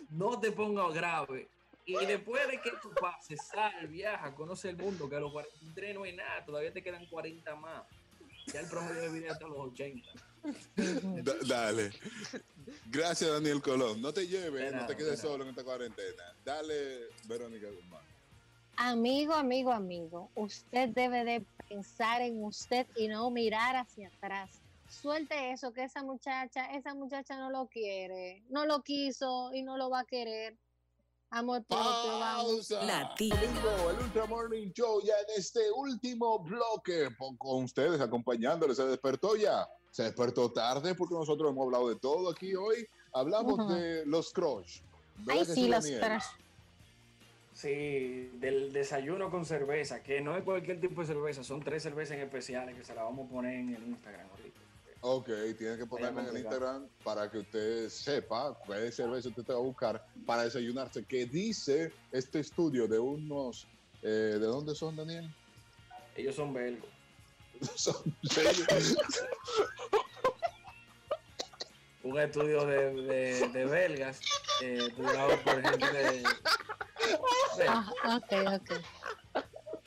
no 0.09 0.39
te 0.39 0.51
pongas 0.51 0.93
grave. 0.93 1.47
Y 1.85 2.05
después 2.05 2.47
de 2.47 2.61
que 2.61 2.71
tú 2.81 2.91
pases, 2.99 3.39
sal, 3.45 3.87
viaja, 3.87 4.33
conoce 4.33 4.69
el 4.69 4.77
mundo, 4.77 5.09
que 5.09 5.17
a 5.17 5.19
los 5.19 5.31
43 5.31 5.93
no 5.95 6.03
hay 6.03 6.15
nada, 6.15 6.43
todavía 6.45 6.71
te 6.73 6.81
quedan 6.81 7.05
40 7.07 7.55
más. 7.57 7.83
Ya 8.47 8.59
el 8.61 8.67
promedio 8.67 9.01
de 9.01 9.09
vida 9.09 9.31
hasta 9.33 9.47
los 9.47 9.57
80. 9.57 10.09
Da- 11.23 11.35
dale. 11.47 11.91
Gracias, 12.87 13.29
Daniel 13.31 13.61
Colón. 13.61 14.01
No 14.01 14.13
te 14.13 14.27
lleves, 14.27 14.73
no 14.73 14.85
te 14.85 14.93
de 14.93 14.97
quedes 14.97 15.19
solo 15.19 15.43
en 15.43 15.49
esta 15.51 15.63
cuarentena. 15.63 16.23
Dale, 16.43 17.07
Verónica 17.27 17.67
Guzmán. 17.69 18.12
Amigo, 18.77 19.33
amigo, 19.33 19.71
amigo, 19.71 20.29
usted 20.35 20.89
debe 20.89 21.23
de 21.23 21.45
pensar 21.69 22.21
en 22.21 22.43
usted 22.43 22.87
y 22.95 23.07
no 23.07 23.29
mirar 23.29 23.75
hacia 23.75 24.07
atrás. 24.07 24.49
suelte 24.89 25.51
eso, 25.51 25.73
que 25.73 25.83
esa 25.83 26.03
muchacha, 26.03 26.65
esa 26.71 26.93
muchacha 26.93 27.37
no 27.37 27.49
lo 27.49 27.67
quiere, 27.67 28.43
no 28.49 28.65
lo 28.65 28.81
quiso 28.81 29.51
y 29.53 29.63
no 29.63 29.77
lo 29.77 29.89
va 29.89 30.01
a 30.01 30.05
querer. 30.05 30.57
Amor 31.29 31.63
propio, 31.63 32.19
vamos. 32.19 32.67
Domingo, 32.67 33.89
el 33.89 34.05
Ultra 34.05 34.27
Morning 34.27 34.71
Show 34.71 35.01
ya 35.01 35.15
en 35.27 35.39
este 35.39 35.71
último 35.71 36.37
bloque 36.37 37.09
con 37.39 37.63
ustedes 37.63 37.99
acompañándoles. 37.99 38.77
Se 38.77 38.85
despertó 38.85 39.35
ya. 39.35 39.67
Se 39.89 40.03
despertó 40.03 40.51
tarde 40.51 40.93
porque 40.93 41.15
nosotros 41.15 41.51
hemos 41.51 41.65
hablado 41.65 41.89
de 41.89 41.95
todo 41.95 42.29
aquí 42.29 42.53
hoy. 42.53 42.87
Hablamos 43.13 43.67
de 43.67 44.05
los 44.05 44.31
crush. 44.31 44.81
¿Verdad 45.25 45.45
Ay, 45.47 45.55
sí, 45.55 45.67
los 45.67 45.85
crush. 45.85 46.42
Sí, 47.53 48.31
del 48.39 48.73
desayuno 48.73 49.29
con 49.29 49.45
cerveza, 49.45 50.01
que 50.01 50.21
no 50.21 50.35
es 50.35 50.43
cualquier 50.43 50.81
tipo 50.81 51.01
de 51.01 51.07
cerveza, 51.07 51.43
son 51.43 51.61
tres 51.61 51.83
cervezas 51.83 52.17
en 52.17 52.23
especiales 52.23 52.75
que 52.75 52.83
se 52.83 52.95
las 52.95 53.03
vamos 53.03 53.27
a 53.27 53.31
poner 53.31 53.53
en 53.59 53.75
el 53.75 53.83
Instagram 53.83 54.27
ahorita. 54.31 54.59
Ok, 55.01 55.29
tienen 55.57 55.77
que 55.77 55.85
ponerme 55.85 56.21
en 56.21 56.27
el. 56.29 56.37
Instagram 56.37 56.87
para 57.03 57.29
que 57.29 57.39
usted 57.39 57.89
sepa 57.89 58.57
cuál 58.65 58.91
cerveza 58.91 59.27
usted 59.29 59.43
te 59.43 59.51
va 59.51 59.59
a 59.59 59.61
buscar 59.61 60.05
para 60.25 60.43
desayunarse. 60.43 61.03
Que 61.03 61.25
dice 61.25 61.91
este 62.11 62.39
estudio 62.39 62.87
de 62.87 62.97
unos. 62.99 63.67
eh, 64.01 64.37
¿De 64.39 64.45
dónde 64.45 64.73
son, 64.73 64.95
Daniel? 64.95 65.29
Ellos 66.15 66.35
son 66.35 66.53
belgos. 66.53 66.89
Son 67.75 67.95
Un 72.03 72.19
estudio 72.19 72.65
de, 72.65 72.93
de, 72.93 73.49
de 73.49 73.65
belgas, 73.65 74.19
eh, 74.61 74.87
estudiado 74.89 75.39
por 75.41 75.61
gente 75.61 75.93
de... 75.93 76.23
Ah, 77.67 77.89
ok, 78.17 78.31
ok. 78.55 78.71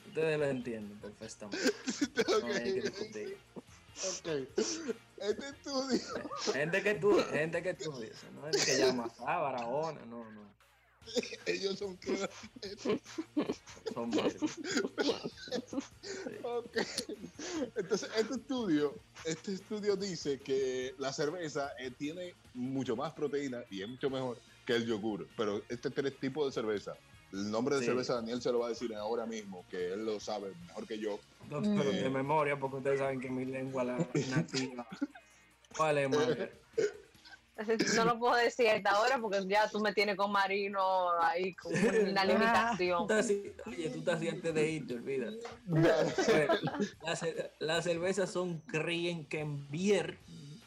Ustedes 0.07 0.39
lo 0.39 0.45
entienden 0.45 0.97
perfectamente. 0.99 1.71
No 2.41 2.47
hay 2.47 2.73
que 2.73 2.81
discutir. 2.81 3.37
Ok. 3.97 4.27
Este 5.17 5.49
estudio. 5.49 6.29
Gente 6.53 6.83
que 6.83 6.91
estudia, 6.91 7.23
gente 7.25 7.63
que 7.63 7.69
estudia, 7.71 8.11
no 8.33 8.47
es 8.47 8.65
que 8.65 8.77
llama 8.77 9.11
a 9.19 9.37
Barahona, 9.37 9.99
no, 10.05 10.29
no. 10.31 10.41
Ellos 11.45 11.79
son 11.79 11.97
que. 11.97 12.17
Son 13.93 14.09
belgos. 14.11 14.51
Ok. 16.43 16.77
Entonces, 17.75 18.09
este 18.17 18.33
estudio, 18.35 18.95
este 19.25 19.53
estudio 19.53 19.95
dice 19.95 20.39
que 20.39 20.93
la 20.97 21.11
cerveza 21.13 21.71
eh, 21.79 21.91
tiene 21.91 22.33
mucho 22.53 22.95
más 22.95 23.13
proteína 23.13 23.63
y 23.69 23.81
es 23.81 23.89
mucho 23.89 24.09
mejor 24.09 24.37
que 24.65 24.73
el 24.75 24.85
yogur. 24.85 25.27
Pero 25.37 25.61
este 25.69 25.89
tres 25.89 26.17
tipos 26.19 26.45
de 26.47 26.51
cerveza, 26.61 26.95
el 27.33 27.51
nombre 27.51 27.75
de 27.75 27.81
Sí. 27.81 27.87
cerveza 27.87 28.15
Daniel 28.15 28.41
se 28.41 28.51
lo 28.51 28.59
va 28.59 28.67
a 28.67 28.69
decir 28.69 28.93
ahora 28.95 29.25
mismo, 29.25 29.65
que 29.69 29.93
él 29.93 30.05
lo 30.05 30.19
sabe 30.19 30.53
mejor 30.67 30.87
que 30.87 30.97
yo. 30.99 31.19
No, 31.49 31.61
pero 31.61 31.91
Eh. 31.91 32.03
de 32.03 32.09
memoria, 32.09 32.57
porque 32.59 32.77
ustedes 32.77 32.99
saben 32.99 33.19
que 33.19 33.29
mi 33.29 33.45
lengua 33.45 33.83
la 33.83 33.97
nativa. 34.29 34.87
¿Cuál 35.77 35.97
es, 35.99 36.09
madre? 36.09 36.51
No 37.95 38.05
lo 38.05 38.19
puedo 38.19 38.35
decir 38.35 38.67
a 38.67 38.75
esta 38.75 38.99
hora 38.99 39.17
porque 39.19 39.43
ya 39.47 39.67
tú 39.69 39.79
me 39.79 39.93
tienes 39.93 40.15
con 40.15 40.31
Marino 40.31 41.11
ahí 41.21 41.55
con 41.55 41.73
una 41.73 42.21
Tú 42.25 42.27
limitación. 42.27 43.07
Oye, 43.65 43.89
tú 43.89 43.99
estás 43.99 44.15
así 44.17 44.29
antes 44.29 44.53
de 44.53 44.69
irte, 44.71 44.93
olvídate. 44.93 45.39
Las 47.01 47.25
las 47.59 47.83
cervezas 47.83 48.31
son 48.31 48.59
Krienkenbier, 48.67 50.17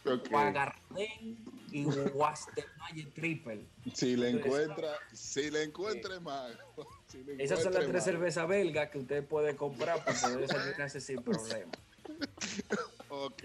Ok. 0.05 0.31
Guagarden 0.31 1.37
y 1.71 1.85
Wastermayer 1.85 3.11
Triple. 3.15 3.67
Si 3.95 4.17
le 4.17 4.31
encuentra, 4.31 4.95
si 5.13 5.51
le 5.51 5.63
encuentre 5.65 6.19
más. 6.21 6.53
si 7.07 7.23
le 7.23 7.43
Esas 7.45 7.63
son 7.63 7.73
las 7.75 7.83
tres 7.83 7.95
más. 7.95 8.05
cervezas 8.05 8.49
belgas 8.49 8.91
que 8.91 8.99
usted 8.99 9.25
puede 9.25 9.55
comprar 9.57 10.03
para 10.05 10.19
poder 10.19 10.41
desayunarse 10.41 11.01
sin 11.01 11.23
problema. 11.23 11.71
Ok. 13.11 13.43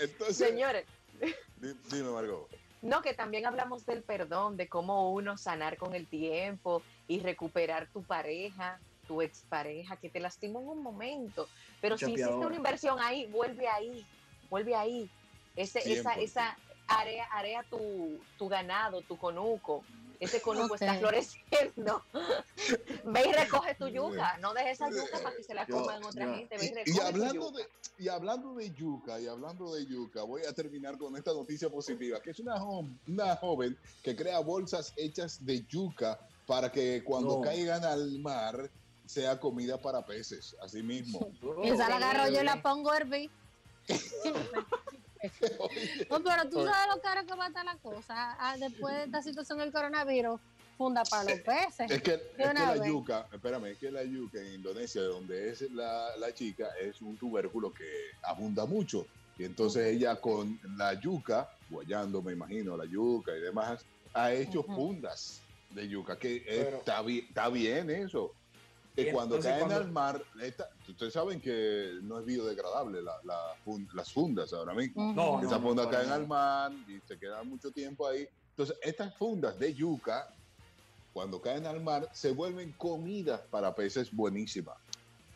Entonces, 0.00 0.36
Señores, 0.36 0.84
dime, 1.90 2.10
Margot. 2.10 2.48
no, 2.82 3.02
que 3.02 3.14
también 3.14 3.46
hablamos 3.46 3.86
del 3.86 4.02
perdón, 4.02 4.56
de 4.56 4.68
cómo 4.68 5.12
uno 5.12 5.36
sanar 5.36 5.76
con 5.76 5.94
el 5.94 6.06
tiempo 6.06 6.82
y 7.08 7.20
recuperar 7.20 7.88
tu 7.88 8.02
pareja, 8.02 8.80
tu 9.06 9.22
expareja, 9.22 9.96
que 9.96 10.08
te 10.08 10.20
lastimó 10.20 10.60
en 10.60 10.68
un 10.68 10.82
momento. 10.82 11.48
Pero 11.80 11.98
si 11.98 12.12
hiciste 12.12 12.34
una 12.34 12.56
inversión 12.56 12.98
ahí, 13.00 13.26
vuelve 13.26 13.68
ahí, 13.68 14.06
vuelve 14.50 14.74
ahí. 14.74 15.10
Ese, 15.56 15.80
esa, 15.92 16.14
100%. 16.14 16.22
esa 16.22 16.56
área, 16.86 17.24
área 17.26 17.62
tu, 17.64 18.20
tu 18.38 18.48
ganado, 18.48 19.02
tu 19.02 19.16
conuco. 19.16 19.84
Ese 20.22 20.40
conuco 20.40 20.74
está 20.74 20.94
floreciendo. 20.94 22.02
Ve 23.04 23.22
y 23.28 23.32
recoge 23.32 23.74
tu 23.74 23.88
yuca. 23.88 24.38
No 24.38 24.54
dejes 24.54 24.72
esa 24.80 24.88
yuca 24.90 25.18
para 25.22 25.34
que 25.36 25.42
se 25.42 25.52
la 25.54 25.66
Yo- 25.66 25.78
coman 25.80 26.04
otra 26.04 26.26
yo- 26.26 26.34
gente. 26.36 26.56
Ve 26.58 26.64
y 26.66 26.68
recoge 26.68 26.90
y 26.90 26.94
tu 26.94 27.02
hablando 27.02 27.34
yuca. 27.50 27.58
de 27.58 27.68
y 27.98 28.08
hablando 28.08 28.54
de 28.54 28.70
yuca 28.72 29.20
y 29.20 29.26
hablando 29.26 29.74
de 29.74 29.86
yuca, 29.86 30.22
voy 30.22 30.42
a 30.44 30.52
terminar 30.52 30.96
con 30.96 31.16
esta 31.16 31.32
noticia 31.32 31.68
positiva, 31.70 32.20
que 32.22 32.30
es 32.30 32.38
una, 32.40 32.58
jo- 32.58 32.84
una 33.06 33.36
joven 33.36 33.76
que 34.02 34.14
crea 34.16 34.38
bolsas 34.40 34.92
hechas 34.96 35.44
de 35.44 35.64
yuca 35.66 36.18
para 36.46 36.70
que 36.70 37.02
cuando 37.04 37.36
No. 37.36 37.40
caigan 37.42 37.84
al 37.84 38.18
mar 38.20 38.70
sea 39.06 39.38
comida 39.40 39.76
para 39.80 40.04
peces, 40.06 40.56
así 40.62 40.82
mismo. 40.82 41.18
Esa 41.64 41.88
la 41.88 41.94
Oh, 41.96 41.98
agarro 41.98 42.30
yo 42.32 42.40
y 42.40 42.44
la 42.44 42.52
bien. 42.54 42.62
pongo 42.62 42.94
hervir. 42.94 43.30
No, 46.10 46.22
pero 46.22 46.48
tú 46.50 46.64
sabes 46.64 46.94
lo 46.94 47.00
caro 47.00 47.26
que 47.26 47.34
va 47.34 47.44
a 47.44 47.48
estar 47.48 47.64
la 47.64 47.76
cosa. 47.76 48.36
Ah, 48.38 48.56
después 48.58 48.94
de 48.96 49.04
esta 49.04 49.22
situación 49.22 49.58
del 49.58 49.72
coronavirus, 49.72 50.40
funda 50.76 51.04
para 51.04 51.24
los 51.30 51.40
peces. 51.40 51.90
Es 51.90 52.02
que, 52.02 52.14
es 52.14 52.20
que 52.36 52.54
la 52.54 52.72
vez. 52.74 52.86
yuca, 52.86 53.26
espérame, 53.32 53.66
es 53.66 53.78
que 53.78 53.90
la 53.90 54.02
yuca 54.02 54.40
en 54.40 54.54
Indonesia, 54.54 55.02
de 55.02 55.08
donde 55.08 55.50
es 55.50 55.60
la, 55.72 56.16
la 56.16 56.32
chica, 56.34 56.68
es 56.80 57.00
un 57.02 57.16
tubérculo 57.16 57.72
que 57.72 57.88
abunda 58.22 58.66
mucho. 58.66 59.06
Y 59.38 59.44
entonces 59.44 59.86
ella 59.86 60.16
con 60.16 60.58
la 60.76 60.94
yuca, 60.94 61.48
guayando, 61.70 62.20
me 62.22 62.32
imagino, 62.32 62.76
la 62.76 62.84
yuca 62.84 63.36
y 63.36 63.40
demás, 63.40 63.84
ha 64.14 64.32
hecho 64.32 64.62
fundas 64.62 65.40
de 65.70 65.88
yuca, 65.88 66.18
que 66.18 66.42
Pero- 66.46 66.78
está, 66.78 67.00
bien, 67.02 67.26
está 67.28 67.48
bien 67.48 67.90
eso. 67.90 68.32
Que 68.94 69.10
cuando 69.10 69.36
entonces 69.36 69.52
caen 69.52 69.66
cuando- 69.68 69.84
al 69.86 69.90
mar, 69.92 70.22
esta- 70.42 70.68
ustedes 70.86 71.12
saben 71.14 71.40
que 71.40 71.98
no 72.02 72.18
es 72.18 72.26
biodegradable 72.26 73.00
la, 73.02 73.14
la 73.24 73.38
fun- 73.64 73.88
las 73.94 74.12
fundas 74.12 74.52
ahora 74.52 74.74
mismo. 74.74 75.14
No, 75.14 75.40
Esas 75.42 75.60
fundas 75.62 75.86
para 75.86 75.98
caen 76.00 76.12
al 76.12 76.26
mar 76.26 76.72
y 76.86 77.00
se 77.08 77.18
quedan 77.18 77.48
mucho 77.48 77.70
tiempo 77.70 78.06
ahí. 78.06 78.28
Entonces, 78.50 78.76
estas 78.82 79.14
fundas 79.16 79.58
de 79.58 79.72
yuca, 79.72 80.28
cuando 81.14 81.40
caen 81.40 81.64
al 81.66 81.80
mar, 81.82 82.08
se 82.12 82.32
vuelven 82.32 82.72
comidas 82.72 83.40
para 83.50 83.74
peces 83.74 84.12
buenísimas. 84.14 84.76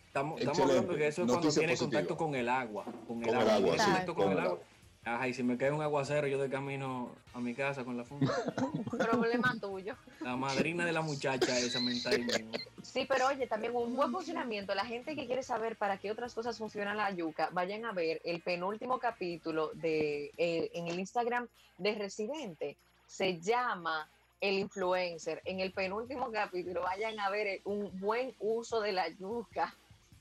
Estamos, 0.09 0.39
estamos 0.41 0.61
hablando 0.61 0.95
que 0.95 1.07
eso 1.07 1.23
es 1.23 1.29
cuando 1.31 1.49
tiene 1.51 1.69
positiva. 1.73 1.79
contacto 2.01 2.17
con 2.17 2.35
el 2.35 2.49
agua. 2.51 2.85
Con 3.07 3.21
el 3.23 3.27
Con 3.29 3.37
el 3.37 3.49
agua. 3.51 3.59
Tiene 3.59 3.79
sí, 3.79 3.85
contacto 3.85 4.15
con 4.15 4.25
con 4.25 4.33
el 4.33 4.39
el 4.39 4.45
agua. 4.45 4.59
Ajá, 5.07 5.29
y 5.29 5.35
si 5.35 5.45
me 5.45 5.57
cae 5.57 5.71
un 5.71 5.81
aguacero, 5.81 6.27
yo 6.27 6.37
de 6.37 6.51
camino 6.51 7.15
a 7.33 7.39
mi 7.39 7.55
casa 7.55 7.85
con 7.85 7.97
la 7.97 8.05
funda. 8.05 8.35
Problema 8.91 9.55
tuyo. 9.61 9.95
La 10.21 10.35
madrina 10.35 10.85
de 10.85 10.93
la 10.93 11.01
muchacha 11.01 11.57
esa 11.57 11.79
me 11.79 11.93
está 11.93 12.11
ahí 12.11 12.23
mismo. 12.23 12.51
Sí, 12.83 13.07
pero 13.09 13.29
oye, 13.29 13.47
también 13.47 13.77
un 13.77 13.95
buen 13.95 14.11
funcionamiento. 14.11 14.75
La 14.75 14.85
gente 14.85 15.15
que 15.15 15.27
quiere 15.27 15.45
saber 15.45 15.77
para 15.77 15.99
qué 15.99 16.11
otras 16.11 16.35
cosas 16.35 16.59
funciona 16.59 16.93
la 16.93 17.13
yuca, 17.13 17.51
vayan 17.53 17.85
a 17.85 17.93
ver 17.93 18.21
el 18.25 18.41
penúltimo 18.43 18.99
capítulo 18.99 19.71
de 19.75 20.33
eh, 20.39 20.73
en 20.75 20.89
el 20.89 20.99
Instagram 20.99 21.47
de 21.79 21.95
Residente. 21.95 22.77
Se 23.07 23.39
llama 23.39 24.09
El 24.41 24.59
Influencer. 24.59 25.41
En 25.45 25.61
el 25.61 25.71
penúltimo 25.71 26.33
capítulo 26.33 26.83
vayan 26.83 27.21
a 27.21 27.31
ver 27.31 27.61
un 27.63 27.97
buen 28.01 28.35
uso 28.41 28.81
de 28.81 28.91
la 28.91 29.09
yuca. 29.09 29.73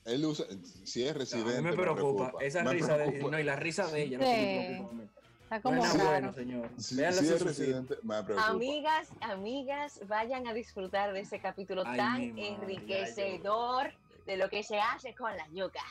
Él 0.06 0.24
usa, 0.24 0.46
si 0.84 1.02
es 1.04 1.10
A 1.10 1.18
residente. 1.18 1.62
mí 1.62 1.70
me 1.70 1.76
preocupa. 1.76 2.32
Esa 2.40 2.62
me 2.62 2.72
risa 2.72 2.96
de, 2.96 3.06
preocupa. 3.08 3.30
no, 3.32 3.38
y 3.40 3.42
la 3.42 3.56
risa 3.56 3.86
de 3.88 4.02
ella 4.02 4.18
no 4.18 4.24
Sí. 4.24 4.30
se 4.30 4.36
me 4.36 4.66
preocupa. 4.76 5.02
a. 5.02 5.06
Está 5.46 5.60
como 5.60 5.76
Buena, 5.78 5.94
raro. 5.94 6.10
bueno, 6.10 6.32
señor. 6.32 6.70
Es 6.76 6.86
sus 7.16 7.24
hijos. 7.26 7.40
residente, 7.42 7.94
me 8.02 8.22
preocupa. 8.22 8.48
Amigas, 8.48 9.08
amigas, 9.20 10.00
vayan 10.08 10.46
a 10.46 10.52
disfrutar 10.54 11.12
de 11.12 11.20
ese 11.20 11.40
capítulo 11.40 11.82
Ay, 11.86 11.96
tan 11.96 12.38
enriquecedor 12.38 13.92
de 14.26 14.36
lo 14.36 14.48
que 14.48 14.62
se 14.62 14.78
hace 14.80 15.14
con 15.14 15.36
la 15.36 15.46
yuca. 15.52 15.82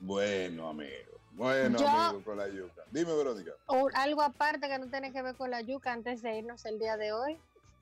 Bueno, 0.00 0.68
amigo. 0.70 0.90
Bueno, 1.32 1.78
Yo- 1.78 1.88
amigo, 1.88 2.22
con 2.24 2.36
la 2.38 2.48
yuca. 2.48 2.82
Dime, 2.90 3.12
Verónica. 3.14 3.50
O 3.66 3.88
algo 3.94 4.22
aparte 4.22 4.68
que 4.68 4.78
no 4.78 4.86
tiene 4.86 5.12
que 5.12 5.20
ver 5.22 5.34
con 5.34 5.50
la 5.50 5.60
yuca 5.62 5.92
antes 5.92 6.22
de 6.22 6.38
irnos 6.38 6.64
el 6.64 6.78
día 6.78 6.96
de 6.96 7.12
hoy. 7.12 7.36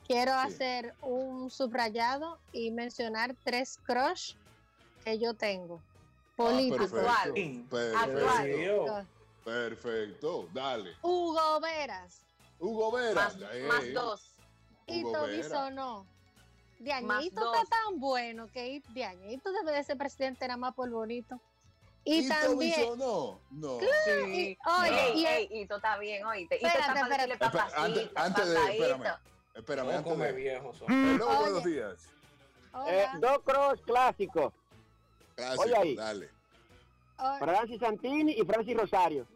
Quiero 0.06 0.32
Sí. 0.32 0.39
hacer 0.55 0.94
un 1.02 1.51
subrayado 1.51 2.39
y 2.52 2.70
mencionar 2.73 3.36
tres 3.44 3.78
crush 3.85 4.35
que 5.05 5.19
yo 5.19 5.35
tengo. 5.35 5.81
Políticos. 6.37 6.91
Ah, 7.09 7.24
perfecto. 7.24 7.69
Perfecto. 7.70 8.83
Actual. 8.83 9.07
Perfecto. 9.45 10.49
Dale. 10.53 10.97
Hugo 11.03 11.61
Veras 11.61 12.20
Hugo 12.59 12.93
Vera. 12.93 13.15
Más, 13.15 13.37
Eh, 13.53 13.65
más 13.69 13.93
dos. 13.93 14.35
y 14.87 15.03
Hugo 15.05 15.12
Toby 15.12 15.37
Vera. 15.39 15.49
Sonó. 15.49 16.05
Más 16.05 16.07
Diañito 16.79 17.55
está 17.55 17.65
tan 17.69 18.01
bueno 18.01 18.49
que 18.53 18.83
Diañito 18.93 19.53
debe 19.53 19.73
de 19.73 19.85
ser 19.85 19.97
presidente 19.99 20.47
nada 20.49 20.57
más 20.57 20.74
por 20.74 20.89
bonito. 20.91 21.41
Y, 22.05 22.24
¿Y 22.27 22.29
también, 22.29 22.74
Tobiso 22.74 22.97
no? 22.97 23.41
No. 23.51 23.79
Sí. 23.81 24.59
oye, 24.66 25.07
Ey, 25.12 25.20
y 25.20 25.27
ey, 25.27 25.62
está 25.70 25.99
bien, 25.99 26.24
oíste. 26.27 26.57
Espérate, 26.57 27.01
espérate. 27.01 28.11
Antes, 28.16 28.49
de. 28.49 28.55
Espérame. 28.73 29.05
Espérame, 29.55 29.87
No 29.87 29.93
antes 29.99 30.12
come 30.12 30.27
de. 30.27 30.33
viejo. 30.33 30.74
son. 30.74 30.91
Hello, 30.91 31.41
buenos 31.41 31.65
días. 31.65 32.09
Eh, 32.89 33.07
dos 33.20 33.39
cross 33.45 33.81
clásicos, 33.83 34.53
Gracias. 35.36 35.59
Oye 35.59 35.76
ahí. 35.76 35.96
Dale. 35.96 36.30
Francis 37.38 37.78
Santini 37.80 38.32
y 38.32 38.44
Francis 38.44 38.76
Rosario. 38.76 39.26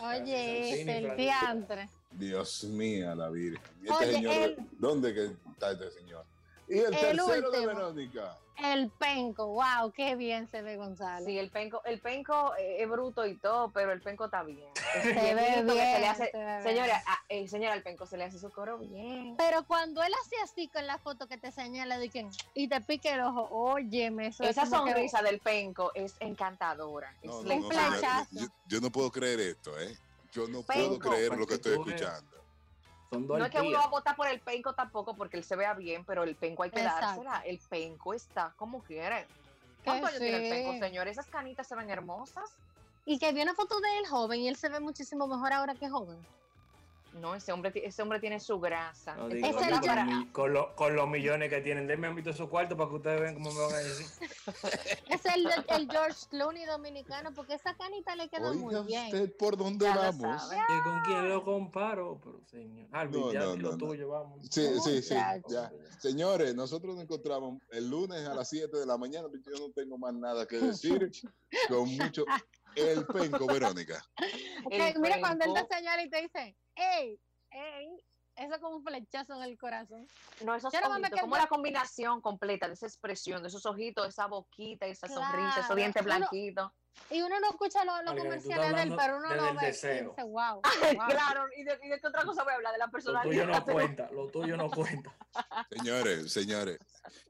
Oye, 0.00 0.82
el 0.82 1.16
diantre. 1.16 1.88
Dios 2.12 2.64
mío, 2.64 3.14
la 3.14 3.28
Virgen. 3.30 3.60
¿Y 3.82 3.88
Oye, 3.88 3.94
este 4.04 4.12
señor, 4.12 4.34
el- 4.34 4.56
¿dónde 4.78 5.14
que 5.14 5.24
está 5.52 5.72
este 5.72 5.90
señor? 5.90 6.24
Y 6.68 6.78
el, 6.78 6.92
El 6.94 7.00
tercero 7.00 7.50
de. 7.50 7.66
Verónica. 7.66 8.36
El 8.60 8.90
penco, 8.90 9.46
wow, 9.46 9.92
qué 9.92 10.16
bien 10.16 10.48
se 10.48 10.62
ve 10.62 10.76
Gonzalo. 10.76 11.24
Sí, 11.24 11.38
el 11.38 11.48
penco, 11.48 11.80
el 11.84 12.00
penco 12.00 12.56
eh, 12.58 12.82
es 12.82 12.88
bruto 12.88 13.24
y 13.24 13.36
todo, 13.36 13.70
pero 13.70 13.92
el 13.92 14.00
penco 14.02 14.24
está 14.24 14.42
bien. 14.42 14.68
Se 15.00 15.12
ve 15.34 15.54
se 15.54 15.62
le 15.62 15.72
bien, 15.72 16.04
hace- 16.04 16.32
se 16.32 16.62
señora, 16.64 17.00
eh, 17.28 17.46
señora, 17.46 17.74
al 17.74 17.84
penco 17.84 18.04
se 18.04 18.16
le 18.16 18.24
hace 18.24 18.40
su 18.40 18.50
coro 18.50 18.78
bien. 18.78 19.36
Pero 19.38 19.62
cuando 19.64 20.02
él 20.02 20.12
hace 20.24 20.34
así 20.42 20.66
con 20.66 20.88
la 20.88 20.98
foto 20.98 21.28
que 21.28 21.38
te 21.38 21.52
señala 21.52 21.98
de 21.98 22.10
y 22.54 22.66
te 22.66 22.80
pique 22.80 23.12
el 23.12 23.20
ojo, 23.20 23.46
óyeme, 23.52 24.26
eso 24.26 24.42
es 24.42 24.50
Esa 24.50 24.64
que- 24.64 24.70
sonrisa 24.70 25.22
del 25.22 25.38
penco 25.38 25.92
es 25.94 26.16
encantadora. 26.18 27.14
No, 27.22 27.38
es 27.38 27.44
no, 27.46 27.68
no, 27.70 28.26
yo, 28.32 28.46
yo 28.66 28.80
no 28.80 28.90
puedo 28.90 29.12
creer 29.12 29.38
esto, 29.38 29.78
¿eh? 29.78 29.96
Yo 30.32 30.48
no 30.48 30.62
puedo 30.62 30.98
creer 30.98 31.36
lo 31.36 31.46
que 31.46 31.54
estoy 31.54 31.72
escuchando. 31.74 32.37
Son 33.10 33.26
dos 33.26 33.38
No 33.38 33.44
es 33.44 33.50
que 33.50 33.60
uno 33.60 33.78
va 33.78 33.84
a 33.84 33.88
votar 33.88 34.16
por 34.16 34.28
el 34.28 34.40
penco 34.40 34.74
tampoco 34.74 35.14
porque 35.14 35.36
él 35.36 35.44
se 35.44 35.56
vea 35.56 35.74
bien, 35.74 36.04
pero 36.04 36.24
el 36.24 36.36
penco 36.36 36.62
hay 36.62 36.70
que 36.70 36.80
Exacto. 36.80 37.06
dársela. 37.06 37.40
El 37.46 37.58
penco 37.58 38.12
está 38.14 38.52
como 38.56 38.82
quiere. 38.82 39.26
Que 39.78 39.84
¿Cuántos 39.84 40.10
años 40.10 40.20
tiene 40.20 40.48
el 40.48 40.64
penco, 40.64 40.84
señor? 40.84 41.08
Esas 41.08 41.26
canitas 41.26 41.66
se 41.66 41.74
ven 41.74 41.88
hermosas. 41.88 42.50
Y 43.06 43.18
que 43.18 43.32
vi 43.32 43.40
una 43.40 43.54
foto 43.54 43.80
de 43.80 43.98
él 43.98 44.06
joven 44.06 44.40
y 44.40 44.48
él 44.48 44.56
se 44.56 44.68
ve 44.68 44.80
muchísimo 44.80 45.26
mejor 45.26 45.52
ahora 45.52 45.74
que 45.74 45.88
joven. 45.88 46.18
No, 47.14 47.34
ese 47.34 47.50
hombre, 47.52 47.72
ese 47.74 48.02
hombre 48.02 48.20
tiene 48.20 48.38
su 48.38 48.60
grasa. 48.60 49.14
No, 49.16 49.28
digo, 49.28 49.46
Ese 49.46 49.58
para- 49.80 50.04
con, 50.06 50.26
con, 50.32 50.52
lo- 50.52 50.76
con 50.76 50.94
los 50.94 51.08
millones 51.08 51.50
que 51.50 51.60
tienen, 51.60 51.86
denme 51.86 52.06
a 52.06 52.12
mí 52.12 52.22
todos 52.22 52.36
esos 52.36 52.48
cuartos 52.48 52.76
para 52.78 52.88
que 52.90 52.96
ustedes 52.96 53.20
vean 53.20 53.34
cómo 53.34 53.50
me 53.52 53.60
van 53.60 53.74
a 53.74 53.78
decir. 53.78 54.06
Es 55.08 55.24
el, 55.34 55.46
el 55.68 55.90
George 55.90 56.26
Clooney 56.30 56.64
dominicano, 56.66 57.32
porque 57.34 57.54
esa 57.54 57.74
canita 57.76 58.14
le 58.14 58.28
queda 58.28 58.52
muy 58.52 58.74
Oiga 58.74 58.82
bien. 58.86 59.06
usted 59.06 59.36
por 59.36 59.56
dónde 59.56 59.86
Ya 59.86 59.94
lo 59.94 60.00
vamos. 60.02 60.42
¿Y 60.52 60.82
con 60.84 61.00
quién 61.06 61.28
lo 61.28 61.44
comparo? 61.44 62.20
Pero 62.22 62.40
señor. 62.46 62.86
Alvin, 62.92 63.20
No, 63.20 63.32
ya 63.32 63.40
no, 63.40 63.56
lo 63.56 63.70
no. 63.72 63.76
tuyo, 63.78 64.08
vamos. 64.10 64.46
Sí, 64.50 64.68
sí, 64.84 65.02
sí. 65.02 65.14
Ya. 65.48 65.72
Señores, 65.98 66.54
nosotros 66.54 66.94
nos 66.94 67.04
encontramos 67.04 67.60
el 67.70 67.88
lunes 67.90 68.26
a 68.28 68.34
las 68.34 68.48
7 68.48 68.76
de 68.76 68.86
la 68.86 68.96
mañana. 68.96 69.28
porque 69.28 69.50
Yo 69.50 69.66
no 69.66 69.72
tengo 69.72 69.98
más 69.98 70.14
nada 70.14 70.46
que 70.46 70.58
decir. 70.58 71.10
Con 71.68 71.88
mucho. 71.96 72.24
El 72.78 73.06
penco, 73.06 73.46
Verónica. 73.46 74.02
El 74.70 74.98
mira, 75.00 75.20
cuando 75.20 75.44
él 75.44 75.52
penco- 75.52 75.66
te 75.68 75.76
señala 75.76 76.02
y 76.02 76.10
te 76.10 76.22
dice, 76.22 76.56
¡Ey! 76.76 77.20
¡Ey! 77.50 78.04
Eso 78.36 78.54
es 78.54 78.60
como 78.60 78.76
un 78.76 78.84
flechazo 78.84 79.34
en 79.34 79.42
el 79.42 79.58
corazón. 79.58 80.06
No, 80.44 80.54
esos 80.54 80.72
Yo 80.72 80.80
no 80.80 80.90
ojitos, 80.90 81.10
quedo- 81.10 81.20
como 81.22 81.36
la 81.36 81.48
combinación 81.48 82.20
completa 82.20 82.68
de 82.68 82.74
esa 82.74 82.86
expresión, 82.86 83.42
de 83.42 83.48
esos 83.48 83.66
ojitos, 83.66 84.06
esa 84.06 84.26
boquita, 84.26 84.86
esa 84.86 85.08
sonrisa, 85.08 85.48
esos 85.54 85.66
Claro. 85.66 85.74
dientes 85.74 86.04
blanquitos. 86.04 86.70
Y 87.10 87.22
uno 87.22 87.40
no 87.40 87.48
escucha 87.50 87.84
los, 87.86 88.04
tú 88.04 88.16
comerciales 88.18 88.74
de 88.74 88.82
él, 88.82 88.94
pero 88.96 89.16
uno 89.16 89.34
lo 89.34 89.48
el 89.48 89.56
ve 89.56 89.62
y 89.62 89.66
deseo. 89.66 90.10
dice, 90.10 90.22
wow. 90.24 90.60
claro, 91.08 91.46
¿y 91.56 91.64
de, 91.64 91.78
y 91.82 91.88
de 91.88 92.00
qué 92.00 92.06
otra 92.06 92.24
cosa 92.24 92.42
voy 92.44 92.52
a 92.52 92.56
hablar? 92.56 92.72
De 92.72 92.78
la 92.78 92.86
Lo 92.86 92.92
personalidad. 92.92 93.30
tuyo 93.30 93.46
no 93.46 93.64
cuenta, 93.64 94.10
lo 94.10 94.26
tuyo 94.28 94.56
no 94.56 94.70
cuenta. 94.70 95.16
Señores, 95.70 96.32
señores. 96.32 96.78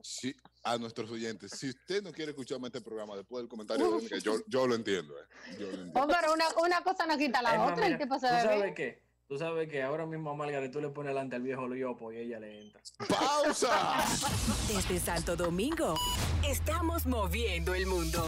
si- 0.02 0.34
a 0.64 0.76
nuestros 0.78 1.10
oyentes, 1.10 1.52
si 1.52 1.70
usted 1.70 2.02
no 2.02 2.12
quiere 2.12 2.32
escucharme 2.32 2.66
este 2.66 2.80
programa 2.80 3.16
después 3.16 3.42
del 3.42 3.48
comentario 3.48 4.00
de 4.00 4.20
yo, 4.20 4.40
yo 4.48 4.66
lo 4.66 4.74
entiendo. 4.74 5.14
¿eh? 5.18 5.24
Yo 5.58 5.66
lo 5.66 5.72
entiendo. 5.74 6.00
Oh, 6.02 6.06
pero 6.08 6.32
una, 6.34 6.44
una 6.62 6.82
cosa 6.82 7.06
no 7.06 7.16
quita 7.16 7.40
la 7.40 7.54
Es 7.54 7.60
otra, 7.72 7.86
el 7.86 7.92
mira, 7.94 8.04
tipo 8.04 8.18
se 8.18 8.26
¿Tú 8.26 8.32
sabes 8.34 8.62
bien. 8.62 8.74
qué? 8.74 9.08
Tú 9.28 9.38
sabes 9.38 9.68
que 9.68 9.82
ahora 9.82 10.06
mismo 10.06 10.30
a 10.30 10.34
Margaret 10.34 10.72
tú 10.72 10.80
le 10.80 10.88
pones 10.88 11.10
delante 11.10 11.36
al 11.36 11.42
viejo 11.42 11.68
Liopo 11.68 12.10
y 12.12 12.16
ella 12.16 12.40
le 12.40 12.62
entra. 12.62 12.80
¡Pausa! 13.08 14.02
Desde 14.68 14.98
Santo 14.98 15.36
Domingo, 15.36 15.94
estamos 16.46 17.04
moviendo 17.06 17.74
el 17.74 17.86
mundo. 17.86 18.24